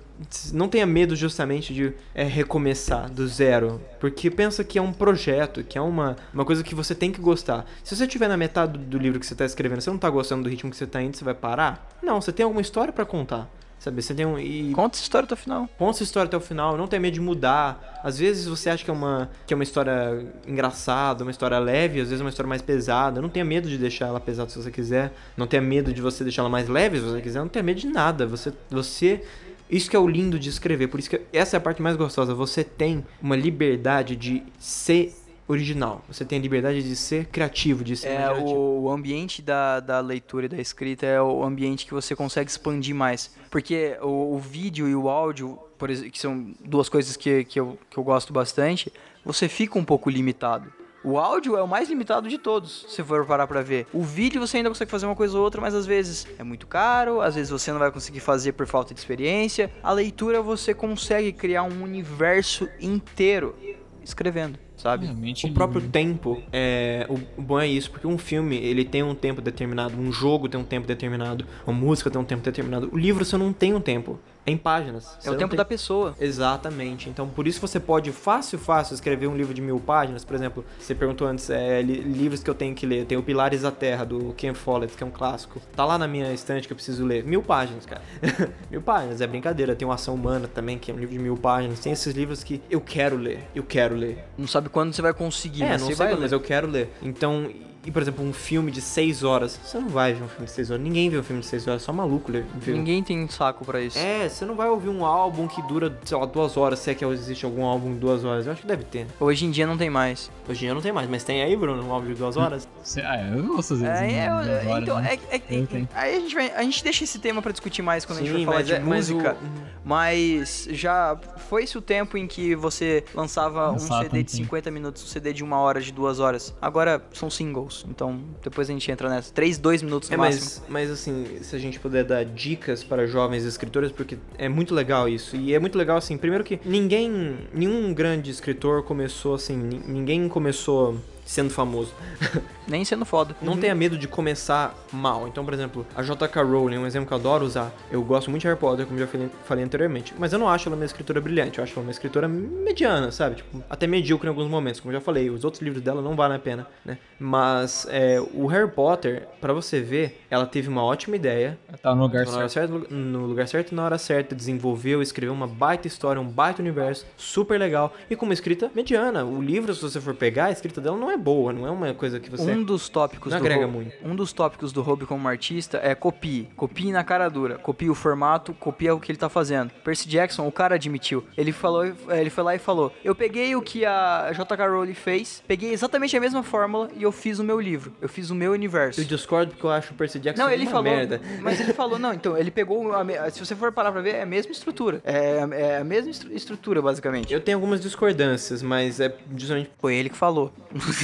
não 0.53 0.68
tenha 0.68 0.87
medo 0.87 1.16
justamente 1.16 1.74
de 1.74 1.93
é, 2.14 2.24
recomeçar 2.24 3.11
do 3.11 3.26
zero. 3.26 3.80
Porque 4.01 4.30
pensa 4.30 4.62
que 4.62 4.78
é 4.78 4.82
um 4.82 4.93
projeto, 4.93 5.62
que 5.64 5.76
é 5.76 5.80
uma, 5.80 6.16
uma 6.32 6.45
coisa 6.45 6.62
que 6.62 6.74
você 6.74 6.95
tem 6.95 7.11
que 7.11 7.20
gostar. 7.20 7.66
Se 7.82 7.97
você 7.97 8.05
estiver 8.05 8.28
na 8.28 8.37
metade 8.37 8.78
do 8.78 8.99
livro 8.99 9.18
que 9.18 9.26
você 9.26 9.35
está 9.35 9.45
escrevendo, 9.45 9.80
você 9.80 9.91
não 9.91 9.97
está 9.97 10.11
gostando 10.11 10.45
do 10.45 10.49
ritmo 10.49 10.70
que 10.70 10.76
você 10.76 10.85
está 10.85 11.03
indo, 11.03 11.16
você 11.16 11.24
vai 11.24 11.35
parar? 11.35 11.89
Não, 12.03 12.20
você 12.20 12.32
tem 12.32 12.45
alguma 12.45 12.61
história 12.61 12.93
para 12.93 13.05
contar. 13.05 13.51
Sabe, 13.85 14.01
você 14.01 14.14
tem 14.14 14.24
um. 14.24 14.39
E... 14.39 14.72
Conta 14.72 14.97
essa 14.97 15.03
história 15.03 15.26
até 15.26 15.35
o 15.35 15.37
final. 15.37 15.68
Conta 15.76 15.99
essa 15.99 16.03
história 16.05 16.26
até 16.26 16.37
o 16.39 16.41
final, 16.41 16.74
não 16.74 16.87
tenha 16.87 16.99
medo 16.99 17.12
de 17.12 17.20
mudar. 17.20 18.01
Às 18.03 18.18
vezes 18.18 18.47
você 18.47 18.70
acha 18.70 18.82
que 18.82 18.91
é 18.91 18.95
uma, 18.95 19.28
que 19.47 19.53
é 19.53 19.55
uma 19.55 19.62
história 19.62 20.24
engraçada, 20.49 21.22
uma 21.22 21.30
história 21.30 21.59
leve, 21.59 22.01
às 22.01 22.09
vezes 22.09 22.22
é 22.22 22.24
uma 22.24 22.30
história 22.30 22.49
mais 22.49 22.62
pesada. 22.62 23.20
Não 23.20 23.28
tenha 23.28 23.45
medo 23.45 23.68
de 23.68 23.76
deixar 23.76 24.07
ela 24.07 24.18
pesada 24.18 24.49
se 24.49 24.57
você 24.57 24.70
quiser. 24.70 25.12
Não 25.37 25.47
tenha 25.47 25.61
medo 25.61 25.93
de 25.93 26.01
você 26.01 26.24
deixar 26.24 26.41
ela 26.41 26.49
mais 26.49 26.66
leve 26.66 26.97
se 26.99 27.05
você 27.05 27.20
quiser. 27.20 27.41
Não 27.41 27.49
tenha 27.49 27.62
medo 27.62 27.78
de 27.78 27.87
nada. 27.87 28.26
Você. 28.26 28.55
você 28.70 29.22
isso 29.68 29.91
que 29.91 29.97
é 29.97 29.99
o 29.99 30.09
lindo 30.09 30.39
de 30.39 30.49
escrever, 30.49 30.89
por 30.89 31.01
isso 31.01 31.11
que 31.11 31.20
essa 31.32 31.57
é 31.57 31.59
a 31.59 31.61
parte 31.61 31.82
mais 31.82 31.95
gostosa. 31.95 32.35
Você 32.35 32.64
tem 32.64 33.05
uma 33.20 33.37
liberdade 33.37 34.16
de 34.16 34.43
ser 34.59 35.14
original. 35.47 36.03
Você 36.09 36.25
tem 36.25 36.39
a 36.39 36.43
liberdade 36.43 36.83
de 36.83 36.97
ser 36.97 37.27
criativo, 37.27 37.85
de 37.85 37.97
ser 37.97 38.09
É, 38.09 38.31
o, 38.31 38.83
o, 38.83 38.91
ambiente 38.91 39.43
da, 39.43 39.81
da 39.81 40.01
leitura 40.01 40.47
e 40.47 40.49
da 40.49 40.57
escrita 40.59 41.07
é 41.07 41.21
o 41.21 41.43
ambiente 41.43 41.87
que 41.87 41.93
você 41.93 42.17
consegue 42.17 42.51
expandir 42.51 42.95
mais. 42.95 43.35
Porque 43.51 43.97
o, 44.01 44.35
o 44.35 44.39
vídeo 44.39 44.89
e 44.89 44.95
o 44.95 45.09
áudio, 45.09 45.59
por 45.79 45.91
exemplo, 45.91 46.11
que 46.11 46.19
são 46.19 46.55
duas 46.65 46.89
coisas 46.89 47.17
que, 47.17 47.45
que, 47.45 47.61
eu, 47.61 47.79
que 47.91 47.99
eu 47.99 48.05
gosto 48.05 48.33
bastante, 48.33 48.93
você 49.25 49.49
fica 49.49 49.79
um 49.79 49.85
pouco 49.85 50.09
limitado. 50.09 50.73
O 51.03 51.19
áudio 51.19 51.55
é 51.55 51.63
o 51.63 51.69
mais 51.69 51.91
limitado 51.91 52.31
de 52.31 52.39
todos, 52.39 52.87
se 52.89 53.03
for 53.03 53.27
parar 53.27 53.47
pra 53.47 53.61
ver. 53.61 53.87
O 53.93 54.03
vídeo 54.03 54.41
você 54.41 54.57
ainda 54.57 54.71
consegue 54.71 54.91
fazer 54.91 55.05
uma 55.05 55.15
coisa 55.15 55.37
ou 55.37 55.45
outra, 55.45 55.61
mas 55.61 55.75
às 55.75 55.85
vezes 55.85 56.27
é 56.39 56.43
muito 56.43 56.67
caro, 56.67 57.21
às 57.21 57.35
vezes 57.35 57.51
você 57.51 57.71
não 57.71 57.79
vai 57.79 57.93
conseguir 57.93 58.21
fazer 58.21 58.53
por 58.53 58.67
falta 58.67 58.95
de 58.95 59.01
experiência. 59.01 59.71
A 59.83 59.93
leitura 59.93 60.41
você 60.41 60.73
consegue 60.73 61.31
criar 61.31 61.65
um 61.65 61.83
universo 61.83 62.67
inteiro 62.81 63.55
escrevendo 64.03 64.64
sabe? 64.77 65.09
o 65.45 65.53
próprio 65.53 65.81
tempo, 65.83 66.43
é, 66.53 67.07
o, 67.09 67.41
o, 67.41 67.43
bom 67.43 67.61
é 67.61 67.66
isso, 67.66 67.91
porque 67.91 68.07
um 68.07 68.18
filme, 68.18 68.57
ele 68.57 68.85
tem 68.85 69.03
um 69.03 69.14
tempo 69.14 69.41
determinado, 69.41 69.97
um 69.97 70.12
jogo 70.12 70.49
tem 70.49 70.61
um 70.61 70.64
tempo 70.64 70.87
determinado, 70.87 71.47
uma 71.66 71.77
música 71.77 72.11
tem 72.11 72.20
um 72.20 72.25
tempo 72.25 72.43
determinado. 72.43 72.91
O 72.93 72.99
livro 72.99 73.25
você 73.25 73.37
não 73.37 73.53
tem 73.53 73.75
um 73.75 73.81
tempo 73.81 74.18
em 74.47 74.57
páginas. 74.57 75.19
É 75.25 75.31
o 75.31 75.37
tempo 75.37 75.51
tem... 75.51 75.57
da 75.57 75.65
pessoa. 75.65 76.15
Exatamente. 76.21 77.09
Então, 77.09 77.29
por 77.29 77.47
isso 77.47 77.61
você 77.61 77.81
pode 77.81 78.13
fácil, 78.13 78.59
fácil 78.59 78.95
escrever 78.95 79.27
um 79.27 79.37
livro 79.37 79.55
de 79.55 79.63
mil 79.63 79.81
páginas. 79.81 80.25
Por 80.25 80.35
exemplo, 80.35 80.65
você 80.79 80.95
perguntou 80.95 81.27
antes, 81.27 81.49
é, 81.51 81.81
li 81.81 82.01
livros 82.01 82.43
que 82.43 82.51
eu 82.51 82.55
tenho 82.55 82.75
que 82.75 82.87
ler. 82.87 83.01
Eu 83.01 83.07
tenho 83.07 83.23
Pilares 83.23 83.63
da 83.63 83.71
Terra, 83.71 84.05
do 84.05 84.35
Ken 84.35 84.55
Follett, 84.55 84.95
que 84.95 85.03
é 85.03 85.07
um 85.07 85.11
clássico. 85.11 85.61
Tá 85.75 85.85
lá 85.85 85.97
na 85.97 86.07
minha 86.07 86.33
estante 86.33 86.67
que 86.67 86.73
eu 86.73 86.77
preciso 86.77 87.05
ler. 87.05 87.25
Mil 87.25 87.43
páginas, 87.43 87.87
cara. 87.87 88.03
mil 88.71 88.83
páginas, 88.83 89.21
é 89.21 89.27
brincadeira. 89.27 89.75
Tem 89.75 89.87
o 89.87 89.93
Ação 89.93 90.15
Humana 90.15 90.47
também, 90.47 90.79
que 90.79 90.91
é 90.91 90.95
um 90.95 90.99
livro 90.99 91.15
de 91.15 91.21
mil 91.21 91.37
páginas. 91.37 91.81
Tem 91.81 91.93
esses 91.93 92.15
livros 92.15 92.45
que 92.45 92.61
eu 92.71 92.81
quero 92.81 93.17
ler. 93.17 93.49
Eu 93.55 93.63
quero 93.63 93.95
ler. 93.95 94.25
Não 94.37 94.47
sabe 94.47 94.69
quando 94.69 94.93
você 94.93 95.03
vai 95.03 95.15
conseguir, 95.15 95.63
é, 95.63 95.73
não 95.73 95.79
você 95.79 95.87
sei 95.87 95.95
vai 95.97 96.15
ler. 96.15 96.21
mas 96.21 96.33
eu 96.33 96.41
quero 96.41 96.67
ler. 96.67 96.91
Então, 97.03 97.51
e, 97.85 97.91
por 97.91 98.01
exemplo, 98.01 98.24
um 98.24 98.32
filme 98.32 98.70
de 98.70 98.80
6 98.80 99.22
horas. 99.24 99.61
Você 99.62 99.78
não 99.78 99.89
vai 99.89 100.14
ver 100.14 100.22
um 100.22 100.28
filme 100.28 100.47
de 100.47 100.53
6 100.53 100.70
horas. 100.70 100.82
Ninguém 100.82 101.11
vê 101.11 101.18
um 101.18 101.22
filme 101.22 101.43
de 101.43 101.49
6 101.49 101.68
horas. 101.68 101.82
Só 101.82 101.93
maluco 101.93 102.32
ver. 102.32 102.74
Ninguém 102.74 103.03
tem 103.03 103.28
saco 103.28 103.64
para 103.64 103.80
isso. 103.80 103.99
É, 103.99 104.28
você 104.28 104.45
não 104.45 104.55
vai 104.55 104.68
ouvir 104.68 104.89
um 104.89 105.05
álbum 105.05 105.47
que 105.47 105.61
dura, 105.62 105.97
sei 106.05 106.16
lá, 106.16 106.24
duas 106.24 106.57
horas. 106.57 106.78
Se 106.78 106.91
é 106.91 106.95
que 106.95 107.05
existe 107.05 107.45
algum 107.45 107.64
álbum 107.64 107.93
de 107.93 107.99
duas 107.99 108.24
horas. 108.24 108.47
Eu 108.47 108.53
acho 108.53 108.62
que 108.62 108.66
deve 108.66 108.85
ter. 108.85 109.07
Hoje 109.20 109.45
em 109.45 109.51
dia 109.51 109.66
não 109.66 109.76
tem 109.76 109.91
mais. 109.91 110.30
Hoje 110.49 110.61
em 110.61 110.66
dia 110.66 110.74
não 110.74 110.80
tem 110.80 110.93
mais. 110.93 111.09
Mas 111.11 111.24
tem 111.24 111.43
aí, 111.43 111.55
Bruno, 111.57 111.87
um 111.87 111.93
álbum 111.93 112.09
de 112.09 112.14
duas 112.14 112.37
horas? 112.37 112.66
ah, 113.05 113.20
eu 113.20 113.57
ouço 113.57 113.74
às 113.74 113.80
vezes. 113.80 114.01
É, 114.01 114.24
é, 114.24 114.32
horas, 114.32 114.82
então, 114.82 115.01
né? 115.01 115.18
é, 115.30 115.37
é, 115.37 115.59
é 115.59 115.87
aí 115.95 116.16
a 116.16 116.20
gente, 116.20 116.35
vai, 116.35 116.51
a 116.53 116.62
gente 116.62 116.82
deixa 116.82 117.05
esse 117.05 117.18
tema 117.18 117.43
para 117.43 117.53
discutir 117.53 117.82
mais 117.82 118.05
quando 118.05 118.18
Sim, 118.18 118.24
a 118.24 118.26
gente 118.28 118.45
for 118.45 118.53
falar 118.53 118.62
de 118.62 118.72
é, 118.72 118.80
música. 118.80 119.37
Mas, 119.85 120.64
o... 120.64 120.68
mas, 120.68 120.68
já 120.70 121.16
foi-se 121.49 121.76
o 121.76 121.82
tempo 121.82 122.16
em 122.16 122.26
que 122.26 122.55
você 122.55 123.05
lançava 123.14 123.70
um 123.72 123.78
CD 123.78 124.22
de 124.22 124.30
50 124.30 124.70
minutos, 124.70 125.03
um 125.03 125.07
CD 125.07 125.32
de 125.35 125.45
uma 125.45 125.59
hora, 125.59 125.80
de 125.80 125.93
duas 125.93 126.18
horas. 126.18 126.55
Agora 126.62 127.03
são 127.12 127.28
singles. 127.28 127.74
Então, 127.89 128.20
depois 128.43 128.68
a 128.68 128.72
gente 128.72 128.91
entra 128.91 129.09
nessa. 129.09 129.33
3, 129.33 129.59
2 129.59 129.83
minutos 129.83 130.09
no 130.09 130.14
é, 130.14 130.18
máximo. 130.18 130.62
Mas, 130.68 130.89
mas 130.89 130.91
assim, 130.91 131.27
se 131.43 131.57
a 131.57 131.59
gente 131.59 131.81
puder 131.81 132.05
dar 132.05 132.25
dicas 132.25 132.85
para 132.85 133.07
jovens 133.07 133.45
escritores, 133.45 133.91
porque 133.91 134.18
é 134.39 134.49
muito 134.49 134.75
legal 134.75 135.09
isso. 135.09 135.37
E 135.37 135.55
é 135.55 135.59
muito 135.59 135.77
legal, 135.77 135.97
assim, 135.97 136.16
primeiro 136.16 136.45
que 136.45 136.61
ninguém, 136.64 137.39
nenhum 137.53 137.93
grande 137.93 138.31
escritor 138.31 138.83
começou 138.83 139.35
assim, 139.35 139.57
ninguém 139.57 140.29
começou 140.29 140.99
sendo 141.25 141.51
famoso. 141.51 141.93
Nem 142.66 142.85
sendo 142.85 143.05
foda. 143.05 143.37
Não 143.43 143.53
uhum. 143.53 143.61
tenha 143.61 143.75
medo 143.75 143.97
de 143.99 144.09
começar 144.09 144.75
mal. 144.93 145.29
Então, 145.29 145.45
por 145.45 145.53
exemplo, 145.53 145.87
a 145.95 146.03
J.K. 146.03 146.43
Rowling, 146.43 146.79
um 146.79 146.87
exemplo 146.87 147.07
que 147.07 147.12
eu 147.12 147.18
adoro 147.18 147.45
usar. 147.45 147.72
Eu 147.91 148.03
gosto 148.03 148.31
muito 148.31 148.43
de 148.43 148.49
Harry 148.49 148.59
Potter, 148.59 148.87
como 148.87 148.99
já 148.99 149.07
falei 149.45 149.64
anteriormente. 149.64 150.14
Mas 150.18 150.33
eu 150.33 150.39
não 150.39 150.49
acho 150.49 150.68
ela 150.68 150.77
uma 150.77 150.85
escritora 150.85 151.20
brilhante. 151.20 151.59
Eu 151.59 151.64
acho 151.64 151.75
ela 151.75 151.83
uma 151.83 151.91
escritora 151.91 152.27
mediana, 152.27 153.11
sabe? 153.11 153.37
Tipo, 153.37 153.62
até 153.68 153.87
medíocre 153.87 154.27
em 154.27 154.31
alguns 154.31 154.49
momentos, 154.49 154.81
como 154.81 154.93
eu 154.93 154.99
já 154.99 155.05
falei. 155.05 155.29
Os 155.31 155.45
outros 155.45 155.62
livros 155.62 155.83
dela 155.83 156.01
não 156.01 156.16
valem 156.16 156.37
a 156.37 156.41
pena, 156.41 156.66
né? 156.85 156.99
Mas 157.18 157.87
é, 157.91 158.20
o 158.33 158.47
Harry 158.47 158.70
Potter, 158.70 159.29
para 159.41 159.53
você 159.53 159.81
ver, 159.81 160.22
ela 160.31 160.47
teve 160.47 160.68
uma 160.68 160.83
ótima 160.83 161.16
ideia. 161.16 161.59
Ela 161.68 161.79
tá 161.79 161.95
no 161.95 162.03
lugar 162.03 162.27
certo. 162.27 162.49
certo. 162.51 162.95
No 162.95 163.27
lugar 163.27 163.47
certo 163.47 163.75
na 163.75 163.85
hora 163.85 163.99
certa. 163.99 164.35
Desenvolveu, 164.35 165.03
escreveu 165.03 165.35
uma 165.35 165.47
baita 165.47 165.87
história, 165.87 166.20
um 166.20 166.29
baita 166.29 166.62
universo, 166.62 167.07
super 167.16 167.59
legal. 167.59 167.93
E 168.09 168.16
com 168.16 168.25
uma 168.25 168.35
escrita 168.35 168.70
mediana. 168.75 169.25
O 169.25 169.43
livro, 169.43 169.75
se 169.75 169.83
você 169.83 170.01
for 170.01 170.14
pegar, 170.14 170.47
a 170.47 170.51
escrita 170.51 170.81
dela 170.81 170.97
não 170.97 171.11
é 171.11 171.14
boa, 171.17 171.53
não 171.53 171.67
é 171.67 171.71
uma 171.71 171.95
coisa 171.95 172.19
que 172.21 172.31
você. 172.31 172.51
Um 172.51 172.62
dos 172.62 172.89
tópicos 172.89 173.33
não 173.33 173.39
do 173.39 173.45
agrega 173.45 173.67
muito. 173.67 173.93
Um 174.05 174.15
dos 174.15 174.33
tópicos 174.33 174.73
do 174.73 174.83
hobby 174.83 175.07
como 175.07 175.27
artista 175.29 175.81
é 175.83 175.95
copie. 175.95 176.49
Copie 176.57 176.93
na 176.93 177.05
cara 177.05 177.29
dura. 177.29 177.59
Copie 177.59 177.91
o 177.91 177.95
formato, 177.95 178.53
copia 178.55 178.95
o 178.95 179.01
que 179.01 179.11
ele 179.11 179.19
tá 179.19 179.29
fazendo. 179.29 179.71
Percy 179.83 180.09
Jackson, 180.09 180.47
o 180.47 180.53
cara 180.53 180.75
admitiu. 180.75 181.25
Ele 181.37 181.53
falou, 181.53 181.85
ele 181.85 182.31
foi 182.31 182.45
lá 182.45 182.55
e 182.55 182.59
falou: 182.59 182.93
Eu 183.05 183.15
peguei 183.15 183.55
o 183.57 183.62
que 183.62 183.85
a 183.85 184.31
J.K. 184.33 184.67
Rowling 184.69 184.95
fez, 184.95 185.43
peguei 185.47 185.73
exatamente 185.73 186.17
a 186.17 186.21
mesma 186.21 186.43
fórmula 186.43 186.89
e 186.97 187.03
eu 187.03 187.12
fiz 187.12 187.39
o 187.39 187.45
meu 187.45 187.61
livro. 187.61 187.93
Eu 188.01 188.09
fiz 188.09 188.31
o 188.31 188.35
meu 188.35 188.53
universo. 188.53 189.01
Eu 189.01 189.05
discordo 189.05 189.53
porque 189.53 189.67
eu 189.67 189.71
acho 189.71 189.93
o 189.93 189.97
Percy 189.97 190.19
Jackson 190.19 190.43
não, 190.43 190.51
ele 190.51 190.65
uma 190.65 190.71
falou, 190.71 190.85
merda. 190.85 191.21
Mas 191.41 191.61
ele 191.61 191.73
falou, 191.75 191.99
não, 191.99 192.12
então, 192.12 192.37
ele 192.37 192.51
pegou. 192.51 192.93
A, 192.95 193.31
se 193.31 193.45
você 193.45 193.55
for 193.55 193.73
parar 193.73 193.93
pra 193.93 194.01
ver, 194.01 194.17
é 194.17 194.23
a 194.23 194.27
mesma 194.27 194.53
estrutura. 194.53 195.01
É, 195.05 195.39
é 195.53 195.79
a 195.79 195.85
mesma 195.85 196.11
estrutura, 196.33 196.81
basicamente. 196.81 197.33
Eu 197.33 197.41
tenho 197.41 197.57
algumas 197.57 197.81
discordâncias, 197.81 198.62
mas 198.62 199.01
é 199.01 199.15
justamente. 199.37 199.71
Foi 199.79 199.95
ele 199.95 200.09
que 200.09 200.17
falou. 200.17 200.53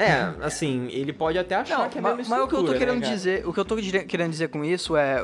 É, 0.00 0.34
assim, 0.44 0.88
ele 0.90 1.12
pode 1.12 1.38
até 1.38 1.54
achar 1.54 1.78
não, 1.78 1.88
que 1.88 1.98
é 1.98 2.00
a 2.00 2.14
mesma 2.16 2.36
Mas 2.36 2.44
o 2.44 2.48
que 2.48 2.54
eu 2.54 2.64
tô 2.64 2.72
querendo 2.72 3.00
né, 3.00 3.08
dizer, 3.08 3.46
o 3.46 3.52
que 3.52 3.60
eu 3.60 3.64
tô 3.64 3.76
querendo 3.76 4.30
dizer 4.30 4.48
com 4.48 4.64
isso 4.64 4.96
é, 4.96 5.22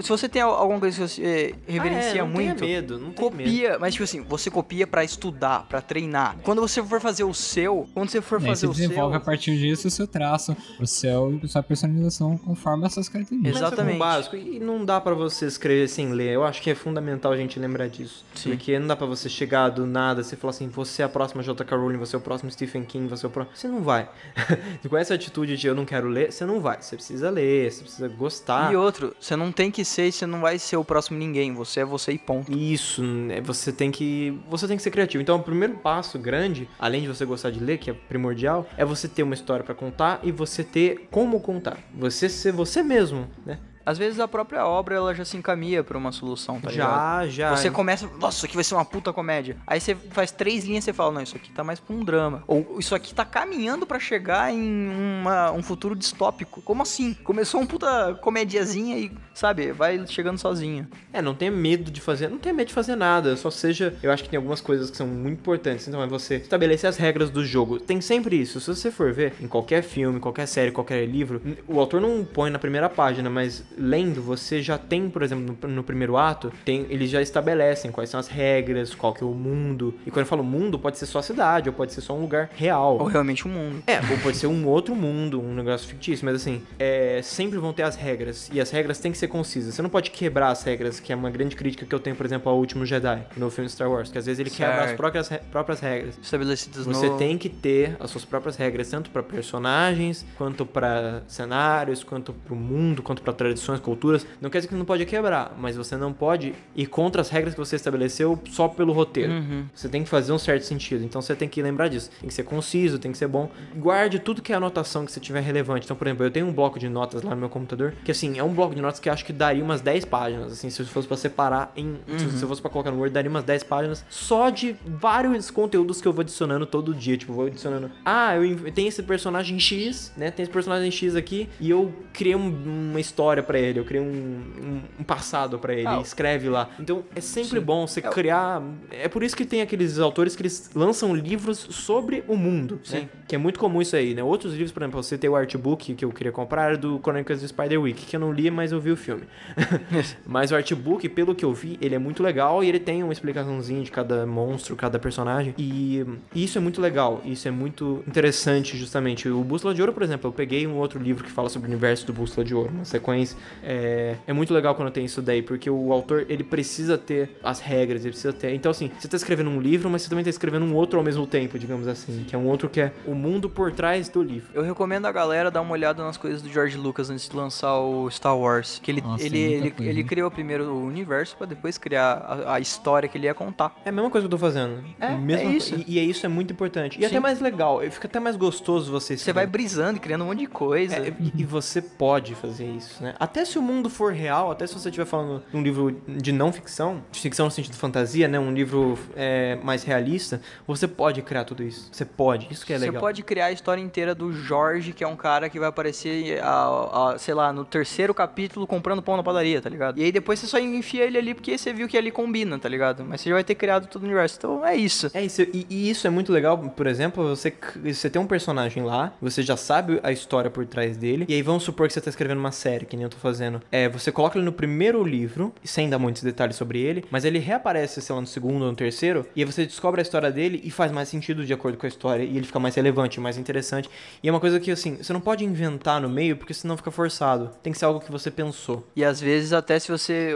se 0.00 0.08
você 0.08 0.28
tem 0.28 0.42
alguma 0.42 0.80
coisa 0.80 0.96
que 0.96 1.08
você 1.08 1.54
reverencia 1.66 2.12
ah, 2.12 2.16
é, 2.16 2.18
não 2.18 2.28
muito, 2.28 2.64
medo, 2.64 2.98
não 2.98 3.12
copia, 3.12 3.68
medo. 3.70 3.80
mas 3.80 3.94
tipo 3.94 4.04
assim, 4.04 4.22
você 4.22 4.50
copia 4.50 4.86
para 4.86 5.04
estudar, 5.04 5.66
para 5.68 5.80
treinar. 5.80 6.36
Quando 6.42 6.60
você 6.60 6.82
for 6.82 7.00
fazer 7.00 7.24
o 7.24 7.32
seu, 7.32 7.88
quando 7.94 8.10
você 8.10 8.20
for 8.20 8.40
fazer 8.40 8.66
o 8.66 8.74
seu, 8.74 8.86
desenvolve 8.88 9.16
a 9.16 9.20
partir 9.20 9.56
disso 9.56 9.88
o 9.88 9.90
seu 9.90 10.06
traço, 10.06 10.56
o 10.80 10.86
seu, 10.86 11.40
a 11.42 11.48
sua 11.48 11.62
personalização 11.62 12.36
conforme 12.36 12.86
essas 12.86 13.08
características. 13.08 13.56
Exatamente. 13.56 13.96
É 13.96 13.98
básico 13.98 14.36
e 14.36 14.58
não 14.58 14.84
dá 14.84 15.00
para 15.00 15.14
você 15.14 15.46
escrever 15.46 15.88
sem 15.88 16.12
ler. 16.12 16.32
Eu 16.32 16.44
acho 16.44 16.60
que 16.60 16.70
é 16.70 16.74
fundamental 16.74 17.32
a 17.32 17.36
gente 17.36 17.58
lembrar 17.58 17.88
disso. 17.88 18.24
Sim. 18.34 18.50
Porque 18.50 18.78
não 18.78 18.86
dá 18.86 18.96
para 18.96 19.06
você 19.06 19.28
chegar 19.28 19.68
do 19.68 19.86
nada, 19.86 20.22
você 20.22 20.36
falar 20.36 20.50
assim, 20.50 20.68
você 20.68 21.02
é 21.02 21.04
a 21.04 21.08
próxima 21.08 21.42
J.K. 21.42 21.76
Rowling, 21.76 21.98
você 21.98 22.16
é 22.16 22.18
o 22.18 22.22
próximo 22.22 22.50
Stephen 22.50 22.84
King, 22.84 23.08
você 23.08 23.26
é 23.26 23.28
o 23.28 23.30
próximo, 23.30 23.56
você 23.56 23.68
não 23.68 23.82
vai. 23.82 24.08
com 24.88 24.96
essa 24.96 25.14
atitude 25.14 25.56
de 25.56 25.66
eu 25.66 25.74
não 25.74 25.84
quero 25.84 26.08
ler, 26.08 26.32
você 26.32 26.44
não 26.44 26.60
vai. 26.60 26.80
Você 26.80 26.96
precisa 26.96 27.30
ler, 27.30 27.70
você 27.70 27.82
precisa 27.82 28.08
gostar. 28.08 28.72
E 28.72 28.76
outro, 28.76 29.14
você 29.18 29.36
não 29.36 29.52
tem 29.52 29.70
que 29.70 29.84
ser, 29.84 30.12
você 30.12 30.26
não 30.26 30.40
vai 30.40 30.58
ser 30.58 30.76
o 30.76 30.84
próximo 30.84 31.18
ninguém. 31.18 31.54
Você 31.54 31.80
é 31.80 31.84
você 31.84 32.12
e 32.12 32.18
ponto. 32.18 32.52
Isso, 32.52 33.02
né? 33.02 33.40
você 33.40 33.72
tem 33.72 33.90
que. 33.90 34.38
Você 34.48 34.66
tem 34.66 34.76
que 34.76 34.82
ser 34.82 34.90
criativo. 34.90 35.22
Então, 35.22 35.36
o 35.36 35.42
primeiro 35.42 35.74
passo 35.78 36.18
grande, 36.18 36.68
além 36.78 37.02
de 37.02 37.08
você 37.08 37.24
gostar 37.24 37.50
de 37.50 37.60
ler, 37.60 37.78
que 37.78 37.90
é 37.90 37.94
primordial, 37.94 38.66
é 38.76 38.84
você 38.84 39.08
ter 39.08 39.22
uma 39.22 39.34
história 39.34 39.64
para 39.64 39.74
contar 39.74 40.20
e 40.22 40.32
você 40.32 40.62
ter 40.64 41.08
como 41.10 41.40
contar. 41.40 41.78
Você 41.94 42.28
ser 42.28 42.52
você 42.52 42.82
mesmo, 42.82 43.28
né? 43.44 43.58
Às 43.86 43.96
vezes 43.98 44.18
a 44.18 44.26
própria 44.26 44.66
obra 44.66 44.96
ela 44.96 45.14
já 45.14 45.24
se 45.24 45.36
encaminha 45.36 45.84
pra 45.84 45.96
uma 45.96 46.10
solução, 46.10 46.60
tá 46.60 46.70
ligado? 46.70 46.90
já, 47.24 47.26
já. 47.28 47.56
Você 47.56 47.70
começa, 47.70 48.06
nossa, 48.20 48.36
isso 48.38 48.46
aqui 48.46 48.54
vai 48.56 48.64
ser 48.64 48.74
uma 48.74 48.84
puta 48.84 49.12
comédia. 49.12 49.56
Aí 49.66 49.80
você 49.80 49.94
faz 49.94 50.32
três 50.32 50.64
linhas 50.64 50.82
e 50.82 50.86
você 50.86 50.92
fala, 50.92 51.12
não, 51.12 51.22
isso 51.22 51.36
aqui 51.36 51.50
tá 51.52 51.62
mais 51.62 51.78
pra 51.78 51.94
um 51.94 52.02
drama. 52.04 52.42
Ou 52.48 52.76
isso 52.80 52.94
aqui 52.94 53.14
tá 53.14 53.24
caminhando 53.24 53.86
pra 53.86 53.98
chegar 54.00 54.52
em 54.52 54.88
uma- 55.20 55.52
um 55.52 55.62
futuro 55.62 55.94
distópico. 55.94 56.60
Como 56.62 56.82
assim? 56.82 57.14
Começou 57.24 57.60
um 57.60 57.66
puta 57.66 58.14
comediazinha 58.20 58.98
e, 58.98 59.12
sabe, 59.32 59.70
vai 59.72 60.04
chegando 60.06 60.38
sozinho. 60.38 60.86
É, 61.12 61.22
não 61.22 61.34
tenha 61.34 61.50
medo 61.52 61.90
de 61.90 62.00
fazer, 62.00 62.28
não 62.28 62.38
tenha 62.38 62.54
medo 62.54 62.68
de 62.68 62.74
fazer 62.74 62.96
nada, 62.96 63.36
só 63.36 63.50
seja, 63.50 63.94
eu 64.02 64.10
acho 64.10 64.24
que 64.24 64.28
tem 64.28 64.36
algumas 64.36 64.60
coisas 64.60 64.90
que 64.90 64.96
são 64.96 65.06
muito 65.06 65.38
importantes, 65.38 65.86
então 65.86 66.02
é 66.02 66.06
você 66.06 66.36
estabelecer 66.36 66.88
as 66.90 66.96
regras 66.96 67.30
do 67.30 67.44
jogo. 67.44 67.78
Tem 67.78 68.00
sempre 68.00 68.36
isso, 68.40 68.60
se 68.60 68.66
você 68.66 68.90
for 68.90 69.12
ver 69.12 69.34
em 69.40 69.46
qualquer 69.46 69.82
filme, 69.82 70.18
qualquer 70.20 70.46
série, 70.46 70.70
qualquer 70.72 71.06
livro, 71.06 71.40
o 71.68 71.78
autor 71.80 72.00
não 72.00 72.24
põe 72.24 72.50
na 72.50 72.58
primeira 72.58 72.88
página, 72.88 73.30
mas 73.30 73.64
lendo, 73.76 74.22
você 74.22 74.62
já 74.62 74.78
tem, 74.78 75.08
por 75.08 75.22
exemplo, 75.22 75.56
no, 75.62 75.68
no 75.68 75.82
primeiro 75.82 76.16
ato, 76.16 76.52
tem, 76.64 76.86
eles 76.88 77.10
já 77.10 77.20
estabelecem 77.20 77.90
quais 77.90 78.10
são 78.10 78.18
as 78.18 78.28
regras, 78.28 78.94
qual 78.94 79.12
que 79.12 79.22
é 79.22 79.26
o 79.26 79.30
mundo. 79.30 79.94
E 80.06 80.10
quando 80.10 80.24
eu 80.24 80.26
falo 80.26 80.44
mundo, 80.44 80.78
pode 80.78 80.98
ser 80.98 81.06
só 81.06 81.18
a 81.18 81.22
cidade, 81.22 81.68
ou 81.68 81.74
pode 81.74 81.92
ser 81.92 82.00
só 82.00 82.14
um 82.14 82.20
lugar 82.20 82.50
real. 82.54 82.98
Ou 82.98 83.06
realmente 83.06 83.46
um 83.46 83.50
mundo. 83.50 83.82
É, 83.86 83.96
ou 83.98 84.18
pode 84.22 84.36
ser 84.36 84.46
um 84.46 84.66
outro 84.66 84.94
mundo, 84.94 85.40
um 85.40 85.54
negócio 85.54 85.88
fictício, 85.88 86.24
mas 86.24 86.36
assim, 86.36 86.62
é, 86.78 87.20
sempre 87.22 87.58
vão 87.58 87.72
ter 87.72 87.82
as 87.82 87.96
regras, 87.96 88.50
e 88.52 88.60
as 88.60 88.70
regras 88.70 88.98
têm 88.98 89.12
que 89.12 89.18
ser 89.18 89.28
concisas. 89.28 89.74
Você 89.74 89.82
não 89.82 89.90
pode 89.90 90.10
quebrar 90.10 90.50
as 90.50 90.62
regras, 90.62 91.00
que 91.00 91.12
é 91.12 91.16
uma 91.16 91.30
grande 91.30 91.56
crítica 91.56 91.84
que 91.84 91.94
eu 91.94 92.00
tenho, 92.00 92.16
por 92.16 92.26
exemplo, 92.26 92.50
ao 92.50 92.58
último 92.58 92.84
Jedi, 92.86 93.26
no 93.36 93.50
filme 93.50 93.68
Star 93.68 93.90
Wars, 93.90 94.10
que 94.10 94.18
às 94.18 94.26
vezes 94.26 94.38
ele 94.40 94.50
quebra 94.50 94.76
as 94.76 94.86
Certo. 94.86 94.96
próprias, 94.96 95.28
próprias 95.50 95.80
regras. 95.80 96.18
Estabelecidos 96.22 96.86
Você 96.86 97.08
no... 97.08 97.16
tem 97.16 97.36
que 97.38 97.48
ter 97.48 97.96
as 97.98 98.10
suas 98.10 98.24
próprias 98.24 98.56
regras, 98.56 98.88
tanto 98.88 99.10
pra 99.10 99.22
personagens, 99.22 100.24
quanto 100.36 100.64
pra 100.64 101.22
cenários, 101.26 102.04
quanto 102.04 102.32
pro 102.32 102.54
mundo, 102.54 103.02
quanto 103.02 103.22
pra 103.22 103.32
tradições, 103.32 103.65
culturas. 103.80 104.26
Não 104.40 104.48
quer 104.50 104.58
dizer 104.58 104.68
que 104.68 104.74
não 104.74 104.84
pode 104.84 105.04
quebrar, 105.06 105.54
mas 105.58 105.76
você 105.76 105.96
não 105.96 106.12
pode 106.12 106.54
ir 106.74 106.86
contra 106.86 107.20
as 107.20 107.28
regras 107.28 107.54
que 107.54 107.60
você 107.60 107.76
estabeleceu 107.76 108.38
só 108.50 108.68
pelo 108.68 108.92
roteiro. 108.92 109.32
Você 109.74 109.88
tem 109.88 110.02
que 110.02 110.08
fazer 110.08 110.32
um 110.32 110.38
certo 110.38 110.62
sentido. 110.62 111.04
Então 111.04 111.20
você 111.20 111.34
tem 111.34 111.48
que 111.48 111.60
lembrar 111.60 111.88
disso. 111.88 112.10
Tem 112.20 112.28
que 112.28 112.34
ser 112.34 112.44
conciso, 112.44 112.98
tem 112.98 113.12
que 113.12 113.18
ser 113.18 113.26
bom. 113.28 113.50
Guarde 113.74 114.18
tudo 114.18 114.40
que 114.42 114.52
é 114.52 114.56
anotação 114.56 115.04
que 115.04 115.12
você 115.12 115.20
tiver 115.20 115.40
relevante. 115.40 115.84
Então, 115.84 115.96
por 115.96 116.06
exemplo, 116.06 116.24
eu 116.26 116.30
tenho 116.30 116.46
um 116.46 116.52
bloco 116.52 116.78
de 116.78 116.88
notas 116.88 117.22
lá 117.22 117.30
no 117.30 117.36
meu 117.40 117.48
computador, 117.48 117.94
que 118.04 118.10
assim, 118.10 118.38
é 118.38 118.42
um 118.44 118.52
bloco 118.52 118.74
de 118.74 118.80
notas 118.80 119.00
que 119.00 119.08
acho 119.10 119.24
que 119.24 119.32
daria 119.32 119.62
umas 119.62 119.80
10 119.80 120.04
páginas, 120.04 120.52
assim, 120.52 120.70
se 120.70 120.84
fosse 120.84 121.06
pra 121.08 121.16
separar 121.16 121.72
em, 121.76 121.96
se- 122.18 122.30
se 122.36 122.42
eu 122.42 122.48
fosse 122.48 122.60
pra 122.60 122.70
colocar 122.70 122.90
no 122.90 122.98
Word, 122.98 123.12
daria 123.12 123.30
umas 123.30 123.44
10 123.44 123.62
páginas 123.64 124.04
só 124.08 124.50
de 124.50 124.76
vários 124.86 125.50
conteúdos 125.50 126.00
que 126.00 126.08
eu 126.08 126.12
vou 126.12 126.20
adicionando 126.22 126.66
todo 126.66 126.94
dia, 126.94 127.16
tipo, 127.16 127.32
vou 127.32 127.46
adicionando, 127.46 127.90
ah, 128.04 128.36
eu 128.36 128.70
tem 128.72 128.86
esse 128.86 129.02
personagem 129.02 129.58
X, 129.58 130.12
né? 130.16 130.30
Tem 130.30 130.42
esse 130.42 130.52
personagem 130.52 130.90
X 130.90 131.14
aqui 131.16 131.48
e 131.60 131.70
eu 131.70 131.92
criei 132.12 132.34
um- 132.36 132.90
uma 132.90 133.00
história 133.00 133.42
pra 133.56 133.60
ele, 133.60 133.80
eu 133.80 133.84
criei 133.84 134.02
um, 134.02 134.06
um- 134.08 134.82
um 135.00 135.04
passado 135.04 135.58
pra 135.58 135.72
ele, 135.72 135.86
Ah, 135.88 136.00
escreve 136.00 136.48
lá. 136.48 136.68
Então, 136.78 137.02
é 137.14 137.20
sempre 137.20 137.58
bom 137.58 137.86
você 137.86 138.00
É 138.00 138.02
criar, 138.02 138.62
é 138.90 139.08
por 139.08 139.22
isso 139.22 139.34
que 139.36 139.44
tem 139.46 139.62
aqueles 139.62 139.98
autores 139.98 140.36
que 140.36 140.42
eles 140.42 140.70
lançam 140.74 141.14
livros 141.14 141.58
sobre 141.70 142.22
o 142.28 142.36
mundo, 142.36 142.74
né? 142.90 143.00
Sim. 143.00 143.08
Que 143.26 143.34
é 143.34 143.38
muito 143.38 143.58
comum 143.58 143.80
isso 143.80 143.96
aí, 143.96 144.14
né? 144.14 144.22
Outros 144.22 144.52
livros, 144.52 144.72
por 144.72 144.82
exemplo, 144.82 145.02
você 145.02 145.16
tem 145.16 145.30
o 145.30 145.34
artbook 145.36 145.94
que 145.94 146.04
eu 146.04 146.10
queria 146.12 146.32
comprar, 146.32 146.66
era 146.66 146.76
do 146.78 146.98
Chronicles 147.02 147.38
of 147.38 147.48
Spider-Week, 147.48 148.04
que 148.06 148.16
eu 148.16 148.20
não 148.20 148.32
li, 148.32 148.50
mas 148.50 148.72
eu 148.72 148.80
vi 148.80 148.90
o 148.90 148.96
filme. 148.96 149.22
mas 150.26 150.52
o 150.52 150.56
artbook, 150.56 151.08
pelo 151.08 151.34
que 151.34 151.44
eu 151.44 151.52
vi, 151.54 151.78
ele 151.80 151.94
é 151.94 151.98
muito 151.98 152.22
legal 152.22 152.62
e 152.62 152.68
ele 152.68 152.78
tem 152.78 153.02
uma 153.02 153.12
explicaçãozinha 153.12 153.82
de 153.82 153.90
cada 153.90 154.26
monstro, 154.26 154.76
cada 154.76 154.98
personagem. 154.98 155.54
E 155.56 156.04
e 156.34 156.44
isso 156.44 156.58
é 156.58 156.60
muito 156.60 156.80
legal, 156.80 157.22
isso 157.24 157.48
é 157.48 157.50
muito 157.50 158.02
interessante, 158.06 158.76
justamente. 158.76 159.28
O 159.28 159.42
Bússola 159.42 159.74
de 159.74 159.80
Ouro, 159.80 159.92
por 159.92 160.02
exemplo, 160.02 160.28
eu 160.28 160.32
peguei 160.32 160.66
um 160.66 160.76
outro 160.76 161.00
livro 161.00 161.24
que 161.24 161.30
fala 161.30 161.48
sobre 161.48 161.68
o 161.68 161.70
universo 161.70 162.06
do 162.06 162.12
Bússola 162.12 162.44
de 162.44 162.54
Ouro, 162.54 162.70
uma 162.74 162.84
sequência. 162.84 163.36
É, 163.62 164.16
é 164.26 164.32
muito 164.32 164.52
legal 164.52 164.74
quando 164.74 164.90
tem 164.90 165.04
isso 165.04 165.22
daí, 165.22 165.42
porque 165.42 165.68
o 165.68 165.92
autor, 165.92 166.26
ele 166.28 166.44
precisa 166.44 166.96
ter 166.98 167.38
as 167.42 167.60
regras, 167.60 168.02
ele 168.02 168.10
precisa 168.10 168.32
ter... 168.32 168.54
Então, 168.54 168.70
assim, 168.70 168.90
você 168.98 169.08
tá 169.08 169.16
escrevendo 169.16 169.50
um 169.50 169.60
livro, 169.60 169.88
mas 169.90 170.02
você 170.02 170.08
também 170.08 170.24
tá 170.24 170.30
escrevendo 170.30 170.64
um 170.64 170.74
outro 170.74 170.98
ao 170.98 171.04
mesmo 171.04 171.26
tempo, 171.26 171.58
digamos 171.58 171.88
assim, 171.88 172.24
que 172.26 172.34
é 172.34 172.38
um 172.38 172.46
outro 172.46 172.68
que 172.68 172.80
é 172.80 172.92
o 173.06 173.14
mundo 173.14 173.48
por 173.48 173.72
trás 173.72 174.08
do 174.08 174.22
livro. 174.22 174.48
Eu 174.54 174.62
recomendo 174.62 175.06
a 175.06 175.12
galera 175.12 175.50
dar 175.50 175.60
uma 175.60 175.72
olhada 175.72 176.02
nas 176.02 176.16
coisas 176.16 176.42
do 176.42 176.48
George 176.48 176.76
Lucas 176.76 177.10
antes 177.10 177.28
de 177.28 177.36
lançar 177.36 177.78
o 177.78 178.10
Star 178.10 178.36
Wars. 178.36 178.80
Que 178.82 178.90
ele, 178.90 179.00
Nossa, 179.00 179.24
ele, 179.24 179.38
ele, 179.38 179.70
coisa. 179.70 179.90
ele 179.90 180.04
criou 180.04 180.30
primeiro 180.30 180.72
o 180.72 180.84
universo 180.84 181.36
pra 181.36 181.46
depois 181.46 181.78
criar 181.78 182.12
a, 182.12 182.54
a 182.54 182.60
história 182.60 183.08
que 183.08 183.18
ele 183.18 183.26
ia 183.26 183.34
contar. 183.34 183.74
É 183.84 183.88
a 183.88 183.92
mesma 183.92 184.10
coisa 184.10 184.26
que 184.26 184.32
eu 184.32 184.38
tô 184.38 184.44
fazendo. 184.44 184.84
É, 185.00 185.16
Mesma 185.16 185.50
é 185.50 185.54
isso. 185.54 185.74
E, 185.74 185.94
e 185.94 185.98
é 185.98 186.02
isso 186.02 186.24
é 186.24 186.28
muito 186.28 186.52
importante. 186.52 186.98
E 186.98 187.00
Sim. 187.00 187.06
até 187.06 187.20
mais 187.20 187.40
legal, 187.40 187.82
e 187.82 187.90
fica 187.90 188.06
até 188.06 188.20
mais 188.20 188.36
gostoso 188.36 188.90
você 188.90 189.16
Você 189.16 189.32
vai 189.32 189.46
brisando 189.46 189.96
e 189.96 190.00
criando 190.00 190.22
um 190.22 190.28
monte 190.28 190.40
de 190.40 190.46
coisa. 190.46 190.96
É, 190.96 191.12
e, 191.20 191.42
e 191.42 191.44
você 191.44 191.80
pode 191.80 192.34
fazer 192.34 192.66
isso, 192.66 193.02
né? 193.02 193.14
Até 193.18 193.35
se 193.44 193.58
o 193.58 193.62
mundo 193.62 193.88
for 193.90 194.12
real, 194.12 194.50
até 194.50 194.66
se 194.66 194.74
você 194.74 194.88
estiver 194.88 195.04
falando 195.06 195.42
de 195.50 195.56
um 195.56 195.62
livro 195.62 196.00
de 196.08 196.32
não 196.32 196.52
ficção, 196.52 197.02
de 197.10 197.20
ficção 197.20 197.46
no 197.46 197.50
sentido 197.52 197.74
fantasia, 197.76 198.26
né? 198.28 198.38
Um 198.38 198.52
livro 198.52 198.98
é, 199.14 199.56
mais 199.62 199.82
realista, 199.84 200.40
você 200.66 200.86
pode 200.88 201.22
criar 201.22 201.44
tudo 201.44 201.62
isso. 201.62 201.88
Você 201.92 202.04
pode, 202.04 202.46
isso 202.50 202.64
que 202.64 202.72
é 202.72 202.78
Você 202.78 202.86
legal. 202.86 203.00
pode 203.00 203.22
criar 203.22 203.46
a 203.46 203.52
história 203.52 203.80
inteira 203.80 204.14
do 204.14 204.32
Jorge, 204.32 204.92
que 204.92 205.02
é 205.04 205.08
um 205.08 205.16
cara 205.16 205.48
que 205.48 205.58
vai 205.58 205.68
aparecer, 205.68 206.40
a, 206.42 207.12
a- 207.14 207.18
sei 207.18 207.34
lá, 207.34 207.52
no 207.52 207.64
terceiro 207.64 208.14
capítulo 208.14 208.66
comprando 208.66 209.02
pão 209.02 209.16
na 209.16 209.22
padaria, 209.22 209.60
tá 209.60 209.68
ligado? 209.68 209.98
E 209.98 210.04
aí 210.04 210.12
depois 210.12 210.38
você 210.38 210.46
só 210.46 210.58
enfia 210.58 211.04
ele 211.04 211.18
ali 211.18 211.34
porque 211.34 211.56
você 211.56 211.72
viu 211.72 211.88
que 211.88 211.96
ali 211.96 212.10
combina, 212.10 212.58
tá 212.58 212.68
ligado? 212.68 213.04
Mas 213.04 213.20
você 213.20 213.28
já 213.30 213.34
vai 213.34 213.44
ter 213.44 213.54
criado 213.54 213.86
todo 213.86 214.02
o 214.02 214.04
universo. 214.06 214.36
Então 214.38 214.64
é 214.66 214.76
isso. 214.76 215.10
É 215.14 215.22
isso, 215.22 215.42
e, 215.42 215.66
e 215.68 215.90
isso 215.90 216.06
é 216.06 216.10
muito 216.10 216.32
legal, 216.32 216.56
por 216.58 216.86
exemplo, 216.86 217.28
você, 217.36 217.52
você 217.84 218.08
tem 218.10 218.20
um 218.20 218.26
personagem 218.26 218.82
lá, 218.82 219.12
você 219.20 219.42
já 219.42 219.56
sabe 219.56 220.00
a 220.02 220.12
história 220.12 220.50
por 220.50 220.66
trás 220.66 220.96
dele, 220.96 221.24
e 221.28 221.34
aí 221.34 221.42
vamos 221.42 221.62
supor 221.62 221.86
que 221.86 221.92
você 221.94 222.00
tá 222.00 222.10
escrevendo 222.10 222.38
uma 222.38 222.52
série, 222.52 222.86
que 222.86 222.96
nem 222.96 223.04
eu 223.04 223.10
tô 223.10 223.15
fazendo. 223.18 223.60
É, 223.70 223.88
você 223.88 224.10
coloca 224.12 224.38
ele 224.38 224.44
no 224.44 224.52
primeiro 224.52 225.02
livro, 225.04 225.52
sem 225.64 225.88
dar 225.88 225.98
muitos 225.98 226.22
detalhes 226.22 226.56
sobre 226.56 226.80
ele, 226.80 227.04
mas 227.10 227.24
ele 227.24 227.38
reaparece, 227.38 228.00
sei 228.00 228.14
lá, 228.14 228.20
no 228.20 228.26
segundo 228.26 228.62
ou 228.62 228.70
no 228.70 228.76
terceiro, 228.76 229.26
e 229.34 229.42
aí 229.42 229.44
você 229.44 229.64
descobre 229.66 230.00
a 230.00 230.02
história 230.02 230.30
dele 230.30 230.60
e 230.64 230.70
faz 230.70 230.92
mais 230.92 231.08
sentido 231.08 231.44
de 231.44 231.52
acordo 231.52 231.78
com 231.78 231.86
a 231.86 231.88
história, 231.88 232.22
e 232.22 232.36
ele 232.36 232.46
fica 232.46 232.58
mais 232.58 232.74
relevante, 232.74 233.20
mais 233.20 233.38
interessante. 233.38 233.88
E 234.22 234.28
é 234.28 234.30
uma 234.30 234.40
coisa 234.40 234.60
que, 234.60 234.70
assim, 234.70 234.96
você 234.96 235.12
não 235.12 235.20
pode 235.20 235.44
inventar 235.44 236.00
no 236.00 236.08
meio, 236.08 236.36
porque 236.36 236.54
senão 236.54 236.76
fica 236.76 236.90
forçado. 236.90 237.50
Tem 237.62 237.72
que 237.72 237.78
ser 237.78 237.84
algo 237.84 238.00
que 238.00 238.10
você 238.10 238.30
pensou. 238.30 238.86
E 238.94 239.04
às 239.04 239.20
vezes, 239.20 239.52
até 239.52 239.78
se 239.78 239.90
você 239.90 240.32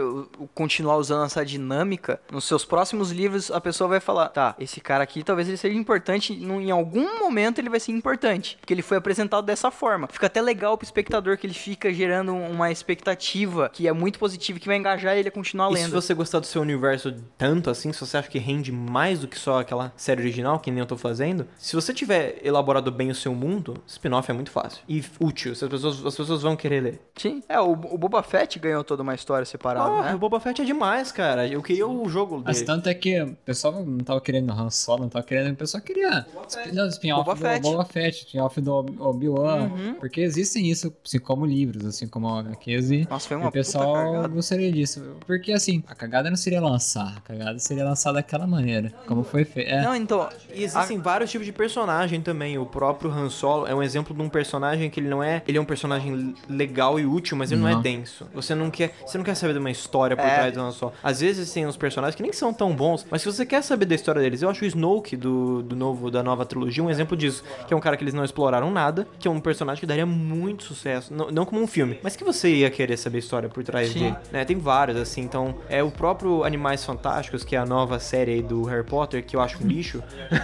continuar 0.53 0.97
usando 0.97 1.25
essa 1.25 1.45
dinâmica, 1.45 2.19
nos 2.31 2.45
seus 2.45 2.65
próximos 2.65 3.11
livros, 3.11 3.51
a 3.51 3.61
pessoa 3.61 3.87
vai 3.87 3.99
falar: 3.99 4.29
tá, 4.29 4.55
esse 4.59 4.79
cara 4.79 5.03
aqui 5.03 5.23
talvez 5.23 5.47
ele 5.47 5.57
seja 5.57 5.77
importante, 5.77 6.33
em 6.33 6.71
algum 6.71 7.19
momento 7.19 7.59
ele 7.59 7.69
vai 7.69 7.79
ser 7.79 7.91
importante, 7.91 8.57
porque 8.59 8.73
ele 8.73 8.81
foi 8.81 8.97
apresentado 8.97 9.45
dessa 9.45 9.71
forma. 9.71 10.07
Fica 10.11 10.27
até 10.27 10.41
legal 10.41 10.77
pro 10.77 10.85
espectador 10.85 11.37
que 11.37 11.45
ele 11.47 11.53
fica 11.53 11.93
gerando 11.93 12.33
uma 12.33 12.70
expectativa 12.71 13.69
que 13.69 13.87
é 13.87 13.93
muito 13.93 14.19
positiva, 14.19 14.59
que 14.59 14.67
vai 14.67 14.77
engajar 14.77 15.15
ele 15.17 15.27
a 15.29 15.31
continuar 15.31 15.71
E 15.71 15.77
se 15.77 15.83
lendo. 15.83 15.91
você 15.91 16.13
gostar 16.13 16.39
do 16.39 16.45
seu 16.45 16.61
universo 16.61 17.13
tanto 17.37 17.69
assim, 17.69 17.91
se 17.93 17.99
você 17.99 18.17
acha 18.17 18.29
que 18.29 18.39
rende 18.39 18.71
mais 18.71 19.19
do 19.19 19.27
que 19.27 19.37
só 19.37 19.59
aquela 19.59 19.91
série 19.95 20.21
original, 20.21 20.59
que 20.59 20.69
nem 20.71 20.79
eu 20.79 20.85
tô 20.85 20.97
fazendo, 20.97 21.47
se 21.57 21.75
você 21.75 21.93
tiver 21.93 22.39
elaborado 22.43 22.91
bem 22.91 23.09
o 23.09 23.15
seu 23.15 23.33
mundo, 23.33 23.75
spin-off 23.87 24.29
é 24.29 24.33
muito 24.33 24.51
fácil. 24.51 24.81
E 24.87 25.03
útil, 25.19 25.51
as 25.53 25.59
pessoas, 25.59 26.05
as 26.05 26.15
pessoas 26.15 26.41
vão 26.41 26.55
querer 26.55 26.81
ler. 26.81 26.99
Sim. 27.15 27.41
É, 27.47 27.59
o, 27.59 27.71
o 27.71 27.97
Boba 27.97 28.21
Fett 28.23 28.57
ganhou 28.59 28.83
toda 28.83 29.03
uma 29.03 29.15
história 29.15 29.45
separada, 29.45 29.89
Porra, 29.89 30.03
né? 30.09 30.15
o 30.15 30.17
Boba 30.19 30.39
Fett 30.39 30.61
é 30.61 30.65
demais, 30.65 31.11
cara. 31.11 31.47
Eu 31.47 31.61
queria 31.61 31.87
o 31.87 32.07
jogo 32.09 32.41
Mas 32.45 32.57
dele. 32.57 32.65
tanto 32.67 32.89
é 32.89 32.93
que 32.93 33.21
o 33.21 33.35
pessoal 33.45 33.83
não 33.85 33.99
tava 33.99 34.21
querendo 34.21 34.51
Han 34.51 34.69
Solo, 34.69 35.01
não 35.03 35.09
tava 35.09 35.25
querendo, 35.25 35.53
o 35.53 35.57
pessoal 35.57 35.81
queria 35.83 36.25
não, 36.73 36.87
spin-off 36.87 37.23
Boba 37.25 37.35
do 37.35 37.41
Fett. 37.41 37.61
Boba 37.61 37.85
Fett, 37.85 38.17
spin-off 38.25 38.61
do 38.61 38.71
Obi- 38.73 38.97
Obi-Wan, 38.99 39.95
porque 39.99 40.21
existem 40.21 40.69
isso, 40.69 40.93
assim 41.05 41.19
como 41.19 41.45
livros, 41.45 41.85
assim 41.85 42.07
como 42.07 42.27
HQs 42.61 42.91
e, 42.91 43.07
Nossa, 43.09 43.27
foi 43.27 43.37
e 43.37 43.39
uma 43.39 43.49
o 43.49 43.51
pessoal 43.51 44.29
gostaria 44.29 44.71
disso. 44.71 45.17
Porque 45.25 45.51
assim, 45.51 45.83
a 45.87 45.95
cagada 45.95 46.29
não 46.29 46.37
seria 46.37 46.61
lançar, 46.61 47.15
a 47.17 47.21
cagada 47.21 47.57
seria 47.59 47.83
lançar 47.83 48.11
daquela 48.11 48.45
maneira, 48.47 48.93
como 49.07 49.23
foi 49.23 49.43
feito. 49.43 49.69
É, 49.69 49.81
Não, 49.81 49.95
então. 49.95 50.29
E 50.53 50.63
existem 50.63 50.99
vários 50.99 51.31
tipos 51.31 51.45
de 51.45 51.51
personagem 51.53 52.21
também. 52.21 52.57
O 52.57 52.65
próprio 52.65 53.11
Han 53.11 53.29
Solo 53.29 53.67
é 53.67 53.73
um 53.73 53.81
exemplo 53.81 54.15
de 54.15 54.21
um 54.21 54.29
personagem 54.29 54.89
que 54.89 54.99
ele 54.99 55.09
não 55.09 55.23
é. 55.23 55.41
Ele 55.47 55.57
é 55.57 55.61
um 55.61 55.65
personagem 55.65 56.35
legal 56.49 56.99
e 56.99 57.05
útil, 57.05 57.35
mas 57.37 57.51
ele 57.51 57.61
não, 57.61 57.67
é 57.67 57.73
Não. 57.73 57.81
denso. 57.81 58.27
Você 58.33 58.53
não 58.53 58.69
quer. 58.69 58.93
Você 59.05 59.17
não 59.17 59.25
quer 59.25 59.35
saber 59.35 59.53
de 59.53 59.59
uma 59.59 59.71
história 59.71 60.15
por 60.15 60.25
É. 60.25 60.35
trás 60.35 60.53
do 60.53 60.59
Han 60.61 60.71
Solo. 60.71 60.93
Às 61.03 61.21
vezes 61.21 61.51
tem 61.51 61.65
uns 61.65 61.77
personagens 61.77 62.15
que 62.15 62.21
nem 62.23 62.33
são 62.33 62.53
tão 62.53 62.75
bons, 62.75 63.05
mas 63.09 63.21
se 63.21 63.31
você 63.31 63.45
quer 63.45 63.63
saber 63.63 63.85
da 63.85 63.95
história 63.95 64.21
deles, 64.21 64.41
eu 64.41 64.49
acho 64.49 64.63
o 64.63 64.67
Snoke 64.67 65.15
do, 65.17 65.63
do 65.63 65.75
novo, 65.75 66.11
da 66.11 66.21
nova 66.21 66.45
trilogia 66.45 66.83
um 66.83 66.89
exemplo 66.89 67.15
disso. 67.17 67.43
Que 67.67 67.73
é 67.73 67.77
um 67.77 67.79
cara 67.79 67.97
que 67.97 68.03
eles 68.03 68.13
não 68.13 68.23
exploraram 68.23 68.69
nada, 68.71 69.07
que 69.19 69.27
é 69.27 69.31
um 69.31 69.39
personagem 69.39 69.79
que 69.79 69.85
daria 69.87 70.05
muito 70.05 70.63
sucesso. 70.63 71.13
Não, 71.13 71.31
não 71.31 71.45
como 71.45 71.61
um 71.61 71.67
filme, 71.67 71.99
mas 72.03 72.15
que 72.15 72.23
você 72.23 72.50
ia 72.55 72.69
querer 72.69 72.97
saber 72.97 73.17
a 73.17 73.19
história 73.19 73.49
por 73.49 73.63
trás 73.63 73.89
Sim. 73.89 73.99
dele. 73.99 74.15
né? 74.31 74.45
Tem 74.45 74.57
vários, 74.57 74.97
assim. 74.97 75.21
Então, 75.21 75.55
é 75.69 75.81
o 75.83 75.91
próprio 75.91 76.43
Animais 76.43 76.83
Fantásticos, 76.85 77.43
que 77.43 77.55
é 77.55 77.59
a 77.59 77.65
nova 77.65 77.99
série 77.99 78.31
aí 78.33 78.41
do 78.41 78.63
Harry 78.63 78.83
Potter, 78.83 79.23
que 79.25 79.35
eu 79.35 79.41
acho 79.41 79.63
um 79.63 79.67
lixo. 79.67 80.03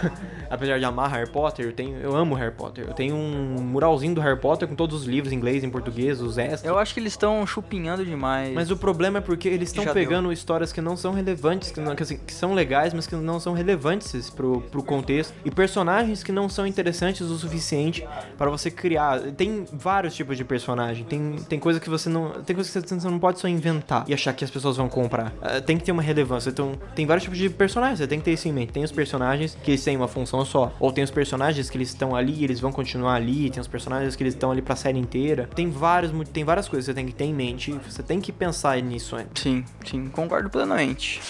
Apesar 0.50 0.78
de 0.78 0.84
amar 0.84 1.10
Harry 1.10 1.28
Potter, 1.30 1.66
eu, 1.66 1.72
tenho, 1.72 1.98
eu 1.98 2.16
amo 2.16 2.34
Harry 2.34 2.54
Potter. 2.54 2.86
Eu 2.88 2.94
tenho 2.94 3.14
um 3.14 3.60
muralzinho 3.60 4.14
do 4.14 4.20
Harry 4.20 4.38
Potter 4.38 4.66
com 4.66 4.74
todos 4.74 5.02
os 5.02 5.06
livros 5.06 5.32
em 5.32 5.36
inglês, 5.36 5.62
em 5.62 5.70
português, 5.70 6.20
os 6.20 6.38
extras. 6.38 6.64
Eu 6.64 6.78
acho 6.78 6.94
que 6.94 7.00
eles 7.00 7.12
estão 7.12 7.46
chupinhando 7.46 8.04
demais. 8.04 8.54
Mas 8.54 8.70
o 8.70 8.76
problema 8.76 9.18
é 9.18 9.20
porque 9.20 9.48
eles 9.48 9.68
estão 9.70 9.84
pegando 9.92 10.32
histórias 10.32 10.72
que 10.72 10.80
não 10.80 10.96
são 10.96 11.12
relevantes, 11.12 11.70
que, 11.70 11.80
não- 11.80 11.94
que, 11.94 12.02
assim, 12.02 12.16
que 12.18 12.32
são 12.32 12.54
legais, 12.54 12.94
mas 12.94 13.06
que 13.06 13.14
não 13.16 13.38
são 13.38 13.52
relevantes 13.52 14.30
pro, 14.30 14.60
pro 14.62 14.82
contexto. 14.82 15.34
E 15.44 15.50
personagens 15.50 16.22
que 16.22 16.32
não 16.32 16.48
são 16.48 16.66
interessantes 16.66 17.22
o 17.28 17.36
suficiente 17.38 18.06
para 18.36 18.50
você 18.50 18.70
criar. 18.70 19.20
Tem 19.32 19.66
vários 19.72 20.14
tipos 20.14 20.36
de 20.36 20.44
personagem. 20.44 21.04
Tem, 21.04 21.36
tem 21.48 21.58
coisa 21.58 21.78
que 21.80 21.90
você 21.90 21.97
não. 22.06 22.30
Tem 22.42 22.54
coisas 22.54 22.72
que 22.72 22.80
você 22.80 23.08
não 23.08 23.18
pode 23.18 23.38
só 23.38 23.48
inventar 23.48 24.04
e 24.06 24.14
achar 24.14 24.32
que 24.32 24.44
as 24.44 24.50
pessoas 24.50 24.76
vão 24.76 24.88
comprar. 24.88 25.32
Uh, 25.42 25.60
tem 25.62 25.76
que 25.78 25.84
ter 25.84 25.92
uma 25.92 26.02
relevância. 26.02 26.50
Então, 26.50 26.72
tem 26.94 27.06
vários 27.06 27.24
tipos 27.24 27.38
de 27.38 27.48
personagens, 27.50 27.98
você 27.98 28.06
tem 28.06 28.18
que 28.18 28.24
ter 28.24 28.32
isso 28.32 28.48
em 28.48 28.52
mente. 28.52 28.72
Tem 28.72 28.84
os 28.84 28.92
personagens 28.92 29.56
que 29.62 29.70
eles 29.70 29.82
têm 29.82 29.96
uma 29.96 30.08
função 30.08 30.44
só. 30.44 30.72
Ou 30.78 30.92
tem 30.92 31.02
os 31.02 31.10
personagens 31.10 31.70
que 31.70 31.76
eles 31.76 31.88
estão 31.88 32.14
ali 32.14 32.34
e 32.34 32.44
eles 32.44 32.60
vão 32.60 32.72
continuar 32.72 33.14
ali. 33.14 33.50
Tem 33.50 33.60
os 33.60 33.68
personagens 33.68 34.14
que 34.14 34.22
eles 34.22 34.34
estão 34.34 34.50
ali 34.50 34.62
pra 34.62 34.76
série 34.76 34.98
inteira. 34.98 35.48
Tem 35.54 35.70
vários, 35.70 36.12
tem 36.28 36.44
várias 36.44 36.68
coisas 36.68 36.86
que 36.86 36.92
você 36.92 36.94
tem 36.94 37.06
que 37.06 37.14
ter 37.14 37.24
em 37.24 37.34
mente. 37.34 37.72
Você 37.88 38.02
tem 38.02 38.20
que 38.20 38.32
pensar 38.32 38.80
nisso 38.82 39.16
antes. 39.16 39.42
Sim, 39.42 39.64
sim, 39.84 40.06
concordo 40.08 40.50
plenamente. 40.50 41.20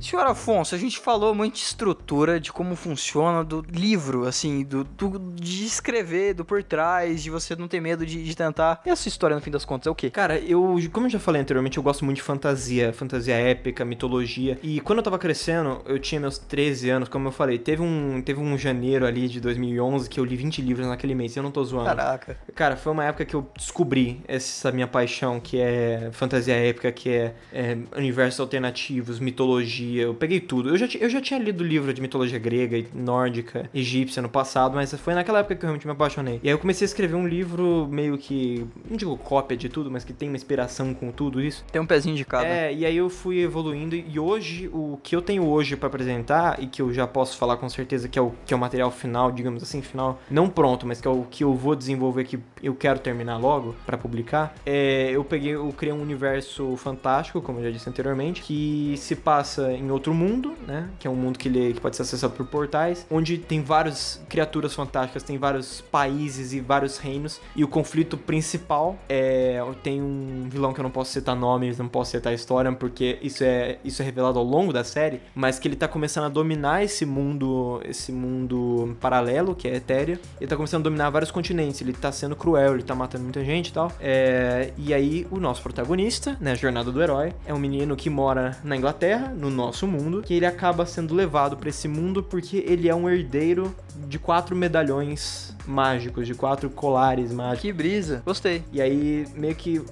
Senhor 0.00 0.26
Afonso, 0.26 0.74
a 0.74 0.78
gente 0.78 0.98
falou 0.98 1.34
muito 1.34 1.54
de 1.54 1.60
estrutura, 1.60 2.40
de 2.40 2.50
como 2.50 2.74
funciona 2.74 3.44
do 3.44 3.62
livro, 3.70 4.26
assim, 4.26 4.64
do, 4.64 4.82
do 4.82 5.18
de 5.34 5.64
escrever, 5.64 6.32
do 6.32 6.44
por 6.44 6.62
trás, 6.62 7.22
de 7.22 7.28
você 7.28 7.54
não 7.54 7.68
ter 7.68 7.80
medo 7.80 8.06
de, 8.06 8.24
de, 8.24 8.34
tentar. 8.34 8.80
E 8.86 8.88
essa 8.88 9.08
história, 9.08 9.36
no 9.36 9.42
fim 9.42 9.50
das 9.50 9.64
contas, 9.64 9.86
é 9.86 9.90
o 9.90 9.94
quê? 9.94 10.08
Cara, 10.08 10.38
eu, 10.38 10.78
como 10.90 11.06
eu 11.06 11.10
já 11.10 11.18
falei 11.18 11.42
anteriormente, 11.42 11.76
eu 11.76 11.82
gosto 11.82 12.04
muito 12.04 12.16
de 12.16 12.22
fantasia, 12.22 12.92
fantasia 12.94 13.34
épica, 13.34 13.84
mitologia. 13.84 14.58
E 14.62 14.80
quando 14.80 15.00
eu 15.00 15.02
tava 15.02 15.18
crescendo, 15.18 15.82
eu 15.84 15.98
tinha 15.98 16.18
meus 16.18 16.38
13 16.38 16.88
anos, 16.88 17.08
como 17.08 17.28
eu 17.28 17.32
falei, 17.32 17.58
teve 17.58 17.82
um, 17.82 18.22
teve 18.22 18.40
um 18.40 18.56
janeiro 18.56 19.06
ali 19.06 19.28
de 19.28 19.38
2011 19.38 20.08
que 20.08 20.18
eu 20.18 20.24
li 20.24 20.34
20 20.34 20.62
livros 20.62 20.86
naquele 20.86 21.14
mês, 21.14 21.36
eu 21.36 21.42
não 21.42 21.50
tô 21.50 21.62
zoando. 21.62 21.86
Caraca. 21.86 22.38
Cara, 22.54 22.76
foi 22.76 22.92
uma 22.92 23.04
época 23.04 23.26
que 23.26 23.34
eu 23.36 23.46
descobri 23.54 24.22
essa 24.26 24.72
minha 24.72 24.86
paixão, 24.86 25.38
que 25.38 25.60
é 25.60 26.08
fantasia 26.12 26.54
épica, 26.54 26.90
que 26.90 27.10
é, 27.10 27.34
é 27.52 27.76
universos 27.94 28.40
alternativos, 28.40 29.18
mitologia 29.18 29.89
eu 29.98 30.14
peguei 30.14 30.40
tudo. 30.40 30.70
Eu 30.70 30.76
já, 30.76 30.86
eu 30.98 31.08
já 31.08 31.20
tinha 31.20 31.38
lido 31.38 31.62
livro 31.64 31.92
de 31.92 32.00
mitologia 32.00 32.38
grega, 32.38 32.84
nórdica, 32.94 33.68
egípcia 33.74 34.22
no 34.22 34.28
passado, 34.28 34.74
mas 34.74 34.92
foi 34.94 35.14
naquela 35.14 35.40
época 35.40 35.54
que 35.54 35.64
eu 35.64 35.68
realmente 35.68 35.86
me 35.86 35.92
apaixonei. 35.92 36.40
E 36.42 36.48
aí 36.48 36.54
eu 36.54 36.58
comecei 36.58 36.84
a 36.84 36.88
escrever 36.88 37.14
um 37.14 37.26
livro 37.26 37.88
meio 37.90 38.16
que, 38.18 38.66
não 38.88 38.96
digo 38.96 39.16
cópia 39.16 39.56
de 39.56 39.68
tudo, 39.68 39.90
mas 39.90 40.04
que 40.04 40.12
tem 40.12 40.28
uma 40.28 40.36
inspiração 40.36 40.94
com 40.94 41.10
tudo 41.10 41.40
isso. 41.40 41.64
Tem 41.70 41.80
um 41.80 41.86
pezinho 41.86 42.16
de 42.16 42.24
cada. 42.24 42.46
É, 42.46 42.72
e 42.72 42.84
aí 42.84 42.96
eu 42.96 43.08
fui 43.08 43.40
evoluindo 43.40 43.94
e 43.94 44.18
hoje, 44.18 44.68
o 44.72 44.98
que 45.02 45.14
eu 45.14 45.22
tenho 45.22 45.46
hoje 45.46 45.76
para 45.76 45.88
apresentar 45.88 46.62
e 46.62 46.66
que 46.66 46.82
eu 46.82 46.92
já 46.92 47.06
posso 47.06 47.36
falar 47.36 47.56
com 47.56 47.68
certeza 47.68 48.08
que 48.08 48.18
é 48.18 48.22
o, 48.22 48.32
que 48.44 48.54
é 48.54 48.56
o 48.56 48.60
material 48.60 48.90
final, 48.90 49.30
digamos 49.30 49.62
assim, 49.62 49.82
final, 49.82 50.20
não 50.30 50.48
pronto, 50.48 50.86
mas 50.86 51.00
que 51.00 51.08
é 51.08 51.10
o 51.10 51.24
que 51.30 51.44
eu 51.44 51.54
vou 51.54 51.74
desenvolver 51.74 52.24
que 52.24 52.38
eu 52.62 52.74
quero 52.74 52.98
terminar 52.98 53.38
logo 53.38 53.74
para 53.86 53.96
publicar, 53.96 54.54
é, 54.64 55.10
eu 55.10 55.24
peguei, 55.24 55.54
eu 55.54 55.72
criei 55.76 55.94
um 55.94 56.00
universo 56.00 56.76
fantástico, 56.76 57.40
como 57.40 57.58
eu 57.58 57.64
já 57.64 57.70
disse 57.70 57.88
anteriormente, 57.88 58.42
que 58.42 58.94
se 58.96 59.16
passa 59.16 59.72
em 59.80 59.90
outro 59.90 60.12
mundo, 60.14 60.54
né? 60.66 60.88
Que 60.98 61.06
é 61.06 61.10
um 61.10 61.16
mundo 61.16 61.38
que, 61.38 61.48
ele, 61.48 61.74
que 61.74 61.80
pode 61.80 61.96
ser 61.96 62.02
acessado 62.02 62.34
por 62.34 62.46
portais, 62.46 63.06
onde 63.10 63.38
tem 63.38 63.62
várias 63.62 64.20
criaturas 64.28 64.74
fantásticas, 64.74 65.22
tem 65.22 65.38
vários 65.38 65.80
países 65.80 66.52
e 66.52 66.60
vários 66.60 66.98
reinos. 66.98 67.40
E 67.56 67.64
o 67.64 67.68
conflito 67.68 68.16
principal 68.16 68.96
é. 69.08 69.60
Tem 69.82 70.02
um 70.02 70.48
vilão 70.50 70.72
que 70.72 70.80
eu 70.80 70.82
não 70.82 70.90
posso 70.90 71.12
citar 71.12 71.34
nomes, 71.34 71.78
não 71.78 71.88
posso 71.88 72.10
citar 72.10 72.34
história, 72.34 72.70
porque 72.72 73.18
isso 73.22 73.42
é, 73.44 73.78
isso 73.84 74.02
é 74.02 74.04
revelado 74.04 74.38
ao 74.38 74.44
longo 74.44 74.72
da 74.72 74.84
série, 74.84 75.20
mas 75.34 75.58
que 75.58 75.68
ele 75.68 75.76
tá 75.76 75.88
começando 75.88 76.24
a 76.24 76.28
dominar 76.28 76.82
esse 76.82 77.06
mundo, 77.06 77.80
esse 77.84 78.12
mundo 78.12 78.96
paralelo, 79.00 79.54
que 79.54 79.68
é 79.68 79.76
Etérea. 79.76 80.18
Ele 80.40 80.48
tá 80.48 80.56
começando 80.56 80.80
a 80.80 80.84
dominar 80.84 81.10
vários 81.10 81.30
continentes, 81.30 81.80
ele 81.80 81.92
tá 81.92 82.12
sendo 82.12 82.36
cruel, 82.36 82.74
ele 82.74 82.82
tá 82.82 82.94
matando 82.94 83.24
muita 83.24 83.44
gente 83.44 83.68
e 83.68 83.72
tal. 83.72 83.92
É, 84.00 84.72
e 84.76 84.92
aí, 84.92 85.26
o 85.30 85.38
nosso 85.38 85.62
protagonista, 85.62 86.36
né? 86.40 86.54
Jornada 86.54 86.90
do 86.90 87.02
herói, 87.02 87.32
é 87.46 87.54
um 87.54 87.58
menino 87.58 87.96
que 87.96 88.10
mora 88.10 88.58
na 88.62 88.76
Inglaterra, 88.76 89.32
no 89.36 89.50
nosso 89.50 89.69
mundo, 89.86 90.22
que 90.22 90.34
ele 90.34 90.46
acaba 90.46 90.86
sendo 90.86 91.14
levado 91.14 91.56
para 91.56 91.68
esse 91.68 91.88
mundo 91.88 92.22
porque 92.22 92.64
ele 92.66 92.88
é 92.88 92.94
um 92.94 93.08
herdeiro 93.08 93.74
de 94.08 94.18
quatro 94.18 94.54
medalhões 94.56 95.54
mágicos, 95.66 96.26
de 96.26 96.34
quatro 96.34 96.68
colares 96.70 97.32
mágicos. 97.32 97.62
Que 97.62 97.72
brisa, 97.72 98.22
gostei. 98.24 98.62
E 98.72 98.80
aí, 98.80 99.26
meio 99.34 99.54
que, 99.54 99.82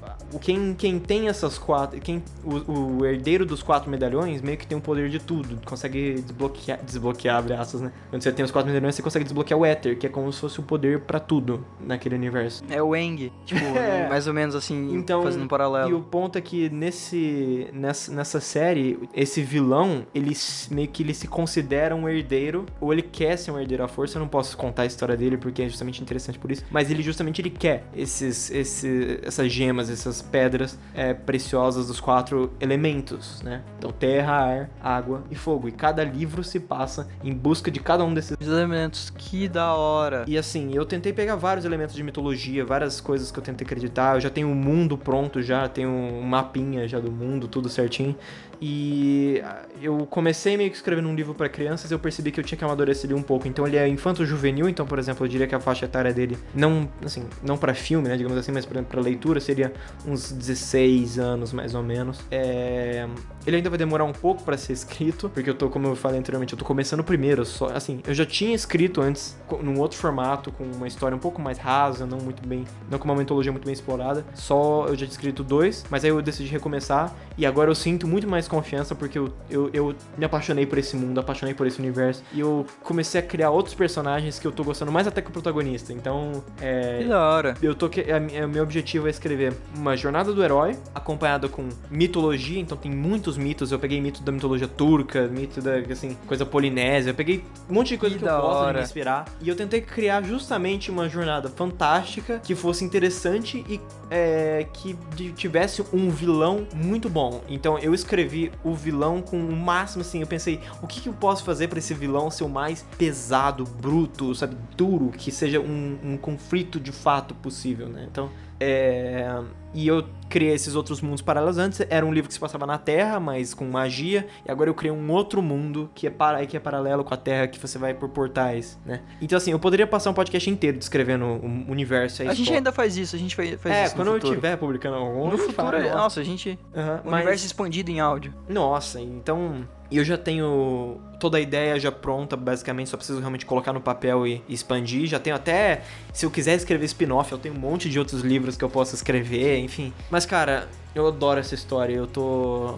quem, 0.41 0.75
quem 0.75 0.99
tem 0.99 1.29
essas 1.29 1.59
quatro, 1.59 2.01
quem, 2.01 2.23
o, 2.45 2.99
o, 2.99 3.07
herdeiro 3.07 3.45
dos 3.45 3.63
quatro 3.63 3.91
medalhões, 3.91 4.43
meio 4.43 4.57
que 4.57 4.67
tem 4.67 4.77
o 4.77 4.81
poder 4.81 5.09
de 5.09 5.19
tudo, 5.19 5.59
consegue 5.65 6.21
desbloquear, 6.23 6.81
desbloquear, 6.85 7.37
abraços, 7.37 7.81
né? 7.81 7.93
Quando 8.11 8.23
você 8.23 8.33
tem 8.33 8.45
os 8.45 8.51
quatro 8.51 8.69
medalhões, 8.69 8.95
você 8.95 9.03
consegue 9.03 9.25
desbloquear 9.25 9.59
o 9.59 9.65
Éter, 9.65 9.99
que 9.99 10.07
é 10.07 10.11
como 10.11 10.33
se 10.33 10.41
fosse 10.41 10.61
o 10.61 10.63
poder 10.63 11.01
para 11.01 11.21
tudo 11.21 11.65
naquele 11.81 12.15
universo. 12.15 12.63
É 12.69 12.83
o 12.83 12.95
Eng, 12.95 13.33
tipo, 13.45 13.65
é. 13.65 14.09
mais 14.11 14.27
ou 14.27 14.35
menos 14.35 14.55
assim, 14.55 14.95
então, 14.95 15.23
fazendo 15.23 15.45
um 15.45 15.49
paralelo. 15.49 15.91
E 15.91 15.95
o 15.95 16.01
ponto 16.01 16.39
é 16.39 16.41
que 16.41 16.69
nesse, 16.71 17.69
nessa, 17.73 18.13
nessa 18.13 18.41
série, 18.41 18.99
esse 19.15 19.43
vilão, 19.43 20.07
ele 20.15 20.37
meio 20.71 20.89
que 20.89 21.03
ele 21.03 21.15
se 21.15 21.27
considera 21.27 21.95
um 21.95 22.09
herdeiro, 22.09 22.67
ou 22.81 22.93
ele 22.93 23.03
quer 23.03 23.37
ser 23.37 23.51
um 23.51 23.59
herdeiro 23.59 23.85
à 23.85 23.89
força, 23.89 24.17
eu 24.17 24.21
não 24.21 24.29
posso 24.29 24.57
contar 24.57 24.83
a 24.83 24.87
história 24.87 25.17
dele 25.17 25.37
porque 25.37 25.68
é 25.69 25.71
justamente 25.71 26.03
interessante 26.03 26.39
por 26.39 26.51
isso, 26.51 26.65
mas 26.71 26.91
ele 26.91 27.03
justamente 27.03 27.41
ele 27.41 27.51
quer 27.51 27.85
esses, 27.95 28.51
esse, 28.51 29.21
essas 29.23 29.53
gemas, 29.53 29.89
essas 29.91 30.21
pedras 30.21 30.79
é, 30.95 31.15
preciosas 31.15 31.87
dos 31.87 32.01
quatro 32.01 32.53
elementos, 32.61 33.43
né? 33.43 33.63
Então 33.79 33.93
terra, 33.93 34.33
ar, 34.33 34.71
água 34.83 35.23
e 35.31 35.35
fogo. 35.35 35.69
E 35.69 35.73
cada 35.73 36.03
livro 36.03 36.43
se 36.43 36.59
passa 36.59 37.09
em 37.23 37.33
busca 37.33 37.71
de 37.71 37.81
cada 37.81 38.05
um 38.05 38.13
desses 38.13 38.37
elementos. 38.41 39.11
Que 39.11 39.49
da 39.49 39.75
hora! 39.75 40.25
E 40.27 40.37
assim, 40.37 40.75
eu 40.75 40.85
tentei 40.85 41.13
pegar 41.13 41.37
vários 41.37 41.65
elementos 41.65 41.95
de 41.95 42.03
mitologia, 42.03 42.65
várias 42.65 43.01
coisas 43.01 43.31
que 43.31 43.39
eu 43.39 43.43
tentei 43.43 43.65
acreditar. 43.65 44.17
Eu 44.17 44.21
já 44.21 44.31
tenho 44.31 44.49
o 44.49 44.53
um 44.53 44.55
mundo 44.55 44.97
pronto, 44.97 45.43
já 45.43 45.69
tenho 45.69 45.91
um 45.91 46.23
mapinha 46.23 46.89
já 46.89 46.99
do 46.99 47.13
mundo, 47.13 47.47
tudo 47.47 47.69
certinho. 47.69 48.17
E 48.61 49.41
eu 49.81 50.07
comecei 50.07 50.57
meio 50.57 50.71
que 50.71 50.77
escrevendo 50.77 51.09
um 51.09 51.15
livro 51.15 51.35
para 51.35 51.49
crianças, 51.49 51.91
eu 51.91 51.99
percebi 51.99 52.33
que 52.33 52.41
eu 52.41 52.45
tinha 52.45 52.59
que 52.59 52.65
amadurecer 52.65 53.09
ele 53.09 53.19
um 53.19 53.23
pouco. 53.23 53.47
Então 53.47 53.67
ele 53.67 53.77
é 53.77 53.87
infanto 53.87 54.25
juvenil, 54.27 54.69
então 54.69 54.87
por 54.87 54.99
exemplo, 54.99 55.25
eu 55.25 55.29
diria 55.29 55.47
que 55.47 55.55
a 55.55 55.61
faixa 55.61 55.85
etária 55.85 56.13
dele 56.13 56.37
não, 56.55 56.89
assim, 57.05 57.25
não 57.43 57.57
para 57.57 57.75
filme, 57.75 58.09
né, 58.09 58.17
digamos 58.17 58.37
assim, 58.37 58.51
mas 58.51 58.67
para 58.67 59.01
leitura 59.01 59.41
seria 59.41 59.73
uns 60.07 60.33
16 60.33 61.19
anos 61.19 61.53
mais 61.53 61.75
ou 61.75 61.83
menos. 61.83 62.21
É... 62.31 63.07
Ele 63.49 63.57
ainda 63.57 63.71
vai 63.71 63.79
demorar 63.79 64.05
um 64.05 64.13
pouco 64.13 64.43
para 64.43 64.59
ser 64.59 64.75
escrito, 64.75 65.31
porque 65.31 65.49
eu 65.49 65.55
tô, 65.55 65.71
como 65.71 65.87
eu 65.87 65.97
falei 65.97 66.21
anteriormente, 66.21 66.53
eu 66.53 66.59
tô 66.59 66.67
começando 66.67 67.03
primeiro, 67.03 67.47
só 67.47 67.69
assim, 67.69 68.03
eu 68.07 68.13
já 68.13 68.27
tinha 68.27 68.55
escrito 68.55 69.01
antes 69.01 69.39
num 69.63 69.81
outro 69.81 69.97
formato 69.97 70.53
com 70.53 70.65
uma 70.65 70.87
história 70.87 71.17
um 71.17 71.19
pouco 71.19 71.41
mais 71.41 71.57
rasa, 71.57 72.05
não 72.05 72.19
muito 72.19 72.47
bem, 72.47 72.67
não 72.91 72.99
com 72.99 73.07
uma 73.07 73.15
mitologia 73.15 73.51
muito 73.51 73.65
bem 73.65 73.73
explorada. 73.73 74.23
Só 74.35 74.85
eu 74.87 74.91
já 74.91 74.99
tinha 74.99 75.09
escrito 75.09 75.43
dois, 75.43 75.83
mas 75.89 76.05
aí 76.05 76.11
eu 76.11 76.21
decidi 76.21 76.51
recomeçar 76.51 77.17
e 77.39 77.47
agora 77.47 77.71
eu 77.71 77.75
sinto 77.75 78.07
muito 78.07 78.29
mais 78.29 78.47
confiança 78.47 78.95
porque 78.95 79.19
eu, 79.19 79.33
eu, 79.49 79.71
eu 79.73 79.95
me 80.19 80.27
apaixonei 80.27 80.67
por 80.67 80.77
esse 80.77 80.95
mundo, 80.95 81.19
apaixonei 81.19 81.55
por 81.55 81.67
esse 81.67 81.79
universo. 81.79 82.23
E 82.35 82.41
eu 82.41 82.67
comecei 82.83 83.19
a 83.19 83.23
criar 83.23 83.51
outros 83.51 83.75
personagens 83.75 84.39
que 84.39 84.47
eu 84.47 84.53
tô 84.53 84.63
gostando 84.63 84.93
mais 84.93 85.07
até 85.07 85.23
que 85.23 85.31
o 85.31 85.33
protagonista. 85.33 85.91
Então, 85.91 86.45
é. 86.61 86.99
Que 86.99 87.09
da 87.09 87.31
hora. 87.31 87.55
Eu 87.63 87.75
tô. 87.75 87.89
que 87.89 88.03
o 88.03 88.49
meu 88.49 88.63
objetivo 88.63 89.07
é 89.07 89.11
escrever 89.11 89.55
uma 89.75 89.97
jornada 89.97 90.35
do 90.35 90.45
herói, 90.45 90.77
acompanhada 90.95 91.49
com 91.49 91.67
mitologia. 91.91 92.61
Então 92.61 92.77
tem 92.77 92.91
muitos 92.91 93.38
mitos. 93.39 93.73
Eu 93.73 93.79
peguei 93.79 94.01
mito 94.01 94.23
da 94.23 94.33
mitologia 94.33 94.69
turca, 94.69 95.27
mito 95.29 95.61
da, 95.61 95.77
assim, 95.77 96.17
coisa 96.27 96.45
polinésia. 96.45 97.11
Eu 97.11 97.15
peguei 97.15 97.45
um 97.69 97.75
monte 97.75 97.91
de 97.91 97.99
coisa 97.99 98.17
que, 98.17 98.23
que 98.23 98.29
eu 98.29 98.41
posso 98.41 98.73
me 98.75 98.81
inspirar. 98.81 99.25
E 99.41 99.49
eu 99.49 99.57
tentei 99.57 99.81
criar 99.81 100.23
justamente 100.23 100.91
uma 100.91 101.09
jornada 101.09 101.49
fantástica 101.49 102.41
que 102.41 102.55
fosse 102.55 102.85
interessante 102.85 103.65
e 103.69 103.81
é, 104.11 104.67
que 104.73 104.97
tivesse 105.35 105.85
um 105.93 106.11
vilão 106.11 106.67
muito 106.75 107.09
bom. 107.09 107.43
Então 107.49 107.79
eu 107.79 107.95
escrevi 107.95 108.51
o 108.65 108.75
vilão 108.75 109.23
com 109.23 109.39
o 109.39 109.57
máximo 109.57 110.03
assim. 110.03 110.21
Eu 110.21 110.27
pensei, 110.27 110.61
o 110.83 110.87
que, 110.87 111.01
que 111.01 111.09
eu 111.09 111.13
posso 111.13 111.45
fazer 111.45 111.69
para 111.69 111.79
esse 111.79 111.95
vilão 111.95 112.31
ser 112.31 112.45
o 112.45 112.49
mais 112.49 112.85
pesado, 112.97 113.65
bruto, 113.65 114.35
sabe, 114.35 114.57
duro, 114.77 115.11
que 115.11 115.31
seja 115.31 115.61
um, 115.61 115.99
um 116.03 116.17
conflito 116.17 116.81
de 116.81 116.93
fato 116.93 117.35
possível, 117.35 117.89
né? 117.89 118.07
Então, 118.11 118.31
é... 118.61 119.41
E 119.75 119.87
eu 119.87 120.05
criei 120.29 120.53
esses 120.53 120.75
outros 120.75 121.01
mundos 121.01 121.23
paralelos 121.23 121.59
antes. 121.59 121.81
Era 121.89 122.05
um 122.05 122.13
livro 122.13 122.29
que 122.29 122.35
se 122.35 122.41
passava 122.41 122.67
na 122.67 122.79
Terra, 122.79 123.19
mas 123.21 123.55
com 123.55 123.65
magia. 123.65 124.27
E 124.47 124.51
agora 124.51 124.71
eu 124.71 124.75
criei 124.75 124.93
um 124.93 125.11
outro 125.11 125.43
mundo 125.43 125.91
que 125.95 126.07
é, 126.07 126.11
para... 126.11 126.45
que 126.47 126.57
é 126.57 126.61
paralelo 126.61 127.05
com 127.05 127.15
a 127.15 127.17
Terra, 127.17 127.47
que 127.49 127.59
você 127.59 127.79
vai 127.79 127.95
por 127.95 128.09
portais, 128.09 128.79
né? 128.85 129.01
Então, 129.21 129.37
assim, 129.37 129.51
eu 129.51 129.59
poderia 129.59 129.87
passar 129.87 130.11
um 130.11 130.15
podcast 130.15 130.49
inteiro 130.49 130.79
descrevendo 130.79 131.25
o 131.25 131.71
universo. 131.71 132.23
A, 132.23 132.31
a 132.31 132.35
gente 132.35 132.53
ainda 132.53 132.73
faz 132.73 132.97
isso, 132.97 133.15
a 133.17 133.19
gente 133.19 133.35
faz, 133.35 133.61
faz 133.61 133.75
é, 133.75 133.85
isso. 133.85 133.95
É, 133.95 133.97
quando 133.97 134.09
eu 134.09 134.19
estiver 134.19 134.57
publicando 134.57 134.97
algum. 134.97 135.31
No 135.31 135.39
futuro, 135.39 135.53
fala, 135.53 135.95
nossa, 135.95 136.21
a 136.21 136.25
gente. 136.25 136.59
Uhum, 136.75 137.13
universo 137.13 137.47
expandido 137.47 137.91
em 137.91 138.01
áudio. 138.01 138.35
Nossa, 138.49 139.01
então. 139.01 139.67
E 139.91 139.97
eu 139.97 140.05
já 140.05 140.19
tenho 140.19 141.01
toda 141.19 141.39
a 141.39 141.41
ideia 141.41 141.79
já 141.81 141.91
pronta, 141.91 142.37
basicamente, 142.37 142.91
só 142.91 142.97
preciso 142.97 143.19
realmente 143.21 143.47
colocar 143.47 143.73
no 143.73 143.81
papel 143.81 144.27
e, 144.27 144.43
expandir. 144.49 145.07
Já 145.07 145.19
tenho 145.19 145.35
até, 145.35 145.83
se 146.13 146.27
eu 146.27 146.31
quiser 146.31 146.55
escrever 146.55 146.85
spin-off, 146.85 147.33
eu 147.33 147.39
tenho 147.39 147.55
um 147.55 147.59
monte 147.59 147.89
de 147.89 147.99
outros 147.99 148.21
livros 148.21 148.57
que 148.57 148.65
eu 148.65 148.69
posso 148.69 148.95
escrever, 148.95 149.59
enfim. 149.59 149.93
Mas, 150.11 150.27
cara, 150.27 150.69
Eu 150.95 151.07
adoro 151.07 151.39
essa 151.39 151.55
história, 151.55 151.95
eu 151.95 152.07
tô. 152.07 152.77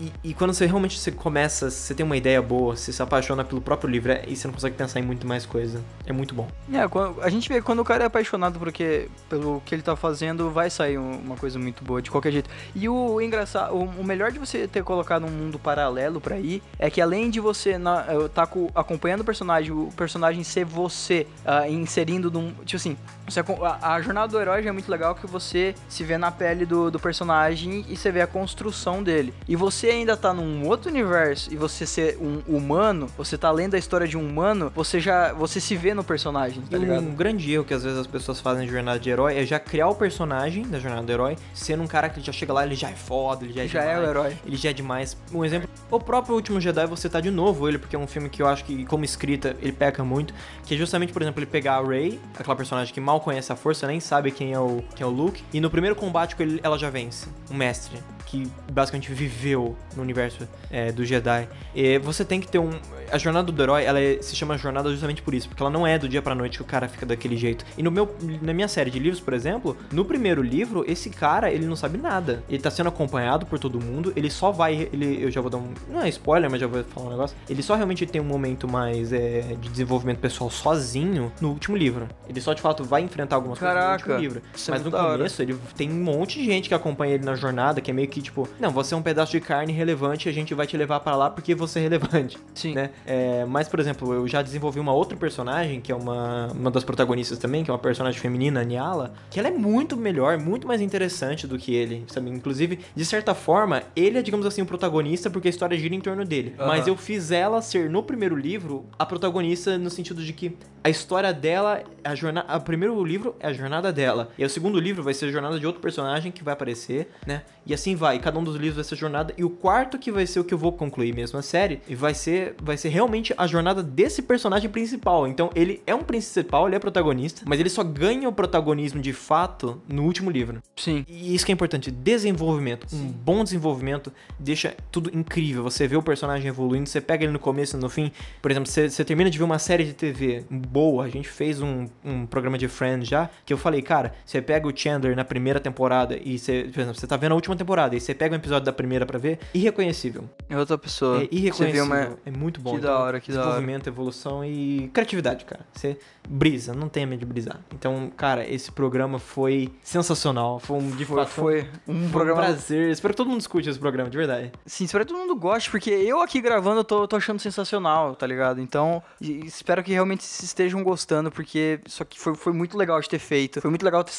E, 0.00 0.12
e, 0.24 0.34
quando 0.34 0.52
você 0.52 0.66
realmente 0.66 0.98
você 0.98 1.10
começa, 1.10 1.70
você 1.70 1.94
tem 1.94 2.04
uma 2.04 2.16
ideia 2.16 2.42
boa, 2.42 2.76
você 2.76 2.92
se 2.92 3.02
apaixona 3.02 3.44
pelo 3.44 3.60
próprio 3.60 3.88
livro 3.88 4.12
é, 4.12 4.24
e 4.26 4.36
você 4.36 4.46
não 4.46 4.54
consegue 4.54 4.76
pensar 4.76 5.00
em 5.00 5.02
muito 5.02 5.26
mais 5.26 5.46
coisa. 5.46 5.82
É 6.06 6.12
muito 6.12 6.34
bom. 6.34 6.48
É, 6.72 6.80
a 7.24 7.30
gente 7.30 7.48
vê 7.48 7.62
quando 7.62 7.78
o 7.78 7.84
cara 7.84 8.04
é 8.04 8.06
apaixonado 8.06 8.58
porque, 8.58 9.08
pelo 9.28 9.62
que 9.64 9.74
ele 9.74 9.82
tá 9.82 9.94
fazendo, 9.94 10.50
vai 10.50 10.70
sair 10.70 10.98
uma 10.98 11.36
coisa 11.36 11.58
muito 11.58 11.84
boa, 11.84 12.02
de 12.02 12.10
qualquer 12.10 12.32
jeito. 12.32 12.50
E 12.74 12.88
o 12.88 13.20
engraçado, 13.20 13.74
o, 13.74 14.04
melhor 14.04 14.32
de 14.32 14.38
você 14.38 14.66
ter 14.66 14.82
colocado 14.82 15.24
um 15.24 15.30
mundo 15.30 15.58
paralelo 15.58 16.20
para 16.20 16.38
ir 16.38 16.62
é 16.78 16.90
que 16.90 17.00
além 17.00 17.30
de 17.30 17.40
você 17.40 17.78
na, 17.78 18.04
tá 18.34 18.48
acompanhando 18.74 19.20
o 19.20 19.24
personagem, 19.24 19.72
o 19.72 19.90
personagem 19.96 20.42
ser 20.42 20.64
você, 20.64 21.26
uh, 21.46 21.70
inserindo 21.70 22.30
num. 22.30 22.52
Tipo 22.64 22.76
assim, 22.76 22.96
você, 23.32 23.40
a, 23.62 23.94
a, 23.94 24.02
jornada 24.02 24.28
do 24.28 24.40
herói 24.40 24.62
já 24.62 24.68
é 24.68 24.72
muito 24.72 24.90
legal 24.90 25.14
que 25.14 25.26
você 25.26 25.74
se 25.88 26.04
vê 26.04 26.18
na 26.18 26.30
pele 26.30 26.66
do, 26.66 26.90
do 26.90 27.00
personagem 27.00 27.84
e 27.88 27.96
você 27.96 28.12
vê 28.12 28.20
a 28.20 28.26
construção 28.26 29.02
dele. 29.02 29.32
E 29.48 29.56
você 29.56 29.88
ainda 29.88 30.16
tá 30.16 30.34
num 30.34 30.66
outro 30.66 30.90
universo 30.90 31.52
e 31.52 31.56
você 31.56 31.86
ser 31.86 32.18
um 32.20 32.42
humano, 32.46 33.08
você 33.16 33.38
tá 33.38 33.50
lendo 33.50 33.74
a 33.74 33.78
história 33.78 34.06
de 34.06 34.16
um 34.16 34.26
humano, 34.26 34.70
você 34.74 35.00
já 35.00 35.32
você 35.32 35.60
se 35.60 35.74
vê 35.76 35.94
no 35.94 36.04
personagem, 36.04 36.62
tá 36.62 36.76
ligado? 36.76 37.00
Um 37.00 37.14
grande 37.14 37.50
erro 37.50 37.64
que 37.64 37.72
às 37.72 37.82
vezes 37.82 37.98
as 37.98 38.06
pessoas 38.06 38.40
fazem 38.40 38.66
de 38.66 38.72
jornada 38.72 38.98
de 38.98 39.08
herói 39.08 39.38
é 39.38 39.46
já 39.46 39.58
criar 39.58 39.88
o 39.88 39.94
personagem 39.94 40.66
da 40.68 40.78
jornada 40.78 41.02
do 41.02 41.12
herói, 41.12 41.36
sendo 41.54 41.82
um 41.82 41.86
cara 41.86 42.08
que 42.08 42.20
já 42.20 42.32
chega 42.32 42.52
lá, 42.52 42.66
ele 42.66 42.74
já 42.74 42.90
é 42.90 42.94
foda, 42.94 43.44
ele 43.44 43.52
já 43.52 43.64
é 43.64 43.68
já 43.68 43.80
demais, 43.80 43.98
é 43.98 44.00
o 44.00 44.10
herói. 44.10 44.36
Ele 44.44 44.56
já 44.56 44.70
é 44.70 44.72
demais. 44.72 45.16
Um 45.32 45.44
exemplo, 45.44 45.68
o 45.90 45.98
próprio 45.98 46.34
Último 46.34 46.60
Jedi 46.60 46.86
você 46.86 47.08
tá 47.08 47.20
de 47.20 47.30
novo 47.30 47.68
ele, 47.68 47.78
porque 47.78 47.96
é 47.96 47.98
um 47.98 48.06
filme 48.06 48.28
que 48.28 48.42
eu 48.42 48.46
acho 48.46 48.64
que 48.64 48.84
como 48.84 49.04
escrita 49.04 49.56
ele 49.62 49.72
peca 49.72 50.04
muito, 50.04 50.34
que 50.66 50.74
é 50.74 50.76
justamente, 50.76 51.12
por 51.12 51.22
exemplo, 51.22 51.40
ele 51.40 51.50
pegar 51.50 51.76
a 51.76 51.82
Rey, 51.82 52.20
aquela 52.38 52.56
personagem 52.56 52.92
que 52.92 53.00
mal 53.00 53.21
conhece 53.22 53.52
a 53.52 53.56
força, 53.56 53.86
nem 53.86 54.00
sabe 54.00 54.30
quem 54.30 54.52
é 54.52 54.60
o, 54.60 54.82
quem 54.94 55.04
é 55.04 55.06
o 55.06 55.10
Luke, 55.10 55.42
e 55.52 55.60
no 55.60 55.70
primeiro 55.70 55.96
combate 55.96 56.36
com 56.36 56.42
ele, 56.42 56.60
ela 56.62 56.78
já 56.78 56.90
vence. 56.90 57.28
Um 57.50 57.54
mestre 57.54 57.98
que 58.32 58.50
basicamente 58.72 59.12
viveu 59.12 59.76
no 59.94 60.00
universo 60.00 60.48
é, 60.70 60.90
do 60.90 61.04
Jedi. 61.04 61.46
E 61.74 61.98
você 61.98 62.24
tem 62.24 62.40
que 62.40 62.48
ter 62.48 62.58
um. 62.58 62.70
A 63.10 63.18
jornada 63.18 63.52
do 63.52 63.62
herói, 63.62 63.84
ela 63.84 64.00
é, 64.00 64.22
se 64.22 64.34
chama 64.34 64.56
jornada 64.56 64.90
justamente 64.90 65.20
por 65.20 65.34
isso, 65.34 65.46
porque 65.46 65.62
ela 65.62 65.68
não 65.68 65.86
é 65.86 65.98
do 65.98 66.08
dia 66.08 66.22
pra 66.22 66.34
noite 66.34 66.56
que 66.56 66.62
o 66.62 66.64
cara 66.64 66.88
fica 66.88 67.04
daquele 67.04 67.36
jeito. 67.36 67.62
E 67.76 67.82
no 67.82 67.90
meu, 67.90 68.16
na 68.40 68.54
minha 68.54 68.68
série 68.68 68.90
de 68.90 68.98
livros, 68.98 69.20
por 69.20 69.34
exemplo, 69.34 69.76
no 69.92 70.02
primeiro 70.02 70.40
livro, 70.40 70.82
esse 70.88 71.10
cara, 71.10 71.50
ele 71.50 71.66
não 71.66 71.76
sabe 71.76 71.98
nada. 71.98 72.42
Ele 72.48 72.62
tá 72.62 72.70
sendo 72.70 72.88
acompanhado 72.88 73.44
por 73.44 73.58
todo 73.58 73.78
mundo, 73.78 74.14
ele 74.16 74.30
só 74.30 74.50
vai. 74.50 74.88
Ele, 74.90 75.22
eu 75.22 75.30
já 75.30 75.42
vou 75.42 75.50
dar 75.50 75.58
um. 75.58 75.68
Não 75.90 76.00
é 76.00 76.08
spoiler, 76.08 76.50
mas 76.50 76.58
já 76.58 76.66
vou 76.66 76.82
falar 76.84 77.08
um 77.08 77.10
negócio. 77.10 77.36
Ele 77.50 77.62
só 77.62 77.74
realmente 77.74 78.06
tem 78.06 78.18
um 78.18 78.24
momento 78.24 78.66
mais 78.66 79.12
é, 79.12 79.42
de 79.60 79.68
desenvolvimento 79.68 80.20
pessoal 80.20 80.48
sozinho 80.48 81.30
no 81.38 81.50
último 81.50 81.76
livro. 81.76 82.08
Ele 82.26 82.40
só 82.40 82.54
de 82.54 82.62
fato 82.62 82.82
vai 82.82 83.01
enfrentar 83.02 83.36
algumas 83.36 83.58
Caraca, 83.58 84.04
coisas 84.04 84.06
no 84.06 84.14
último 84.14 84.20
livro. 84.20 84.42
É 84.52 84.70
mas 84.70 84.84
no 84.84 84.90
começo, 84.90 85.42
ele 85.42 85.56
tem 85.76 85.90
um 85.90 86.02
monte 86.02 86.38
de 86.38 86.44
gente 86.44 86.68
que 86.68 86.74
acompanha 86.74 87.14
ele 87.14 87.24
na 87.24 87.34
jornada, 87.34 87.80
que 87.80 87.90
é 87.90 87.94
meio 87.94 88.08
que 88.08 88.22
tipo, 88.22 88.48
não, 88.58 88.70
você 88.70 88.94
é 88.94 88.96
um 88.96 89.02
pedaço 89.02 89.32
de 89.32 89.40
carne 89.40 89.72
relevante 89.72 90.28
e 90.28 90.30
a 90.30 90.32
gente 90.32 90.54
vai 90.54 90.66
te 90.66 90.76
levar 90.76 91.00
para 91.00 91.16
lá 91.16 91.30
porque 91.30 91.54
você 91.54 91.78
é 91.78 91.82
relevante. 91.82 92.38
Sim. 92.54 92.74
Né? 92.74 92.90
É, 93.06 93.44
mas, 93.44 93.68
por 93.68 93.80
exemplo, 93.80 94.12
eu 94.12 94.26
já 94.28 94.42
desenvolvi 94.42 94.80
uma 94.80 94.92
outra 94.92 95.16
personagem, 95.16 95.80
que 95.80 95.92
é 95.92 95.94
uma, 95.94 96.48
uma 96.52 96.70
das 96.70 96.84
protagonistas 96.84 97.38
também, 97.38 97.64
que 97.64 97.70
é 97.70 97.74
uma 97.74 97.78
personagem 97.78 98.20
feminina, 98.20 98.60
a 98.60 98.64
Niala, 98.64 99.12
que 99.30 99.38
ela 99.38 99.48
é 99.48 99.52
muito 99.52 99.96
melhor, 99.96 100.38
muito 100.38 100.66
mais 100.66 100.80
interessante 100.80 101.46
do 101.46 101.58
que 101.58 101.74
ele, 101.74 102.04
sabe? 102.08 102.30
Inclusive, 102.30 102.78
de 102.94 103.04
certa 103.04 103.34
forma, 103.34 103.82
ele 103.94 104.18
é, 104.18 104.22
digamos 104.22 104.46
assim, 104.46 104.62
o 104.62 104.66
protagonista 104.66 105.30
porque 105.30 105.48
a 105.48 105.50
história 105.50 105.76
gira 105.76 105.94
em 105.94 106.00
torno 106.00 106.24
dele. 106.24 106.54
Uhum. 106.58 106.66
Mas 106.66 106.86
eu 106.86 106.96
fiz 106.96 107.30
ela 107.30 107.60
ser, 107.62 107.90
no 107.90 108.02
primeiro 108.02 108.36
livro, 108.36 108.86
a 108.98 109.04
protagonista 109.04 109.76
no 109.78 109.90
sentido 109.90 110.22
de 110.22 110.32
que 110.32 110.56
a 110.84 110.90
história 110.90 111.32
dela, 111.32 111.82
a 112.02 112.14
jornada, 112.14 112.56
o 112.56 112.60
primeiro 112.60 112.91
livro 113.04 113.36
é 113.38 113.46
a 113.46 113.52
jornada 113.52 113.92
dela, 113.92 114.30
e 114.36 114.44
o 114.44 114.50
segundo 114.50 114.80
livro 114.80 115.02
vai 115.02 115.14
ser 115.14 115.26
a 115.26 115.30
jornada 115.30 115.58
de 115.58 115.66
outro 115.66 115.80
personagem 115.80 116.32
que 116.32 116.42
vai 116.42 116.54
aparecer, 116.54 117.08
né? 117.26 117.42
E 117.64 117.72
assim 117.72 117.94
vai, 117.94 118.18
cada 118.18 118.38
um 118.38 118.44
dos 118.44 118.56
livros 118.56 118.74
vai 118.74 118.84
ser 118.84 118.94
a 118.94 118.98
jornada, 118.98 119.34
e 119.38 119.44
o 119.44 119.50
quarto 119.50 119.98
que 119.98 120.10
vai 120.10 120.26
ser 120.26 120.40
o 120.40 120.44
que 120.44 120.52
eu 120.52 120.58
vou 120.58 120.72
concluir 120.72 121.14
mesmo 121.14 121.38
a 121.38 121.42
série, 121.42 121.80
e 121.88 121.94
vai 121.94 122.14
ser, 122.14 122.56
vai 122.60 122.76
ser 122.76 122.88
realmente 122.88 123.32
a 123.36 123.46
jornada 123.46 123.82
desse 123.82 124.22
personagem 124.22 124.68
principal. 124.68 125.26
Então 125.28 125.50
ele 125.54 125.82
é 125.86 125.94
um 125.94 126.02
principal, 126.02 126.66
ele 126.66 126.76
é 126.76 126.78
protagonista, 126.78 127.42
mas 127.46 127.60
ele 127.60 127.70
só 127.70 127.84
ganha 127.84 128.28
o 128.28 128.32
protagonismo 128.32 129.00
de 129.00 129.12
fato 129.12 129.80
no 129.88 130.04
último 130.04 130.30
livro. 130.30 130.62
Sim. 130.76 131.04
E 131.08 131.34
isso 131.34 131.46
que 131.46 131.52
é 131.52 131.54
importante, 131.54 131.90
desenvolvimento. 131.90 132.88
Sim. 132.88 133.06
Um 133.06 133.12
bom 133.12 133.44
desenvolvimento 133.44 134.12
deixa 134.38 134.74
tudo 134.90 135.10
incrível. 135.16 135.62
Você 135.62 135.86
vê 135.86 135.96
o 135.96 136.02
personagem 136.02 136.48
evoluindo, 136.48 136.88
você 136.88 137.00
pega 137.00 137.24
ele 137.24 137.32
no 137.32 137.38
começo 137.38 137.76
e 137.76 137.80
no 137.80 137.88
fim. 137.88 138.10
Por 138.40 138.50
exemplo, 138.50 138.68
você, 138.68 138.88
você 138.88 139.04
termina 139.04 139.30
de 139.30 139.38
ver 139.38 139.44
uma 139.44 139.58
série 139.58 139.84
de 139.84 139.92
TV 139.92 140.44
boa, 140.50 141.04
a 141.04 141.08
gente 141.08 141.28
fez 141.28 141.60
um, 141.60 141.86
um 142.04 142.26
programa 142.26 142.58
de 142.58 142.68
Friends 142.82 143.08
já, 143.08 143.30
que 143.46 143.52
eu 143.52 143.58
falei, 143.58 143.80
cara, 143.80 144.12
você 144.26 144.42
pega 144.42 144.66
o 144.66 144.76
Chandler 144.76 145.14
na 145.14 145.24
primeira 145.24 145.60
temporada 145.60 146.18
e 146.20 146.36
você, 146.36 146.68
por 146.72 146.80
exemplo, 146.80 146.98
você 146.98 147.06
tá 147.06 147.16
vendo 147.16 147.32
a 147.32 147.34
última 147.36 147.54
temporada 147.54 147.94
e 147.94 148.00
você 148.00 148.12
pega 148.12 148.34
um 148.34 148.38
episódio 148.38 148.64
da 148.64 148.72
primeira 148.72 149.06
para 149.06 149.18
ver, 149.18 149.38
irreconhecível. 149.54 150.28
É 150.48 150.58
outra 150.58 150.76
pessoa. 150.76 151.22
É 151.22 151.28
irreconhecível. 151.30 151.84
Uma... 151.84 152.18
É 152.26 152.30
muito 152.30 152.60
bom. 152.60 152.72
Que 152.72 152.78
então, 152.78 152.90
da 152.90 152.98
hora, 152.98 153.20
que 153.20 153.30
da 153.30 153.38
hora. 153.38 153.48
Desenvolvimento, 153.50 153.86
evolução 153.86 154.44
e 154.44 154.90
criatividade, 154.92 155.44
cara. 155.44 155.64
Você 155.72 155.96
brisa, 156.28 156.74
não 156.74 156.88
tenha 156.88 157.06
medo 157.06 157.20
de 157.20 157.26
brisar. 157.26 157.60
Então, 157.72 158.10
cara, 158.16 158.48
esse 158.48 158.72
programa 158.72 159.18
foi 159.18 159.72
sensacional. 159.82 160.58
Foi 160.58 160.78
um, 160.78 160.90
de 160.90 161.04
foi, 161.04 161.16
fato, 161.16 161.28
foi 161.28 161.68
um 161.86 162.08
programa. 162.10 162.40
Um 162.40 162.44
prazer. 162.44 162.90
Espero 162.90 163.14
que 163.14 163.16
todo 163.16 163.28
mundo 163.28 163.40
escute 163.40 163.68
esse 163.68 163.78
programa, 163.78 164.10
de 164.10 164.16
verdade. 164.16 164.52
Sim, 164.66 164.84
espero 164.84 165.04
que 165.04 165.12
todo 165.12 165.20
mundo 165.20 165.36
goste, 165.36 165.70
porque 165.70 165.90
eu 165.90 166.20
aqui 166.20 166.40
gravando 166.40 166.80
eu 166.80 166.84
tô, 166.84 167.06
tô 167.06 167.16
achando 167.16 167.38
sensacional, 167.38 168.14
tá 168.14 168.26
ligado? 168.26 168.60
Então, 168.60 169.02
espero 169.20 169.82
que 169.82 169.92
realmente 169.92 170.22
estejam 170.22 170.82
gostando, 170.82 171.30
porque 171.30 171.80
isso 171.86 172.02
aqui 172.02 172.18
foi, 172.18 172.34
foi 172.34 172.52
muito 172.52 172.71
legal 172.76 173.00
de 173.00 173.08
ter 173.08 173.18
feito. 173.18 173.60
Foi 173.60 173.70
muito 173.70 173.84
legal 173.84 174.04
ter, 174.04 174.12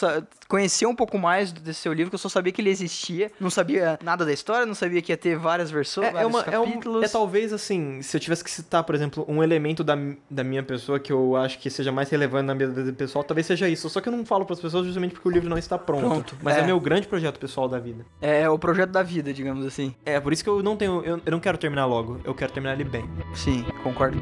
conhecer 0.48 0.86
um 0.86 0.96
pouco 0.96 1.18
mais 1.18 1.52
desse 1.52 1.82
seu 1.82 1.94
livro, 1.94 2.10
que 2.10 2.16
eu 2.16 2.20
só 2.20 2.30
sabia 2.30 2.52
que 2.52 2.62
ele 2.62 2.70
existia. 2.70 3.32
Não 3.40 3.50
sabia 3.50 4.00
nada 4.04 4.26
da 4.26 4.34
história, 4.34 4.66
não 4.66 4.76
sabia 4.76 5.02
que 5.02 5.12
ia 5.12 5.18
ter 5.18 5.38
várias 5.38 5.72
versões, 5.72 6.08
é, 6.08 6.10
é 6.10 6.14
vários 6.14 6.34
uma, 6.34 6.44
capítulos. 6.44 6.98
É, 6.98 7.00
um, 7.00 7.04
é 7.04 7.08
talvez, 7.08 7.54
assim, 7.54 8.02
se 8.02 8.16
eu 8.16 8.22
tivesse 8.22 8.44
que 8.44 8.52
citar, 8.52 8.84
por 8.84 8.96
exemplo, 8.96 9.26
um 9.28 9.44
elemento 9.44 9.84
da, 9.84 9.96
da 10.30 10.44
minha 10.44 10.64
pessoa 10.64 11.00
que 11.00 11.12
eu 11.12 11.36
acho 11.36 11.60
que 11.60 11.70
seja 11.70 11.92
mais 11.92 12.10
relevante 12.10 12.46
na 12.46 12.56
minha 12.56 12.70
vida 12.70 12.94
pessoal, 12.94 13.24
talvez 13.24 13.48
seja 13.48 13.68
isso. 13.68 13.90
Só 13.90 14.02
que 14.02 14.10
eu 14.10 14.14
não 14.14 14.26
falo 14.26 14.46
para 14.46 14.54
as 14.54 14.60
pessoas 14.60 14.86
justamente 14.86 15.14
porque 15.14 15.28
o 15.28 15.32
livro 15.32 15.50
não 15.50 15.58
está 15.58 15.78
pronto. 15.78 16.08
pronto 16.08 16.38
mas 16.42 16.58
é. 16.58 16.62
é. 16.62 16.66
meu 16.66 16.80
grande 16.80 17.08
projeto 17.08 17.40
pessoal 17.40 17.68
da 17.68 17.80
vida. 17.80 18.06
É, 18.22 18.42
é 18.42 18.50
o 18.50 18.58
projeto 18.58 18.92
da 18.92 19.04
vida, 19.04 19.34
digamos 19.34 19.66
assim. 19.66 19.96
É, 20.06 20.20
por 20.20 20.34
isso 20.34 20.44
que 20.44 20.50
eu 20.50 20.62
não 20.62 20.76
tenho. 20.76 21.04
Eu, 21.04 21.22
eu 21.26 21.32
não 21.32 21.40
quero 21.40 21.58
terminar 21.58 21.86
logo. 21.86 22.20
Eu 22.24 22.34
quero 22.34 22.52
terminar 22.52 22.74
ele 22.74 22.84
bem. 22.84 23.10
Sim, 23.34 23.66
concordo. 23.84 24.22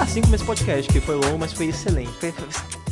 Assim 0.00 0.20
como 0.20 0.34
esse 0.34 0.44
podcast, 0.44 0.92
que 0.92 1.00
foi 1.00 1.14
longo, 1.14 1.38
mas 1.38 1.52
foi 1.52 1.66
excelente. 1.66 2.12
Foi 2.12 2.32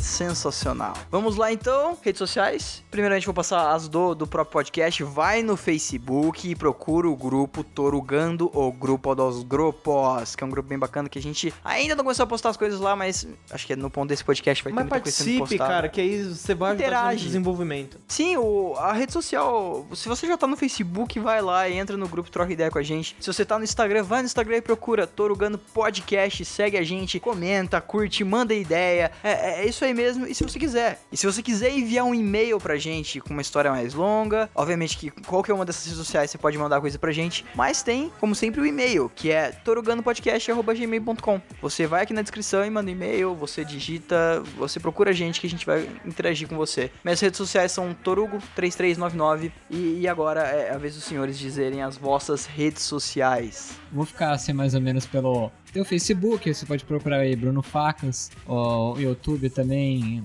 sensacional. 0.05 0.93
Vamos 1.11 1.35
lá 1.35 1.51
então, 1.51 1.97
redes 2.01 2.19
sociais. 2.19 2.83
Primeiramente 2.91 3.25
vou 3.25 3.33
passar 3.33 3.73
as 3.73 3.87
do, 3.87 4.13
do 4.13 4.27
próprio 4.27 4.53
podcast. 4.53 5.03
Vai 5.03 5.41
no 5.41 5.57
Facebook 5.57 6.49
e 6.49 6.55
procura 6.55 7.09
o 7.09 7.15
grupo 7.15 7.63
Torugando, 7.63 8.49
o 8.53 8.71
Grupo 8.71 9.15
dos 9.15 9.43
Grupos, 9.43 10.35
que 10.35 10.43
é 10.43 10.47
um 10.47 10.49
grupo 10.49 10.69
bem 10.69 10.77
bacana 10.77 11.09
que 11.09 11.17
a 11.17 11.21
gente 11.21 11.53
ainda 11.63 11.95
não 11.95 12.03
começou 12.03 12.23
a 12.23 12.27
postar 12.27 12.49
as 12.49 12.57
coisas 12.57 12.79
lá, 12.79 12.95
mas 12.95 13.27
acho 13.49 13.65
que 13.65 13.73
é 13.73 13.75
no 13.75 13.89
ponto 13.89 14.09
desse 14.09 14.23
podcast 14.23 14.63
vai 14.63 14.71
ter 14.71 14.75
mas 14.75 14.83
muita 14.83 14.95
participe, 14.95 15.39
coisa 15.39 15.49
sendo 15.49 15.67
cara, 15.67 15.89
que 15.89 15.99
aí 15.99 16.23
você 16.23 16.53
vai 16.53 16.73
Interage. 16.75 17.23
no 17.23 17.25
desenvolvimento. 17.25 17.99
Sim, 18.07 18.37
o, 18.37 18.75
a 18.77 18.93
rede 18.93 19.11
social, 19.11 19.87
se 19.93 20.07
você 20.07 20.27
já 20.27 20.37
tá 20.37 20.45
no 20.45 20.55
Facebook, 20.55 21.19
vai 21.19 21.41
lá 21.41 21.67
e 21.67 21.77
entra 21.77 21.97
no 21.97 22.07
grupo, 22.07 22.29
troca 22.29 22.53
ideia 22.53 22.69
com 22.69 22.77
a 22.77 22.83
gente. 22.83 23.15
Se 23.19 23.27
você 23.33 23.43
tá 23.43 23.57
no 23.57 23.63
Instagram, 23.63 24.03
vai 24.03 24.21
no 24.21 24.27
Instagram 24.27 24.57
e 24.57 24.61
procura 24.61 25.07
Torugando 25.07 25.57
Podcast, 25.57 26.45
segue 26.45 26.77
a 26.77 26.83
gente, 26.83 27.19
comenta, 27.19 27.81
curte, 27.81 28.23
manda 28.23 28.53
ideia. 28.53 29.11
É, 29.23 29.61
é 29.61 29.67
isso 29.67 29.83
aí 29.83 29.94
mesmo, 29.95 30.27
e 30.27 30.35
se 30.35 30.43
você 30.43 30.59
quiser. 30.59 30.99
E 31.11 31.17
se 31.17 31.25
você 31.25 31.41
quiser 31.41 31.71
enviar 31.71 32.05
um 32.05 32.13
e-mail 32.13 32.59
pra 32.59 32.77
gente 32.77 33.19
com 33.19 33.31
uma 33.31 33.41
história 33.41 33.71
mais 33.71 33.93
longa, 33.93 34.49
obviamente 34.53 34.97
que 34.97 35.09
qualquer 35.09 35.53
uma 35.53 35.65
dessas 35.65 35.85
redes 35.85 35.97
sociais 35.97 36.29
você 36.29 36.37
pode 36.37 36.57
mandar 36.57 36.81
coisa 36.81 36.99
pra 36.99 37.11
gente, 37.11 37.45
mas 37.55 37.81
tem, 37.81 38.11
como 38.19 38.35
sempre, 38.35 38.61
o 38.61 38.65
e-mail, 38.65 39.11
que 39.15 39.31
é 39.31 39.51
toruganopodcast.gmail.com. 39.51 41.41
Você 41.61 41.87
vai 41.87 42.03
aqui 42.03 42.13
na 42.13 42.21
descrição 42.21 42.65
e 42.65 42.69
manda 42.69 42.91
e-mail, 42.91 43.33
você 43.33 43.63
digita, 43.63 44.43
você 44.57 44.79
procura 44.79 45.11
a 45.11 45.13
gente 45.13 45.39
que 45.39 45.47
a 45.47 45.49
gente 45.49 45.65
vai 45.65 45.89
interagir 46.05 46.47
com 46.47 46.55
você. 46.55 46.91
Minhas 47.03 47.19
redes 47.19 47.37
sociais 47.37 47.71
são 47.71 47.95
Torugo3399 48.03 49.51
e, 49.69 50.01
e 50.01 50.07
agora 50.07 50.41
é 50.41 50.73
a 50.73 50.77
vez 50.77 50.95
dos 50.95 51.03
senhores 51.03 51.39
dizerem 51.39 51.81
as 51.81 51.97
vossas 51.97 52.45
redes 52.45 52.83
sociais. 52.83 53.79
Vou 53.91 54.05
ficar 54.05 54.31
assim 54.31 54.53
mais 54.53 54.75
ou 54.75 54.81
menos 54.81 55.05
pelo 55.05 55.51
tem 55.75 55.81
o 55.81 55.85
Facebook, 55.85 56.53
você 56.53 56.65
pode 56.65 56.85
procurar 56.85 57.17
aí 57.17 57.35
Bruno 57.35 57.61
Facas, 57.61 58.31
o 58.47 58.97
YouTube 58.97 59.49
também, 59.49 60.23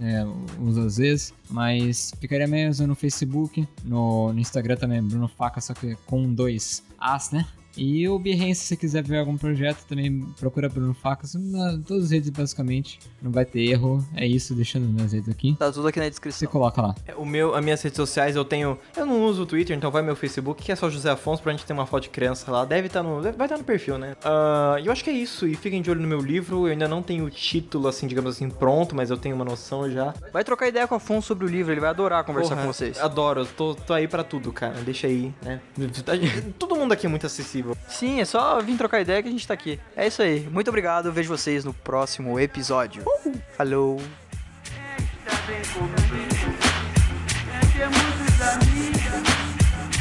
é, 0.00 0.24
uso 0.58 0.80
às 0.80 0.96
vezes, 0.96 1.32
mas 1.48 2.12
ficaria 2.20 2.48
mesmo 2.48 2.88
no 2.88 2.96
Facebook, 2.96 3.68
no, 3.84 4.32
no 4.32 4.40
Instagram 4.40 4.74
também, 4.74 5.00
Bruno 5.00 5.28
Facas, 5.28 5.66
só 5.66 5.74
que 5.74 5.96
com 6.06 6.34
dois 6.34 6.82
As, 6.98 7.30
né? 7.30 7.46
E 7.76 8.08
o 8.08 8.18
Behance, 8.18 8.60
se 8.60 8.66
você 8.66 8.76
quiser 8.76 9.02
ver 9.02 9.18
algum 9.18 9.36
projeto, 9.36 9.84
também 9.88 10.20
procura 10.38 10.68
Bruno 10.68 10.94
Facas. 10.94 11.34
Na, 11.34 11.78
todas 11.86 12.04
as 12.04 12.10
redes, 12.10 12.30
basicamente. 12.30 12.98
Não 13.22 13.30
vai 13.30 13.44
ter 13.44 13.60
erro. 13.60 14.04
É 14.14 14.26
isso, 14.26 14.54
deixando 14.54 14.88
nas 14.88 15.12
redes 15.12 15.28
aqui. 15.28 15.56
Tá 15.58 15.70
tudo 15.70 15.88
aqui 15.88 15.98
na 15.98 16.08
descrição. 16.08 16.38
Você 16.38 16.46
coloca 16.46 16.82
lá. 16.82 16.94
É, 17.06 17.14
o 17.14 17.24
meu, 17.24 17.54
as 17.54 17.62
minhas 17.62 17.80
redes 17.82 17.96
sociais 17.96 18.36
eu 18.36 18.44
tenho. 18.44 18.78
Eu 18.96 19.06
não 19.06 19.24
uso 19.24 19.42
o 19.42 19.46
Twitter, 19.46 19.76
então 19.76 19.90
vai 19.90 20.02
meu 20.02 20.16
Facebook, 20.16 20.62
que 20.62 20.72
é 20.72 20.76
só 20.76 20.90
José 20.90 21.10
Afonso, 21.10 21.42
pra 21.42 21.52
gente 21.52 21.64
ter 21.64 21.72
uma 21.72 21.86
foto 21.86 22.04
de 22.04 22.10
criança 22.10 22.50
lá. 22.50 22.64
Deve 22.64 22.88
estar 22.88 23.02
tá 23.02 23.08
no. 23.08 23.22
Vai 23.22 23.30
estar 23.30 23.48
tá 23.48 23.58
no 23.58 23.64
perfil, 23.64 23.98
né? 23.98 24.16
Uh, 24.24 24.78
eu 24.84 24.92
acho 24.92 25.04
que 25.04 25.10
é 25.10 25.14
isso. 25.14 25.46
E 25.46 25.54
fiquem 25.54 25.80
de 25.80 25.90
olho 25.90 26.00
no 26.00 26.08
meu 26.08 26.20
livro. 26.20 26.66
Eu 26.66 26.72
ainda 26.72 26.88
não 26.88 27.02
tenho 27.02 27.24
o 27.24 27.30
título, 27.30 27.88
assim, 27.88 28.06
digamos 28.06 28.36
assim, 28.36 28.48
pronto, 28.50 28.94
mas 28.94 29.10
eu 29.10 29.16
tenho 29.16 29.34
uma 29.34 29.44
noção 29.44 29.90
já. 29.90 30.12
Vai 30.32 30.44
trocar 30.44 30.68
ideia 30.68 30.86
com 30.86 30.94
o 30.94 30.96
Afonso 30.96 31.28
sobre 31.28 31.44
o 31.44 31.48
livro, 31.48 31.72
ele 31.72 31.80
vai 31.80 31.90
adorar 31.90 32.24
conversar 32.24 32.54
Porra, 32.54 32.66
com 32.66 32.72
vocês. 32.72 32.98
Adoro, 32.98 33.46
tô, 33.46 33.74
tô 33.74 33.92
aí 33.92 34.08
pra 34.08 34.24
tudo, 34.24 34.52
cara. 34.52 34.74
Deixa 34.80 35.06
aí, 35.06 35.32
né? 35.42 35.60
Todo 36.58 36.76
mundo 36.76 36.92
aqui 36.92 37.06
é 37.06 37.08
muito 37.08 37.26
acessível. 37.26 37.59
Sim, 37.88 38.20
é 38.20 38.24
só 38.24 38.60
vir 38.60 38.76
trocar 38.76 39.00
ideia 39.00 39.22
que 39.22 39.28
a 39.28 39.32
gente 39.32 39.46
tá 39.46 39.54
aqui. 39.54 39.78
É 39.96 40.06
isso 40.06 40.22
aí. 40.22 40.48
Muito 40.50 40.68
obrigado. 40.68 41.12
Vejo 41.12 41.28
vocês 41.28 41.64
no 41.64 41.72
próximo 41.72 42.38
episódio. 42.38 43.02
Uh! 43.06 43.34
Falou! 43.56 44.00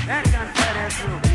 É 0.08 0.22
cantar 0.24 0.76
é 1.26 1.29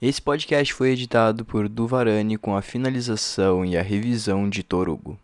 Esse 0.00 0.22
podcast 0.22 0.72
foi 0.72 0.90
editado 0.90 1.44
por 1.44 1.68
Duvarani 1.68 2.38
com 2.38 2.54
a 2.54 2.62
finalização 2.62 3.64
e 3.64 3.76
a 3.76 3.82
revisão 3.82 4.48
de 4.48 4.62
Torugo. 4.62 5.18